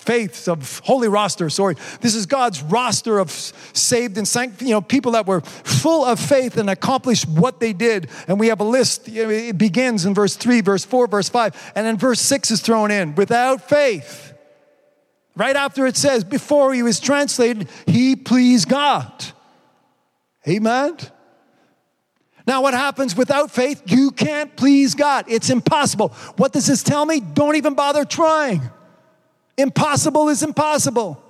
faiths 0.04 0.48
of 0.48 0.80
holy 0.80 1.08
roster 1.08 1.48
sorry 1.48 1.74
this 2.02 2.14
is 2.14 2.26
god's 2.26 2.62
roster 2.62 3.18
of 3.18 3.30
saved 3.30 4.18
and 4.18 4.28
sanct 4.28 4.60
you 4.60 4.68
know 4.68 4.82
people 4.82 5.12
that 5.12 5.26
were 5.26 5.40
full 5.40 6.04
of 6.04 6.20
faith 6.20 6.58
and 6.58 6.68
accomplished 6.68 7.26
what 7.26 7.58
they 7.58 7.72
did 7.72 8.10
and 8.28 8.38
we 8.38 8.48
have 8.48 8.60
a 8.60 8.64
list 8.64 9.08
it 9.08 9.56
begins 9.56 10.04
in 10.04 10.12
verse 10.12 10.36
3 10.36 10.60
verse 10.60 10.84
4 10.84 11.06
verse 11.06 11.30
5 11.30 11.72
and 11.74 11.86
then 11.86 11.96
verse 11.96 12.20
6 12.20 12.50
is 12.50 12.60
thrown 12.60 12.90
in 12.90 13.14
without 13.14 13.66
faith 13.66 14.33
right 15.36 15.56
after 15.56 15.86
it 15.86 15.96
says 15.96 16.24
before 16.24 16.72
he 16.74 16.82
was 16.82 17.00
translated 17.00 17.68
he 17.86 18.16
pleased 18.16 18.68
god 18.68 19.24
amen 20.48 20.96
now, 22.46 22.60
what 22.60 22.74
happens 22.74 23.16
without 23.16 23.50
faith? 23.50 23.82
You 23.86 24.10
can't 24.10 24.54
please 24.54 24.94
God. 24.94 25.24
It's 25.28 25.48
impossible. 25.48 26.08
What 26.36 26.52
does 26.52 26.66
this 26.66 26.82
tell 26.82 27.06
me? 27.06 27.20
Don't 27.20 27.56
even 27.56 27.74
bother 27.74 28.04
trying. 28.04 28.62
Impossible 29.56 30.28
is 30.28 30.42
impossible. 30.42 31.22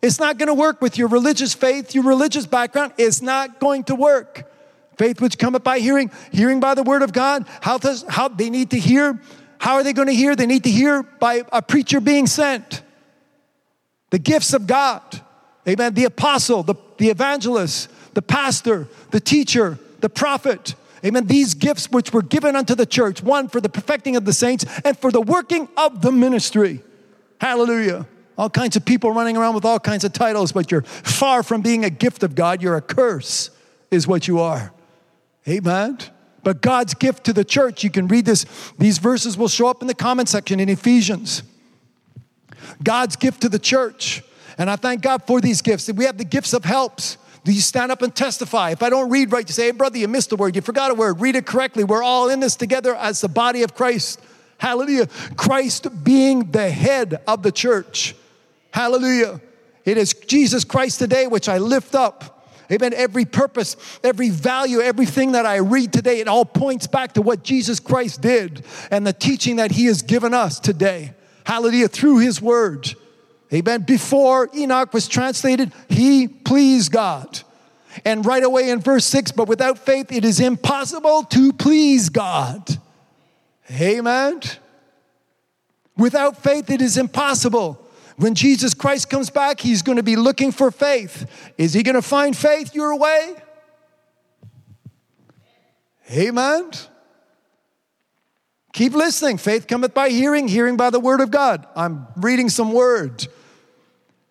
It's 0.00 0.18
not 0.18 0.38
going 0.38 0.46
to 0.46 0.54
work 0.54 0.80
with 0.80 0.96
your 0.96 1.08
religious 1.08 1.52
faith, 1.52 1.94
your 1.94 2.04
religious 2.04 2.46
background. 2.46 2.92
It's 2.96 3.20
not 3.20 3.60
going 3.60 3.84
to 3.84 3.94
work. 3.94 4.50
Faith 4.96 5.20
which 5.20 5.36
cometh 5.36 5.62
by 5.62 5.78
hearing, 5.78 6.10
hearing 6.32 6.60
by 6.60 6.74
the 6.74 6.82
word 6.82 7.02
of 7.02 7.12
God. 7.12 7.46
How 7.60 7.76
does 7.76 8.04
how 8.08 8.28
they 8.28 8.48
need 8.48 8.70
to 8.70 8.78
hear? 8.78 9.20
How 9.58 9.74
are 9.74 9.82
they 9.82 9.92
going 9.92 10.08
to 10.08 10.14
hear? 10.14 10.34
They 10.36 10.46
need 10.46 10.64
to 10.64 10.70
hear 10.70 11.02
by 11.02 11.42
a 11.52 11.60
preacher 11.60 12.00
being 12.00 12.26
sent. 12.26 12.82
The 14.10 14.18
gifts 14.18 14.52
of 14.52 14.66
God. 14.66 15.02
Amen. 15.68 15.94
The 15.94 16.04
apostle, 16.04 16.62
the, 16.62 16.76
the 16.98 17.10
evangelist, 17.10 17.90
the 18.14 18.22
pastor, 18.22 18.88
the 19.10 19.20
teacher, 19.20 19.78
the 20.00 20.08
prophet. 20.08 20.74
Amen. 21.04 21.26
These 21.26 21.54
gifts 21.54 21.90
which 21.90 22.12
were 22.12 22.22
given 22.22 22.56
unto 22.56 22.74
the 22.74 22.86
church, 22.86 23.22
one 23.22 23.48
for 23.48 23.60
the 23.60 23.68
perfecting 23.68 24.16
of 24.16 24.24
the 24.24 24.32
saints 24.32 24.64
and 24.84 24.96
for 24.96 25.10
the 25.10 25.20
working 25.20 25.68
of 25.76 26.02
the 26.02 26.12
ministry. 26.12 26.82
Hallelujah. 27.40 28.06
All 28.38 28.50
kinds 28.50 28.76
of 28.76 28.84
people 28.84 29.12
running 29.12 29.36
around 29.36 29.54
with 29.54 29.64
all 29.64 29.80
kinds 29.80 30.04
of 30.04 30.12
titles, 30.12 30.52
but 30.52 30.70
you're 30.70 30.82
far 30.82 31.42
from 31.42 31.62
being 31.62 31.84
a 31.84 31.90
gift 31.90 32.22
of 32.22 32.34
God. 32.34 32.62
You're 32.62 32.76
a 32.76 32.82
curse, 32.82 33.50
is 33.90 34.06
what 34.06 34.28
you 34.28 34.40
are. 34.40 34.72
Amen. 35.48 35.98
But 36.42 36.60
God's 36.60 36.94
gift 36.94 37.24
to 37.24 37.32
the 37.32 37.44
church, 37.44 37.82
you 37.82 37.90
can 37.90 38.08
read 38.08 38.24
this. 38.24 38.44
These 38.78 38.98
verses 38.98 39.36
will 39.36 39.48
show 39.48 39.68
up 39.68 39.80
in 39.80 39.88
the 39.88 39.94
comment 39.94 40.28
section 40.28 40.60
in 40.60 40.68
Ephesians. 40.68 41.42
God's 42.82 43.16
gift 43.16 43.42
to 43.42 43.48
the 43.48 43.58
church. 43.58 44.22
And 44.58 44.70
I 44.70 44.76
thank 44.76 45.02
God 45.02 45.22
for 45.26 45.40
these 45.40 45.62
gifts. 45.62 45.90
We 45.92 46.04
have 46.04 46.18
the 46.18 46.24
gifts 46.24 46.52
of 46.52 46.64
helps. 46.64 47.18
Do 47.44 47.52
you 47.52 47.60
stand 47.60 47.92
up 47.92 48.02
and 48.02 48.14
testify? 48.14 48.70
If 48.70 48.82
I 48.82 48.90
don't 48.90 49.10
read 49.10 49.30
right, 49.30 49.46
you 49.46 49.52
say, 49.52 49.66
hey, 49.66 49.70
brother, 49.70 49.98
you 49.98 50.08
missed 50.08 50.32
a 50.32 50.36
word. 50.36 50.56
You 50.56 50.62
forgot 50.62 50.90
a 50.90 50.94
word. 50.94 51.20
Read 51.20 51.36
it 51.36 51.46
correctly. 51.46 51.84
We're 51.84 52.02
all 52.02 52.28
in 52.28 52.40
this 52.40 52.56
together 52.56 52.94
as 52.96 53.20
the 53.20 53.28
body 53.28 53.62
of 53.62 53.74
Christ. 53.74 54.20
Hallelujah. 54.58 55.06
Christ 55.36 56.02
being 56.02 56.50
the 56.50 56.68
head 56.70 57.22
of 57.26 57.42
the 57.42 57.52
church. 57.52 58.16
Hallelujah. 58.72 59.40
It 59.84 59.96
is 59.96 60.12
Jesus 60.12 60.64
Christ 60.64 60.98
today 60.98 61.28
which 61.28 61.48
I 61.48 61.58
lift 61.58 61.94
up. 61.94 62.36
Amen. 62.70 62.92
Every 62.94 63.24
purpose, 63.24 63.76
every 64.02 64.30
value, 64.30 64.80
everything 64.80 65.32
that 65.32 65.46
I 65.46 65.58
read 65.58 65.92
today, 65.92 66.18
it 66.18 66.26
all 66.26 66.44
points 66.44 66.88
back 66.88 67.12
to 67.12 67.22
what 67.22 67.44
Jesus 67.44 67.78
Christ 67.78 68.22
did 68.22 68.64
and 68.90 69.06
the 69.06 69.12
teaching 69.12 69.56
that 69.56 69.70
he 69.70 69.86
has 69.86 70.02
given 70.02 70.34
us 70.34 70.58
today. 70.58 71.12
Hallelujah. 71.46 71.86
Through 71.86 72.18
his 72.18 72.42
word. 72.42 72.92
Amen. 73.54 73.82
Before 73.82 74.50
Enoch 74.52 74.92
was 74.92 75.06
translated, 75.06 75.72
he 75.88 76.26
pleased 76.26 76.90
God. 76.90 77.40
And 78.04 78.26
right 78.26 78.42
away 78.42 78.70
in 78.70 78.80
verse 78.80 79.04
6, 79.06 79.30
but 79.30 79.46
without 79.46 79.78
faith, 79.78 80.10
it 80.10 80.24
is 80.24 80.40
impossible 80.40 81.22
to 81.22 81.52
please 81.52 82.08
God. 82.08 82.68
Amen. 83.70 84.40
Without 85.96 86.42
faith, 86.42 86.68
it 86.68 86.82
is 86.82 86.98
impossible. 86.98 87.80
When 88.16 88.34
Jesus 88.34 88.74
Christ 88.74 89.08
comes 89.08 89.30
back, 89.30 89.60
he's 89.60 89.82
going 89.82 89.96
to 89.96 90.02
be 90.02 90.16
looking 90.16 90.50
for 90.50 90.72
faith. 90.72 91.30
Is 91.56 91.74
he 91.74 91.84
going 91.84 91.94
to 91.94 92.02
find 92.02 92.36
faith 92.36 92.74
your 92.74 92.98
way? 92.98 93.36
Amen. 96.10 96.72
Keep 98.76 98.92
listening. 98.92 99.38
Faith 99.38 99.66
cometh 99.66 99.94
by 99.94 100.10
hearing, 100.10 100.48
hearing 100.48 100.76
by 100.76 100.90
the 100.90 101.00
word 101.00 101.22
of 101.22 101.30
God. 101.30 101.66
I'm 101.74 102.06
reading 102.14 102.50
some 102.50 102.72
word. 102.74 103.26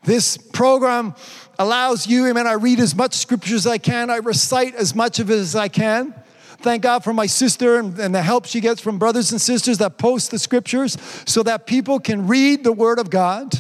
This 0.04 0.38
program 0.38 1.16
allows 1.58 2.06
you, 2.06 2.28
amen. 2.28 2.46
I 2.46 2.54
read 2.54 2.80
as 2.80 2.94
much 2.94 3.16
scripture 3.16 3.56
as 3.56 3.66
I 3.66 3.80
can, 3.80 4.12
I 4.12 4.18
recite 4.18 4.76
as 4.76 4.94
much 4.94 5.18
of 5.18 5.32
it 5.32 5.40
as 5.40 5.56
I 5.56 5.68
can. 5.68 6.14
Thank 6.60 6.84
God 6.84 7.04
for 7.04 7.12
my 7.12 7.26
sister 7.26 7.80
and, 7.80 7.98
and, 7.98 8.14
the 8.14 8.22
help 8.22 8.46
she 8.46 8.62
gets 8.62 8.80
from 8.80 9.00
brothers 9.00 9.32
and 9.32 9.42
sisters 9.42 9.80
that 9.80 9.98
post 9.98 10.30
the 10.30 10.38
scriptures 10.38 10.96
so 11.26 11.42
that 11.42 11.66
people 11.66 12.00
can 12.00 12.28
read 12.28 12.64
the 12.64 12.72
word 12.72 13.00
of 13.00 13.10
God. 13.10 13.52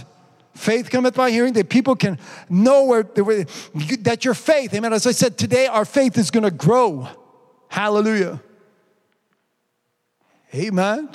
Faith 0.53 0.91
cometh 0.91 1.15
by 1.15 1.31
hearing, 1.31 1.53
that 1.53 1.67
people 1.67 1.95
can 1.95 2.19
know 2.47 2.85
where, 2.85 3.01
that 3.01 4.23
your 4.23 4.35
faith, 4.35 4.71
amen. 4.75 4.93
As 4.93 5.07
I 5.07 5.13
said 5.13 5.35
today, 5.35 5.65
our 5.65 5.83
faith 5.83 6.15
is 6.15 6.29
going 6.29 6.43
to 6.43 6.51
grow. 6.51 7.07
Hallelujah. 7.69 8.39
Amen. 10.53 11.09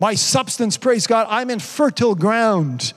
My 0.00 0.14
substance, 0.14 0.76
praise 0.76 1.06
God, 1.06 1.26
I'm 1.30 1.50
in 1.50 1.60
fertile 1.60 2.14
ground. 2.14 2.92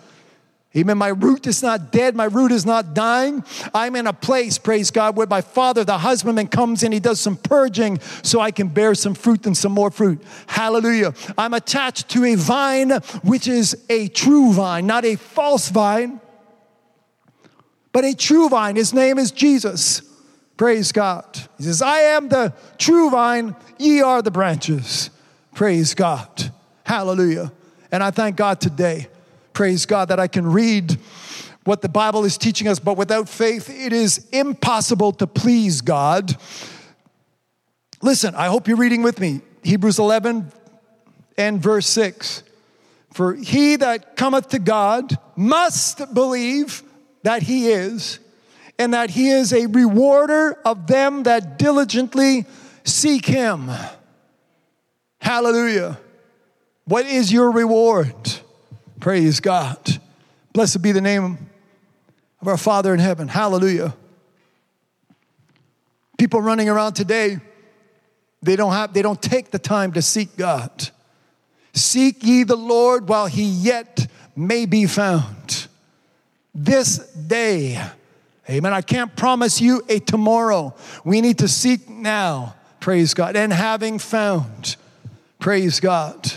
Amen. 0.76 0.98
My 0.98 1.07
root 1.07 1.48
is 1.48 1.64
not 1.64 1.91
dead. 1.91 2.15
My 2.15 2.26
root 2.26 2.52
is 2.52 2.65
not 2.65 2.94
dying. 2.94 3.44
I'm 3.74 3.95
in 3.95 4.06
a 4.06 4.14
place, 4.14 4.60
praise 4.60 4.91
God, 4.91 5.15
where 5.15 5.26
my 5.26 5.41
father, 5.41 5.84
the 5.84 5.98
husbandman, 5.98 6.49
comes 6.49 6.84
in. 6.84 6.91
He 6.91 6.99
does 6.99 7.19
some 7.19 7.36
purging 7.36 7.99
so 8.22 8.41
I 8.41 8.52
can 8.52 8.68
bear 8.68 8.94
some 8.94 9.15
fruit 9.15 9.48
and 9.48 9.57
some 9.57 9.72
more 9.72 9.90
fruit. 9.90 10.22
Hallelujah. 10.45 11.15
I'm 11.36 11.56
attached 11.56 12.10
to 12.10 12.26
a 12.26 12.36
vine, 12.36 12.91
which 13.24 13.48
is 13.48 13.86
a 13.90 14.10
true 14.10 14.53
vine, 14.53 14.86
not 14.86 15.03
a 15.03 15.15
false 15.15 15.69
vine, 15.69 16.22
but 17.91 18.06
a 18.06 18.14
true 18.14 18.48
vine. 18.48 18.76
His 18.76 18.94
name 18.94 19.18
is 19.18 19.32
Jesus. 19.32 20.02
Praise 20.57 20.91
God. 20.91 21.26
He 21.57 21.64
says, 21.64 21.82
I 21.82 21.99
am 21.99 22.30
the 22.30 22.53
true 22.78 23.10
vine, 23.10 23.56
ye 23.80 24.02
are 24.02 24.22
the 24.22 24.32
branches. 24.32 25.10
Praise 25.56 25.94
God. 25.94 26.52
Hallelujah. 26.86 27.52
And 27.91 28.04
I 28.04 28.12
thank 28.12 28.36
God 28.36 28.62
today, 28.62 29.08
praise 29.54 29.86
God, 29.86 30.10
that 30.10 30.20
I 30.20 30.28
can 30.28 30.45
read 30.45 30.98
what 31.64 31.82
the 31.82 31.90
Bible 31.90 32.24
is 32.24 32.38
teaching 32.38 32.68
us, 32.68 32.80
but 32.80 32.98
without 32.98 33.28
faith, 33.28 33.70
it 33.70 33.91
is 33.91 34.26
impossible 34.32 35.12
to 35.14 35.28
please 35.28 35.82
God. 35.82 36.38
Listen, 38.02 38.36
I 38.36 38.48
hope 38.48 38.68
you're 38.68 38.78
reading 38.78 39.04
with 39.04 39.20
me. 39.20 39.41
Hebrews 39.64 39.99
11 39.99 40.52
and 41.38 41.62
verse 41.62 41.88
6. 41.88 42.44
For 43.12 43.34
he 43.34 43.76
that 43.78 44.16
cometh 44.16 44.49
to 44.49 44.60
God 44.60 45.18
must 45.36 46.14
believe 46.14 46.84
that 47.24 47.44
he 47.44 47.70
is, 47.70 48.20
and 48.80 48.94
that 48.94 49.10
he 49.10 49.30
is 49.30 49.52
a 49.52 49.66
rewarder 49.66 50.54
of 50.64 50.88
them 50.88 51.24
that 51.24 51.58
diligently 51.58 52.45
seek 52.88 53.26
him. 53.26 53.70
Hallelujah. 55.20 56.00
What 56.86 57.06
is 57.06 57.32
your 57.32 57.52
reward? 57.52 58.16
Praise 59.00 59.40
God. 59.40 59.78
Blessed 60.54 60.82
be 60.82 60.92
the 60.92 61.02
name 61.02 61.38
of 62.42 62.48
our 62.48 62.58
Father 62.58 62.94
in 62.94 63.00
heaven. 63.00 63.28
Hallelujah. 63.28 63.96
People 66.18 66.42
running 66.42 66.68
around 66.68 66.94
today, 66.94 67.38
they 68.42 68.56
don't 68.56 68.72
have 68.72 68.94
they 68.94 69.02
don't 69.02 69.22
take 69.22 69.52
the 69.52 69.60
time 69.60 69.92
to 69.94 70.02
seek 70.02 70.36
God. 70.36 70.90
Seek 71.74 72.24
ye 72.24 72.44
the 72.44 72.56
Lord 72.56 73.08
while 73.08 73.28
he 73.28 73.44
yet 73.44 74.08
may 74.36 74.66
be 74.66 74.88
found. 74.88 75.68
This 76.56 76.98
day, 77.14 77.80
amen. 78.50 78.74
I 78.74 78.82
can't 78.82 79.16
promise 79.16 79.62
you 79.62 79.84
a 79.88 80.00
tomorrow. 80.00 80.74
We 81.04 81.22
need 81.22 81.38
to 81.40 81.48
seek 81.48 81.88
now, 81.88 82.56
praise 82.88 83.14
God. 83.14 83.36
And 83.36 83.52
having 83.52 84.00
found, 84.00 84.78
praise 85.40 85.82
God, 85.82 86.32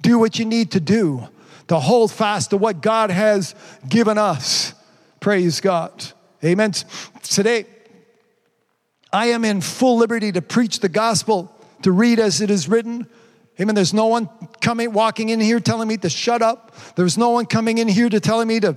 do 0.00 0.18
what 0.18 0.38
you 0.38 0.46
need 0.46 0.70
to 0.70 0.80
do 0.80 1.28
to 1.68 1.78
hold 1.78 2.10
fast 2.10 2.48
to 2.50 2.56
what 2.56 2.80
God 2.80 3.10
has 3.10 3.54
given 3.86 4.16
us. 4.16 4.72
Praise 5.20 5.60
God. 5.60 5.92
Amen. 6.42 6.72
Today, 7.22 7.66
I 9.12 9.26
am 9.26 9.44
in 9.44 9.60
full 9.60 9.98
liberty 9.98 10.32
to 10.32 10.40
preach 10.40 10.80
the 10.80 10.88
gospel, 10.88 11.54
to 11.82 11.92
read 11.92 12.18
as 12.18 12.40
it 12.40 12.50
is 12.50 12.66
written. 12.66 13.06
Amen. 13.60 13.74
There's 13.74 13.92
no 13.92 14.06
one 14.06 14.30
coming, 14.62 14.94
walking 14.94 15.28
in 15.28 15.38
here 15.38 15.60
telling 15.60 15.86
me 15.86 15.98
to 15.98 16.08
shut 16.08 16.40
up. 16.40 16.74
There's 16.96 17.18
no 17.18 17.28
one 17.28 17.44
coming 17.44 17.76
in 17.76 17.88
here 17.88 18.08
to 18.08 18.20
telling 18.20 18.48
me 18.48 18.58
to, 18.60 18.72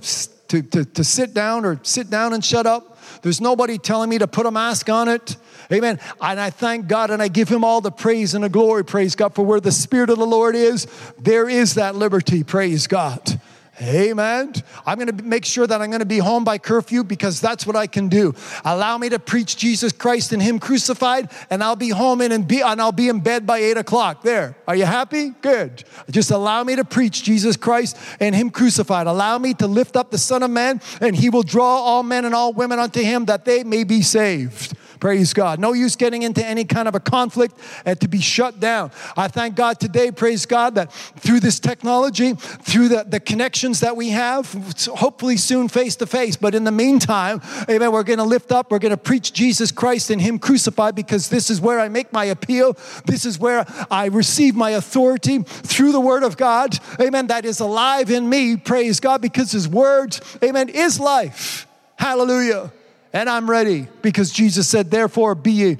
to, 0.48 0.60
to, 0.60 0.84
to 0.84 1.02
sit 1.02 1.32
down 1.32 1.64
or 1.64 1.80
sit 1.84 2.10
down 2.10 2.34
and 2.34 2.44
shut 2.44 2.66
up. 2.66 2.98
There's 3.22 3.40
nobody 3.40 3.78
telling 3.78 4.10
me 4.10 4.18
to 4.18 4.26
put 4.26 4.44
a 4.44 4.50
mask 4.50 4.90
on 4.90 5.08
it. 5.08 5.38
Amen. 5.72 5.98
And 6.20 6.40
I 6.40 6.50
thank 6.50 6.86
God 6.86 7.10
and 7.10 7.22
I 7.22 7.28
give 7.28 7.48
him 7.48 7.64
all 7.64 7.80
the 7.80 7.92
praise 7.92 8.34
and 8.34 8.44
the 8.44 8.48
glory. 8.48 8.84
Praise 8.84 9.14
God. 9.16 9.34
For 9.34 9.44
where 9.44 9.60
the 9.60 9.72
Spirit 9.72 10.10
of 10.10 10.18
the 10.18 10.26
Lord 10.26 10.54
is, 10.56 10.86
there 11.18 11.48
is 11.48 11.74
that 11.74 11.94
liberty. 11.94 12.44
Praise 12.44 12.86
God. 12.86 13.40
Amen. 13.82 14.52
I'm 14.86 14.98
going 14.98 15.16
to 15.16 15.24
make 15.24 15.44
sure 15.44 15.66
that 15.66 15.82
I'm 15.82 15.90
going 15.90 15.98
to 15.98 16.06
be 16.06 16.18
home 16.18 16.44
by 16.44 16.58
curfew 16.58 17.02
because 17.02 17.40
that's 17.40 17.66
what 17.66 17.74
I 17.74 17.88
can 17.88 18.08
do. 18.08 18.32
Allow 18.64 18.98
me 18.98 19.08
to 19.08 19.18
preach 19.18 19.56
Jesus 19.56 19.90
Christ 19.90 20.32
and 20.32 20.40
Him 20.40 20.60
crucified, 20.60 21.28
and 21.50 21.62
I'll 21.62 21.74
be 21.74 21.88
home 21.88 22.20
and, 22.20 22.32
and, 22.32 22.46
be, 22.46 22.60
and 22.60 22.80
I'll 22.80 22.92
be 22.92 23.08
in 23.08 23.18
bed 23.18 23.46
by 23.46 23.58
eight 23.58 23.76
o'clock. 23.76 24.22
There. 24.22 24.54
Are 24.68 24.76
you 24.76 24.84
happy? 24.84 25.30
Good. 25.40 25.82
Just 26.08 26.30
allow 26.30 26.62
me 26.62 26.76
to 26.76 26.84
preach 26.84 27.24
Jesus 27.24 27.56
Christ 27.56 27.96
and 28.20 28.32
Him 28.32 28.50
crucified. 28.50 29.08
Allow 29.08 29.38
me 29.38 29.54
to 29.54 29.66
lift 29.66 29.96
up 29.96 30.12
the 30.12 30.18
Son 30.18 30.44
of 30.44 30.50
Man, 30.50 30.80
and 31.00 31.16
He 31.16 31.28
will 31.28 31.42
draw 31.42 31.78
all 31.78 32.04
men 32.04 32.24
and 32.24 32.34
all 32.34 32.52
women 32.52 32.78
unto 32.78 33.02
Him 33.02 33.24
that 33.24 33.44
they 33.44 33.64
may 33.64 33.82
be 33.82 34.02
saved. 34.02 34.74
Praise 35.04 35.34
God. 35.34 35.58
No 35.58 35.74
use 35.74 35.96
getting 35.96 36.22
into 36.22 36.42
any 36.42 36.64
kind 36.64 36.88
of 36.88 36.94
a 36.94 36.98
conflict 36.98 37.58
and 37.84 38.00
to 38.00 38.08
be 38.08 38.22
shut 38.22 38.58
down. 38.58 38.90
I 39.18 39.28
thank 39.28 39.54
God 39.54 39.78
today, 39.78 40.10
praise 40.10 40.46
God, 40.46 40.76
that 40.76 40.90
through 40.90 41.40
this 41.40 41.60
technology, 41.60 42.32
through 42.32 42.88
the, 42.88 43.04
the 43.06 43.20
connections 43.20 43.80
that 43.80 43.98
we 43.98 44.08
have, 44.08 44.50
hopefully 44.86 45.36
soon 45.36 45.68
face 45.68 45.94
to 45.96 46.06
face, 46.06 46.36
but 46.38 46.54
in 46.54 46.64
the 46.64 46.72
meantime, 46.72 47.42
amen, 47.68 47.92
we're 47.92 48.02
going 48.02 48.18
to 48.18 48.24
lift 48.24 48.50
up, 48.50 48.70
we're 48.70 48.78
going 48.78 48.92
to 48.92 48.96
preach 48.96 49.34
Jesus 49.34 49.70
Christ 49.70 50.08
and 50.08 50.22
Him 50.22 50.38
crucified 50.38 50.94
because 50.94 51.28
this 51.28 51.50
is 51.50 51.60
where 51.60 51.80
I 51.80 51.90
make 51.90 52.10
my 52.10 52.24
appeal. 52.24 52.74
This 53.04 53.26
is 53.26 53.38
where 53.38 53.66
I 53.90 54.06
receive 54.06 54.56
my 54.56 54.70
authority 54.70 55.42
through 55.42 55.92
the 55.92 56.00
Word 56.00 56.22
of 56.22 56.38
God, 56.38 56.78
amen, 56.98 57.26
that 57.26 57.44
is 57.44 57.60
alive 57.60 58.10
in 58.10 58.26
me, 58.26 58.56
praise 58.56 59.00
God, 59.00 59.20
because 59.20 59.52
His 59.52 59.68
Word, 59.68 60.18
amen, 60.42 60.70
is 60.70 60.98
life. 60.98 61.66
Hallelujah 61.98 62.72
and 63.14 63.30
I'm 63.30 63.48
ready 63.48 63.86
because 64.02 64.32
Jesus 64.32 64.68
said, 64.68 64.90
Therefore, 64.90 65.36
be 65.36 65.52
ye, 65.52 65.78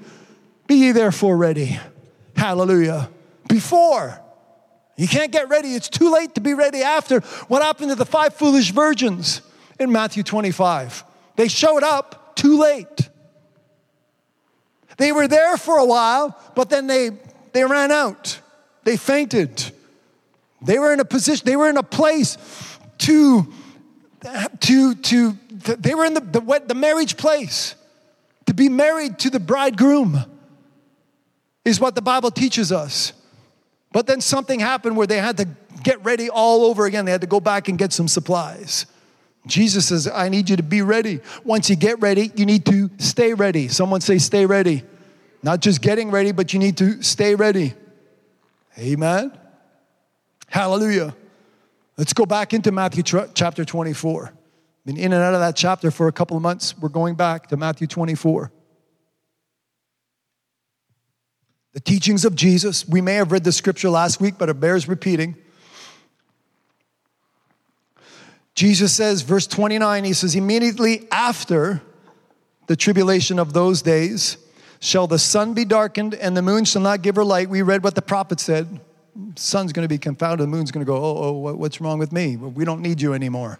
be 0.68 0.76
ye 0.76 0.92
therefore 0.92 1.36
ready. 1.36 1.78
Hallelujah. 2.36 3.10
Before. 3.48 4.20
You 4.96 5.08
can't 5.08 5.32
get 5.32 5.48
ready. 5.48 5.74
It's 5.74 5.88
too 5.88 6.12
late 6.12 6.36
to 6.36 6.40
be 6.40 6.54
ready 6.54 6.82
after. 6.82 7.20
What 7.48 7.62
happened 7.62 7.90
to 7.90 7.96
the 7.96 8.06
five 8.06 8.34
foolish 8.34 8.70
virgins 8.70 9.42
in 9.80 9.90
Matthew 9.90 10.22
25? 10.22 11.02
They 11.34 11.48
showed 11.48 11.82
up 11.82 12.36
too 12.36 12.60
late. 12.60 13.10
They 14.96 15.10
were 15.10 15.26
there 15.26 15.56
for 15.56 15.78
a 15.78 15.84
while, 15.84 16.38
but 16.54 16.70
then 16.70 16.86
they, 16.86 17.10
they 17.52 17.64
ran 17.64 17.90
out. 17.90 18.38
They 18.84 18.96
fainted. 18.96 19.72
They 20.62 20.78
were 20.78 20.92
in 20.92 21.00
a 21.00 21.04
position, 21.04 21.44
they 21.44 21.56
were 21.56 21.68
in 21.68 21.76
a 21.76 21.82
place 21.82 22.38
to, 22.98 23.52
to, 24.60 24.94
to 24.94 25.38
they 25.64 25.94
were 25.94 26.04
in 26.04 26.14
the, 26.14 26.62
the, 26.66 26.74
marriage 26.74 27.16
place. 27.16 27.74
To 28.46 28.54
be 28.54 28.68
married 28.68 29.18
to 29.20 29.30
the 29.30 29.40
bridegroom 29.40 30.18
is 31.64 31.80
what 31.80 31.94
the 31.94 32.02
Bible 32.02 32.30
teaches 32.30 32.70
us. 32.72 33.12
But 33.92 34.06
then 34.06 34.20
something 34.20 34.60
happened 34.60 34.96
where 34.96 35.06
they 35.06 35.18
had 35.18 35.38
to 35.38 35.48
get 35.82 36.04
ready 36.04 36.28
all 36.28 36.64
over 36.64 36.84
again. 36.84 37.04
They 37.04 37.12
had 37.12 37.22
to 37.22 37.26
go 37.26 37.40
back 37.40 37.68
and 37.68 37.78
get 37.78 37.92
some 37.92 38.08
supplies. 38.08 38.86
Jesus 39.46 39.88
says, 39.88 40.08
I 40.08 40.28
need 40.28 40.48
you 40.48 40.56
to 40.56 40.62
be 40.62 40.82
ready. 40.82 41.20
Once 41.44 41.68
you 41.68 41.76
get 41.76 42.00
ready, 42.00 42.32
you 42.34 42.46
need 42.46 42.64
to 42.66 42.90
stay 42.98 43.34
ready. 43.34 43.68
Someone 43.68 44.00
say, 44.00 44.18
stay 44.18 44.46
ready. 44.46 44.82
Not 45.42 45.60
just 45.60 45.82
getting 45.82 46.10
ready, 46.10 46.32
but 46.32 46.52
you 46.52 46.58
need 46.58 46.78
to 46.78 47.02
stay 47.02 47.34
ready. 47.34 47.74
Amen. 48.78 49.32
Hallelujah. 50.48 51.14
Let's 51.96 52.12
go 52.12 52.26
back 52.26 52.54
into 52.54 52.72
Matthew 52.72 53.02
chapter 53.02 53.64
24. 53.64 54.32
Been 54.84 54.98
in 54.98 55.14
and 55.14 55.22
out 55.22 55.32
of 55.32 55.40
that 55.40 55.56
chapter 55.56 55.90
for 55.90 56.08
a 56.08 56.12
couple 56.12 56.36
of 56.36 56.42
months. 56.42 56.76
We're 56.76 56.90
going 56.90 57.14
back 57.14 57.48
to 57.48 57.56
Matthew 57.56 57.86
24. 57.86 58.52
The 61.72 61.80
teachings 61.80 62.24
of 62.26 62.36
Jesus. 62.36 62.86
We 62.86 63.00
may 63.00 63.14
have 63.14 63.32
read 63.32 63.44
the 63.44 63.52
scripture 63.52 63.88
last 63.88 64.20
week, 64.20 64.34
but 64.36 64.50
it 64.50 64.60
bears 64.60 64.86
repeating. 64.86 65.36
Jesus 68.54 68.92
says, 68.92 69.22
verse 69.22 69.46
29, 69.46 70.04
he 70.04 70.12
says, 70.12 70.36
immediately 70.36 71.08
after 71.10 71.80
the 72.66 72.76
tribulation 72.76 73.38
of 73.38 73.52
those 73.54 73.80
days, 73.82 74.36
shall 74.80 75.06
the 75.06 75.18
sun 75.18 75.54
be 75.54 75.64
darkened 75.64 76.14
and 76.14 76.36
the 76.36 76.42
moon 76.42 76.64
shall 76.64 76.82
not 76.82 77.00
give 77.00 77.16
her 77.16 77.24
light. 77.24 77.48
We 77.48 77.62
read 77.62 77.82
what 77.82 77.94
the 77.94 78.02
prophet 78.02 78.38
said. 78.38 78.80
Sun's 79.34 79.72
going 79.72 79.82
to 79.82 79.88
be 79.88 79.98
confounded, 79.98 80.44
the 80.44 80.50
moon's 80.50 80.70
going 80.70 80.84
to 80.84 80.90
go, 80.90 80.96
oh, 80.96 81.46
oh, 81.46 81.54
what's 81.54 81.80
wrong 81.80 81.98
with 81.98 82.12
me? 82.12 82.36
We 82.36 82.64
don't 82.64 82.82
need 82.82 83.00
you 83.00 83.14
anymore 83.14 83.58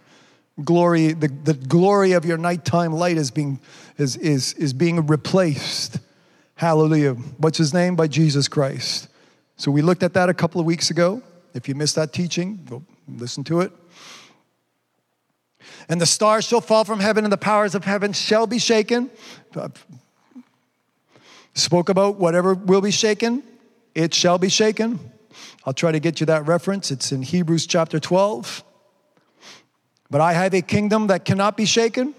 glory 0.63 1.13
the, 1.13 1.27
the 1.27 1.53
glory 1.53 2.13
of 2.13 2.25
your 2.25 2.37
nighttime 2.37 2.93
light 2.93 3.17
is 3.17 3.31
being 3.31 3.59
is, 3.97 4.15
is, 4.17 4.53
is 4.53 4.73
being 4.73 5.05
replaced. 5.07 5.99
Hallelujah. 6.55 7.13
What's 7.13 7.57
his 7.57 7.73
name? 7.73 7.95
By 7.95 8.07
jesus 8.07 8.47
christ. 8.47 9.09
So 9.57 9.71
we 9.71 9.81
looked 9.81 10.03
at 10.03 10.13
that 10.13 10.29
a 10.29 10.33
couple 10.33 10.59
of 10.59 10.67
weeks 10.67 10.89
ago. 10.89 11.21
If 11.53 11.67
you 11.67 11.75
missed 11.75 11.95
that 11.95 12.13
teaching 12.13 12.65
go 12.69 12.83
listen 13.07 13.43
to 13.45 13.61
it. 13.61 13.71
And 15.89 16.01
the 16.01 16.05
stars 16.05 16.45
shall 16.45 16.61
fall 16.61 16.83
from 16.83 16.99
heaven 16.99 17.23
and 17.23 17.33
the 17.33 17.37
powers 17.37 17.75
of 17.75 17.83
heaven 17.83 18.13
shall 18.13 18.47
be 18.47 18.59
shaken. 18.59 19.09
Spoke 21.53 21.89
about 21.89 22.15
whatever 22.15 22.53
will 22.53 22.81
be 22.81 22.91
shaken 22.91 23.43
it 23.95 24.13
shall 24.13 24.37
be 24.37 24.49
shaken. 24.49 24.99
I'll 25.65 25.73
try 25.73 25.93
to 25.93 25.99
get 25.99 26.19
you 26.19 26.25
that 26.27 26.45
reference. 26.45 26.91
It's 26.91 27.11
in 27.11 27.21
hebrews 27.21 27.65
chapter 27.65 27.99
12 27.99 28.63
but 30.09 30.21
I 30.21 30.33
have 30.33 30.53
a 30.53 30.61
kingdom 30.61 31.07
that 31.07 31.25
cannot 31.25 31.57
be 31.57 31.65
shaken. 31.65 32.13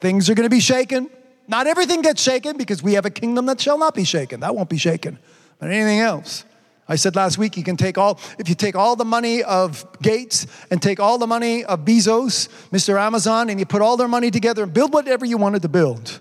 Things 0.00 0.30
are 0.30 0.34
going 0.34 0.48
to 0.48 0.54
be 0.54 0.60
shaken. 0.60 1.10
Not 1.48 1.66
everything 1.66 2.02
gets 2.02 2.22
shaken 2.22 2.56
because 2.56 2.82
we 2.82 2.94
have 2.94 3.04
a 3.06 3.10
kingdom 3.10 3.46
that 3.46 3.60
shall 3.60 3.78
not 3.78 3.94
be 3.94 4.04
shaken. 4.04 4.40
That 4.40 4.54
won't 4.54 4.68
be 4.68 4.78
shaken. 4.78 5.18
But 5.58 5.70
anything 5.70 6.00
else. 6.00 6.44
I 6.88 6.96
said 6.96 7.14
last 7.14 7.38
week, 7.38 7.56
you 7.56 7.62
can 7.62 7.76
take 7.76 7.98
all, 7.98 8.18
if 8.38 8.48
you 8.48 8.54
take 8.54 8.74
all 8.74 8.96
the 8.96 9.04
money 9.04 9.44
of 9.44 9.86
Gates 10.02 10.46
and 10.72 10.82
take 10.82 10.98
all 10.98 11.18
the 11.18 11.26
money 11.26 11.64
of 11.64 11.84
Bezos, 11.84 12.48
Mr. 12.70 13.00
Amazon, 13.00 13.48
and 13.48 13.60
you 13.60 13.66
put 13.66 13.80
all 13.80 13.96
their 13.96 14.08
money 14.08 14.30
together 14.32 14.64
and 14.64 14.72
build 14.72 14.92
whatever 14.92 15.24
you 15.24 15.36
wanted 15.36 15.62
to 15.62 15.68
build. 15.68 16.18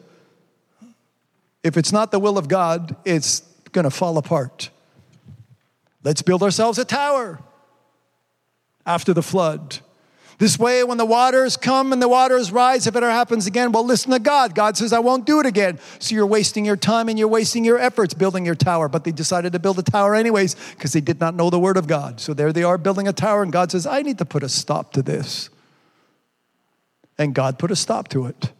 If 1.64 1.76
it's 1.76 1.92
not 1.92 2.12
the 2.12 2.20
will 2.20 2.38
of 2.38 2.48
God, 2.48 2.96
it's 3.04 3.40
going 3.72 3.86
to 3.86 3.90
fall 3.90 4.18
apart. 4.18 4.70
Let's 6.04 6.22
build 6.22 6.44
ourselves 6.44 6.78
a 6.78 6.86
tower 6.86 7.40
after 8.86 9.14
the 9.14 9.24
flood. 9.24 9.80
This 10.40 10.58
way, 10.58 10.86
when 10.86 10.98
the 10.98 11.06
waters 11.06 11.58
come 11.58 11.92
and 11.92 12.02
the 12.02 12.08
waters 12.08 12.50
rise, 12.50 12.88
if 12.88 12.96
it 12.96 13.04
ever 13.04 13.12
happens 13.12 13.46
again, 13.46 13.74
well, 13.74 13.86
listen 13.86 14.14
to 14.14 14.20
God. 14.20 14.56
God 14.56 14.78
says, 14.78 14.94
I 14.94 15.00
won't 15.00 15.26
do 15.26 15.42
it 15.42 15.46
again. 15.46 15.80
So 16.00 16.16
you're 16.16 16.26
wasting 16.26 16.64
your 16.64 16.78
time 16.78 17.10
and 17.10 17.20
you're 17.20 17.28
wasting 17.28 17.66
your 17.66 17.78
efforts 17.78 18.14
building 18.14 18.46
your 18.46 18.56
tower. 18.56 18.88
But 18.88 19.04
they 19.04 19.12
decided 19.12 19.52
to 19.52 19.60
build 19.60 19.78
a 19.80 19.84
tower 19.84 20.16
anyways 20.16 20.56
because 20.72 20.94
they 20.94 21.02
did 21.02 21.20
not 21.20 21.36
know 21.36 21.50
the 21.50 21.60
word 21.60 21.76
of 21.76 21.88
God. 21.88 22.22
So 22.22 22.34
there 22.34 22.54
they 22.54 22.64
are 22.64 22.78
building 22.78 23.06
a 23.06 23.12
tower, 23.12 23.44
and 23.44 23.52
God 23.52 23.70
says, 23.70 23.86
I 23.86 24.02
need 24.02 24.18
to 24.20 24.26
put 24.26 24.42
a 24.42 24.48
stop 24.48 24.94
to 24.94 25.02
this. 25.02 25.50
And 27.18 27.36
God 27.36 27.60
put 27.60 27.70
a 27.70 27.76
stop 27.76 28.08
to 28.10 28.26
it. 28.28 28.54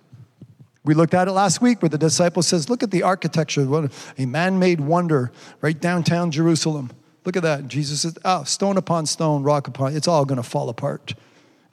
We 0.84 0.94
looked 0.94 1.14
at 1.14 1.30
it 1.30 1.32
last 1.32 1.62
week 1.62 1.82
where 1.82 1.88
the 1.88 1.98
disciple 1.98 2.44
says, 2.44 2.70
Look 2.70 2.84
at 2.84 2.92
the 2.92 3.04
architecture, 3.04 3.66
what 3.66 3.94
a 4.18 4.26
man 4.26 4.60
made 4.60 4.82
wonder 4.82 5.32
right 5.62 5.80
downtown 5.80 6.32
Jerusalem. 6.32 6.92
Look 7.24 7.38
at 7.38 7.44
that. 7.44 7.70
Jesus 7.70 8.02
says, 8.02 8.18
Oh, 8.26 8.44
stone 8.44 8.76
upon 8.76 9.06
stone, 9.06 9.44
rock 9.44 9.70
upon, 9.70 9.96
it's 9.96 10.10
all 10.10 10.26
going 10.26 10.42
to 10.42 10.48
fall 10.48 10.68
apart 10.68 11.14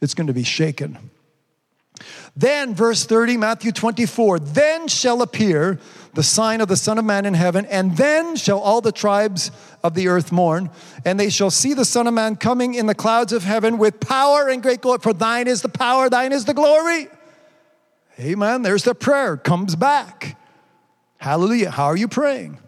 it's 0.00 0.14
going 0.14 0.26
to 0.26 0.32
be 0.32 0.42
shaken. 0.42 0.98
Then, 2.36 2.74
verse 2.74 3.04
30, 3.06 3.38
Matthew 3.38 3.72
24, 3.72 4.38
then 4.40 4.88
shall 4.88 5.22
appear 5.22 5.78
the 6.12 6.22
sign 6.22 6.60
of 6.60 6.68
the 6.68 6.76
Son 6.76 6.98
of 6.98 7.04
Man 7.04 7.24
in 7.24 7.34
heaven, 7.34 7.64
and 7.66 7.96
then 7.96 8.36
shall 8.36 8.58
all 8.58 8.80
the 8.80 8.92
tribes 8.92 9.50
of 9.82 9.94
the 9.94 10.08
earth 10.08 10.32
mourn, 10.32 10.70
and 11.04 11.18
they 11.18 11.30
shall 11.30 11.50
see 11.50 11.74
the 11.74 11.84
Son 11.84 12.06
of 12.06 12.14
Man 12.14 12.36
coming 12.36 12.74
in 12.74 12.86
the 12.86 12.94
clouds 12.94 13.32
of 13.32 13.44
heaven 13.44 13.78
with 13.78 14.00
power 14.00 14.48
and 14.48 14.62
great 14.62 14.80
glory. 14.80 14.98
For 15.00 15.12
thine 15.12 15.48
is 15.48 15.62
the 15.62 15.68
power, 15.68 16.10
thine 16.10 16.32
is 16.32 16.44
the 16.44 16.54
glory. 16.54 17.08
Amen. 18.18 18.62
There's 18.62 18.84
the 18.84 18.94
prayer, 18.94 19.36
comes 19.36 19.76
back. 19.76 20.38
Hallelujah. 21.18 21.70
How 21.70 21.86
are 21.86 21.96
you 21.96 22.08
praying? 22.08 22.58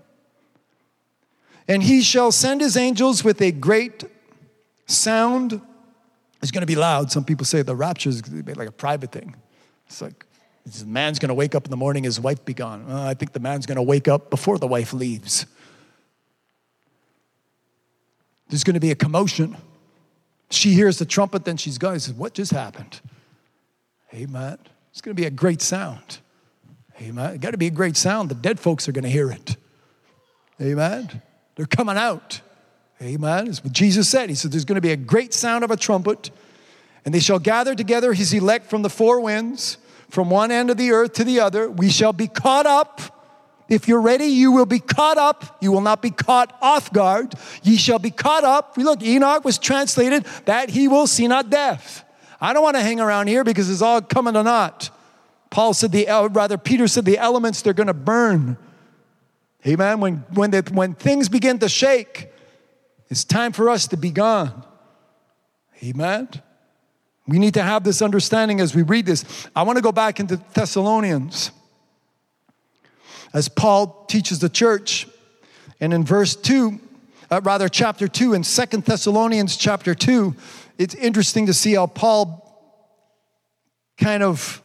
And 1.67 1.83
he 1.83 2.03
shall 2.03 2.33
send 2.33 2.61
his 2.61 2.77
angels 2.77 3.23
with 3.23 3.41
a 3.43 3.53
great 3.53 4.05
sound 4.87 5.61
it's 6.43 6.51
going 6.51 6.63
to 6.63 6.67
be 6.67 6.77
loud. 6.77 7.11
Some 7.11 7.25
people 7.25 7.45
say 7.45 7.63
the 7.63 7.75
rapture 7.75 8.09
is 8.09 8.23
like 8.33 8.69
a 8.69 8.73
private 8.73 9.13
thing. 9.13 9.35
It's 9.87 10.01
like, 10.01 10.25
the 10.65 10.87
man's 10.87 11.19
going 11.19 11.29
to 11.29 11.35
wake 11.35 11.55
up 11.55 11.65
in 11.65 11.71
the 11.71 11.77
morning, 11.77 12.05
his 12.05 12.21
wife 12.21 12.45
be 12.45 12.55
gone. 12.55 12.85
Uh, 12.89 13.05
I 13.05 13.15
think 13.15 13.33
the 13.33 13.41
man's 13.41 13.67
going 13.67 13.77
to 13.77 13.83
wake 13.83 14.07
up 14.07 14.31
before 14.31 14.59
the 14.59 14.67
wife 14.67 14.93
leaves. 14.93 15.47
There's 18.49 18.65
going 18.65 18.75
to 18.75 18.81
be 18.81 18.91
a 18.91 18.95
commotion. 18.95 19.57
She 20.51 20.73
hears 20.73 20.99
the 20.99 21.05
trumpet, 21.05 21.45
then 21.45 21.57
she's 21.57 21.79
gone. 21.79 21.95
He 21.95 22.01
says, 22.01 22.15
What 22.15 22.35
just 22.35 22.53
happened? 22.53 23.01
Amen. 24.15 24.59
It's 24.91 25.01
going 25.01 25.15
to 25.15 25.21
be 25.21 25.27
a 25.27 25.31
great 25.31 25.61
sound. 25.61 26.19
Amen. 27.01 27.35
It's 27.35 27.43
got 27.43 27.53
to 27.53 27.59
be 27.59 27.67
a 27.67 27.71
great 27.71 27.97
sound. 27.97 28.31
The 28.31 28.35
dead 28.35 28.59
folks 28.59 28.89
are 28.89 28.93
going 28.93 29.05
to 29.05 29.11
hear 29.11 29.31
it. 29.31 29.57
Amen. 30.61 31.23
They're 31.57 31.67
coming 31.67 31.97
out. 31.97 32.41
Amen. 33.01 33.47
It's 33.47 33.63
what 33.63 33.73
Jesus 33.73 34.09
said. 34.09 34.29
He 34.29 34.35
said, 34.35 34.51
There's 34.51 34.65
going 34.65 34.77
to 34.77 34.81
be 34.81 34.91
a 34.91 34.97
great 34.97 35.33
sound 35.33 35.63
of 35.63 35.71
a 35.71 35.77
trumpet, 35.77 36.31
and 37.05 37.15
they 37.15 37.21
shall 37.21 37.39
gather 37.39 37.75
together 37.75 38.13
his 38.13 38.33
elect 38.33 38.67
from 38.67 38.83
the 38.83 38.91
four 38.91 39.21
winds, 39.21 39.79
from 40.09 40.31
one 40.31 40.51
end 40.51 40.71
of 40.71 40.77
the 40.77 40.91
earth 40.91 41.13
to 41.15 41.25
the 41.25 41.41
other. 41.41 41.71
We 41.71 41.91
shall 41.91 42.13
be 42.13 42.27
caught 42.27 42.67
up. 42.67 43.15
If 43.69 43.87
you're 43.87 44.01
ready, 44.01 44.25
you 44.27 44.51
will 44.51 44.67
be 44.67 44.81
caught 44.81 45.19
up. 45.19 45.59
You 45.61 45.71
will 45.71 45.83
not 45.83 46.03
be 46.03 46.11
caught 46.11 46.57
off 46.61 46.93
guard. 46.93 47.35
Ye 47.63 47.77
shall 47.77 47.99
be 47.99 48.11
caught 48.11 48.43
up. 48.43 48.77
Look, 48.77 49.03
Enoch 49.03 49.45
was 49.45 49.59
translated 49.59 50.25
that 50.47 50.71
he 50.71 50.89
will 50.89 51.07
see 51.07 51.29
not 51.29 51.51
death. 51.51 52.05
I 52.41 52.53
don't 52.53 52.63
want 52.63 52.77
to 52.77 52.83
hang 52.83 52.99
around 52.99 53.29
here 53.29 53.45
because 53.45 53.71
it's 53.71 53.83
all 53.83 54.01
coming 54.01 54.35
to 54.35 54.43
naught. 54.43 54.91
Paul 55.51 55.75
said 55.75 55.93
the, 55.93 56.09
uh, 56.09 56.29
rather, 56.29 56.59
Peter 56.59 56.89
said 56.89 57.05
the 57.05 57.19
elements, 57.19 57.63
they're 57.63 57.73
going 57.73 57.89
to 57.89 57.95
burn. 57.95 58.57
Amen. 59.67 60.01
When, 60.01 60.17
when, 60.33 60.51
the, 60.51 60.63
when 60.73 60.95
things 60.95 61.29
begin 61.29 61.59
to 61.59 61.69
shake, 61.69 62.28
it's 63.09 63.25
time 63.25 63.53
for 63.53 63.71
us 63.71 63.87
to 63.89 63.97
be 63.97 64.11
gone. 64.11 64.65
Amen. 65.83 66.29
We 67.27 67.39
need 67.39 67.55
to 67.55 67.63
have 67.63 67.85
this 67.85 68.03
understanding 68.03 68.61
as 68.61 68.75
we 68.75 68.83
read 68.83 69.07
this. 69.07 69.49
I 69.55 69.63
want 69.63 69.77
to 69.77 69.83
go 69.83 69.93
back 69.93 70.19
into 70.19 70.37
Thessalonians 70.55 71.51
as 73.35 73.49
Paul 73.49 74.07
teaches 74.09 74.39
the 74.39 74.49
church. 74.49 75.07
And 75.81 75.93
in 75.93 76.05
verse 76.05 76.35
2, 76.35 76.81
uh, 77.31 77.41
rather, 77.45 77.69
chapter 77.69 78.09
2, 78.09 78.35
in 78.35 78.43
Second 78.43 78.85
Thessalonians 78.85 79.57
chapter 79.57 79.95
2, 79.95 80.35
it's 80.79 80.95
interesting 80.95 81.47
to 81.47 81.55
see 81.55 81.75
how 81.75 81.87
Paul 81.87 82.45
kind 83.99 84.23
of 84.23 84.63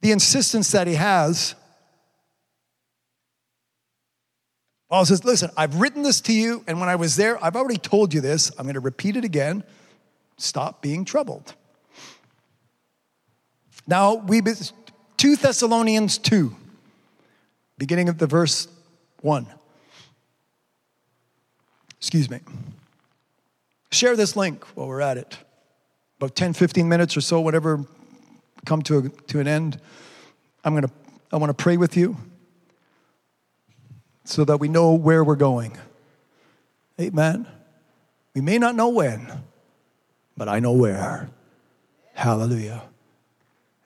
the 0.00 0.12
insistence 0.12 0.70
that 0.70 0.86
he 0.86 0.94
has 0.94 1.54
Paul 4.88 5.04
says, 5.04 5.24
Listen, 5.24 5.50
I've 5.56 5.76
written 5.76 6.02
this 6.02 6.20
to 6.22 6.32
you, 6.32 6.64
and 6.66 6.78
when 6.78 6.88
I 6.88 6.96
was 6.96 7.16
there, 7.16 7.42
I've 7.44 7.56
already 7.56 7.78
told 7.78 8.14
you 8.14 8.20
this. 8.20 8.50
I'm 8.58 8.64
going 8.64 8.74
to 8.74 8.80
repeat 8.80 9.16
it 9.16 9.24
again. 9.24 9.64
Stop 10.36 10.82
being 10.82 11.04
troubled. 11.04 11.54
Now, 13.86 14.14
we 14.14 14.42
2 15.16 15.36
Thessalonians 15.36 16.18
2, 16.18 16.54
beginning 17.78 18.08
of 18.08 18.18
the 18.18 18.26
verse 18.26 18.68
1. 19.22 19.46
Excuse 21.98 22.28
me. 22.30 22.40
Share 23.90 24.16
this 24.16 24.36
link 24.36 24.64
while 24.76 24.88
we're 24.88 25.00
at 25.00 25.16
it. 25.16 25.38
About 26.18 26.34
10, 26.34 26.52
15 26.52 26.88
minutes 26.88 27.16
or 27.16 27.20
so, 27.20 27.40
whatever, 27.40 27.84
come 28.64 28.82
to, 28.82 28.98
a, 28.98 29.08
to 29.28 29.40
an 29.40 29.48
end. 29.48 29.80
I'm 30.64 30.72
going 30.72 30.84
to, 30.84 30.90
I 31.32 31.36
want 31.36 31.56
to 31.56 31.62
pray 31.62 31.76
with 31.76 31.96
you 31.96 32.16
so 34.28 34.44
that 34.44 34.58
we 34.58 34.68
know 34.68 34.92
where 34.92 35.22
we're 35.22 35.36
going. 35.36 35.78
Amen. 37.00 37.46
We 38.34 38.40
may 38.40 38.58
not 38.58 38.74
know 38.74 38.88
when, 38.88 39.44
but 40.36 40.48
I 40.48 40.58
know 40.58 40.72
where. 40.72 41.30
Hallelujah. 42.14 42.82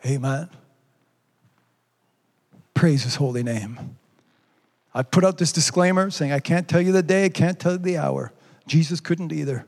Amen. 0.05 0.49
Praise 2.75 3.03
his 3.03 3.17
holy 3.17 3.43
name. 3.43 3.97
I 4.95 5.03
put 5.03 5.25
out 5.25 5.39
this 5.39 5.53
disclaimer 5.53 6.11
saying 6.11 6.33
I 6.33 6.41
can't 6.41 6.67
tell 6.67 6.81
you 6.81 6.93
the 6.93 7.03
day, 7.03 7.27
I 7.27 7.29
can't 7.29 7.59
tell 7.59 7.73
you 7.73 7.79
the 7.79 7.99
hour. 7.99 8.33
Jesus 8.67 9.01
couldn't 9.01 9.33
either. 9.33 9.67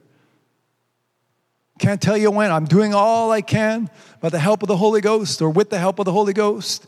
Can't 1.79 2.01
tell 2.01 2.17
you 2.17 2.31
when. 2.31 2.51
I'm 2.51 2.65
doing 2.65 2.95
all 2.95 3.31
I 3.31 3.41
can 3.41 3.91
by 4.21 4.29
the 4.29 4.39
help 4.39 4.63
of 4.63 4.69
the 4.69 4.77
Holy 4.77 5.01
Ghost 5.01 5.43
or 5.43 5.51
with 5.51 5.71
the 5.71 5.79
help 5.79 5.99
of 5.99 6.05
the 6.05 6.13
Holy 6.13 6.33
Ghost 6.33 6.87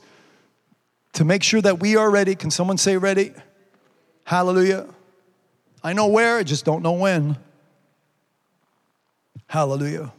to 1.14 1.24
make 1.24 1.42
sure 1.42 1.60
that 1.60 1.80
we 1.80 1.96
are 1.96 2.10
ready. 2.10 2.34
Can 2.34 2.50
someone 2.50 2.78
say 2.78 2.96
ready? 2.96 3.32
Hallelujah. 4.24 4.86
I 5.82 5.92
know 5.92 6.06
where, 6.06 6.38
I 6.38 6.42
just 6.42 6.64
don't 6.64 6.82
know 6.82 6.92
when. 6.92 7.36
Hallelujah. 9.46 10.12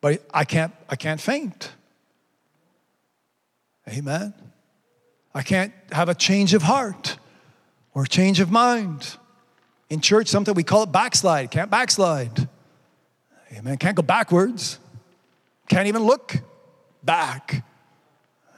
But 0.00 0.22
I 0.32 0.44
can't 0.44 0.72
I 0.88 0.96
can't 0.96 1.20
faint. 1.20 1.72
Amen. 3.88 4.34
I 5.34 5.42
can't 5.42 5.72
have 5.92 6.08
a 6.08 6.14
change 6.14 6.54
of 6.54 6.62
heart 6.62 7.18
or 7.94 8.04
a 8.04 8.08
change 8.08 8.40
of 8.40 8.50
mind. 8.50 9.16
In 9.88 10.00
church, 10.00 10.28
something 10.28 10.54
we 10.54 10.62
call 10.62 10.82
it 10.82 10.92
backslide. 10.92 11.50
Can't 11.50 11.70
backslide. 11.70 12.48
Amen. 13.52 13.78
Can't 13.78 13.96
go 13.96 14.02
backwards. 14.02 14.78
Can't 15.68 15.88
even 15.88 16.04
look 16.04 16.36
back. 17.02 17.64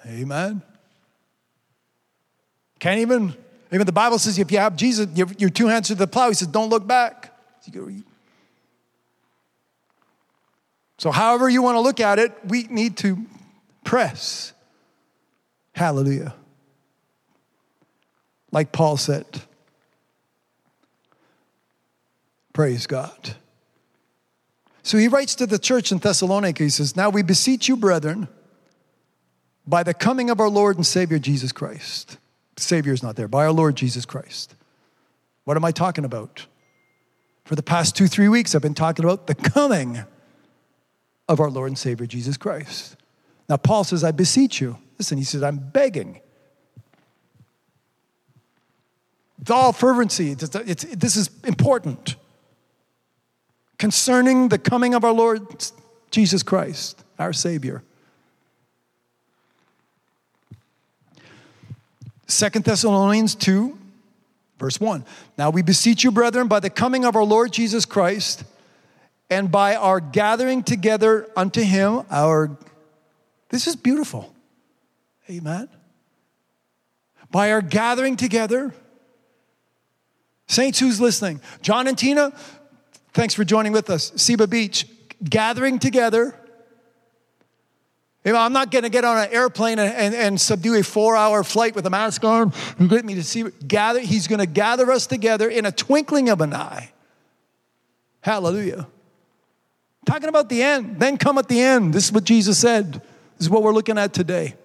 Amen. 0.07 0.63
Can't 2.79 3.01
even 3.01 3.35
even 3.73 3.87
the 3.87 3.93
Bible 3.93 4.19
says 4.19 4.39
if 4.39 4.51
you 4.51 4.59
have 4.59 4.77
Jesus, 4.77 5.09
your, 5.15 5.29
your 5.39 5.51
two 5.51 5.67
hands 5.67 5.89
to 5.89 5.95
the 5.95 6.07
plow, 6.07 6.29
he 6.29 6.35
says, 6.35 6.49
don't 6.49 6.71
look 6.71 6.87
back. 6.87 7.35
So, 10.97 11.11
however 11.11 11.49
you 11.49 11.63
want 11.63 11.77
to 11.77 11.81
look 11.81 12.01
at 12.01 12.19
it, 12.19 12.33
we 12.47 12.65
need 12.65 12.97
to 12.99 13.19
press. 13.85 14.53
Hallelujah. 15.73 16.35
Like 18.51 18.73
Paul 18.73 18.97
said. 18.97 19.27
Praise 22.55 22.87
God. 22.87 23.37
So 24.83 24.97
he 24.97 25.07
writes 25.07 25.35
to 25.37 25.47
the 25.47 25.59
church 25.59 25.93
in 25.93 25.99
Thessalonica, 25.99 26.63
he 26.63 26.71
says, 26.71 26.97
Now 26.97 27.11
we 27.11 27.23
beseech 27.23 27.69
you, 27.69 27.77
brethren, 27.77 28.27
by 29.67 29.83
the 29.83 29.93
coming 29.93 30.31
of 30.31 30.41
our 30.41 30.49
Lord 30.49 30.77
and 30.77 30.87
Savior 30.87 31.19
Jesus 31.19 31.53
Christ 31.53 32.17
Savior 32.61 32.93
is 32.93 33.03
not 33.03 33.17
there, 33.17 33.29
by 33.29 33.45
our 33.45 33.53
Lord 33.53 33.77
Jesus 33.77 34.05
Christ. 34.05 34.55
What 35.45 35.57
am 35.57 35.65
I 35.65 35.71
talking 35.73 36.05
about? 36.05 36.47
For 37.45 37.55
the 37.55 37.63
past 37.63 37.97
two, 37.97 38.07
three 38.07 38.29
weeks, 38.29 38.55
I've 38.55 38.63
been 38.63 38.75
talking 38.75 39.05
about 39.05 39.27
the 39.27 39.35
coming 39.35 40.01
of 41.29 41.41
our 41.41 41.51
Lord 41.51 41.69
and 41.69 41.79
Savior 41.79 42.07
Jesus 42.07 42.37
Christ. 42.37 42.97
Now, 43.49 43.57
Paul 43.57 43.85
says, 43.85 44.05
I 44.05 44.11
beseech 44.11 44.61
you. 44.61 44.77
Listen, 44.99 45.17
he 45.17 45.25
says, 45.25 45.43
I'm 45.43 45.59
begging. 45.59 46.21
With 49.39 49.51
all 49.51 49.73
fervency, 49.73 50.33
it's, 50.33 50.43
it's, 50.55 50.85
this 50.85 51.17
is 51.17 51.31
important. 51.45 52.17
Concerning 53.79 54.49
the 54.49 54.59
coming 54.59 54.95
of 54.95 55.05
our 55.05 55.13
Lord 55.13 55.65
Jesus 56.11 56.43
Christ, 56.43 57.03
our 57.19 57.33
Savior. 57.33 57.83
Second 62.29 62.65
Thessalonians 62.65 63.35
2, 63.35 63.77
verse 64.59 64.79
1. 64.79 65.05
Now 65.39 65.51
we 65.51 65.63
beseech 65.63 66.05
you, 66.05 66.13
brethren, 66.13 66.47
by 66.47 66.61
the 66.61 66.71
coming 66.71 67.05
of 67.05 67.17
our 67.17 67.25
Lord 67.25 67.53
Jesus 67.53 67.85
Christ 67.85 68.45
and 69.31 69.51
by 69.51 69.75
our 69.75 70.01
gathering 70.01 70.63
together 70.63 71.29
unto 71.37 71.63
him, 71.63 72.05
our 72.11 72.57
this 73.51 73.67
is 73.67 73.77
beautiful. 73.77 74.35
Amen. 75.31 75.69
By 77.31 77.53
our 77.53 77.63
gathering 77.63 78.17
together, 78.17 78.75
Saints, 80.47 80.79
who's 80.79 81.01
listening? 81.01 81.41
John 81.61 81.87
and 81.87 81.97
Tina, 81.97 82.33
thanks 83.13 83.35
for 83.35 83.45
joining 83.45 83.73
with 83.73 83.91
us. 83.91 84.13
Seba 84.17 84.47
Beach, 84.47 84.87
gathering 85.23 85.79
together. 85.79 86.35
You 88.29 88.35
know, 88.35 88.41
I'm 88.41 88.53
not 88.53 88.71
going 88.71 88.83
to 88.83 88.91
get 88.91 89.07
on 89.07 89.17
an 89.17 89.33
airplane 89.33 89.79
and, 89.79 89.95
and, 89.95 90.15
and 90.15 90.39
subdue 90.39 90.75
a 90.75 90.83
four 90.83 91.17
hour 91.17 91.43
flight 91.43 91.75
with 91.75 91.87
a 91.87 91.91
mask 91.91 92.25
on 92.25 92.53
and 92.79 92.91
get 92.91 93.03
me 93.03 93.15
to 93.15 93.25
see. 93.25 93.45
Gather, 93.67 94.01
he's 94.01 94.27
going 94.27 94.41
to 94.41 94.45
gather 94.45 94.91
us 94.91 95.07
together 95.07 95.49
in 95.49 95.65
a 95.65 95.73
twinkling 95.73 96.29
of 96.29 96.43
an 96.43 96.53
eye. 96.53 96.93
Hallelujah. 98.21 98.87
Talking 100.05 100.29
about 100.29 100.51
the 100.51 100.63
end, 100.63 101.01
then 101.01 101.17
come 101.17 101.39
at 101.39 101.49
the 101.49 101.59
end. 101.59 101.95
This 101.95 102.05
is 102.05 102.13
what 102.13 102.25
Jesus 102.25 102.59
said. 102.59 102.93
This 102.93 103.47
is 103.47 103.49
what 103.49 103.63
we're 103.63 103.73
looking 103.73 103.97
at 103.97 104.13
today. 104.13 104.57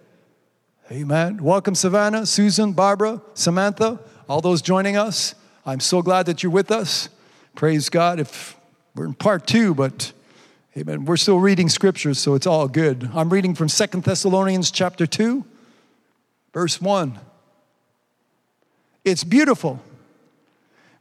Amen. 0.92 1.42
Welcome, 1.42 1.76
Savannah, 1.76 2.26
Susan, 2.26 2.74
Barbara, 2.74 3.22
Samantha, 3.34 3.98
all 4.28 4.42
those 4.42 4.62
joining 4.62 4.98
us. 4.98 5.36
I'm 5.66 5.80
so 5.80 6.02
glad 6.02 6.26
that 6.26 6.44
you're 6.44 6.52
with 6.52 6.70
us. 6.70 7.08
Praise 7.56 7.88
God. 7.88 8.20
If 8.20 8.58
we're 8.94 9.06
in 9.06 9.14
part 9.14 9.48
two, 9.48 9.74
but 9.74 10.12
amen, 10.78 11.06
we're 11.06 11.18
still 11.18 11.40
reading 11.40 11.70
scriptures, 11.70 12.20
so 12.20 12.34
it's 12.36 12.48
all 12.48 12.68
good. 12.68 13.10
I'm 13.14 13.30
reading 13.30 13.56
from 13.56 13.70
Second 13.70 14.04
Thessalonians 14.04 14.72
chapter 14.72 15.06
2, 15.06 15.46
verse 16.54 16.82
1. 16.82 17.20
It's 19.06 19.24
beautiful. 19.24 19.82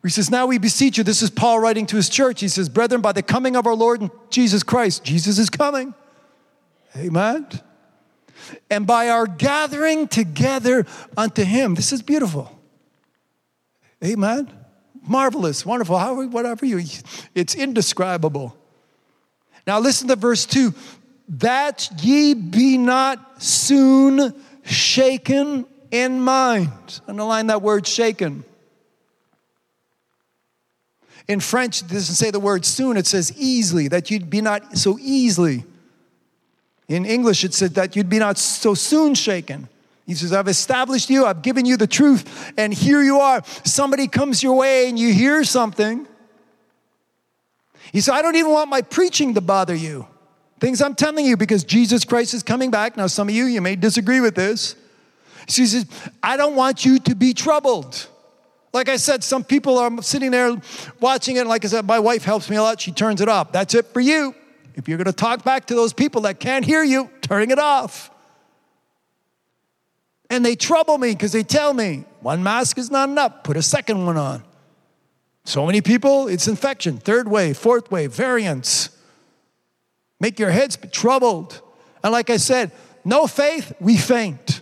He 0.02 0.10
says, 0.10 0.30
Now 0.30 0.46
we 0.46 0.58
beseech 0.58 0.98
you. 0.98 1.04
This 1.04 1.22
is 1.22 1.30
Paul 1.30 1.60
writing 1.60 1.86
to 1.86 1.96
his 1.96 2.08
church. 2.08 2.40
He 2.40 2.48
says, 2.48 2.68
Brethren, 2.68 3.00
by 3.00 3.12
the 3.12 3.22
coming 3.22 3.54
of 3.56 3.66
our 3.66 3.74
Lord 3.74 4.10
Jesus 4.30 4.62
Christ, 4.62 5.04
Jesus 5.04 5.38
is 5.38 5.48
coming. 5.48 5.94
Amen. 6.96 7.46
And 8.68 8.86
by 8.86 9.08
our 9.08 9.26
gathering 9.26 10.08
together 10.08 10.84
unto 11.16 11.44
him. 11.44 11.74
This 11.74 11.92
is 11.92 12.02
beautiful. 12.02 12.58
Amen. 14.04 14.52
Marvelous, 15.06 15.64
wonderful, 15.64 15.98
however, 15.98 16.26
whatever 16.26 16.66
you, 16.66 16.82
it's 17.34 17.54
indescribable. 17.54 18.56
Now 19.66 19.78
listen 19.78 20.08
to 20.08 20.16
verse 20.16 20.46
2 20.46 20.74
that 21.28 21.88
ye 22.02 22.34
be 22.34 22.76
not 22.76 23.42
soon 23.42 24.34
shaken 24.64 25.66
in 25.90 26.20
mind. 26.20 27.00
Underline 27.06 27.46
that 27.46 27.62
word 27.62 27.86
shaken. 27.86 28.44
In 31.28 31.40
French, 31.40 31.82
it 31.82 31.88
doesn't 31.88 32.16
say 32.16 32.30
the 32.30 32.40
word 32.40 32.64
soon, 32.64 32.96
it 32.96 33.06
says 33.06 33.32
easily, 33.38 33.88
that 33.88 34.10
you'd 34.10 34.28
be 34.28 34.40
not 34.40 34.76
so 34.76 34.98
easily. 35.00 35.64
In 36.88 37.06
English, 37.06 37.44
it 37.44 37.54
said 37.54 37.74
that 37.76 37.94
you'd 37.94 38.08
be 38.08 38.18
not 38.18 38.38
so 38.38 38.74
soon 38.74 39.14
shaken. 39.14 39.68
He 40.06 40.14
says, 40.14 40.32
I've 40.32 40.48
established 40.48 41.08
you, 41.08 41.24
I've 41.24 41.42
given 41.42 41.64
you 41.64 41.76
the 41.76 41.86
truth, 41.86 42.52
and 42.58 42.74
here 42.74 43.02
you 43.02 43.20
are. 43.20 43.42
Somebody 43.64 44.08
comes 44.08 44.42
your 44.42 44.56
way 44.56 44.88
and 44.88 44.98
you 44.98 45.12
hear 45.12 45.44
something. 45.44 46.06
He 47.90 48.00
said, 48.00 48.14
I 48.14 48.22
don't 48.22 48.36
even 48.36 48.52
want 48.52 48.70
my 48.70 48.82
preaching 48.82 49.34
to 49.34 49.40
bother 49.40 49.74
you. 49.74 50.06
Things 50.60 50.80
I'm 50.80 50.94
telling 50.94 51.26
you 51.26 51.36
because 51.36 51.64
Jesus 51.64 52.04
Christ 52.04 52.34
is 52.34 52.42
coming 52.42 52.70
back. 52.70 52.96
Now, 52.96 53.08
some 53.08 53.28
of 53.28 53.34
you, 53.34 53.46
you 53.46 53.60
may 53.60 53.74
disagree 53.74 54.20
with 54.20 54.34
this. 54.34 54.76
He 55.48 55.66
says, 55.66 55.86
I 56.22 56.36
don't 56.36 56.54
want 56.54 56.84
you 56.84 57.00
to 57.00 57.14
be 57.16 57.34
troubled. 57.34 58.06
Like 58.72 58.88
I 58.88 58.96
said, 58.96 59.24
some 59.24 59.42
people 59.42 59.76
are 59.78 60.02
sitting 60.02 60.30
there 60.30 60.56
watching 61.00 61.36
it. 61.36 61.46
Like 61.46 61.64
I 61.64 61.68
said, 61.68 61.84
my 61.84 61.98
wife 61.98 62.24
helps 62.24 62.48
me 62.48 62.56
a 62.56 62.62
lot. 62.62 62.80
She 62.80 62.92
turns 62.92 63.20
it 63.20 63.28
off. 63.28 63.50
That's 63.50 63.74
it 63.74 63.86
for 63.86 64.00
you. 64.00 64.34
If 64.74 64.88
you're 64.88 64.98
going 64.98 65.06
to 65.06 65.12
talk 65.12 65.44
back 65.44 65.66
to 65.66 65.74
those 65.74 65.92
people 65.92 66.22
that 66.22 66.38
can't 66.38 66.64
hear 66.64 66.82
you, 66.82 67.10
turning 67.22 67.50
it 67.50 67.58
off 67.58 68.12
and 70.32 70.46
they 70.46 70.56
trouble 70.56 70.96
me 70.96 71.12
because 71.12 71.32
they 71.32 71.42
tell 71.42 71.74
me 71.74 72.04
one 72.20 72.42
mask 72.42 72.78
is 72.78 72.90
not 72.90 73.10
enough, 73.10 73.42
put 73.44 73.54
a 73.58 73.62
second 73.62 74.06
one 74.06 74.16
on. 74.16 74.42
So 75.44 75.66
many 75.66 75.80
people, 75.80 76.28
it's 76.28 76.46
infection, 76.46 76.98
third 76.98 77.28
wave, 77.28 77.56
fourth 77.56 77.90
wave, 77.90 78.12
variants. 78.14 78.90
Make 80.20 80.38
your 80.38 80.50
heads 80.50 80.78
troubled. 80.92 81.60
And 82.04 82.12
like 82.12 82.30
I 82.30 82.36
said, 82.36 82.70
no 83.04 83.26
faith, 83.26 83.72
we 83.80 83.96
faint. 83.96 84.60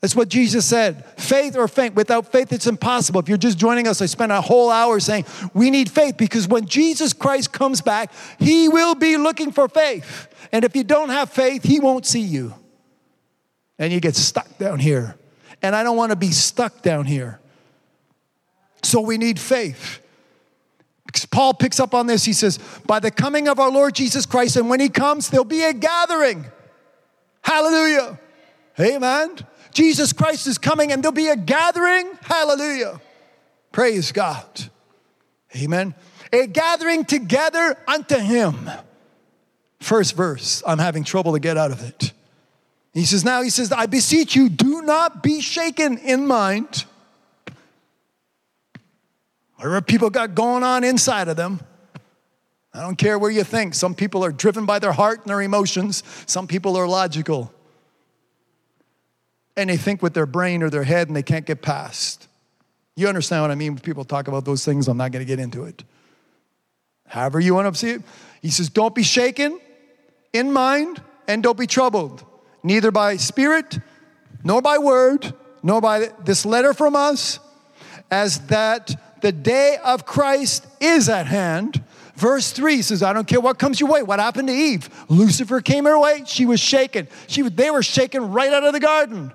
That's 0.00 0.14
what 0.14 0.28
Jesus 0.28 0.64
said. 0.64 1.04
Faith 1.18 1.56
or 1.56 1.68
faint. 1.68 1.94
Without 1.94 2.30
faith, 2.30 2.52
it's 2.52 2.66
impossible. 2.66 3.20
If 3.20 3.28
you're 3.28 3.38
just 3.38 3.58
joining 3.58 3.88
us, 3.88 4.00
I 4.00 4.06
spent 4.06 4.30
a 4.30 4.40
whole 4.40 4.70
hour 4.70 5.00
saying 5.00 5.24
we 5.52 5.70
need 5.70 5.90
faith 5.90 6.16
because 6.16 6.46
when 6.46 6.66
Jesus 6.66 7.12
Christ 7.12 7.52
comes 7.52 7.80
back, 7.80 8.12
he 8.38 8.68
will 8.68 8.94
be 8.94 9.16
looking 9.16 9.52
for 9.52 9.68
faith. 9.68 10.28
And 10.52 10.64
if 10.64 10.76
you 10.76 10.84
don't 10.84 11.08
have 11.08 11.30
faith, 11.30 11.64
he 11.64 11.80
won't 11.80 12.06
see 12.06 12.20
you 12.20 12.54
and 13.78 13.92
you 13.92 14.00
get 14.00 14.16
stuck 14.16 14.58
down 14.58 14.78
here. 14.78 15.16
And 15.62 15.74
I 15.74 15.82
don't 15.82 15.96
want 15.96 16.12
to 16.12 16.16
be 16.16 16.30
stuck 16.30 16.82
down 16.82 17.06
here. 17.06 17.40
So 18.82 19.00
we 19.00 19.18
need 19.18 19.38
faith. 19.38 20.00
Because 21.06 21.26
Paul 21.26 21.54
picks 21.54 21.80
up 21.80 21.94
on 21.94 22.06
this. 22.06 22.24
He 22.24 22.32
says, 22.32 22.58
By 22.86 23.00
the 23.00 23.10
coming 23.10 23.48
of 23.48 23.58
our 23.58 23.70
Lord 23.70 23.94
Jesus 23.94 24.26
Christ, 24.26 24.56
and 24.56 24.68
when 24.68 24.80
he 24.80 24.88
comes, 24.88 25.30
there'll 25.30 25.44
be 25.44 25.62
a 25.62 25.72
gathering. 25.72 26.44
Hallelujah. 27.42 28.18
Amen. 28.78 29.38
Jesus 29.72 30.12
Christ 30.12 30.46
is 30.46 30.58
coming, 30.58 30.92
and 30.92 31.02
there'll 31.02 31.14
be 31.14 31.28
a 31.28 31.36
gathering. 31.36 32.10
Hallelujah. 32.22 33.00
Praise 33.72 34.12
God. 34.12 34.46
Amen. 35.54 35.94
A 36.32 36.46
gathering 36.46 37.04
together 37.04 37.78
unto 37.86 38.16
him. 38.16 38.70
First 39.80 40.16
verse. 40.16 40.62
I'm 40.66 40.78
having 40.78 41.04
trouble 41.04 41.34
to 41.34 41.40
get 41.40 41.56
out 41.56 41.70
of 41.70 41.82
it. 41.82 42.12
He 42.92 43.04
says, 43.04 43.24
Now, 43.24 43.42
he 43.42 43.50
says, 43.50 43.72
I 43.72 43.86
beseech 43.86 44.34
you, 44.34 44.48
do 44.48 44.82
not 44.82 45.22
be 45.22 45.40
shaken 45.40 45.98
in 45.98 46.26
mind. 46.26 46.84
Whatever 49.56 49.80
people 49.80 50.10
got 50.10 50.34
going 50.34 50.62
on 50.62 50.84
inside 50.84 51.28
of 51.28 51.36
them, 51.36 51.60
I 52.74 52.80
don't 52.80 52.96
care 52.96 53.18
where 53.18 53.30
you 53.30 53.42
think. 53.42 53.74
Some 53.74 53.94
people 53.94 54.22
are 54.24 54.32
driven 54.32 54.66
by 54.66 54.78
their 54.78 54.92
heart 54.92 55.20
and 55.20 55.30
their 55.30 55.40
emotions, 55.40 56.02
some 56.26 56.46
people 56.46 56.76
are 56.76 56.86
logical. 56.86 57.52
And 59.56 59.70
they 59.70 59.78
think 59.78 60.02
with 60.02 60.12
their 60.12 60.26
brain 60.26 60.62
or 60.62 60.68
their 60.68 60.84
head 60.84 61.08
and 61.08 61.16
they 61.16 61.22
can't 61.22 61.46
get 61.46 61.62
past. 61.62 62.28
You 62.94 63.08
understand 63.08 63.42
what 63.42 63.50
I 63.50 63.54
mean 63.54 63.72
when 63.72 63.80
people 63.80 64.04
talk 64.04 64.28
about 64.28 64.44
those 64.44 64.64
things? 64.64 64.88
I'm 64.88 64.98
not 64.98 65.12
going 65.12 65.24
to 65.24 65.26
get 65.26 65.38
into 65.38 65.64
it. 65.64 65.82
However, 67.06 67.40
you 67.40 67.54
want 67.54 67.72
to 67.72 67.78
see 67.78 67.90
it. 67.92 68.02
He 68.42 68.50
says, 68.50 68.68
Don't 68.68 68.94
be 68.94 69.02
shaken 69.02 69.58
in 70.34 70.52
mind 70.52 71.02
and 71.26 71.42
don't 71.42 71.58
be 71.58 71.66
troubled 71.66 72.24
neither 72.62 72.90
by 72.90 73.16
spirit, 73.16 73.78
nor 74.44 74.60
by 74.60 74.76
word, 74.76 75.32
nor 75.62 75.80
by 75.80 76.10
this 76.24 76.44
letter 76.44 76.74
from 76.74 76.96
us, 76.96 77.38
as 78.10 78.40
that 78.48 78.94
the 79.26 79.32
day 79.32 79.76
of 79.82 80.06
Christ 80.06 80.64
is 80.80 81.08
at 81.08 81.26
hand. 81.26 81.82
Verse 82.14 82.52
3 82.52 82.80
says, 82.80 83.02
I 83.02 83.12
don't 83.12 83.26
care 83.26 83.40
what 83.40 83.58
comes 83.58 83.80
your 83.80 83.90
way. 83.90 84.04
What 84.04 84.20
happened 84.20 84.46
to 84.46 84.54
Eve? 84.54 84.88
Lucifer 85.08 85.60
came 85.60 85.84
her 85.84 85.98
way. 85.98 86.22
She 86.26 86.46
was 86.46 86.60
shaken. 86.60 87.08
She, 87.26 87.42
they 87.42 87.72
were 87.72 87.82
shaken 87.82 88.30
right 88.30 88.52
out 88.52 88.62
of 88.62 88.72
the 88.72 88.78
garden. 88.78 89.32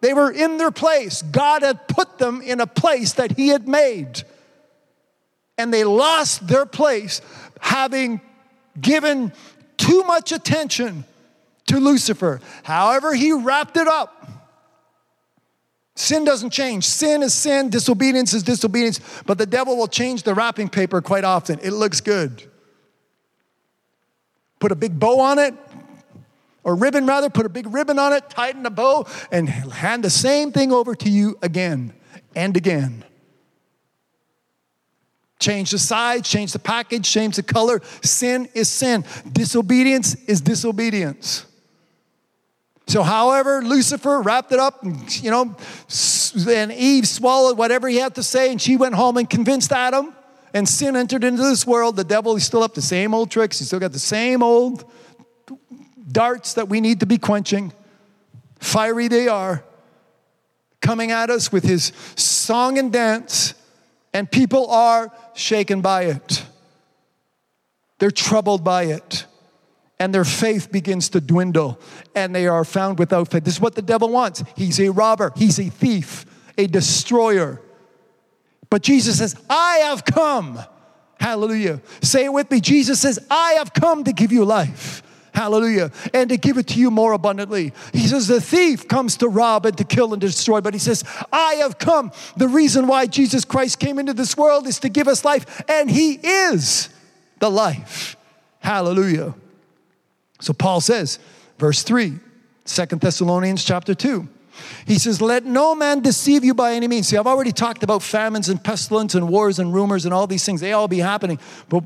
They 0.00 0.14
were 0.14 0.30
in 0.30 0.58
their 0.58 0.70
place. 0.70 1.22
God 1.22 1.64
had 1.64 1.88
put 1.88 2.18
them 2.18 2.40
in 2.40 2.60
a 2.60 2.68
place 2.68 3.14
that 3.14 3.32
He 3.32 3.48
had 3.48 3.66
made. 3.66 4.22
And 5.58 5.74
they 5.74 5.82
lost 5.82 6.46
their 6.46 6.64
place 6.64 7.20
having 7.58 8.20
given 8.80 9.32
too 9.76 10.04
much 10.04 10.30
attention 10.30 11.04
to 11.66 11.80
Lucifer. 11.80 12.40
However, 12.62 13.12
he 13.12 13.32
wrapped 13.32 13.76
it 13.76 13.88
up. 13.88 14.15
Sin 15.96 16.24
doesn't 16.24 16.50
change. 16.50 16.84
Sin 16.84 17.22
is 17.22 17.32
sin, 17.32 17.70
disobedience 17.70 18.34
is 18.34 18.42
disobedience, 18.42 19.00
but 19.24 19.38
the 19.38 19.46
devil 19.46 19.78
will 19.78 19.88
change 19.88 20.22
the 20.22 20.34
wrapping 20.34 20.68
paper 20.68 21.00
quite 21.00 21.24
often. 21.24 21.58
It 21.62 21.70
looks 21.70 22.02
good. 22.02 22.42
Put 24.60 24.72
a 24.72 24.74
big 24.76 25.00
bow 25.00 25.20
on 25.20 25.38
it, 25.38 25.54
or 26.62 26.74
ribbon 26.74 27.06
rather, 27.06 27.30
put 27.30 27.46
a 27.46 27.48
big 27.48 27.72
ribbon 27.72 27.98
on 27.98 28.12
it, 28.12 28.28
tighten 28.28 28.62
the 28.62 28.70
bow, 28.70 29.06
and 29.32 29.48
hand 29.48 30.04
the 30.04 30.10
same 30.10 30.52
thing 30.52 30.70
over 30.70 30.94
to 30.94 31.08
you 31.08 31.38
again 31.40 31.94
and 32.34 32.56
again. 32.58 33.02
Change 35.38 35.70
the 35.70 35.78
size, 35.78 36.28
change 36.28 36.52
the 36.52 36.58
package, 36.58 37.10
change 37.10 37.36
the 37.36 37.42
color. 37.42 37.80
Sin 38.02 38.48
is 38.52 38.68
sin. 38.68 39.04
Disobedience 39.32 40.14
is 40.26 40.42
disobedience. 40.42 41.45
So, 42.88 43.02
however, 43.02 43.62
Lucifer 43.62 44.22
wrapped 44.22 44.52
it 44.52 44.60
up, 44.60 44.84
and, 44.84 45.22
you 45.22 45.30
know, 45.30 45.56
and 46.48 46.72
Eve 46.72 47.08
swallowed 47.08 47.58
whatever 47.58 47.88
he 47.88 47.96
had 47.96 48.14
to 48.14 48.22
say, 48.22 48.52
and 48.52 48.62
she 48.62 48.76
went 48.76 48.94
home 48.94 49.16
and 49.16 49.28
convinced 49.28 49.72
Adam, 49.72 50.14
and 50.54 50.68
sin 50.68 50.94
entered 50.94 51.24
into 51.24 51.42
this 51.42 51.66
world. 51.66 51.96
The 51.96 52.04
devil 52.04 52.36
is 52.36 52.44
still 52.44 52.62
up 52.62 52.74
the 52.74 52.82
same 52.82 53.12
old 53.12 53.30
tricks, 53.30 53.58
he's 53.58 53.68
still 53.68 53.80
got 53.80 53.92
the 53.92 53.98
same 53.98 54.42
old 54.42 54.84
darts 56.10 56.54
that 56.54 56.68
we 56.68 56.80
need 56.80 57.00
to 57.00 57.06
be 57.06 57.18
quenching. 57.18 57.72
Fiery 58.60 59.08
they 59.08 59.26
are, 59.26 59.64
coming 60.80 61.10
at 61.10 61.28
us 61.28 61.50
with 61.50 61.64
his 61.64 61.92
song 62.14 62.78
and 62.78 62.92
dance, 62.92 63.54
and 64.12 64.30
people 64.30 64.70
are 64.70 65.12
shaken 65.34 65.80
by 65.80 66.04
it. 66.04 66.44
They're 67.98 68.12
troubled 68.12 68.62
by 68.62 68.84
it. 68.84 69.26
And 69.98 70.14
their 70.14 70.24
faith 70.24 70.70
begins 70.70 71.08
to 71.10 71.22
dwindle, 71.22 71.80
and 72.14 72.34
they 72.34 72.46
are 72.46 72.64
found 72.64 72.98
without 72.98 73.28
faith. 73.30 73.44
This 73.44 73.54
is 73.54 73.60
what 73.60 73.74
the 73.74 73.82
devil 73.82 74.10
wants. 74.10 74.44
He's 74.54 74.78
a 74.78 74.90
robber, 74.90 75.32
he's 75.36 75.58
a 75.58 75.70
thief, 75.70 76.26
a 76.58 76.66
destroyer. 76.66 77.62
But 78.68 78.82
Jesus 78.82 79.18
says, 79.18 79.36
I 79.48 79.78
have 79.84 80.04
come. 80.04 80.58
Hallelujah. 81.18 81.80
Say 82.02 82.26
it 82.26 82.32
with 82.32 82.50
me. 82.50 82.60
Jesus 82.60 83.00
says, 83.00 83.18
I 83.30 83.52
have 83.52 83.72
come 83.72 84.04
to 84.04 84.12
give 84.12 84.32
you 84.32 84.44
life. 84.44 85.02
Hallelujah. 85.32 85.92
And 86.14 86.30
to 86.30 86.38
give 86.38 86.56
it 86.56 86.66
to 86.68 86.80
you 86.80 86.90
more 86.90 87.12
abundantly. 87.12 87.72
He 87.92 88.06
says, 88.06 88.26
The 88.26 88.40
thief 88.40 88.88
comes 88.88 89.18
to 89.18 89.28
rob 89.28 89.66
and 89.66 89.76
to 89.76 89.84
kill 89.84 90.12
and 90.12 90.20
destroy, 90.20 90.62
but 90.62 90.72
he 90.72 90.80
says, 90.80 91.04
I 91.30 91.54
have 91.56 91.78
come. 91.78 92.10
The 92.36 92.48
reason 92.48 92.86
why 92.86 93.06
Jesus 93.06 93.44
Christ 93.44 93.78
came 93.78 93.98
into 93.98 94.14
this 94.14 94.36
world 94.36 94.66
is 94.66 94.80
to 94.80 94.88
give 94.88 95.08
us 95.08 95.24
life, 95.26 95.62
and 95.68 95.90
he 95.90 96.14
is 96.14 96.88
the 97.38 97.50
life. 97.50 98.16
Hallelujah. 98.60 99.34
So 100.40 100.52
Paul 100.52 100.80
says, 100.80 101.18
verse 101.58 101.82
3, 101.82 102.18
2 102.64 102.86
Thessalonians 102.86 103.64
chapter 103.64 103.94
2. 103.94 104.28
He 104.86 104.98
says, 104.98 105.20
Let 105.20 105.44
no 105.44 105.74
man 105.74 106.00
deceive 106.00 106.44
you 106.44 106.54
by 106.54 106.72
any 106.72 106.88
means. 106.88 107.08
See, 107.08 107.16
I've 107.16 107.26
already 107.26 107.52
talked 107.52 107.82
about 107.82 108.02
famines 108.02 108.48
and 108.48 108.62
pestilence 108.62 109.14
and 109.14 109.28
wars 109.28 109.58
and 109.58 109.72
rumors 109.72 110.04
and 110.04 110.14
all 110.14 110.26
these 110.26 110.44
things. 110.44 110.60
They 110.60 110.72
all 110.72 110.88
be 110.88 110.98
happening. 110.98 111.38
But 111.68 111.84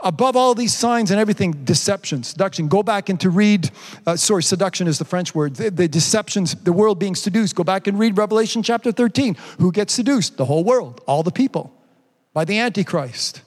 above 0.00 0.36
all 0.36 0.54
these 0.54 0.74
signs 0.74 1.10
and 1.10 1.18
everything, 1.18 1.64
deception, 1.64 2.22
seduction. 2.22 2.68
Go 2.68 2.82
back 2.82 3.08
and 3.08 3.18
to 3.20 3.30
read, 3.30 3.70
uh, 4.06 4.16
sorry, 4.16 4.42
seduction 4.42 4.86
is 4.86 4.98
the 4.98 5.04
French 5.04 5.34
word. 5.34 5.56
The, 5.56 5.70
the 5.70 5.88
deceptions, 5.88 6.54
the 6.54 6.72
world 6.72 6.98
being 6.98 7.14
seduced. 7.14 7.56
Go 7.56 7.64
back 7.64 7.86
and 7.86 7.98
read 7.98 8.16
Revelation 8.16 8.62
chapter 8.62 8.92
13. 8.92 9.36
Who 9.58 9.72
gets 9.72 9.94
seduced? 9.94 10.36
The 10.36 10.44
whole 10.44 10.62
world, 10.62 11.00
all 11.06 11.22
the 11.22 11.32
people, 11.32 11.74
by 12.32 12.44
the 12.44 12.58
Antichrist. 12.58 13.42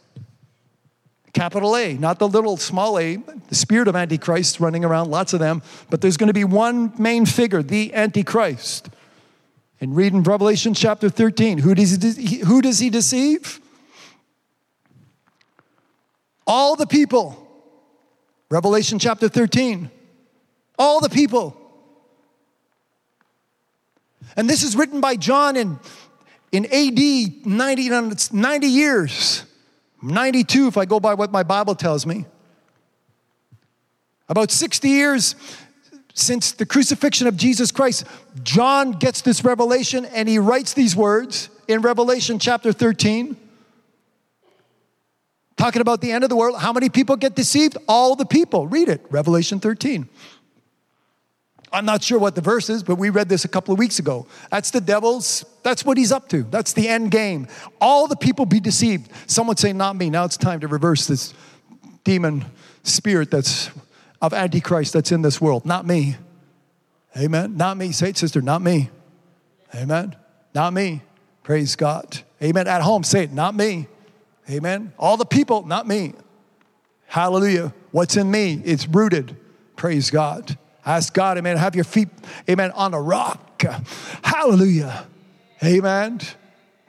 Capital 1.33 1.75
A, 1.75 1.93
not 1.93 2.19
the 2.19 2.27
little 2.27 2.57
small 2.57 2.97
a, 2.97 3.17
the 3.17 3.55
spirit 3.55 3.87
of 3.87 3.95
Antichrist 3.95 4.59
running 4.59 4.83
around, 4.83 5.11
lots 5.11 5.33
of 5.33 5.39
them, 5.39 5.61
but 5.89 6.01
there's 6.01 6.17
going 6.17 6.27
to 6.27 6.33
be 6.33 6.43
one 6.43 6.93
main 6.97 7.25
figure, 7.25 7.61
the 7.61 7.93
Antichrist. 7.93 8.89
And 9.79 9.95
read 9.95 10.13
in 10.13 10.23
Revelation 10.23 10.73
chapter 10.73 11.09
13, 11.09 11.59
who 11.59 11.75
does 11.75 12.15
he, 12.15 12.37
who 12.39 12.61
does 12.61 12.79
he 12.79 12.89
deceive? 12.89 13.59
All 16.47 16.75
the 16.75 16.87
people. 16.87 17.43
Revelation 18.49 18.97
chapter 18.97 19.27
13. 19.27 19.91
All 20.79 21.01
the 21.01 21.09
people. 21.09 21.55
And 24.35 24.49
this 24.49 24.63
is 24.63 24.75
written 24.75 25.01
by 25.01 25.15
John 25.15 25.55
in, 25.55 25.79
in 26.51 26.65
AD 26.65 27.45
90, 27.45 27.89
90 28.31 28.67
years. 28.67 29.43
92, 30.01 30.67
if 30.67 30.77
I 30.77 30.85
go 30.85 30.99
by 30.99 31.13
what 31.13 31.31
my 31.31 31.43
Bible 31.43 31.75
tells 31.75 32.05
me. 32.05 32.25
About 34.29 34.51
60 34.51 34.89
years 34.89 35.35
since 36.13 36.51
the 36.51 36.65
crucifixion 36.65 37.27
of 37.27 37.37
Jesus 37.37 37.71
Christ, 37.71 38.05
John 38.43 38.91
gets 38.91 39.21
this 39.21 39.43
revelation 39.43 40.05
and 40.05 40.27
he 40.27 40.39
writes 40.39 40.73
these 40.73 40.95
words 40.95 41.49
in 41.67 41.81
Revelation 41.81 42.39
chapter 42.39 42.73
13. 42.73 43.37
Talking 45.55 45.81
about 45.81 46.01
the 46.01 46.11
end 46.11 46.23
of 46.23 46.29
the 46.29 46.35
world. 46.35 46.59
How 46.59 46.71
many 46.71 46.89
people 46.89 47.15
get 47.15 47.35
deceived? 47.35 47.77
All 47.87 48.15
the 48.15 48.25
people. 48.25 48.67
Read 48.67 48.89
it, 48.89 49.03
Revelation 49.09 49.59
13. 49.59 50.07
I'm 51.71 51.85
not 51.85 52.03
sure 52.03 52.17
what 52.17 52.35
the 52.35 52.41
verse 52.41 52.69
is, 52.69 52.81
but 52.81 52.95
we 52.95 53.09
read 53.09 53.27
this 53.27 53.43
a 53.43 53.47
couple 53.47 53.73
of 53.73 53.79
weeks 53.79 53.99
ago. 53.99 54.25
That's 54.49 54.71
the 54.71 54.79
devil's, 54.79 55.45
that's 55.63 55.83
what 55.83 55.97
he's 55.97 56.11
up 56.11 56.29
to. 56.29 56.43
That's 56.43 56.73
the 56.73 56.87
end 56.87 57.11
game. 57.11 57.47
All 57.81 58.07
the 58.07 58.15
people 58.15 58.45
be 58.45 58.59
deceived. 58.59 59.11
Someone 59.29 59.57
say, 59.57 59.73
Not 59.73 59.95
me. 59.95 60.09
Now 60.09 60.25
it's 60.25 60.37
time 60.37 60.61
to 60.61 60.67
reverse 60.67 61.07
this 61.07 61.33
demon 62.03 62.45
spirit 62.83 63.29
that's 63.29 63.69
of 64.21 64.33
Antichrist 64.33 64.93
that's 64.93 65.11
in 65.11 65.21
this 65.21 65.41
world. 65.41 65.65
Not 65.65 65.85
me. 65.85 66.15
Amen. 67.17 67.57
Not 67.57 67.77
me. 67.77 67.91
Say 67.91 68.09
it, 68.09 68.17
sister, 68.17 68.41
not 68.41 68.61
me. 68.61 68.89
Amen. 69.75 70.15
Not 70.53 70.73
me. 70.73 71.01
Praise 71.43 71.75
God. 71.75 72.19
Amen. 72.41 72.67
At 72.67 72.81
home, 72.81 73.03
say 73.03 73.23
it, 73.23 73.31
not 73.31 73.55
me. 73.55 73.87
Amen. 74.49 74.93
All 74.97 75.17
the 75.17 75.25
people, 75.25 75.65
not 75.65 75.87
me. 75.87 76.13
Hallelujah. 77.07 77.73
What's 77.91 78.17
in 78.17 78.29
me? 78.29 78.61
It's 78.63 78.87
rooted. 78.87 79.35
Praise 79.75 80.09
God. 80.09 80.57
Ask 80.87 81.13
God, 81.13 81.37
amen, 81.37 81.57
have 81.57 81.75
your 81.75 81.83
feet, 81.83 82.07
amen, 82.49 82.71
on 82.71 82.93
a 82.93 83.01
rock. 83.01 83.61
Hallelujah. 84.23 85.05
Amen. 85.61 86.21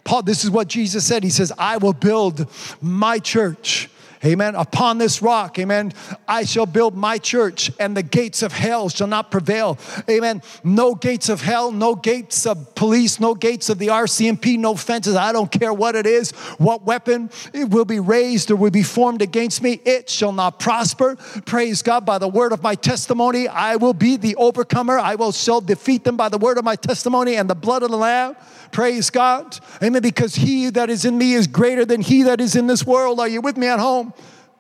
Paul, 0.05 0.23
this 0.23 0.45
is 0.45 0.51
what 0.51 0.69
Jesus 0.69 1.05
said. 1.05 1.25
He 1.25 1.31
says, 1.31 1.53
I 1.59 1.79
will 1.79 1.93
build 1.93 2.47
my 2.81 3.19
church 3.19 3.91
Amen. 4.25 4.55
Upon 4.57 4.99
this 4.99 5.23
rock, 5.23 5.59
amen, 5.59 5.93
I 6.27 6.45
shall 6.45 6.67
build 6.67 6.97
my 6.97 7.19
church, 7.19 7.71
and 7.79 7.97
the 7.97 8.03
gates 8.03 8.43
of 8.43 8.53
hell 8.53 8.89
shall 8.89 9.07
not 9.07 9.31
prevail. 9.31 9.79
Amen. 10.11 10.43
No 10.65 10.95
gates 10.95 11.29
of 11.29 11.41
hell, 11.41 11.71
no 11.71 11.95
gates 11.95 12.47
of 12.47 12.75
police, 12.75 13.21
no 13.21 13.35
gates 13.35 13.69
of 13.69 13.79
the 13.79 13.89
RCMP, 13.89 14.59
no 14.59 14.75
fences. 14.75 15.15
I 15.15 15.33
don't 15.33 15.51
care 15.51 15.73
what 15.73 15.95
it 15.95 16.07
is, 16.07 16.33
what 16.59 16.83
weapon 16.83 17.31
it 17.53 17.71
will 17.71 17.85
be 17.85 18.01
raised 18.01 18.51
or 18.51 18.57
will 18.57 18.71
be 18.71 18.83
formed 18.83 19.23
against 19.23 19.63
me. 19.63 19.81
It 19.85 20.11
shall 20.11 20.33
not 20.33 20.59
prosper. 20.59 21.17
Praise 21.47 21.83
God. 21.83 22.05
By 22.05 22.19
the 22.19 22.29
word 22.29 22.53
of 22.53 22.63
my 22.63 22.75
testimony, 22.75 23.47
I 23.47 23.77
will 23.77 23.95
be 23.95 24.17
the 24.17 24.35
overcomer. 24.37 24.99
I 24.99 25.15
will 25.15 25.33
shall 25.33 25.61
defeat 25.61 26.05
them 26.05 26.17
by 26.17 26.29
the 26.29 26.39
word 26.39 26.59
of 26.59 26.65
my 26.65 26.77
testimony 26.77 27.37
and 27.37 27.49
the 27.49 27.55
blood 27.55 27.83
of 27.83 27.91
the 27.91 27.97
Lamb. 27.97 28.37
Praise 28.73 29.11
God. 29.11 29.59
Amen. 29.83 30.03
Because 30.03 30.35
he 30.35 30.71
that 30.71 30.91
is 30.91 31.05
in 31.05 31.17
me 31.17 31.35
is 31.35 31.47
greater 31.47 31.85
than 31.85 32.01
he 32.01 32.25
that 32.25 32.41
is 32.41 32.57
in 32.57 32.67
this 32.67 32.85
world. 32.85 33.21
Are 33.21 33.29
you 33.29 33.41
with 33.41 33.57
me 33.57 33.67
at 33.67 33.79
home? 33.79 34.08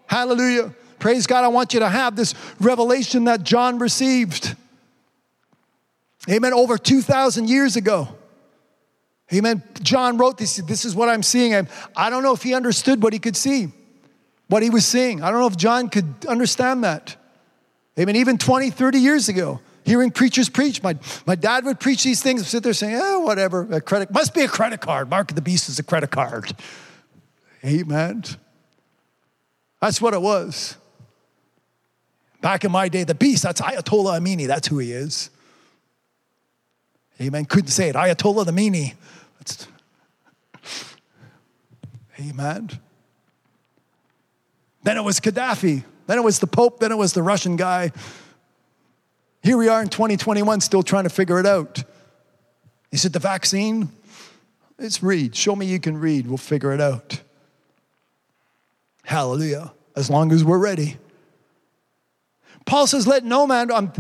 Hallelujah. 0.09 0.75
Praise 0.99 1.27
God. 1.27 1.45
I 1.45 1.49
want 1.49 1.75
you 1.75 1.81
to 1.81 1.89
have 1.89 2.17
this 2.17 2.35
revelation 2.61 3.25
that 3.25 3.45
John 3.45 3.79
received. 3.79 4.57
Amen. 6.29 6.53
Over 6.53 6.77
2,000 6.77 7.49
years 7.49 7.77
ago. 7.77 8.09
Amen. 9.33 9.63
John 9.83 10.19
wrote 10.19 10.39
this. 10.39 10.57
This 10.57 10.85
is 10.85 10.97
what 10.97 11.09
I'm 11.09 11.23
seeing. 11.23 11.55
I 11.97 12.11
don't 12.11 12.23
know 12.23 12.33
if 12.33 12.43
he 12.43 12.55
understood 12.55 13.03
what 13.03 13.13
he 13.13 13.19
could 13.19 13.37
see, 13.37 13.69
what 14.49 14.63
he 14.63 14.71
was 14.71 14.87
seeing. 14.87 15.23
I 15.23 15.31
don't 15.31 15.41
know 15.41 15.47
if 15.47 15.57
John 15.57 15.89
could 15.91 16.27
understand 16.27 16.83
that. 16.85 17.17
Amen. 17.99 18.17
Even 18.17 18.39
20, 18.39 18.71
30 18.71 18.99
years 18.99 19.29
ago 19.29 19.61
hearing 19.89 20.11
preachers 20.11 20.49
preach. 20.49 20.83
My, 20.83 20.97
my 21.27 21.35
dad 21.35 21.65
would 21.65 21.81
preach 21.81 22.05
these 22.05 22.23
things, 22.23 22.47
sit 22.47 22.63
there 22.63 22.73
saying, 22.75 22.99
oh, 23.01 23.21
whatever, 23.21 23.67
a 23.73 23.81
credit, 23.81 24.11
must 24.11 24.35
be 24.35 24.43
a 24.43 24.49
credit 24.49 24.81
card. 24.81 25.09
Mark 25.11 25.31
of 25.31 25.35
the 25.35 25.43
Beast 25.43 25.69
is 25.69 25.79
a 25.79 25.83
credit 25.83 26.11
card. 26.11 26.55
Amen. 27.65 28.23
That's 29.81 30.01
what 30.01 30.15
it 30.15 30.23
was. 30.23 30.77
Back 32.41 32.65
in 32.65 32.73
my 32.73 32.89
day, 32.89 33.05
the 33.05 33.15
beast, 33.15 33.43
that's 33.43 33.61
Ayatollah 33.61 34.21
Amini, 34.21 34.47
that's 34.47 34.69
who 34.69 34.79
he 34.79 34.93
is. 34.93 35.31
Amen. 37.21 37.45
Couldn't 37.47 37.69
say 37.69 37.89
it. 37.89 37.97
Ayatollah 37.97 38.47
Amini. 38.47 38.95
That's, 39.39 39.67
amen. 42.21 42.71
Then 44.85 44.97
it 44.97 45.03
was 45.03 45.19
Gaddafi. 45.19 45.85
Then 46.07 46.19
it 46.19 46.23
was 46.23 46.39
the 46.39 46.47
Pope. 46.47 46.79
Then 46.79 46.93
it 46.93 46.99
was 46.99 47.13
the 47.13 47.23
Russian 47.23 47.57
guy. 47.57 47.93
Here 49.43 49.57
we 49.57 49.69
are 49.69 49.83
in 49.83 49.89
2021 49.89 50.61
still 50.61 50.83
trying 50.83 51.05
to 51.05 51.11
figure 51.11 51.41
it 51.41 51.47
out. 51.47 51.83
Is 52.93 53.05
it 53.05 53.13
the 53.13 53.19
vaccine? 53.19 53.91
Let's 54.79 55.03
read. 55.03 55.35
Show 55.35 55.57
me 55.57 55.67
you 55.67 55.81
can 55.81 55.99
read. 55.99 56.27
We'll 56.27 56.39
figure 56.39 56.73
it 56.73 56.81
out. 56.81 57.21
Hallelujah. 59.09 59.73
As 59.97 60.11
long 60.11 60.33
as 60.33 60.45
we're 60.45 60.59
ready. 60.59 60.99
Paul 62.67 62.87
says, 62.87 63.07
Let 63.07 63.25
no 63.25 63.47
man, 63.47 63.71
um, 63.71 63.91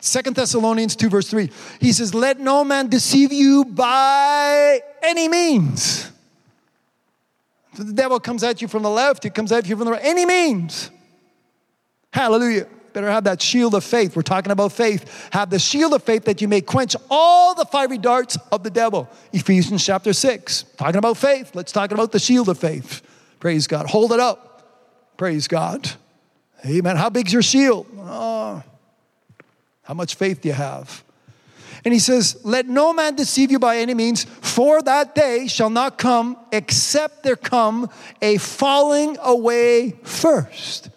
2 0.00 0.22
Thessalonians 0.30 0.96
2, 0.96 1.10
verse 1.10 1.28
3, 1.28 1.50
he 1.80 1.92
says, 1.92 2.14
Let 2.14 2.40
no 2.40 2.64
man 2.64 2.88
deceive 2.88 3.30
you 3.30 3.66
by 3.66 4.80
any 5.02 5.28
means. 5.28 6.10
So 7.74 7.82
the 7.82 7.92
devil 7.92 8.18
comes 8.18 8.42
at 8.42 8.62
you 8.62 8.68
from 8.68 8.82
the 8.82 8.88
left, 8.88 9.22
he 9.22 9.28
comes 9.28 9.52
at 9.52 9.68
you 9.68 9.76
from 9.76 9.84
the 9.84 9.92
right, 9.92 10.00
any 10.02 10.24
means. 10.24 10.90
Hallelujah. 12.10 12.66
Better 12.94 13.10
have 13.10 13.24
that 13.24 13.42
shield 13.42 13.74
of 13.74 13.84
faith. 13.84 14.16
We're 14.16 14.22
talking 14.22 14.50
about 14.50 14.72
faith. 14.72 15.28
Have 15.32 15.50
the 15.50 15.58
shield 15.58 15.92
of 15.92 16.02
faith 16.04 16.24
that 16.24 16.40
you 16.40 16.48
may 16.48 16.62
quench 16.62 16.96
all 17.10 17.54
the 17.54 17.66
fiery 17.66 17.98
darts 17.98 18.38
of 18.50 18.62
the 18.62 18.70
devil. 18.70 19.10
Ephesians 19.34 19.84
chapter 19.84 20.14
6. 20.14 20.62
Talking 20.78 20.96
about 20.96 21.18
faith. 21.18 21.54
Let's 21.54 21.72
talk 21.72 21.90
about 21.90 22.12
the 22.12 22.18
shield 22.18 22.48
of 22.48 22.58
faith. 22.58 23.02
Praise 23.42 23.66
God. 23.66 23.86
Hold 23.86 24.12
it 24.12 24.20
up. 24.20 24.62
Praise 25.16 25.48
God. 25.48 25.90
Amen. 26.64 26.94
How 26.94 27.10
big's 27.10 27.32
your 27.32 27.42
shield? 27.42 27.88
Oh, 27.98 28.62
how 29.82 29.94
much 29.94 30.14
faith 30.14 30.42
do 30.42 30.48
you 30.48 30.54
have? 30.54 31.02
And 31.84 31.92
he 31.92 31.98
says, 31.98 32.40
Let 32.44 32.68
no 32.68 32.92
man 32.92 33.16
deceive 33.16 33.50
you 33.50 33.58
by 33.58 33.78
any 33.78 33.94
means, 33.94 34.22
for 34.22 34.80
that 34.82 35.16
day 35.16 35.48
shall 35.48 35.70
not 35.70 35.98
come 35.98 36.36
except 36.52 37.24
there 37.24 37.34
come 37.34 37.90
a 38.22 38.38
falling 38.38 39.16
away 39.20 39.96
first. 40.04 40.90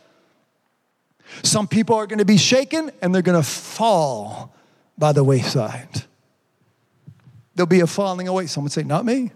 Some 1.41 1.67
people 1.67 1.95
are 1.95 2.05
going 2.05 2.19
to 2.19 2.25
be 2.25 2.37
shaken 2.37 2.91
and 3.01 3.13
they're 3.13 3.23
going 3.23 3.41
to 3.41 3.49
fall 3.49 4.53
by 4.99 5.13
the 5.13 5.23
wayside. 5.23 6.03
There'll 7.55 7.65
be 7.65 7.79
a 7.79 7.87
falling 7.87 8.27
away. 8.27 8.45
Someone 8.45 8.69
say, 8.69 8.83
Not 8.83 9.03
me. 9.03 9.31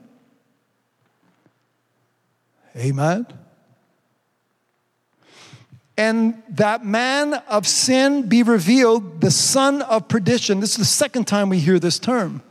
And 6.00 6.42
that 6.52 6.86
man 6.86 7.34
of 7.50 7.68
sin 7.68 8.30
be 8.30 8.42
revealed, 8.42 9.20
the 9.20 9.30
son 9.30 9.82
of 9.82 10.08
perdition. 10.08 10.62
This 10.62 10.72
is 10.72 10.78
the 10.78 10.86
second 10.86 11.28
time 11.28 11.50
we 11.50 11.60
hear 11.60 11.78
this 11.78 12.00
term. 12.00 12.42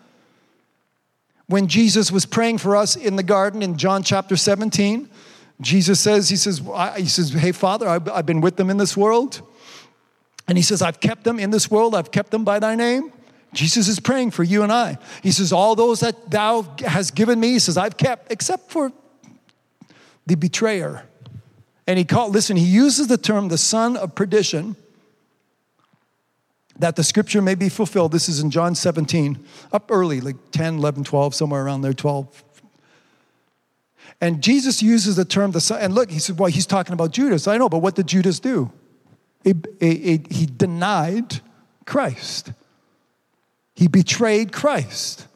When 1.47 1.67
Jesus 1.67 2.13
was 2.13 2.27
praying 2.27 2.59
for 2.59 2.77
us 2.77 2.95
in 2.95 3.17
the 3.17 3.23
garden 3.23 3.63
in 3.63 3.79
John 3.79 4.03
chapter 4.03 4.37
17, 4.37 5.09
Jesus 5.63 5.99
says, 5.99 6.29
He 6.29 6.37
says, 6.37 6.61
He 6.99 7.07
says, 7.07 7.33
Hey, 7.33 7.53
Father, 7.53 7.89
I've, 7.89 8.07
I've 8.11 8.27
been 8.27 8.43
with 8.43 8.57
them 8.57 8.69
in 8.69 8.77
this 8.77 8.95
world. 8.95 9.41
And 10.47 10.59
He 10.59 10.63
says, 10.63 10.83
I've 10.83 11.01
kept 11.01 11.25
them 11.25 11.41
in 11.41 11.49
this 11.51 11.71
world, 11.71 11.95
I've 11.95 12.11
kept 12.11 12.31
them 12.31 12.45
by 12.45 12.59
thy 12.59 12.75
name. 12.75 13.15
Jesus 13.55 13.89
is 13.89 13.99
praying 13.99 14.33
for 14.33 14.45
you 14.45 14.63
and 14.63 14.71
I. 14.71 14.99
He 15.23 15.31
says, 15.31 15.55
All 15.55 15.75
those 15.75 16.01
that 16.01 16.31
thou 16.31 16.67
hast 16.81 17.15
given 17.15 17.41
me, 17.41 17.53
he 17.53 17.59
says, 17.61 17.79
I've 17.79 17.97
kept, 17.97 18.31
except 18.31 18.71
for 18.71 18.93
the 20.29 20.37
betrayer. 20.37 21.05
And 21.87 21.99
he 21.99 22.05
called, 22.05 22.33
listen, 22.33 22.57
he 22.57 22.67
uses 22.67 23.09
the 23.09 23.17
term 23.17 23.49
the 23.49 23.59
son 23.59 23.97
of 23.97 24.15
perdition 24.15 24.77
that 26.79 26.97
the 26.97 27.03
scripture 27.03 27.43
may 27.43 27.55
be 27.55 27.69
fulfilled. 27.69 28.13
This 28.13 28.29
is 28.29 28.41
in 28.41 28.51
John 28.51 28.75
17, 28.75 29.45
up 29.73 29.91
early, 29.91 30.21
like 30.21 30.37
10, 30.53 30.77
11, 30.77 31.05
12, 31.05 31.35
somewhere 31.35 31.65
around 31.65 31.81
there, 31.81 31.95
12. 31.95 32.45
And 34.21 34.43
Jesus 34.43 34.83
uses 34.83 35.17
the 35.17 35.25
term 35.25 35.53
the 35.53 35.61
son, 35.61 35.81
and 35.81 35.95
look, 35.95 36.11
he 36.11 36.19
said, 36.19 36.39
well, 36.39 36.51
he's 36.51 36.67
talking 36.67 36.93
about 36.93 37.11
Judas. 37.11 37.49
I 37.49 37.57
know, 37.57 37.69
but 37.69 37.79
what 37.79 37.95
did 37.95 38.07
Judas 38.07 38.39
do? 38.39 38.71
He, 39.43 39.55
he, 39.81 40.21
he 40.31 40.47
denied 40.47 41.41
Christ. 41.87 42.53
He 43.75 43.89
betrayed 43.89 44.53
Christ. 44.53 45.27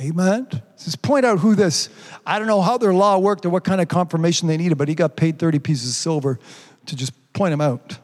Amen. 0.00 0.46
Just 0.76 1.00
point 1.00 1.24
out 1.24 1.38
who 1.38 1.54
this, 1.54 1.88
I 2.26 2.38
don't 2.38 2.48
know 2.48 2.60
how 2.60 2.76
their 2.76 2.92
law 2.92 3.18
worked 3.18 3.46
or 3.46 3.50
what 3.50 3.64
kind 3.64 3.80
of 3.80 3.88
confirmation 3.88 4.46
they 4.46 4.56
needed, 4.56 4.76
but 4.76 4.88
he 4.88 4.94
got 4.94 5.16
paid 5.16 5.38
30 5.38 5.58
pieces 5.60 5.88
of 5.90 5.94
silver 5.94 6.38
to 6.86 6.96
just 6.96 7.12
point 7.32 7.54
him 7.54 7.60
out. 7.62 7.98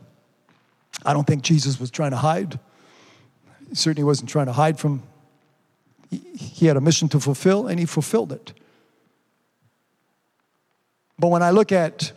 I 1.04 1.12
don't 1.12 1.26
think 1.26 1.42
Jesus 1.42 1.78
was 1.78 1.90
trying 1.90 2.12
to 2.12 2.16
hide. 2.16 2.58
He 3.68 3.74
certainly 3.74 4.04
wasn't 4.04 4.30
trying 4.30 4.46
to 4.46 4.52
hide 4.52 4.78
from, 4.78 5.02
he 6.10 6.66
had 6.66 6.76
a 6.76 6.80
mission 6.80 7.08
to 7.10 7.20
fulfill 7.20 7.66
and 7.66 7.78
he 7.78 7.86
fulfilled 7.86 8.32
it. 8.32 8.52
But 11.18 11.28
when 11.28 11.42
I 11.42 11.50
look 11.50 11.72
at 11.72 12.12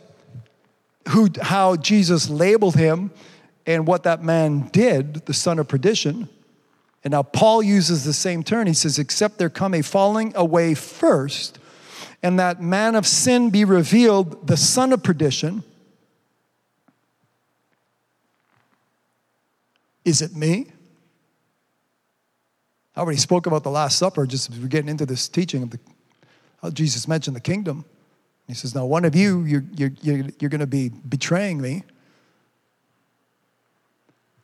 who, 1.08 1.28
how 1.40 1.76
Jesus 1.76 2.30
labeled 2.30 2.76
him 2.76 3.10
and 3.66 3.86
what 3.86 4.04
that 4.04 4.22
man 4.22 4.68
did, 4.72 5.26
the 5.26 5.34
son 5.34 5.58
of 5.58 5.68
perdition, 5.68 6.28
and 7.06 7.12
now 7.12 7.22
Paul 7.22 7.62
uses 7.62 8.02
the 8.02 8.12
same 8.12 8.42
term. 8.42 8.66
He 8.66 8.74
says, 8.74 8.98
Except 8.98 9.38
there 9.38 9.48
come 9.48 9.74
a 9.74 9.82
falling 9.82 10.32
away 10.34 10.74
first, 10.74 11.60
and 12.20 12.36
that 12.40 12.60
man 12.60 12.96
of 12.96 13.06
sin 13.06 13.50
be 13.50 13.64
revealed, 13.64 14.48
the 14.48 14.56
son 14.56 14.92
of 14.92 15.04
perdition. 15.04 15.62
Is 20.04 20.20
it 20.20 20.34
me? 20.34 20.66
I 22.96 23.02
already 23.02 23.18
spoke 23.18 23.46
about 23.46 23.62
the 23.62 23.70
Last 23.70 23.98
Supper, 23.98 24.26
just 24.26 24.50
we're 24.50 24.66
getting 24.66 24.88
into 24.88 25.06
this 25.06 25.28
teaching 25.28 25.62
of 25.62 25.70
the, 25.70 25.78
how 26.60 26.70
Jesus 26.70 27.06
mentioned 27.06 27.36
the 27.36 27.40
kingdom. 27.40 27.84
He 28.48 28.54
says, 28.54 28.74
Now, 28.74 28.84
one 28.84 29.04
of 29.04 29.14
you, 29.14 29.44
you're, 29.44 29.64
you're, 29.76 29.92
you're, 30.02 30.24
you're 30.40 30.50
going 30.50 30.58
to 30.58 30.66
be 30.66 30.88
betraying 30.88 31.60
me 31.60 31.84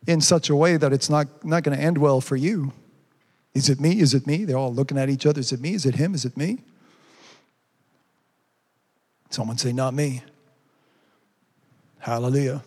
in 0.06 0.20
such 0.20 0.50
a 0.50 0.56
way 0.56 0.76
that 0.76 0.92
it's 0.92 1.08
not, 1.08 1.44
not 1.44 1.62
going 1.62 1.76
to 1.76 1.82
end 1.82 1.98
well 1.98 2.20
for 2.20 2.36
you. 2.36 2.72
Is 3.54 3.68
it 3.68 3.80
me? 3.80 4.00
Is 4.00 4.14
it 4.14 4.26
me? 4.26 4.44
They're 4.44 4.56
all 4.56 4.72
looking 4.72 4.98
at 4.98 5.10
each 5.10 5.26
other. 5.26 5.40
Is 5.40 5.52
it 5.52 5.60
me? 5.60 5.74
Is 5.74 5.86
it 5.86 5.96
him? 5.96 6.14
Is 6.14 6.24
it 6.24 6.36
me? 6.36 6.58
Someone 9.30 9.58
say, 9.58 9.72
Not 9.72 9.94
me. 9.94 10.22
Hallelujah. 11.98 12.62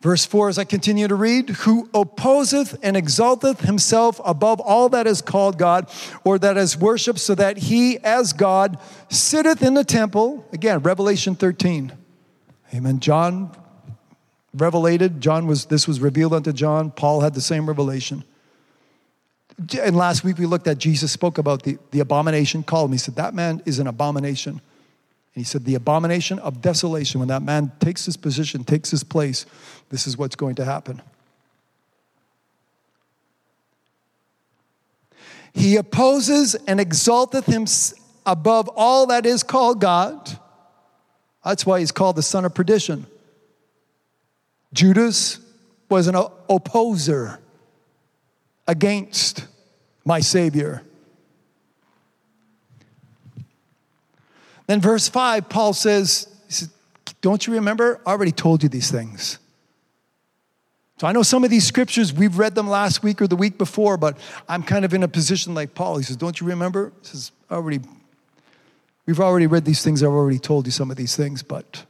Verse 0.00 0.24
4, 0.24 0.48
as 0.48 0.58
I 0.58 0.64
continue 0.64 1.06
to 1.08 1.14
read, 1.14 1.50
who 1.50 1.90
opposeth 1.92 2.78
and 2.82 2.96
exalteth 2.96 3.60
himself 3.60 4.18
above 4.24 4.58
all 4.58 4.88
that 4.88 5.06
is 5.06 5.20
called 5.20 5.58
God 5.58 5.90
or 6.24 6.38
that 6.38 6.56
is 6.56 6.74
worshiped, 6.74 7.18
so 7.18 7.34
that 7.34 7.58
he, 7.58 7.98
as 7.98 8.32
God, 8.32 8.78
sitteth 9.10 9.62
in 9.62 9.74
the 9.74 9.84
temple. 9.84 10.46
Again, 10.54 10.78
Revelation 10.78 11.34
13. 11.34 11.92
Amen. 12.72 13.00
John 13.00 13.54
revelated. 14.54 15.20
John 15.20 15.46
was, 15.46 15.66
this 15.66 15.86
was 15.86 16.00
revealed 16.00 16.34
unto 16.34 16.52
John. 16.52 16.90
Paul 16.90 17.20
had 17.20 17.34
the 17.34 17.40
same 17.40 17.66
revelation. 17.66 18.24
And 19.80 19.96
last 19.96 20.24
week 20.24 20.38
we 20.38 20.46
looked 20.46 20.66
at 20.66 20.78
Jesus 20.78 21.12
spoke 21.12 21.38
about 21.38 21.62
the, 21.62 21.78
the 21.90 22.00
abomination 22.00 22.62
called 22.62 22.90
him. 22.90 22.92
He 22.92 22.98
said, 22.98 23.16
That 23.16 23.34
man 23.34 23.62
is 23.66 23.78
an 23.78 23.86
abomination. 23.86 24.52
And 24.52 24.60
he 25.34 25.44
said, 25.44 25.64
The 25.64 25.74
abomination 25.74 26.38
of 26.38 26.62
desolation, 26.62 27.20
when 27.20 27.28
that 27.28 27.42
man 27.42 27.70
takes 27.78 28.06
his 28.06 28.16
position, 28.16 28.64
takes 28.64 28.90
his 28.90 29.04
place, 29.04 29.46
this 29.90 30.06
is 30.06 30.16
what's 30.16 30.36
going 30.36 30.54
to 30.56 30.64
happen. 30.64 31.02
He 35.52 35.76
opposes 35.76 36.54
and 36.54 36.80
exalteth 36.80 37.46
him 37.46 37.66
above 38.24 38.68
all 38.68 39.06
that 39.06 39.26
is 39.26 39.42
called 39.42 39.80
God. 39.80 40.38
That's 41.44 41.66
why 41.66 41.80
he's 41.80 41.92
called 41.92 42.16
the 42.16 42.22
son 42.22 42.44
of 42.44 42.54
perdition. 42.54 43.06
Judas 44.72 45.38
was 45.88 46.06
an 46.06 46.14
opposer 46.48 47.40
against 48.66 49.46
my 50.04 50.20
Savior. 50.20 50.82
Then, 54.66 54.80
verse 54.80 55.08
5, 55.08 55.48
Paul 55.48 55.72
says, 55.72 56.28
Don't 57.20 57.44
you 57.44 57.54
remember? 57.54 58.00
I 58.06 58.12
already 58.12 58.30
told 58.30 58.62
you 58.62 58.68
these 58.68 58.90
things. 58.90 59.38
So 61.00 61.06
I 61.06 61.12
know 61.12 61.22
some 61.22 61.44
of 61.44 61.50
these 61.50 61.66
scriptures, 61.66 62.12
we've 62.12 62.38
read 62.38 62.54
them 62.54 62.68
last 62.68 63.02
week 63.02 63.20
or 63.22 63.26
the 63.26 63.34
week 63.34 63.58
before, 63.58 63.96
but 63.96 64.18
I'm 64.48 64.62
kind 64.62 64.84
of 64.84 64.94
in 64.94 65.02
a 65.02 65.08
position 65.08 65.54
like 65.54 65.74
Paul. 65.74 65.96
He 65.96 66.04
says, 66.04 66.16
Don't 66.16 66.40
you 66.40 66.46
remember? 66.46 66.92
He 67.00 67.08
says, 67.08 67.32
I 67.48 67.54
already, 67.54 67.80
we've 69.06 69.18
already 69.18 69.48
read 69.48 69.64
these 69.64 69.82
things. 69.82 70.04
I've 70.04 70.10
already 70.10 70.38
told 70.38 70.66
you 70.66 70.70
some 70.70 70.90
of 70.90 70.96
these 70.96 71.16
things, 71.16 71.42
but 71.42 71.84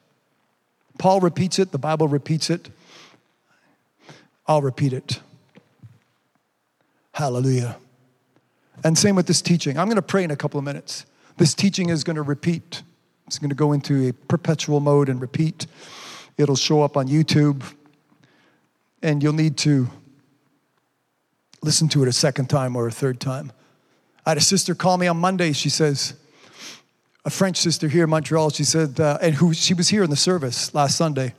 Paul 1.01 1.21
repeats 1.21 1.59
it, 1.59 1.73
the 1.73 1.79
Bible 1.79 2.09
repeats 2.09 2.51
it. 2.51 2.69
I'll 4.47 4.61
repeat 4.61 4.93
it. 4.93 5.21
Hallelujah. 7.15 7.79
And 8.85 8.99
same 8.99 9.17
with 9.17 9.27
this 9.27 9.41
teaching. 9.41 9.79
I'm 9.79 9.87
going 9.87 9.97
to 9.97 10.03
pray 10.03 10.25
in 10.25 10.31
a 10.31 10.37
couple 10.37 10.59
of 10.59 10.65
minutes. 10.65 11.07
This 11.39 11.55
teaching 11.55 11.89
is 11.89 12.05
going 12.05 12.17
to 12.17 12.23
repeat. 12.23 12.83
It's 13.27 13.39
going 13.39 13.49
to 13.49 13.57
go 13.57 13.73
into 13.73 14.09
a 14.09 14.13
perpetual 14.13 14.81
mode 14.81 15.09
and 15.09 15.23
repeat. 15.23 15.67
It'll 16.37 16.55
show 16.55 16.83
up 16.83 16.99
on 16.99 17.09
YouTube, 17.09 17.63
and 19.03 19.23
you'll 19.23 19.33
need 19.33 19.57
to 19.59 19.89
listen 21.63 21.89
to 21.89 22.03
it 22.03 22.09
a 22.09 22.13
second 22.13 22.51
time 22.51 22.77
or 22.77 22.87
a 22.87 22.93
third 22.93 23.21
time. 23.21 23.53
I 24.27 24.31
had 24.33 24.37
a 24.37 24.43
sister 24.43 24.75
call 24.75 24.99
me 24.99 25.07
on 25.07 25.17
Monday. 25.17 25.53
She 25.53 25.71
says, 25.71 26.13
a 27.25 27.31
French 27.31 27.59
sister 27.59 27.89
here 27.89 28.05
in 28.05 28.11
Montreal. 28.11 28.51
She 28.51 28.65
said, 28.65 28.99
uh, 28.99 29.19
and 29.21 29.35
who 29.35 29.53
she 29.53 29.75
was 29.75 29.89
here 29.89 30.03
in 30.03 30.11
the 30.11 30.17
service 30.17 30.75
last 30.75 30.97
Sunday. 30.97 31.35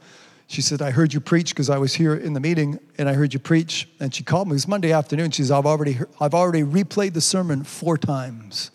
She 0.48 0.62
said, 0.62 0.82
I 0.82 0.91
heard 0.91 1.14
you 1.14 1.22
preach 1.22 1.49
because 1.49 1.70
I 1.70 1.78
was 1.78 1.94
here 1.94 2.14
in 2.14 2.34
the 2.34 2.40
meeting 2.40 2.78
and 2.98 3.08
I 3.08 3.14
heard 3.14 3.34
you 3.34 3.40
preach. 3.40 3.88
And 3.99 4.14
she 4.14 4.24
called 4.24 4.48
me. 4.48 4.52
It 4.52 4.56
was 4.56 4.68
Monday 4.68 4.91
afternoon. 4.91 5.32
She 5.32 5.44
says, 5.44 5.52
I've 5.52 5.66
already, 5.66 5.98
I've 6.20 6.34
already 6.34 6.64
replayed 6.64 7.14
the 7.14 7.22
sermon 7.22 7.64
four 7.64 7.98
times 7.98 8.70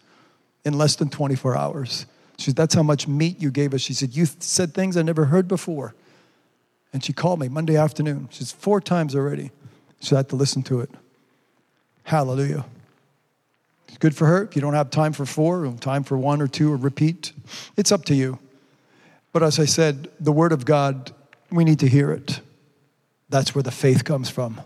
in 0.64 0.78
less 0.78 0.96
than 0.96 1.10
24 1.10 1.56
hours. 1.56 2.06
She 2.38 2.46
said, 2.46 2.56
That's 2.56 2.74
how 2.74 2.82
much 2.82 3.06
meat 3.06 3.40
you 3.40 3.50
gave 3.50 3.74
us. 3.74 3.82
She 3.82 3.92
said, 3.92 4.16
You 4.16 4.24
said 4.24 4.74
things 4.74 4.96
I 4.96 5.02
never 5.02 5.26
heard 5.26 5.48
before. 5.48 5.94
And 6.92 7.04
she 7.04 7.12
called 7.12 7.40
me 7.40 7.48
Monday 7.48 7.76
afternoon. 7.76 8.28
She 8.30 8.44
said, 8.44 8.58
Four 8.58 8.80
times 8.80 9.14
already. 9.14 9.50
I 10.10 10.16
had 10.16 10.28
to 10.30 10.36
listen 10.36 10.62
to 10.64 10.80
it. 10.80 10.90
Hallelujah. 12.04 12.64
Good 13.98 14.14
for 14.14 14.26
her. 14.26 14.44
If 14.44 14.56
you 14.56 14.62
don't 14.62 14.74
have 14.74 14.90
time 14.90 15.12
for 15.12 15.24
four, 15.24 15.72
time 15.80 16.04
for 16.04 16.18
one 16.18 16.42
or 16.42 16.48
two, 16.48 16.72
or 16.72 16.76
repeat, 16.76 17.32
it's 17.76 17.90
up 17.90 18.04
to 18.06 18.14
you. 18.14 18.38
But 19.32 19.42
as 19.42 19.58
I 19.58 19.64
said, 19.64 20.08
the 20.20 20.32
Word 20.32 20.52
of 20.52 20.64
God, 20.64 21.12
we 21.50 21.64
need 21.64 21.78
to 21.80 21.88
hear 21.88 22.10
it. 22.10 22.40
That's 23.28 23.54
where 23.54 23.62
the 23.62 23.70
faith 23.70 24.04
comes 24.04 24.28
from. 24.28 24.60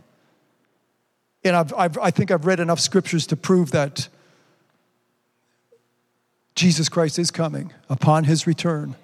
And 1.42 1.56
I've, 1.56 1.72
I've, 1.74 1.98
i 1.98 2.10
think 2.10 2.30
I've 2.30 2.46
read 2.46 2.60
enough 2.60 2.80
scriptures 2.80 3.26
to 3.28 3.36
prove 3.36 3.70
that 3.70 4.08
Jesus 6.54 6.88
Christ 6.88 7.18
is 7.18 7.30
coming 7.30 7.72
upon 7.88 8.24
his 8.24 8.46
return 8.46 8.94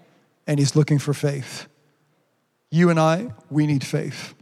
and 0.46 0.58
he's 0.58 0.76
looking 0.76 0.98
for 0.98 1.14
faith. 1.14 1.66
You 2.70 2.90
and 2.90 3.00
I, 3.00 3.32
we 3.50 3.66
need 3.66 3.84
faith. 3.84 4.34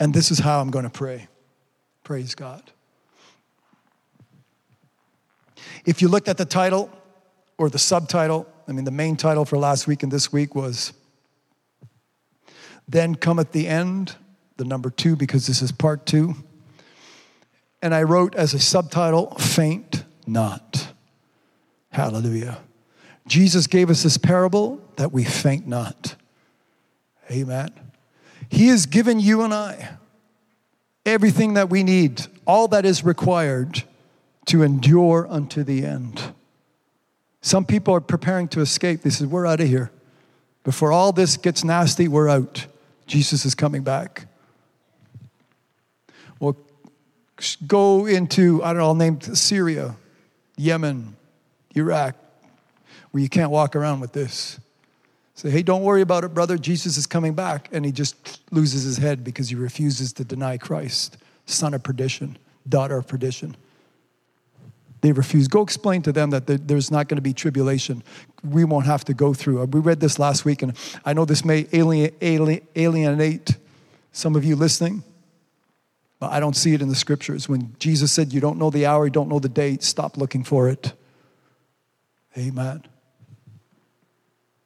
And 0.00 0.14
this 0.14 0.30
is 0.30 0.38
how 0.38 0.60
I'm 0.60 0.70
going 0.70 0.84
to 0.84 0.90
pray. 0.90 1.28
Praise 2.04 2.34
God. 2.34 2.62
If 5.84 6.02
you 6.02 6.08
looked 6.08 6.28
at 6.28 6.38
the 6.38 6.44
title 6.44 6.90
or 7.58 7.70
the 7.70 7.78
subtitle, 7.78 8.46
I 8.68 8.72
mean, 8.72 8.84
the 8.84 8.90
main 8.90 9.16
title 9.16 9.44
for 9.44 9.58
last 9.58 9.86
week 9.86 10.02
and 10.02 10.12
this 10.12 10.32
week 10.32 10.54
was 10.54 10.92
Then 12.88 13.14
Cometh 13.14 13.52
the 13.52 13.68
End, 13.68 14.16
the 14.56 14.64
number 14.64 14.90
two, 14.90 15.16
because 15.16 15.46
this 15.46 15.62
is 15.62 15.72
part 15.72 16.06
two. 16.06 16.34
And 17.82 17.94
I 17.94 18.02
wrote 18.02 18.34
as 18.34 18.54
a 18.54 18.58
subtitle, 18.58 19.34
Faint 19.36 20.04
Not. 20.26 20.92
Hallelujah. 21.90 22.58
Jesus 23.26 23.66
gave 23.66 23.90
us 23.90 24.02
this 24.02 24.18
parable 24.18 24.80
that 24.96 25.12
we 25.12 25.24
faint 25.24 25.66
not. 25.66 26.14
Amen. 27.30 27.70
He 28.48 28.68
has 28.68 28.86
given 28.86 29.18
you 29.18 29.42
and 29.42 29.52
I 29.52 29.96
everything 31.06 31.54
that 31.54 31.70
we 31.70 31.82
need, 31.84 32.26
all 32.46 32.68
that 32.68 32.84
is 32.84 33.04
required 33.04 33.84
to 34.46 34.62
endure 34.62 35.26
unto 35.28 35.62
the 35.62 35.84
end. 35.84 36.32
Some 37.40 37.64
people 37.64 37.94
are 37.94 38.00
preparing 38.00 38.48
to 38.48 38.60
escape. 38.60 39.02
They 39.02 39.10
said, 39.10 39.30
We're 39.30 39.46
out 39.46 39.60
of 39.60 39.68
here. 39.68 39.90
Before 40.64 40.90
all 40.90 41.12
this 41.12 41.36
gets 41.36 41.62
nasty, 41.62 42.08
we're 42.08 42.28
out. 42.28 42.66
Jesus 43.06 43.44
is 43.44 43.54
coming 43.54 43.82
back. 43.82 44.26
Well, 46.40 46.56
go 47.66 48.06
into, 48.06 48.62
I 48.64 48.72
don't 48.72 48.78
know, 48.78 48.86
I'll 48.86 48.94
name 48.94 49.20
Syria, 49.20 49.94
Yemen, 50.56 51.16
Iraq, 51.76 52.16
where 53.12 53.22
you 53.22 53.28
can't 53.28 53.50
walk 53.50 53.76
around 53.76 54.00
with 54.00 54.12
this. 54.12 54.58
Say, 55.34 55.50
hey, 55.50 55.62
don't 55.62 55.82
worry 55.82 56.00
about 56.00 56.24
it, 56.24 56.34
brother. 56.34 56.56
Jesus 56.56 56.96
is 56.96 57.06
coming 57.06 57.34
back. 57.34 57.68
And 57.70 57.84
he 57.84 57.92
just 57.92 58.40
loses 58.50 58.82
his 58.84 58.96
head 58.96 59.22
because 59.22 59.50
he 59.50 59.54
refuses 59.54 60.12
to 60.14 60.24
deny 60.24 60.56
Christ, 60.56 61.18
son 61.44 61.74
of 61.74 61.82
perdition, 61.82 62.38
daughter 62.68 62.96
of 62.96 63.06
perdition. 63.06 63.54
They 65.06 65.12
refuse. 65.12 65.46
Go 65.46 65.62
explain 65.62 66.02
to 66.02 66.10
them 66.10 66.30
that 66.30 66.48
there's 66.66 66.90
not 66.90 67.06
going 67.06 67.14
to 67.14 67.22
be 67.22 67.32
tribulation. 67.32 68.02
We 68.42 68.64
won't 68.64 68.86
have 68.86 69.04
to 69.04 69.14
go 69.14 69.34
through. 69.34 69.64
We 69.66 69.78
read 69.78 70.00
this 70.00 70.18
last 70.18 70.44
week, 70.44 70.62
and 70.62 70.76
I 71.04 71.12
know 71.12 71.24
this 71.24 71.44
may 71.44 71.68
alien, 71.72 72.10
alien, 72.20 72.66
alienate 72.74 73.56
some 74.10 74.34
of 74.34 74.44
you 74.44 74.56
listening, 74.56 75.04
but 76.18 76.32
I 76.32 76.40
don't 76.40 76.56
see 76.56 76.74
it 76.74 76.82
in 76.82 76.88
the 76.88 76.96
scriptures. 76.96 77.48
When 77.48 77.76
Jesus 77.78 78.10
said, 78.10 78.32
You 78.32 78.40
don't 78.40 78.58
know 78.58 78.68
the 78.68 78.84
hour, 78.86 79.04
you 79.04 79.12
don't 79.12 79.28
know 79.28 79.38
the 79.38 79.48
date, 79.48 79.84
stop 79.84 80.16
looking 80.16 80.42
for 80.42 80.68
it. 80.68 80.92
Amen. 82.36 82.82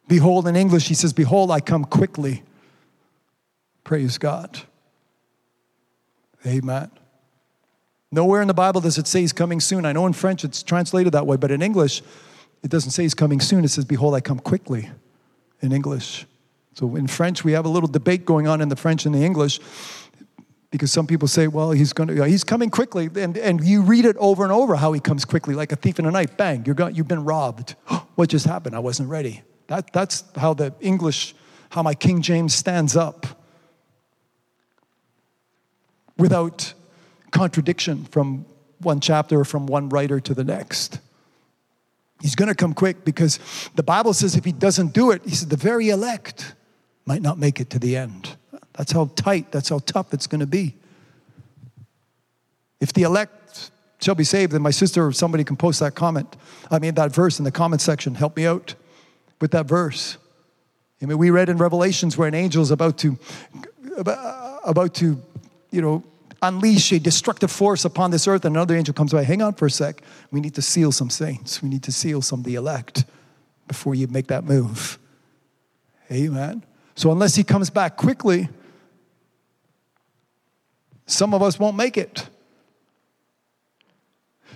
Behold, 0.09 0.49
in 0.49 0.57
English, 0.57 0.89
he 0.89 0.95
says, 0.95 1.13
Behold, 1.13 1.51
I 1.51 1.61
come 1.61 1.85
quickly. 1.85 2.45
Praise 3.85 4.17
God. 4.17 4.59
Amen. 6.47 6.91
Nowhere 8.13 8.43
in 8.43 8.49
the 8.49 8.55
Bible 8.55 8.81
does 8.81 8.99
it 8.99 9.07
say 9.07 9.21
he's 9.21 9.33
coming 9.33 9.61
soon. 9.61 9.85
I 9.85 9.93
know 9.93 10.07
in 10.07 10.13
French 10.13 10.45
it's 10.45 10.63
translated 10.63 11.13
that 11.13 11.27
way, 11.27 11.37
but 11.37 11.51
in 11.51 11.63
English, 11.63 12.03
it 12.63 12.71
doesn't 12.71 12.91
say 12.91 13.05
he's 13.05 13.15
coming 13.15 13.41
soon. 13.41 13.65
It 13.65 13.69
says, 13.69 13.85
Behold, 13.85 14.15
I 14.15 14.21
come 14.21 14.41
quickly 14.41 14.91
in 15.61 15.73
English. 15.73 16.27
So 16.75 16.97
in 16.97 17.07
French, 17.07 17.45
we 17.45 17.53
have 17.53 17.67
a 17.67 17.69
little 17.69 17.89
debate 17.89 18.25
going 18.25 18.47
on 18.47 18.61
in 18.61 18.69
the 18.69 18.77
French 18.77 19.07
and 19.07 19.15
the 19.15 19.23
English 19.23 19.61
because 20.71 20.93
some 20.93 21.07
people 21.07 21.27
say, 21.27 21.49
well, 21.49 21.73
he's 21.73 21.93
going 21.93 22.09
to, 22.09 22.25
he's 22.25 22.45
coming 22.45 22.71
quickly. 22.71 23.11
And, 23.17 23.37
and 23.37 23.63
you 23.65 23.83
read 23.83 24.05
it 24.05 24.17
over 24.19 24.45
and 24.45 24.53
over 24.53 24.77
how 24.77 24.93
he 24.93 25.01
comes 25.01 25.25
quickly, 25.25 25.55
like 25.55 25.73
a 25.73 25.77
thief 25.77 25.99
in 25.99 26.05
the 26.05 26.11
night. 26.13 26.37
Bang, 26.37 26.65
you're 26.65 26.77
got, 26.77 26.97
you've 26.97 27.09
been 27.09 27.25
robbed. 27.25 27.73
what 28.15 28.29
just 28.29 28.47
happened? 28.47 28.77
I 28.77 28.79
wasn't 28.79 29.09
ready. 29.09 29.43
That, 29.67 29.93
that's 29.93 30.25
how 30.37 30.55
the 30.55 30.73
English, 30.81 31.35
how 31.71 31.83
my 31.83 31.95
King 31.95 32.23
James 32.23 32.55
stands 32.55 32.97
up 32.97 33.27
without 36.17 36.73
contradiction 37.31 38.05
from 38.07 38.45
one 38.81 39.01
chapter 39.01 39.41
or 39.41 39.45
from 39.45 39.67
one 39.67 39.89
writer 39.89 40.21
to 40.21 40.35
the 40.35 40.45
next. 40.45 41.01
He's 42.21 42.35
going 42.35 42.49
to 42.49 42.55
come 42.55 42.75
quick 42.75 43.05
because 43.05 43.39
the 43.75 43.83
Bible 43.83 44.13
says 44.13 44.37
if 44.37 44.45
he 44.45 44.53
doesn't 44.53 44.93
do 44.93 45.11
it, 45.11 45.23
he 45.25 45.35
said 45.35 45.49
the 45.51 45.57
very 45.57 45.89
elect 45.89 46.55
might 47.07 47.23
not 47.23 47.39
make 47.39 47.61
it 47.61 47.71
to 47.71 47.79
the 47.79 47.97
end. 47.97 48.37
That's 48.75 48.93
how 48.93 49.11
tight, 49.17 49.51
that's 49.53 49.69
how 49.69 49.79
tough 49.81 50.13
it's 50.13 50.27
going 50.27 50.41
to 50.41 50.47
be. 50.47 50.77
If 52.81 52.93
the 52.93 53.03
elect 53.03 53.71
shall 54.01 54.15
be 54.15 54.25
saved, 54.25 54.53
then 54.53 54.63
my 54.63 54.71
sister 54.71 55.07
or 55.07 55.13
somebody 55.13 55.45
can 55.45 55.57
post 55.57 55.81
that 55.81 55.95
comment, 55.95 56.37
I 56.71 56.79
mean, 56.79 56.95
that 56.95 57.13
verse 57.13 57.39
in 57.39 57.45
the 57.45 57.51
comment 57.51 57.83
section. 57.83 58.15
Help 58.15 58.37
me 58.37 58.47
out 58.47 58.75
with 59.41 59.51
that 59.53 59.67
verse. 59.67 60.17
I 61.03 61.07
mean, 61.07 61.19
we 61.19 61.31
read 61.31 61.49
in 61.49 61.57
Revelations 61.57 62.17
where 62.17 62.29
an 62.29 62.35
angel 62.35 62.63
is 62.63 62.71
about 62.71 62.99
to, 62.99 63.19
about 64.65 64.95
to, 64.97 65.21
you 65.71 65.83
know, 65.83 66.05
unleash 66.43 66.93
a 66.93 66.99
destructive 66.99 67.51
force 67.51 67.85
upon 67.85 68.11
this 68.11 68.27
earth, 68.27 68.45
and 68.45 68.57
another 68.57 68.77
angel 68.77 68.95
comes 68.95 69.13
by. 69.13 69.23
Hang 69.23 69.43
on 69.43 69.55
for 69.55 69.67
a 69.67 69.71
sec. 69.71 70.03
We 70.31 70.41
need 70.41 70.55
to 70.55 70.63
seal 70.63 70.93
some 70.93 71.11
saints. 71.11 71.63
We 71.63 71.69
need 71.69 71.83
to 71.85 71.93
seal 71.93 72.23
some 72.23 72.41
of 72.41 72.45
the 72.45 72.55
elect 72.55 73.05
before 73.69 73.95
you 73.95 74.07
make 74.09 74.29
that 74.29 74.45
move. 74.45 74.99
Amen. 76.11 76.65
So 76.95 77.13
unless 77.13 77.35
he 77.35 77.45
comes 77.45 77.71
back 77.71 77.97
quickly, 77.97 78.49
some 81.07 81.35
of 81.35 81.43
us 81.43 81.59
won't 81.59 81.77
make 81.77 81.97
it. 81.97 82.29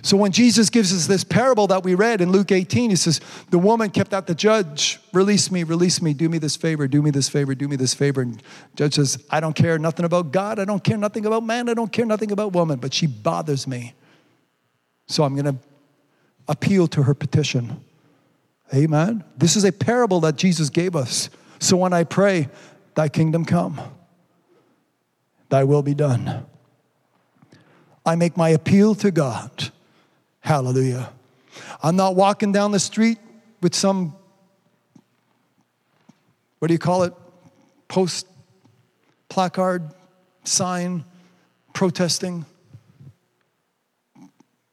So 0.01 0.17
when 0.17 0.31
Jesus 0.31 0.69
gives 0.69 0.93
us 0.93 1.07
this 1.07 1.23
parable 1.23 1.67
that 1.67 1.83
we 1.83 1.95
read 1.95 2.21
in 2.21 2.31
Luke 2.31 2.51
18, 2.51 2.91
he 2.91 2.95
says, 2.95 3.19
The 3.49 3.57
woman 3.57 3.89
kept 3.89 4.13
at 4.13 4.27
the 4.27 4.35
judge, 4.35 4.99
release 5.13 5.49
me, 5.49 5.63
release 5.63 6.01
me, 6.01 6.13
do 6.13 6.29
me 6.29 6.37
this 6.37 6.55
favor, 6.55 6.87
do 6.87 7.01
me 7.01 7.09
this 7.09 7.27
favor, 7.27 7.55
do 7.55 7.67
me 7.67 7.75
this 7.75 7.93
favor. 7.93 8.21
And 8.21 8.41
judge 8.75 8.95
says, 8.95 9.23
I 9.29 9.39
don't 9.39 9.55
care 9.55 9.79
nothing 9.79 10.05
about 10.05 10.31
God, 10.31 10.59
I 10.59 10.65
don't 10.65 10.83
care 10.83 10.97
nothing 10.97 11.25
about 11.25 11.43
man, 11.43 11.69
I 11.69 11.73
don't 11.73 11.91
care 11.91 12.05
nothing 12.05 12.31
about 12.31 12.53
woman, 12.53 12.79
but 12.79 12.93
she 12.93 13.07
bothers 13.07 13.67
me. 13.67 13.93
So 15.07 15.23
I'm 15.23 15.35
gonna 15.35 15.57
appeal 16.47 16.87
to 16.89 17.03
her 17.03 17.13
petition. 17.13 17.83
Amen. 18.73 19.23
This 19.37 19.55
is 19.55 19.63
a 19.63 19.71
parable 19.71 20.19
that 20.21 20.35
Jesus 20.35 20.69
gave 20.69 20.95
us. 20.95 21.29
So 21.59 21.77
when 21.77 21.93
I 21.93 22.03
pray, 22.03 22.49
Thy 22.95 23.09
kingdom 23.09 23.45
come, 23.45 23.79
Thy 25.49 25.63
will 25.63 25.83
be 25.83 25.93
done. 25.93 26.45
I 28.05 28.15
make 28.15 28.37
my 28.37 28.49
appeal 28.49 28.93
to 28.95 29.11
God. 29.11 29.71
Hallelujah. 30.45 31.11
I'm 31.81 31.95
not 31.95 32.15
walking 32.15 32.51
down 32.51 32.71
the 32.71 32.79
street 32.79 33.17
with 33.63 33.73
some, 33.73 34.15
what 36.59 36.67
do 36.67 36.73
you 36.75 36.77
call 36.77 37.01
it? 37.01 37.13
Post 37.87 38.27
placard, 39.27 39.89
sign, 40.43 41.03
protesting 41.73 42.45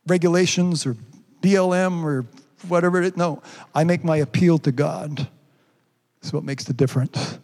regulations 0.07 0.85
or 0.85 0.95
BLM 1.41 2.05
or 2.05 2.27
whatever 2.69 3.01
it 3.01 3.07
is. 3.07 3.17
No, 3.17 3.43
I 3.75 3.85
make 3.85 4.05
my 4.05 4.19
appeal 4.19 4.59
to 4.59 4.73
God. 4.73 5.27
That's 6.21 6.35
what 6.35 6.45
makes 6.45 6.65
the 6.65 6.75
difference. 6.75 7.39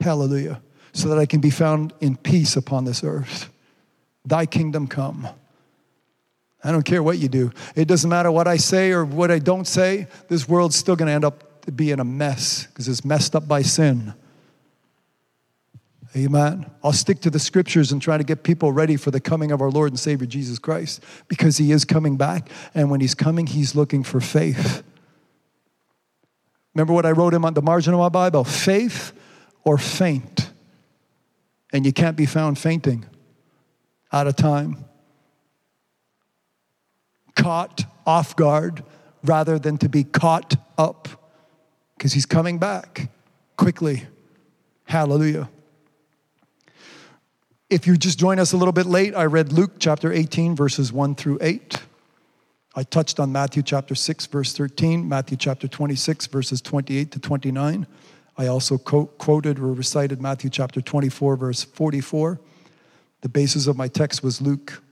Hallelujah. 0.00 0.62
So 0.92 1.08
that 1.08 1.18
I 1.18 1.26
can 1.26 1.40
be 1.40 1.50
found 1.50 1.94
in 2.00 2.16
peace 2.16 2.54
upon 2.54 2.84
this 2.84 3.02
earth. 3.02 3.50
Thy 4.24 4.46
kingdom 4.46 4.86
come. 4.86 5.26
I 6.64 6.70
don't 6.70 6.84
care 6.84 7.02
what 7.02 7.18
you 7.18 7.28
do. 7.28 7.50
It 7.74 7.88
doesn't 7.88 8.08
matter 8.08 8.30
what 8.30 8.46
I 8.46 8.56
say 8.56 8.92
or 8.92 9.04
what 9.04 9.30
I 9.30 9.38
don't 9.38 9.66
say. 9.66 10.06
This 10.28 10.48
world's 10.48 10.76
still 10.76 10.94
going 10.94 11.08
to 11.08 11.12
end 11.12 11.24
up 11.24 11.76
being 11.76 11.98
a 11.98 12.04
mess 12.04 12.66
because 12.66 12.88
it's 12.88 13.04
messed 13.04 13.34
up 13.34 13.48
by 13.48 13.62
sin. 13.62 14.14
Amen. 16.14 16.70
I'll 16.84 16.92
stick 16.92 17.20
to 17.20 17.30
the 17.30 17.38
scriptures 17.38 17.90
and 17.90 18.00
try 18.00 18.18
to 18.18 18.24
get 18.24 18.42
people 18.42 18.70
ready 18.70 18.96
for 18.96 19.10
the 19.10 19.20
coming 19.20 19.50
of 19.50 19.62
our 19.62 19.70
Lord 19.70 19.90
and 19.90 19.98
Savior 19.98 20.26
Jesus 20.26 20.58
Christ 20.58 21.02
because 21.26 21.56
he 21.56 21.72
is 21.72 21.84
coming 21.84 22.16
back. 22.16 22.50
And 22.74 22.90
when 22.90 23.00
he's 23.00 23.14
coming, 23.14 23.46
he's 23.46 23.74
looking 23.74 24.04
for 24.04 24.20
faith. 24.20 24.82
Remember 26.74 26.92
what 26.92 27.06
I 27.06 27.12
wrote 27.12 27.34
him 27.34 27.44
on 27.44 27.54
the 27.54 27.62
margin 27.62 27.94
of 27.94 28.00
my 28.00 28.08
Bible? 28.08 28.44
Faith 28.44 29.12
or 29.64 29.78
faint. 29.78 30.50
And 31.72 31.86
you 31.86 31.92
can't 31.92 32.16
be 32.16 32.26
found 32.26 32.58
fainting 32.58 33.06
out 34.12 34.26
of 34.26 34.36
time 34.36 34.84
caught 37.34 37.84
off 38.06 38.36
guard 38.36 38.82
rather 39.24 39.58
than 39.58 39.78
to 39.78 39.88
be 39.88 40.04
caught 40.04 40.56
up 40.76 41.08
because 41.96 42.12
he's 42.12 42.26
coming 42.26 42.58
back 42.58 43.10
quickly. 43.56 44.04
Hallelujah. 44.84 45.48
If 47.70 47.86
you 47.86 47.96
just 47.96 48.18
join 48.18 48.38
us 48.38 48.52
a 48.52 48.56
little 48.56 48.72
bit 48.72 48.86
late, 48.86 49.14
I 49.14 49.24
read 49.24 49.52
Luke 49.52 49.72
chapter 49.78 50.12
18, 50.12 50.54
verses 50.54 50.92
1 50.92 51.14
through 51.14 51.38
8. 51.40 51.78
I 52.74 52.82
touched 52.82 53.20
on 53.20 53.32
Matthew 53.32 53.62
chapter 53.62 53.94
6, 53.94 54.26
verse 54.26 54.52
13, 54.52 55.08
Matthew 55.08 55.36
chapter 55.36 55.68
26, 55.68 56.26
verses 56.26 56.60
28 56.60 57.12
to 57.12 57.18
29. 57.18 57.86
I 58.36 58.46
also 58.46 58.78
co- 58.78 59.06
quoted 59.06 59.58
or 59.58 59.72
recited 59.72 60.20
Matthew 60.20 60.50
chapter 60.50 60.80
24, 60.80 61.36
verse 61.36 61.62
44. 61.62 62.40
The 63.20 63.28
basis 63.28 63.66
of 63.66 63.76
my 63.76 63.88
text 63.88 64.22
was 64.22 64.40
Luke 64.40 64.82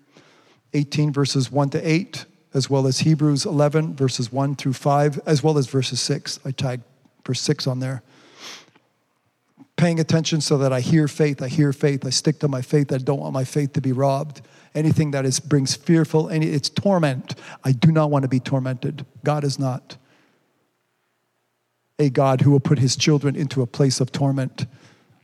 18, 0.72 1.12
verses 1.12 1.50
1 1.50 1.70
to 1.70 1.86
8, 1.86 2.24
as 2.52 2.68
well 2.68 2.86
as 2.86 3.00
Hebrews 3.00 3.46
11, 3.46 3.94
verses 3.94 4.32
1 4.32 4.56
through 4.56 4.72
5, 4.72 5.20
as 5.26 5.42
well 5.42 5.58
as 5.58 5.66
verses 5.66 6.00
6. 6.00 6.40
I 6.44 6.50
tagged 6.50 6.82
verse 7.24 7.40
6 7.40 7.66
on 7.66 7.80
there. 7.80 8.02
Paying 9.76 10.00
attention 10.00 10.40
so 10.40 10.58
that 10.58 10.72
I 10.72 10.80
hear 10.80 11.08
faith, 11.08 11.40
I 11.40 11.48
hear 11.48 11.72
faith, 11.72 12.04
I 12.04 12.10
stick 12.10 12.38
to 12.40 12.48
my 12.48 12.60
faith, 12.60 12.92
I 12.92 12.98
don't 12.98 13.20
want 13.20 13.32
my 13.32 13.44
faith 13.44 13.72
to 13.74 13.80
be 13.80 13.92
robbed. 13.92 14.42
Anything 14.74 15.12
that 15.12 15.24
is, 15.24 15.40
brings 15.40 15.74
fearful, 15.74 16.28
any, 16.28 16.48
it's 16.48 16.68
torment. 16.68 17.34
I 17.64 17.72
do 17.72 17.90
not 17.90 18.10
want 18.10 18.24
to 18.24 18.28
be 18.28 18.40
tormented. 18.40 19.06
God 19.24 19.42
is 19.42 19.58
not 19.58 19.96
a 21.98 22.10
God 22.10 22.40
who 22.40 22.50
will 22.50 22.60
put 22.60 22.78
his 22.78 22.96
children 22.96 23.36
into 23.36 23.62
a 23.62 23.66
place 23.66 24.00
of 24.00 24.10
torment. 24.10 24.66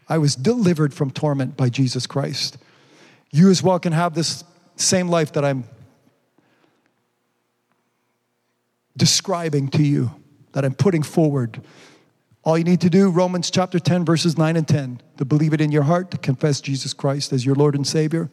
I 0.08 0.18
was 0.18 0.36
delivered 0.36 0.94
from 0.94 1.10
torment 1.10 1.56
by 1.56 1.68
Jesus 1.68 2.06
Christ. 2.06 2.58
You 3.32 3.50
as 3.50 3.62
well 3.62 3.78
can 3.78 3.92
have 3.92 4.14
this 4.14 4.44
same 4.76 5.08
life 5.08 5.32
that 5.32 5.44
I'm 5.44 5.64
describing 8.96 9.68
to 9.68 9.82
you 9.82 10.10
that 10.52 10.64
I'm 10.64 10.74
putting 10.74 11.02
forward. 11.02 11.62
All 12.42 12.56
you 12.56 12.64
need 12.64 12.80
to 12.82 12.90
do, 12.90 13.10
Romans 13.10 13.50
chapter 13.50 13.78
10, 13.78 14.04
verses 14.04 14.38
9 14.38 14.56
and 14.56 14.66
10, 14.66 15.00
to 15.18 15.24
believe 15.24 15.52
it 15.52 15.60
in 15.60 15.72
your 15.72 15.82
heart, 15.82 16.12
to 16.12 16.18
confess 16.18 16.60
Jesus 16.60 16.94
Christ 16.94 17.32
as 17.32 17.44
your 17.44 17.56
Lord 17.56 17.74
and 17.74 17.86
Savior. 17.86 18.30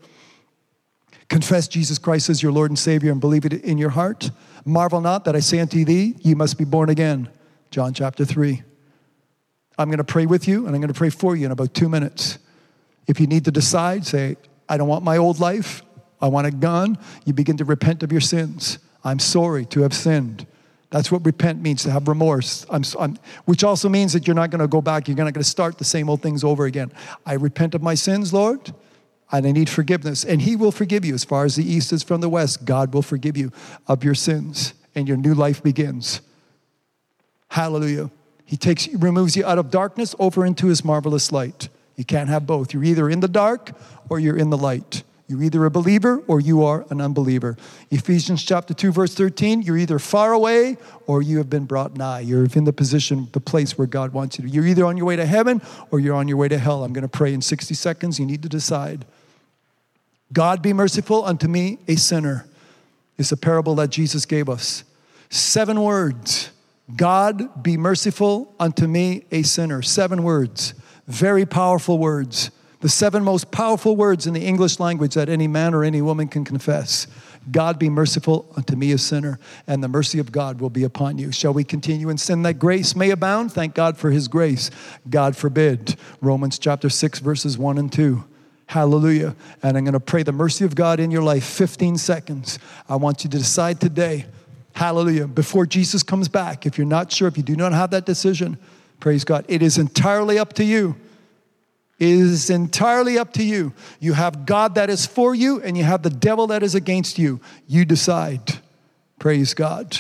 Confess 1.30 1.68
Jesus 1.68 1.98
Christ 1.98 2.30
as 2.30 2.44
your 2.44 2.52
Lord 2.52 2.70
and 2.70 2.78
Savior 2.78 3.12
and 3.12 3.20
believe 3.20 3.44
it 3.44 3.54
in 3.54 3.78
your 3.78 3.90
heart. 3.90 4.30
Marvel 4.66 5.02
not 5.02 5.26
that 5.26 5.36
I 5.36 5.40
say 5.40 5.60
unto 5.60 5.84
thee, 5.84 6.16
you 6.22 6.36
must 6.36 6.58
be 6.58 6.64
born 6.64 6.90
again. 6.90 7.28
John 7.72 7.94
chapter 7.94 8.24
3. 8.24 8.62
I'm 9.80 9.88
going 9.88 9.98
to 9.98 10.04
pray 10.04 10.28
with 10.28 10.48
you 10.48 10.68
and 10.68 10.76
I'm 10.76 10.82
going 10.82 10.94
to 10.94 10.98
pray 10.98 11.10
for 11.10 11.36
you 11.36 11.48
in 11.48 11.52
about 11.52 11.74
two 11.74 11.90
minutes. 11.90 12.38
If 13.08 13.20
you 13.20 13.26
need 13.26 13.46
to 13.46 13.52
decide, 13.52 14.06
say, 14.06 14.38
I 14.70 14.78
don't 14.78 14.88
want 14.88 15.04
my 15.04 15.18
old 15.18 15.40
life, 15.40 15.82
I 16.22 16.28
want 16.28 16.48
it 16.48 16.60
gone. 16.60 16.98
You 17.26 17.34
begin 17.34 17.58
to 17.58 17.66
repent 17.66 18.04
of 18.04 18.12
your 18.12 18.22
sins. 18.22 18.78
I'm 19.04 19.20
sorry 19.20 19.66
to 19.66 19.82
have 19.82 19.94
sinned. 19.94 20.46
That's 20.94 21.12
what 21.12 21.26
repent 21.26 21.60
means 21.60 21.82
to 21.84 21.92
have 21.92 22.08
remorse, 22.08 22.68
I'm, 22.70 22.84
I'm, 23.00 23.18
which 23.46 23.64
also 23.64 23.90
means 23.90 24.14
that 24.14 24.28
you're 24.28 24.36
not 24.36 24.52
going 24.52 24.62
to 24.62 24.68
go 24.68 24.80
back, 24.80 25.08
you're 25.08 25.18
not 25.18 25.24
going 25.24 25.34
to 25.34 25.44
start 25.44 25.80
the 25.80 25.84
same 25.84 26.08
old 26.08 26.22
things 26.22 26.44
over 26.44 26.66
again. 26.66 26.92
I 27.26 27.34
repent 27.34 27.74
of 27.74 27.82
my 27.82 27.96
sins, 27.96 28.32
Lord, 28.32 28.72
and 29.32 29.48
I 29.48 29.52
need 29.52 29.70
forgiveness. 29.70 30.24
And 30.24 30.40
He 30.40 30.56
will 30.56 30.72
forgive 30.72 31.04
you 31.04 31.16
as 31.16 31.24
far 31.24 31.46
as 31.46 31.56
the 31.56 31.66
east 31.66 31.92
is 31.94 32.04
from 32.04 32.22
the 32.22 32.30
west. 32.30 32.64
God 32.64 32.94
will 32.94 33.02
forgive 33.02 33.36
you 33.36 33.52
of 33.88 34.04
your 34.04 34.14
sins, 34.14 34.76
and 34.94 35.08
your 35.08 35.18
new 35.18 35.34
life 35.34 35.64
begins. 35.64 36.22
Hallelujah. 37.48 38.12
He 38.46 38.56
takes, 38.56 38.88
removes 38.90 39.36
you 39.36 39.44
out 39.48 39.58
of 39.58 39.72
darkness 39.72 40.14
over 40.20 40.46
into 40.46 40.68
His 40.68 40.86
marvelous 40.86 41.32
light. 41.32 41.70
You 41.96 42.06
can't 42.06 42.30
have 42.30 42.46
both. 42.46 42.72
You're 42.72 42.84
either 42.84 43.10
in 43.10 43.20
the 43.20 43.28
dark 43.28 43.72
or 44.10 44.20
you're 44.20 44.38
in 44.38 44.52
the 44.52 44.60
light. 44.60 45.02
You're 45.28 45.44
either 45.44 45.64
a 45.66 45.72
believer 45.72 46.22
or 46.28 46.42
you 46.42 46.64
are 46.64 46.86
an 46.90 47.00
unbeliever. 47.00 47.56
Ephesians 47.92 48.44
chapter 48.44 48.74
2, 48.74 48.92
verse 48.92 49.16
13, 49.16 49.62
you're 49.62 49.78
either 49.78 49.98
far 49.98 50.34
away 50.34 50.78
or 51.08 51.22
you 51.22 51.38
have 51.38 51.50
been 51.50 51.66
brought 51.66 51.96
nigh. 51.96 52.20
You're 52.20 52.46
in 52.46 52.66
the 52.66 52.74
position, 52.74 53.30
the 53.32 53.40
place 53.40 53.78
where 53.78 53.88
God 53.88 54.12
wants 54.12 54.38
you 54.38 54.46
to. 54.46 54.50
You're 54.50 54.68
either 54.68 54.86
on 54.86 54.98
your 54.98 55.06
way 55.06 55.16
to 55.16 55.26
heaven 55.26 55.62
or 55.92 56.00
you're 56.00 56.16
on 56.16 56.28
your 56.28 56.38
way 56.38 56.50
to 56.50 56.58
hell. 56.58 56.84
I'm 56.84 56.92
going 56.92 57.04
to 57.04 57.08
pray 57.08 57.34
in 57.34 57.42
60 57.42 57.74
seconds. 57.74 58.20
You 58.20 58.26
need 58.26 58.44
to 58.44 58.50
decide. 58.50 59.06
God 60.34 60.62
be 60.62 60.74
merciful 60.74 61.24
unto 61.24 61.48
me, 61.48 61.80
a 61.88 61.96
sinner, 61.96 62.46
is 63.18 63.32
a 63.32 63.38
parable 63.38 63.76
that 63.76 63.92
Jesus 63.92 64.26
gave 64.26 64.50
us. 64.50 64.84
Seven 65.30 65.82
words. 65.82 66.52
God 66.98 67.64
be 67.64 67.78
merciful 67.78 68.54
unto 68.60 68.88
me, 68.88 69.24
a 69.32 69.44
sinner. 69.44 69.82
Seven 69.82 70.22
words. 70.22 70.74
Very 71.08 71.46
powerful 71.46 71.98
words 71.98 72.52
the 72.84 72.90
seven 72.90 73.24
most 73.24 73.50
powerful 73.50 73.96
words 73.96 74.28
in 74.28 74.34
the 74.34 74.46
English 74.46 74.78
language 74.78 75.14
that 75.14 75.30
any 75.30 75.48
man 75.48 75.74
or 75.74 75.86
any 75.86 76.02
woman 76.02 76.28
can 76.28 76.44
confess. 76.44 77.08
God 77.50 77.80
be 77.80 77.90
merciful 77.90 78.52
unto 78.58 78.76
me, 78.76 78.92
a 78.92 78.98
sinner, 78.98 79.40
and 79.68 79.82
the 79.82 79.88
mercy 79.88 80.20
of 80.20 80.34
God 80.34 80.60
will 80.60 80.70
be 80.70 80.84
upon 80.84 81.18
you. 81.18 81.32
Shall 81.32 81.54
we 81.54 81.64
continue 81.64 82.10
in 82.10 82.18
sin 82.18 82.42
that 82.42 82.56
grace 82.56 82.94
may 82.94 83.12
abound? 83.12 83.54
Thank 83.54 83.74
God 83.74 83.98
for 83.98 84.12
his 84.12 84.28
grace. 84.28 84.70
God 85.10 85.38
forbid. 85.38 85.96
Romans 86.20 86.60
chapter 86.60 86.90
6, 86.90 87.20
verses 87.20 87.58
1 87.58 87.78
and 87.78 87.90
2. 87.90 88.22
Hallelujah. 88.66 89.34
And 89.62 89.78
I'm 89.78 89.86
going 89.86 89.94
to 89.94 90.02
pray 90.02 90.24
the 90.24 90.34
mercy 90.34 90.66
of 90.66 90.76
God 90.76 91.00
in 91.00 91.10
your 91.10 91.24
life 91.24 91.46
15 91.46 91.98
seconds. 91.98 92.60
I 92.90 92.98
want 92.98 93.24
you 93.24 93.30
to 93.30 93.38
decide 93.38 93.80
today, 93.80 94.26
hallelujah, 94.76 95.28
before 95.28 95.66
Jesus 95.66 96.04
comes 96.04 96.28
back. 96.28 96.66
If 96.66 96.78
you're 96.78 96.86
not 96.86 97.14
sure, 97.14 97.30
if 97.30 97.38
you 97.38 97.44
do 97.44 97.56
not 97.56 97.72
have 97.72 97.92
that 97.92 98.06
decision, 98.06 98.58
praise 99.00 99.24
God. 99.24 99.46
It 99.48 99.62
is 99.62 99.78
entirely 99.78 100.38
up 100.38 100.52
to 100.56 100.66
you 100.66 100.98
is 102.04 102.50
entirely 102.50 103.18
up 103.18 103.34
to 103.34 103.44
you. 103.44 103.74
You 104.00 104.14
have 104.14 104.46
God 104.46 104.76
that 104.76 104.90
is 104.90 105.06
for 105.06 105.34
you, 105.34 105.62
and 105.62 105.78
you 105.78 105.84
have 105.84 106.04
the 106.04 106.10
devil 106.10 106.48
that 106.48 106.64
is 106.64 106.76
against 106.76 107.18
you. 107.18 107.40
You 107.68 107.86
decide. 107.86 108.60
Praise 109.20 109.54
God. 109.54 110.00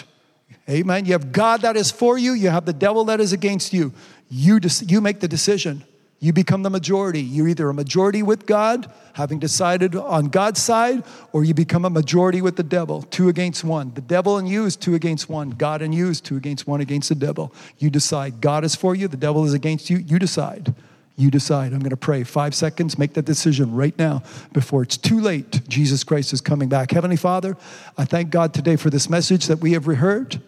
Amen. 0.69 1.05
You 1.05 1.13
have 1.13 1.31
God 1.31 1.61
that 1.61 1.75
is 1.75 1.91
for 1.91 2.17
you, 2.17 2.34
you 2.34 2.49
have 2.49 2.65
the 2.65 2.73
devil 2.73 3.05
that 3.05 3.19
is 3.19 3.34
against 3.34 3.73
you. 3.73 3.93
You, 4.30 4.59
de- 4.59 4.85
you 4.85 5.01
make 5.01 5.19
the 5.19 5.27
decision. 5.27 5.84
You 6.19 6.31
become 6.31 6.63
the 6.63 6.69
majority. 6.69 7.19
You're 7.19 7.49
either 7.49 7.69
a 7.69 7.73
majority 7.73 8.23
with 8.23 8.45
God, 8.45 8.89
having 9.11 9.39
decided 9.39 9.93
on 9.93 10.27
God's 10.27 10.61
side, 10.61 11.03
or 11.34 11.43
you 11.43 11.53
become 11.53 11.84
a 11.84 11.89
majority 11.89 12.41
with 12.41 12.55
the 12.55 12.63
devil, 12.63 13.01
two 13.01 13.27
against 13.27 13.65
one. 13.65 13.93
The 13.93 13.99
devil 13.99 14.38
and 14.38 14.47
you 14.47 14.63
is 14.63 14.77
two 14.77 14.95
against 14.95 15.30
one. 15.30 15.49
God 15.49 15.81
and 15.81 15.93
you 15.93 16.07
is 16.07 16.21
two 16.21 16.38
against 16.38 16.65
one 16.65 16.80
against 16.80 17.09
the 17.09 17.15
devil. 17.15 17.53
You 17.77 17.89
decide. 17.89 18.39
God 18.39 18.63
is 18.63 18.73
for 18.73 18.95
you, 18.95 19.09
the 19.09 19.17
devil 19.17 19.43
is 19.43 19.53
against 19.53 19.89
you. 19.89 19.97
You 19.97 20.17
decide. 20.17 20.73
You 21.15 21.30
decide. 21.30 21.73
I'm 21.73 21.80
going 21.80 21.91
to 21.91 21.98
pray. 21.98 22.23
Five 22.23 22.56
seconds. 22.56 22.98
Make 22.98 23.14
that 23.14 23.26
decision 23.26 23.76
right 23.76 23.98
now 23.98 24.23
before 24.52 24.81
it's 24.81 24.98
too 24.98 25.19
late. 25.19 25.68
Jesus 25.69 26.03
Christ 26.03 26.34
is 26.34 26.41
coming 26.41 26.69
back. 26.69 26.91
Heavenly 26.91 27.18
Father, 27.18 27.56
I 27.98 28.06
thank 28.06 28.31
God 28.31 28.53
today 28.53 28.76
for 28.77 28.90
this 28.90 29.10
message 29.10 29.45
that 29.45 29.60
we 29.60 29.73
have 29.73 29.88
reheard. 29.88 30.41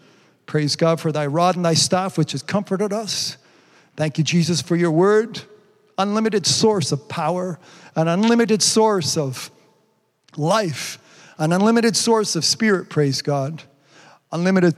Praise 0.48 0.76
God 0.76 1.00
for 1.00 1.12
thy 1.12 1.28
rod 1.28 1.56
and 1.56 1.64
thy 1.64 1.76
staff, 1.76 2.18
which 2.18 2.32
has 2.32 2.42
comforted 2.42 2.92
us. 2.92 3.38
Thank 3.96 4.18
you, 4.18 4.24
Jesus, 4.24 4.62
for 4.62 4.76
your 4.76 4.92
word. 4.92 5.42
Unlimited 5.98 6.46
source 6.46 6.92
of 6.92 7.08
power, 7.08 7.58
an 7.96 8.08
unlimited 8.08 8.62
source 8.62 9.16
of 9.18 9.50
life, 10.36 11.00
an 11.38 11.54
unlimited 11.54 11.96
source 11.96 12.36
of 12.36 12.44
spirit, 12.44 12.90
praise 12.90 13.22
God. 13.22 13.64
Unlimited 14.32 14.76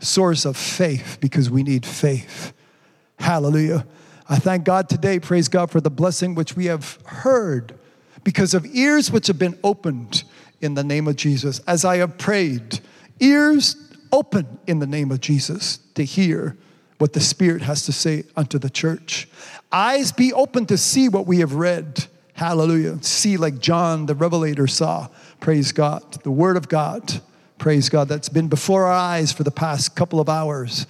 source 0.00 0.44
of 0.44 0.56
faith 0.56 1.18
because 1.20 1.50
we 1.50 1.62
need 1.62 1.84
faith. 1.84 2.52
Hallelujah. 3.18 3.86
I 4.28 4.38
thank 4.38 4.64
God 4.64 4.88
today, 4.88 5.20
praise 5.20 5.48
God, 5.48 5.70
for 5.70 5.80
the 5.80 5.90
blessing 5.90 6.34
which 6.34 6.56
we 6.56 6.66
have 6.66 6.98
heard 7.06 7.78
because 8.24 8.54
of 8.54 8.66
ears 8.66 9.10
which 9.10 9.28
have 9.28 9.38
been 9.38 9.56
opened 9.62 10.24
in 10.60 10.74
the 10.74 10.82
name 10.82 11.06
of 11.06 11.14
Jesus. 11.14 11.60
As 11.60 11.84
I 11.84 11.98
have 11.98 12.18
prayed, 12.18 12.80
ears 13.20 13.76
open 14.12 14.58
in 14.66 14.80
the 14.80 14.86
name 14.86 15.12
of 15.12 15.20
Jesus 15.20 15.78
to 15.94 16.04
hear 16.04 16.56
what 16.98 17.12
the 17.12 17.20
Spirit 17.20 17.62
has 17.62 17.84
to 17.84 17.92
say 17.92 18.24
unto 18.36 18.58
the 18.58 18.70
church. 18.70 19.28
Eyes 19.70 20.10
be 20.10 20.32
open 20.32 20.66
to 20.66 20.76
see 20.76 21.08
what 21.08 21.26
we 21.26 21.38
have 21.38 21.54
read. 21.54 22.06
Hallelujah. 22.32 23.00
See 23.02 23.36
like 23.36 23.60
John 23.60 24.06
the 24.06 24.14
Revelator 24.14 24.66
saw. 24.66 25.08
Praise 25.40 25.70
God. 25.70 26.22
The 26.24 26.30
Word 26.32 26.56
of 26.56 26.68
God. 26.68 27.20
Praise 27.58 27.88
God. 27.88 28.08
That's 28.08 28.28
been 28.28 28.48
before 28.48 28.86
our 28.86 28.92
eyes 28.92 29.30
for 29.30 29.44
the 29.44 29.50
past 29.52 29.94
couple 29.94 30.18
of 30.18 30.28
hours 30.28 30.86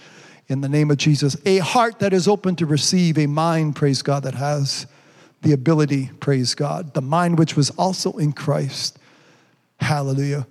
in 0.48 0.60
the 0.60 0.68
name 0.68 0.90
of 0.90 0.98
Jesus. 0.98 1.36
A 1.44 1.58
heart 1.58 1.98
that 1.98 2.12
is 2.12 2.28
open 2.28 2.56
to 2.56 2.66
receive, 2.66 3.18
a 3.18 3.26
mind, 3.26 3.76
praise 3.76 4.02
God, 4.02 4.22
that 4.22 4.34
has 4.34 4.86
the 5.42 5.52
ability, 5.52 6.10
praise 6.20 6.54
God, 6.54 6.94
the 6.94 7.02
mind 7.02 7.38
which 7.38 7.56
was 7.56 7.70
also 7.70 8.12
in 8.12 8.32
Christ. 8.32 8.98
Hallelujah. 9.80 10.46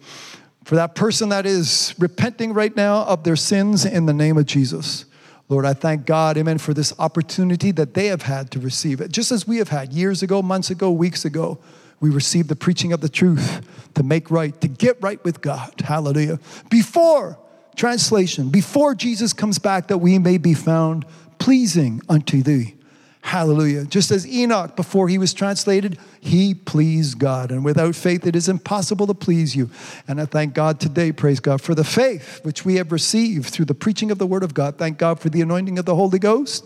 For 0.64 0.76
that 0.76 0.96
person 0.96 1.30
that 1.30 1.46
is 1.46 1.94
repenting 2.00 2.54
right 2.54 2.76
now 2.76 3.04
of 3.06 3.24
their 3.24 3.36
sins 3.36 3.86
in 3.86 4.06
the 4.06 4.14
name 4.14 4.38
of 4.38 4.46
Jesus. 4.46 5.06
Lord, 5.48 5.66
I 5.66 5.74
thank 5.74 6.06
God, 6.06 6.38
amen, 6.38 6.58
for 6.58 6.74
this 6.74 6.92
opportunity 6.98 7.72
that 7.72 7.94
they 7.94 8.08
have 8.08 8.24
had 8.24 8.50
to 8.52 8.60
receive 8.60 9.00
it, 9.00 9.12
just 9.12 9.32
as 9.32 9.48
we 9.48 9.58
have 9.58 9.70
had 9.70 9.94
years 9.94 10.24
ago, 10.24 10.42
months 10.42 10.72
ago, 10.72 10.92
weeks 10.92 11.24
ago. 11.24 11.60
We 12.00 12.10
received 12.10 12.50
the 12.50 12.56
preaching 12.56 12.94
of 12.94 13.02
the 13.02 13.10
truth 13.10 13.62
to 13.94 14.04
make 14.04 14.30
right, 14.30 14.60
to 14.62 14.68
get 14.68 15.02
right 15.02 15.24
with 15.24 15.42
God. 15.42 15.74
Hallelujah. 15.82 16.40
Before 16.70 17.38
Translation 17.76 18.50
Before 18.50 18.96
Jesus 18.96 19.34
comes 19.34 19.60
back, 19.60 19.88
that 19.88 20.00
we 20.00 20.20
may 20.20 20.38
be 20.38 20.54
found 20.54 21.06
pleasing 21.40 22.02
unto 22.10 22.42
thee. 22.42 22.76
Hallelujah. 23.22 23.86
Just 23.86 24.12
as 24.12 24.28
Enoch, 24.28 24.76
before 24.76 25.10
he 25.10 25.18
was 25.18 25.34
translated, 25.34 25.98
he 26.22 26.54
pleased 26.54 27.18
God. 27.18 27.52
And 27.52 27.66
without 27.66 27.96
faith, 27.96 28.28
it 28.28 28.36
is 28.36 28.48
impossible 28.48 29.08
to 29.08 29.16
please 29.16 29.56
you. 29.56 29.72
And 30.08 30.22
I 30.22 30.26
thank 30.26 30.54
God 30.54 30.80
today, 30.80 31.12
praise 31.12 31.40
God, 31.40 31.60
for 31.60 31.74
the 31.74 31.84
faith 31.84 32.42
which 32.44 32.66
we 32.66 32.76
have 32.76 32.92
received 32.92 33.48
through 33.48 33.66
the 33.66 33.74
preaching 33.74 34.12
of 34.12 34.20
the 34.20 34.28
word 34.28 34.44
of 34.44 34.54
God. 34.54 34.78
Thank 34.78 35.00
God 35.00 35.20
for 35.20 35.30
the 35.30 35.42
anointing 35.42 35.80
of 35.80 35.86
the 35.86 35.96
Holy 35.96 36.20
Ghost. 36.20 36.66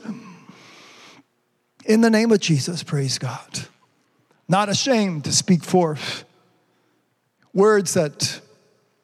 In 1.86 2.02
the 2.02 2.10
name 2.10 2.30
of 2.34 2.42
Jesus, 2.42 2.84
praise 2.84 3.18
God. 3.18 3.68
Not 4.50 4.68
ashamed 4.68 5.24
to 5.24 5.32
speak 5.32 5.64
forth 5.64 6.26
words 7.54 7.94
that 7.94 8.42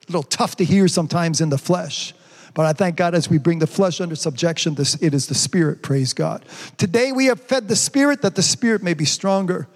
a 0.07 0.11
little 0.11 0.23
tough 0.23 0.55
to 0.57 0.65
hear 0.65 0.87
sometimes 0.87 1.41
in 1.41 1.49
the 1.49 1.57
flesh. 1.57 2.13
But 2.53 2.65
I 2.65 2.73
thank 2.73 2.95
God 2.95 3.13
as 3.13 3.29
we 3.29 3.37
bring 3.37 3.59
the 3.59 3.67
flesh 3.67 3.99
under 3.99 4.15
subjection, 4.15 4.75
this, 4.75 4.95
it 5.01 5.13
is 5.13 5.27
the 5.27 5.35
spirit, 5.35 5.81
praise 5.81 6.13
God. 6.13 6.45
Today 6.77 7.11
we 7.11 7.25
have 7.25 7.41
fed 7.41 7.67
the 7.67 7.75
spirit 7.75 8.21
that 8.21 8.35
the 8.35 8.41
spirit 8.41 8.81
may 8.81 8.93
be 8.93 9.05
stronger 9.05 9.67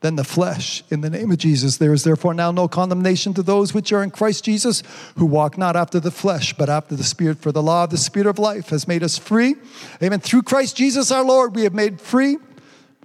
than 0.00 0.14
the 0.14 0.24
flesh. 0.24 0.84
In 0.90 1.00
the 1.00 1.10
name 1.10 1.32
of 1.32 1.38
Jesus, 1.38 1.78
there 1.78 1.92
is 1.92 2.04
therefore 2.04 2.32
now 2.34 2.52
no 2.52 2.68
condemnation 2.68 3.34
to 3.34 3.42
those 3.42 3.74
which 3.74 3.92
are 3.92 4.04
in 4.04 4.10
Christ 4.10 4.44
Jesus, 4.44 4.84
who 5.16 5.26
walk 5.26 5.58
not 5.58 5.74
after 5.74 5.98
the 5.98 6.12
flesh, 6.12 6.54
but 6.54 6.68
after 6.68 6.94
the 6.94 7.02
Spirit. 7.02 7.38
For 7.38 7.50
the 7.50 7.62
law 7.62 7.84
of 7.84 7.90
the 7.90 7.98
Spirit 7.98 8.28
of 8.28 8.38
life 8.38 8.68
has 8.68 8.86
made 8.86 9.02
us 9.02 9.18
free. 9.18 9.56
Amen. 10.00 10.20
Through 10.20 10.42
Christ 10.42 10.76
Jesus 10.76 11.10
our 11.10 11.24
Lord, 11.24 11.56
we 11.56 11.64
have 11.64 11.74
made 11.74 12.00
free 12.00 12.36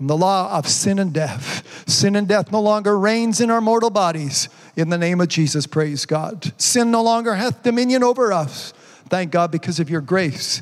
from 0.03 0.09
the 0.09 0.17
law 0.17 0.51
of 0.57 0.67
sin 0.67 0.99
and 0.99 1.13
death. 1.13 1.87
Sin 1.87 2.17
and 2.17 2.27
death 2.27 2.51
no 2.51 2.59
longer 2.59 2.99
reigns 2.99 3.39
in 3.39 3.49
our 3.49 3.61
mortal 3.61 3.89
bodies. 3.89 4.49
In 4.75 4.89
the 4.89 4.97
name 4.97 5.21
of 5.21 5.29
Jesus, 5.29 5.65
praise 5.65 6.05
God. 6.05 6.51
Sin 6.61 6.91
no 6.91 7.01
longer 7.01 7.35
hath 7.35 7.63
dominion 7.63 8.03
over 8.03 8.33
us. 8.33 8.73
Thank 9.07 9.31
God 9.31 9.49
because 9.49 9.79
of 9.79 9.89
your 9.89 10.01
grace, 10.01 10.61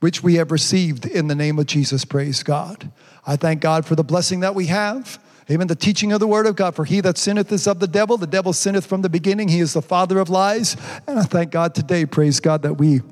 which 0.00 0.24
we 0.24 0.34
have 0.34 0.50
received 0.50 1.06
in 1.06 1.28
the 1.28 1.36
name 1.36 1.60
of 1.60 1.66
Jesus, 1.66 2.04
praise 2.04 2.42
God. 2.42 2.90
I 3.24 3.36
thank 3.36 3.60
God 3.60 3.86
for 3.86 3.94
the 3.94 4.02
blessing 4.02 4.40
that 4.40 4.56
we 4.56 4.66
have. 4.66 5.22
Amen. 5.48 5.68
The 5.68 5.76
teaching 5.76 6.10
of 6.10 6.18
the 6.18 6.26
word 6.26 6.46
of 6.46 6.56
God. 6.56 6.74
For 6.74 6.84
he 6.84 7.00
that 7.00 7.16
sinneth 7.16 7.52
is 7.52 7.68
of 7.68 7.78
the 7.78 7.86
devil. 7.86 8.16
The 8.16 8.26
devil 8.26 8.52
sinneth 8.52 8.86
from 8.86 9.02
the 9.02 9.08
beginning. 9.08 9.46
He 9.46 9.60
is 9.60 9.72
the 9.72 9.82
father 9.82 10.18
of 10.18 10.28
lies. 10.28 10.76
And 11.06 11.16
I 11.16 11.22
thank 11.22 11.52
God 11.52 11.76
today, 11.76 12.06
praise 12.06 12.40
God, 12.40 12.62
that 12.62 12.74
we 12.74 13.02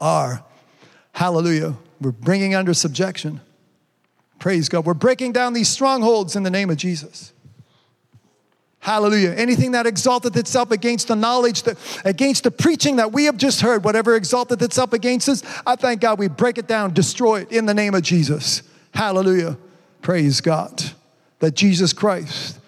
are. 0.00 0.42
Hallelujah. 1.12 1.76
We're 2.00 2.12
bringing 2.12 2.54
under 2.54 2.72
subjection. 2.72 3.42
Praise 4.40 4.70
God. 4.70 4.86
We're 4.86 4.94
breaking 4.94 5.32
down 5.32 5.52
these 5.52 5.68
strongholds 5.68 6.34
in 6.34 6.42
the 6.42 6.50
name 6.50 6.70
of 6.70 6.78
Jesus. 6.78 7.32
Hallelujah. 8.80 9.32
Anything 9.32 9.72
that 9.72 9.86
exalteth 9.86 10.34
itself 10.34 10.70
against 10.70 11.08
the 11.08 11.14
knowledge, 11.14 11.64
that, 11.64 11.76
against 12.06 12.44
the 12.44 12.50
preaching 12.50 12.96
that 12.96 13.12
we 13.12 13.26
have 13.26 13.36
just 13.36 13.60
heard, 13.60 13.84
whatever 13.84 14.16
exalteth 14.16 14.62
itself 14.62 14.94
against 14.94 15.28
us, 15.28 15.42
I 15.66 15.76
thank 15.76 16.00
God 16.00 16.18
we 16.18 16.28
break 16.28 16.56
it 16.56 16.66
down, 16.66 16.94
destroy 16.94 17.42
it 17.42 17.52
in 17.52 17.66
the 17.66 17.74
name 17.74 17.94
of 17.94 18.00
Jesus. 18.00 18.62
Hallelujah. 18.94 19.58
Praise 20.00 20.40
God. 20.40 20.82
That 21.40 21.54
Jesus 21.54 21.92
Christ, 21.92 22.58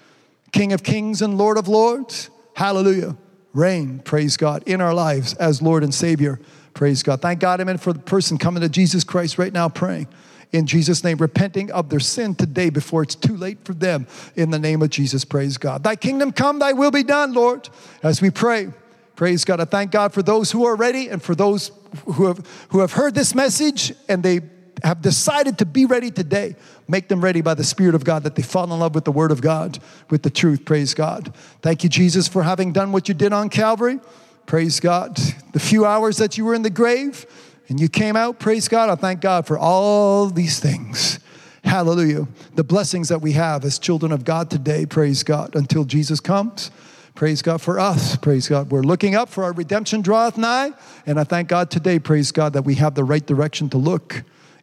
King 0.53 0.75
of 0.75 0.83
kings 0.83 1.23
and 1.23 1.39
Lord 1.39 1.57
of 1.57 1.69
lords, 1.69 2.29
hallelujah, 2.55 3.17
reign, 3.55 4.01
praise 4.01 4.37
God, 4.37 4.63
in 4.67 4.83
our 4.83 4.93
lives 4.93 5.33
as 5.35 5.63
Lord 5.63 5.83
and 5.83 5.95
Savior. 5.95 6.39
Praise 6.75 7.03
God. 7.03 7.23
Thank 7.23 7.41
God, 7.41 7.63
amen, 7.63 7.79
for 7.79 7.95
the 7.95 7.99
person 7.99 8.37
coming 8.37 8.61
to 8.61 8.69
Jesus 8.69 9.05
Christ 9.05 9.39
right 9.39 9.53
now 9.53 9.71
praying 9.71 10.09
in 10.53 10.67
Jesus' 10.67 11.03
name, 11.03 11.17
repenting 11.17 11.71
of 11.73 11.89
their 11.89 12.01
sin 12.01 12.35
today 12.35 12.69
before 12.71 13.03
it's 13.03 13.15
too 13.15 13.37
late 13.37 13.65
for 13.65 13.73
them. 13.73 14.07
In 14.37 14.51
the 14.51 14.59
name 14.59 14.83
of 14.83 14.91
Jesus, 14.91 15.25
praise 15.25 15.57
God. 15.57 15.83
Thy 15.83 15.97
kingdom 15.97 16.31
come, 16.31 16.59
thy 16.59 16.73
will 16.75 16.91
be 16.91 17.03
done, 17.03 17.33
Lord. 17.33 17.69
As 18.03 18.21
we 18.21 18.31
pray, 18.31 18.69
praise 19.17 19.45
God. 19.45 19.61
I 19.61 19.65
thank 19.65 19.91
God 19.91 20.13
for 20.13 20.23
those 20.23 20.53
who 20.53 20.65
are 20.67 20.77
ready 20.77 21.09
and 21.09 21.23
for 21.23 21.35
those 21.35 21.71
who 22.05 22.27
have, 22.27 22.47
who 22.71 22.81
have 22.81 22.93
heard 22.93 23.15
this 23.15 23.35
message 23.35 23.93
and 24.09 24.23
they 24.23 24.41
have 24.85 25.01
decided 25.01 25.59
to 25.59 25.67
be 25.67 25.87
ready 25.87 26.11
today. 26.11 26.57
Make 26.89 27.09
them 27.09 27.23
ready 27.23 27.41
by 27.41 27.55
the 27.55 27.65
Spirit 27.65 27.95
of 27.95 28.05
God 28.05 28.25
that 28.25 28.35
they 28.35 28.43
fall 28.43 28.65
in 28.65 28.79
love 28.79 28.95
with 28.95 29.05
the 29.05 29.13
Word 29.13 29.31
of 29.31 29.41
God, 29.41 29.79
with 30.11 30.23
the 30.23 30.31
truth. 30.31 30.65
Praise 30.65 30.93
God. 30.93 31.35
Thank 31.63 31.83
you, 31.83 31.89
Jesus, 31.89 32.29
for 32.29 32.43
having 32.43 32.73
done 32.73 32.93
what 32.93 33.09
you 33.09 33.15
did 33.15 33.33
on 33.33 33.49
Calvary. 33.49 34.01
Praise 34.45 34.81
God. 34.81 35.17
The 35.53 35.61
few 35.61 35.87
hours 35.87 36.17
that 36.17 36.37
you 36.37 36.45
were 36.45 36.55
in 36.55 36.63
the 36.63 36.71
grave 36.71 37.27
and 37.73 37.81
you 37.81 37.89
came 37.89 38.17
out, 38.17 38.39
praise 38.39 38.69
God. 38.69 38.91
I 38.91 38.97
thank 38.97 39.23
God 39.23 39.47
for 39.47 39.59
all 39.59 40.27
these 40.27 40.61
things. 40.61 41.19
Hallelujah. 41.65 42.29
The 42.55 42.63
blessings 42.63 43.09
that 43.09 43.23
we 43.23 43.33
have 43.33 43.65
as 43.65 43.79
children 43.79 44.13
of 44.13 44.27
God 44.27 44.51
today, 44.51 44.85
praise 44.85 45.23
God, 45.23 45.57
until 45.57 45.85
Jesus 45.85 46.21
comes. 46.21 46.71
Praise 47.15 47.41
God 47.41 47.63
for 47.63 47.81
us. 47.81 48.15
Praise 48.17 48.47
God. 48.47 48.71
We're 48.71 48.83
looking 48.83 49.15
up 49.15 49.31
for 49.31 49.43
our 49.43 49.55
redemption 49.55 50.03
draweth 50.03 50.37
nigh. 50.37 50.73
And 51.07 51.19
I 51.19 51.25
thank 51.25 51.49
God 51.49 51.71
today, 51.71 51.99
praise 51.99 52.31
God, 52.31 52.53
that 52.53 52.67
we 52.67 52.75
have 52.75 52.95
the 52.95 53.05
right 53.05 53.25
direction 53.25 53.71
to 53.71 53.79
look. 53.79 54.23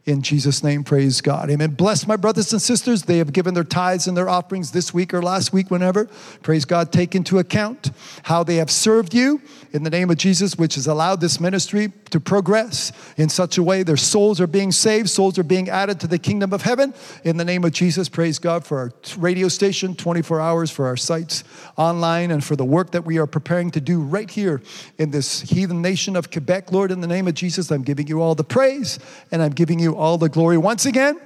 In 0.09 0.23
Jesus' 0.23 0.63
name, 0.63 0.83
praise 0.83 1.21
God. 1.21 1.51
Amen. 1.51 1.75
Bless 1.75 2.07
my 2.07 2.15
brothers 2.15 2.51
and 2.51 2.59
sisters. 2.59 3.03
They 3.03 3.19
have 3.19 3.31
given 3.31 3.53
their 3.53 3.63
tithes 3.63 4.07
and 4.07 4.17
their 4.17 4.27
offerings 4.27 4.71
this 4.71 4.91
week 4.91 5.13
or 5.13 5.21
last 5.21 5.53
week, 5.53 5.69
whenever. 5.69 6.05
Praise 6.41 6.65
God. 6.65 6.91
Take 6.91 7.13
into 7.13 7.37
account 7.37 7.91
how 8.23 8.43
they 8.43 8.55
have 8.55 8.71
served 8.71 9.13
you 9.13 9.39
in 9.71 9.83
the 9.83 9.89
name 9.91 10.09
of 10.09 10.17
Jesus, 10.17 10.55
which 10.55 10.73
has 10.75 10.87
allowed 10.87 11.21
this 11.21 11.39
ministry 11.39 11.93
to 12.09 12.19
progress 12.19 12.91
in 13.17 13.29
such 13.29 13.59
a 13.59 13.63
way 13.63 13.83
their 13.83 13.97
souls 13.97 14.41
are 14.41 14.47
being 14.47 14.71
saved, 14.71 15.11
souls 15.11 15.37
are 15.37 15.43
being 15.43 15.69
added 15.69 15.99
to 15.99 16.07
the 16.07 16.17
kingdom 16.17 16.53
of 16.53 16.63
heaven. 16.63 16.91
In 17.23 17.37
the 17.37 17.45
name 17.45 17.63
of 17.63 17.71
Jesus, 17.71 18.09
praise 18.09 18.39
God 18.39 18.65
for 18.65 18.79
our 18.79 18.91
radio 19.19 19.47
station, 19.47 19.93
24 19.93 20.41
hours, 20.41 20.71
for 20.71 20.87
our 20.87 20.97
sites 20.97 21.43
online, 21.77 22.31
and 22.31 22.43
for 22.43 22.55
the 22.55 22.65
work 22.65 22.91
that 22.91 23.05
we 23.05 23.19
are 23.19 23.27
preparing 23.27 23.69
to 23.71 23.79
do 23.79 24.01
right 24.01 24.31
here 24.31 24.59
in 24.97 25.11
this 25.11 25.41
heathen 25.41 25.83
nation 25.83 26.15
of 26.15 26.31
Quebec. 26.31 26.71
Lord, 26.71 26.89
in 26.89 27.01
the 27.01 27.07
name 27.07 27.27
of 27.27 27.35
Jesus, 27.35 27.69
I'm 27.69 27.83
giving 27.83 28.07
you 28.07 28.23
all 28.23 28.33
the 28.33 28.43
praise 28.43 28.97
and 29.31 29.43
I'm 29.43 29.51
giving 29.51 29.77
you 29.77 29.98
all 29.99 30.17
the 30.17 30.29
glory 30.29 30.57
once 30.57 30.85
again. 30.85 31.19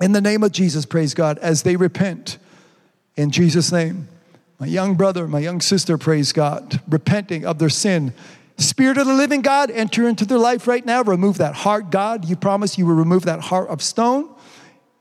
In 0.00 0.12
the 0.12 0.20
name 0.20 0.42
of 0.42 0.52
Jesus, 0.52 0.84
praise 0.84 1.14
God, 1.14 1.38
as 1.38 1.62
they 1.62 1.76
repent 1.76 2.38
in 3.16 3.30
Jesus' 3.30 3.72
name. 3.72 4.08
My 4.58 4.66
young 4.66 4.94
brother, 4.94 5.26
my 5.26 5.40
young 5.40 5.60
sister, 5.60 5.98
praise 5.98 6.32
God, 6.32 6.80
repenting 6.88 7.44
of 7.44 7.58
their 7.58 7.68
sin 7.68 8.12
Spirit 8.58 8.96
of 8.96 9.06
the 9.06 9.12
living 9.12 9.42
God, 9.42 9.70
enter 9.70 10.08
into 10.08 10.24
their 10.24 10.38
life 10.38 10.66
right 10.66 10.84
now. 10.84 11.02
Remove 11.02 11.38
that 11.38 11.54
heart, 11.54 11.90
God. 11.90 12.24
You 12.24 12.36
promised 12.36 12.78
you 12.78 12.86
will 12.86 12.94
remove 12.94 13.24
that 13.24 13.40
heart 13.40 13.68
of 13.68 13.82
stone, 13.82 14.30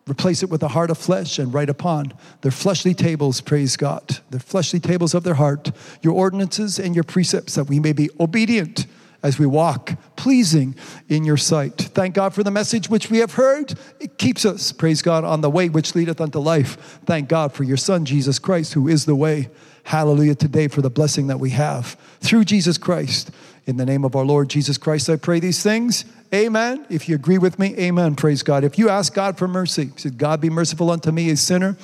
replace 0.09 0.43
it 0.43 0.49
with 0.49 0.61
a 0.61 0.67
heart 0.67 0.89
of 0.89 0.97
flesh, 0.97 1.39
and 1.39 1.53
write 1.53 1.69
upon 1.69 2.13
their 2.41 2.51
fleshly 2.51 2.93
tables, 2.93 3.39
praise 3.39 3.77
God, 3.77 4.19
the 4.30 4.41
fleshly 4.41 4.81
tables 4.81 5.13
of 5.13 5.23
their 5.23 5.35
heart, 5.35 5.72
your 6.01 6.13
ordinances 6.13 6.80
and 6.80 6.95
your 6.95 7.05
precepts, 7.05 7.55
that 7.55 7.65
we 7.65 7.80
may 7.80 7.93
be 7.93 8.09
obedient 8.19 8.88
as 9.26 9.39
we 9.39 9.45
walk 9.47 9.93
pleasing 10.15 10.76
in 11.10 11.23
your 11.23 11.35
sight. 11.35 11.73
Thank 11.73 12.14
God 12.14 12.35
for 12.35 12.43
the 12.43 12.52
message 12.52 12.91
which 12.91 13.10
we 13.10 13.18
have 13.18 13.34
heard. 13.34 13.73
It 13.99 14.19
keeps 14.19 14.45
us, 14.45 14.72
praise 14.72 15.02
God, 15.02 15.23
on 15.23 15.41
the 15.41 15.49
way 15.49 15.68
which 15.68 15.95
leadeth 15.95 16.22
unto 16.22 16.38
life. 16.38 16.99
Thank 17.06 17.27
God 17.27 17.52
for 17.52 17.64
your 17.64 17.76
Son, 17.76 18.06
Jesus 18.06 18.38
Christ, 18.38 18.73
who 18.73 18.88
is 18.88 19.06
the 19.06 19.15
way. 19.15 19.49
Hallelujah 19.84 20.35
today 20.35 20.68
for 20.68 20.84
the 20.84 20.91
blessing 20.91 21.26
that 21.27 21.39
we 21.39 21.49
have 21.52 21.97
through 22.19 22.45
Jesus 22.45 22.77
Christ. 22.77 23.31
In 23.65 23.77
the 23.77 23.85
name 23.85 24.06
of 24.06 24.15
our 24.15 24.26
Lord 24.26 24.47
Jesus 24.47 24.77
Christ, 24.77 25.10
I 25.10 25.15
pray 25.15 25.39
these 25.39 25.64
things. 25.64 26.06
Amen. 26.31 26.85
If 26.91 27.10
you 27.10 27.15
agree 27.15 27.39
with 27.39 27.57
me, 27.57 27.76
amen. 27.80 28.15
Praise 28.15 28.43
God. 28.43 28.64
If 28.64 28.77
you 28.77 28.89
ask 28.89 29.11
God 29.11 29.39
for 29.39 29.47
mercy, 29.47 29.89
said, 29.95 30.19
God 30.19 30.39
be 30.39 30.52
merciful 30.52 30.91
unto 30.91 31.11
me, 31.11 31.31
a 31.31 31.35
sinner, 31.35 31.77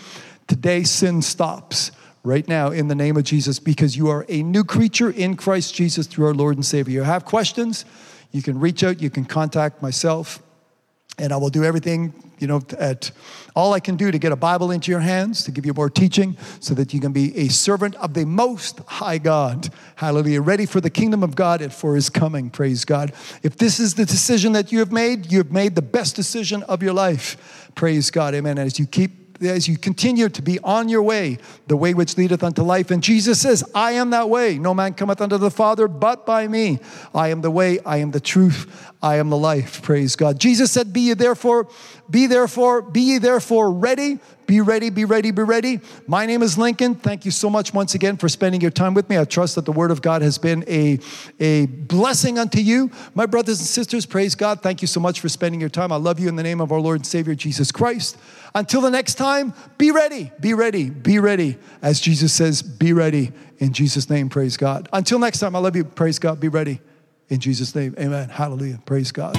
today 0.47 0.84
sin 0.84 1.23
stops 1.23 1.91
right 2.23 2.48
now 2.48 2.69
in 2.69 2.88
the 2.88 2.95
name 2.95 3.18
of 3.18 3.23
Jesus 3.23 3.60
because 3.60 3.98
you 3.98 4.10
are 4.10 4.26
a 4.30 4.43
new 4.43 4.64
creature 4.64 5.10
in 5.10 5.35
Christ 5.35 5.73
Jesus 5.73 6.07
through 6.07 6.27
our 6.27 6.34
Lord 6.34 6.56
and 6.56 6.65
Savior. 6.65 6.93
You 6.93 7.03
have 7.03 7.26
questions, 7.26 7.85
you 8.31 8.41
can 8.41 8.60
reach 8.60 8.84
out, 8.84 9.02
you 9.02 9.10
can 9.10 9.26
contact 9.26 9.81
myself, 9.81 10.41
and 11.18 11.34
I 11.34 11.38
will 11.38 11.49
do 11.49 11.64
everything, 11.64 12.14
you 12.39 12.48
know, 12.48 12.61
at 12.80 13.11
all 13.56 13.73
I 13.73 13.80
can 13.80 13.95
do 13.98 14.11
to 14.11 14.18
get 14.18 14.31
a 14.31 14.35
Bible 14.35 14.72
into 14.72 14.91
your 14.91 15.02
hands, 15.02 15.43
to 15.43 15.52
give 15.52 15.65
you 15.65 15.73
more 15.73 15.89
teaching, 15.89 16.38
so 16.60 16.73
that 16.76 16.93
you 16.93 16.99
can 16.99 17.11
be 17.11 17.35
a 17.38 17.49
servant 17.49 17.95
of 17.95 18.14
the 18.14 18.26
Most 18.26 18.80
High 18.88 19.18
God. 19.18 19.69
Hallelujah. 19.95 20.41
Ready 20.41 20.65
for 20.65 20.80
the 20.80 20.89
kingdom 20.89 21.22
of 21.22 21.35
God 21.35 21.61
and 21.61 21.72
for 21.72 21.95
His 21.95 22.10
coming. 22.10 22.49
Praise 22.49 22.85
God. 22.85 23.14
If 23.43 23.57
this 23.57 23.80
is 23.80 23.95
the 23.95 24.06
decision 24.06 24.53
that 24.53 24.72
you 24.72 24.80
have 24.80 24.91
made, 24.91 25.31
you 25.31 25.39
have 25.39 25.52
made 25.52 25.76
the 25.76 25.81
best 25.81 26.15
decision 26.15 26.64
of 26.64 26.81
your 26.81 26.93
life. 26.93 27.69
Praise 27.76 28.10
God. 28.10 28.34
Amen. 28.34 28.57
As 28.57 28.80
you 28.80 28.88
keep 28.88 29.20
as 29.41 29.68
you 29.68 29.77
continue 29.77 30.30
to 30.30 30.41
be 30.41 30.59
on 30.59 30.89
your 30.89 31.03
way, 31.03 31.38
the 31.68 31.77
way 31.77 31.93
which 31.93 32.18
leadeth 32.18 32.43
unto 32.43 32.61
life. 32.61 32.91
And 32.91 33.01
Jesus 33.01 33.41
says, 33.41 33.63
I 33.73 33.93
am 33.93 34.11
that 34.11 34.30
way. 34.30 34.57
No 34.57 34.73
man 34.73 34.93
cometh 34.93 35.22
unto 35.22 35.38
the 35.38 35.51
Father 35.51 35.88
but 35.88 36.26
by 36.26 36.47
me. 36.47 36.80
I 37.13 37.30
am 37.30 37.41
the 37.41 37.51
way, 37.51 37.80
I 37.85 37.97
am 37.97 38.11
the 38.11 38.19
truth, 38.19 38.90
I 39.03 39.15
am 39.17 39.29
the 39.29 39.37
life. 39.37 39.81
Praise 39.81 40.15
God. 40.15 40.39
Jesus 40.39 40.71
said, 40.71 40.93
Be 40.93 41.01
ye 41.01 41.13
therefore, 41.15 41.67
be 42.09 42.27
therefore, 42.27 42.81
be 42.81 43.01
ye 43.01 43.17
therefore 43.17 43.71
ready. 43.71 44.19
Be 44.45 44.59
ready, 44.59 44.89
be 44.89 45.05
ready, 45.05 45.31
be 45.31 45.43
ready. 45.43 45.79
My 46.07 46.25
name 46.25 46.43
is 46.43 46.57
Lincoln. 46.57 46.95
Thank 46.95 47.23
you 47.23 47.31
so 47.31 47.49
much 47.49 47.73
once 47.73 47.95
again 47.95 48.17
for 48.17 48.27
spending 48.27 48.59
your 48.59 48.69
time 48.69 48.93
with 48.93 49.09
me. 49.09 49.17
I 49.17 49.23
trust 49.23 49.55
that 49.55 49.63
the 49.63 49.71
Word 49.71 49.91
of 49.91 50.01
God 50.01 50.21
has 50.21 50.37
been 50.37 50.65
a, 50.67 50.99
a 51.39 51.67
blessing 51.67 52.37
unto 52.37 52.59
you. 52.59 52.91
My 53.15 53.25
brothers 53.25 53.59
and 53.59 53.67
sisters, 53.67 54.05
praise 54.05 54.35
God. 54.35 54.61
Thank 54.61 54.81
you 54.81 54.89
so 54.89 54.99
much 54.99 55.21
for 55.21 55.29
spending 55.29 55.61
your 55.61 55.69
time. 55.69 55.93
I 55.93 55.95
love 55.95 56.19
you 56.19 56.27
in 56.27 56.35
the 56.35 56.43
name 56.43 56.59
of 56.59 56.73
our 56.73 56.81
Lord 56.81 56.97
and 56.97 57.07
Savior 57.07 57.33
Jesus 57.33 57.71
Christ. 57.71 58.17
Until 58.53 58.81
the 58.81 58.91
next 58.91 59.15
time, 59.15 59.53
be 59.77 59.91
ready, 59.91 60.31
be 60.41 60.53
ready, 60.53 60.89
be 60.89 61.17
ready. 61.19 61.57
As 61.81 62.01
Jesus 62.01 62.33
says, 62.33 62.61
be 62.61 62.91
ready. 62.91 63.31
In 63.59 63.71
Jesus' 63.71 64.09
name, 64.09 64.27
praise 64.27 64.57
God. 64.57 64.89
Until 64.91 65.17
next 65.17 65.39
time, 65.39 65.55
I 65.55 65.59
love 65.59 65.77
you. 65.77 65.85
Praise 65.85 66.19
God. 66.19 66.41
Be 66.41 66.49
ready. 66.49 66.81
In 67.31 67.39
Jesus' 67.39 67.73
name, 67.73 67.95
amen. 67.97 68.27
Hallelujah. 68.27 68.81
Praise 68.85 69.13
God. 69.13 69.37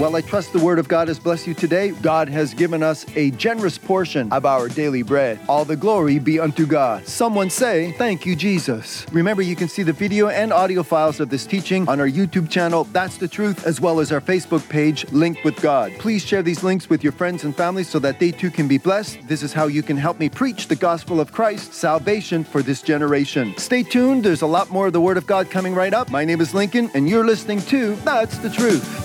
Well, 0.00 0.16
I 0.16 0.22
trust 0.22 0.52
the 0.52 0.58
word 0.58 0.80
of 0.80 0.88
God 0.88 1.06
has 1.06 1.20
blessed 1.20 1.46
you 1.46 1.54
today. 1.54 1.92
God 1.92 2.28
has 2.28 2.52
given 2.52 2.82
us 2.82 3.06
a 3.14 3.30
generous 3.30 3.78
portion 3.78 4.30
of 4.32 4.44
our 4.44 4.68
daily 4.68 5.04
bread. 5.04 5.38
All 5.48 5.64
the 5.64 5.76
glory 5.76 6.18
be 6.18 6.40
unto 6.40 6.66
God. 6.66 7.06
Someone 7.06 7.48
say, 7.48 7.92
Thank 7.92 8.26
you, 8.26 8.34
Jesus. 8.34 9.06
Remember, 9.12 9.40
you 9.40 9.54
can 9.54 9.68
see 9.68 9.84
the 9.84 9.92
video 9.92 10.26
and 10.26 10.52
audio 10.52 10.82
files 10.82 11.20
of 11.20 11.30
this 11.30 11.46
teaching 11.46 11.88
on 11.88 12.00
our 12.00 12.08
YouTube 12.08 12.50
channel, 12.50 12.84
That's 12.90 13.18
the 13.18 13.28
Truth, 13.28 13.66
as 13.66 13.80
well 13.80 14.00
as 14.00 14.10
our 14.10 14.20
Facebook 14.20 14.68
page, 14.68 15.08
Linked 15.12 15.44
with 15.44 15.54
God. 15.62 15.92
Please 16.00 16.24
share 16.24 16.42
these 16.42 16.64
links 16.64 16.90
with 16.90 17.04
your 17.04 17.12
friends 17.12 17.44
and 17.44 17.56
family 17.56 17.84
so 17.84 18.00
that 18.00 18.18
they 18.18 18.32
too 18.32 18.50
can 18.50 18.66
be 18.66 18.78
blessed. 18.78 19.20
This 19.28 19.44
is 19.44 19.52
how 19.52 19.68
you 19.68 19.84
can 19.84 19.96
help 19.96 20.18
me 20.18 20.28
preach 20.28 20.66
the 20.66 20.74
gospel 20.74 21.20
of 21.20 21.30
Christ, 21.30 21.72
salvation 21.72 22.42
for 22.42 22.62
this 22.62 22.82
generation. 22.82 23.56
Stay 23.58 23.84
tuned, 23.84 24.24
there's 24.24 24.42
a 24.42 24.46
lot 24.46 24.70
more 24.70 24.88
of 24.88 24.92
the 24.92 25.00
Word 25.00 25.18
of 25.18 25.28
God 25.28 25.50
coming 25.50 25.72
right 25.72 25.94
up. 25.94 26.10
My 26.10 26.24
name 26.24 26.40
is 26.40 26.52
Lincoln, 26.52 26.90
and 26.94 27.08
you're 27.08 27.24
listening 27.24 27.62
to 27.62 27.94
That's 27.96 28.38
the 28.38 28.50
Truth. 28.50 29.04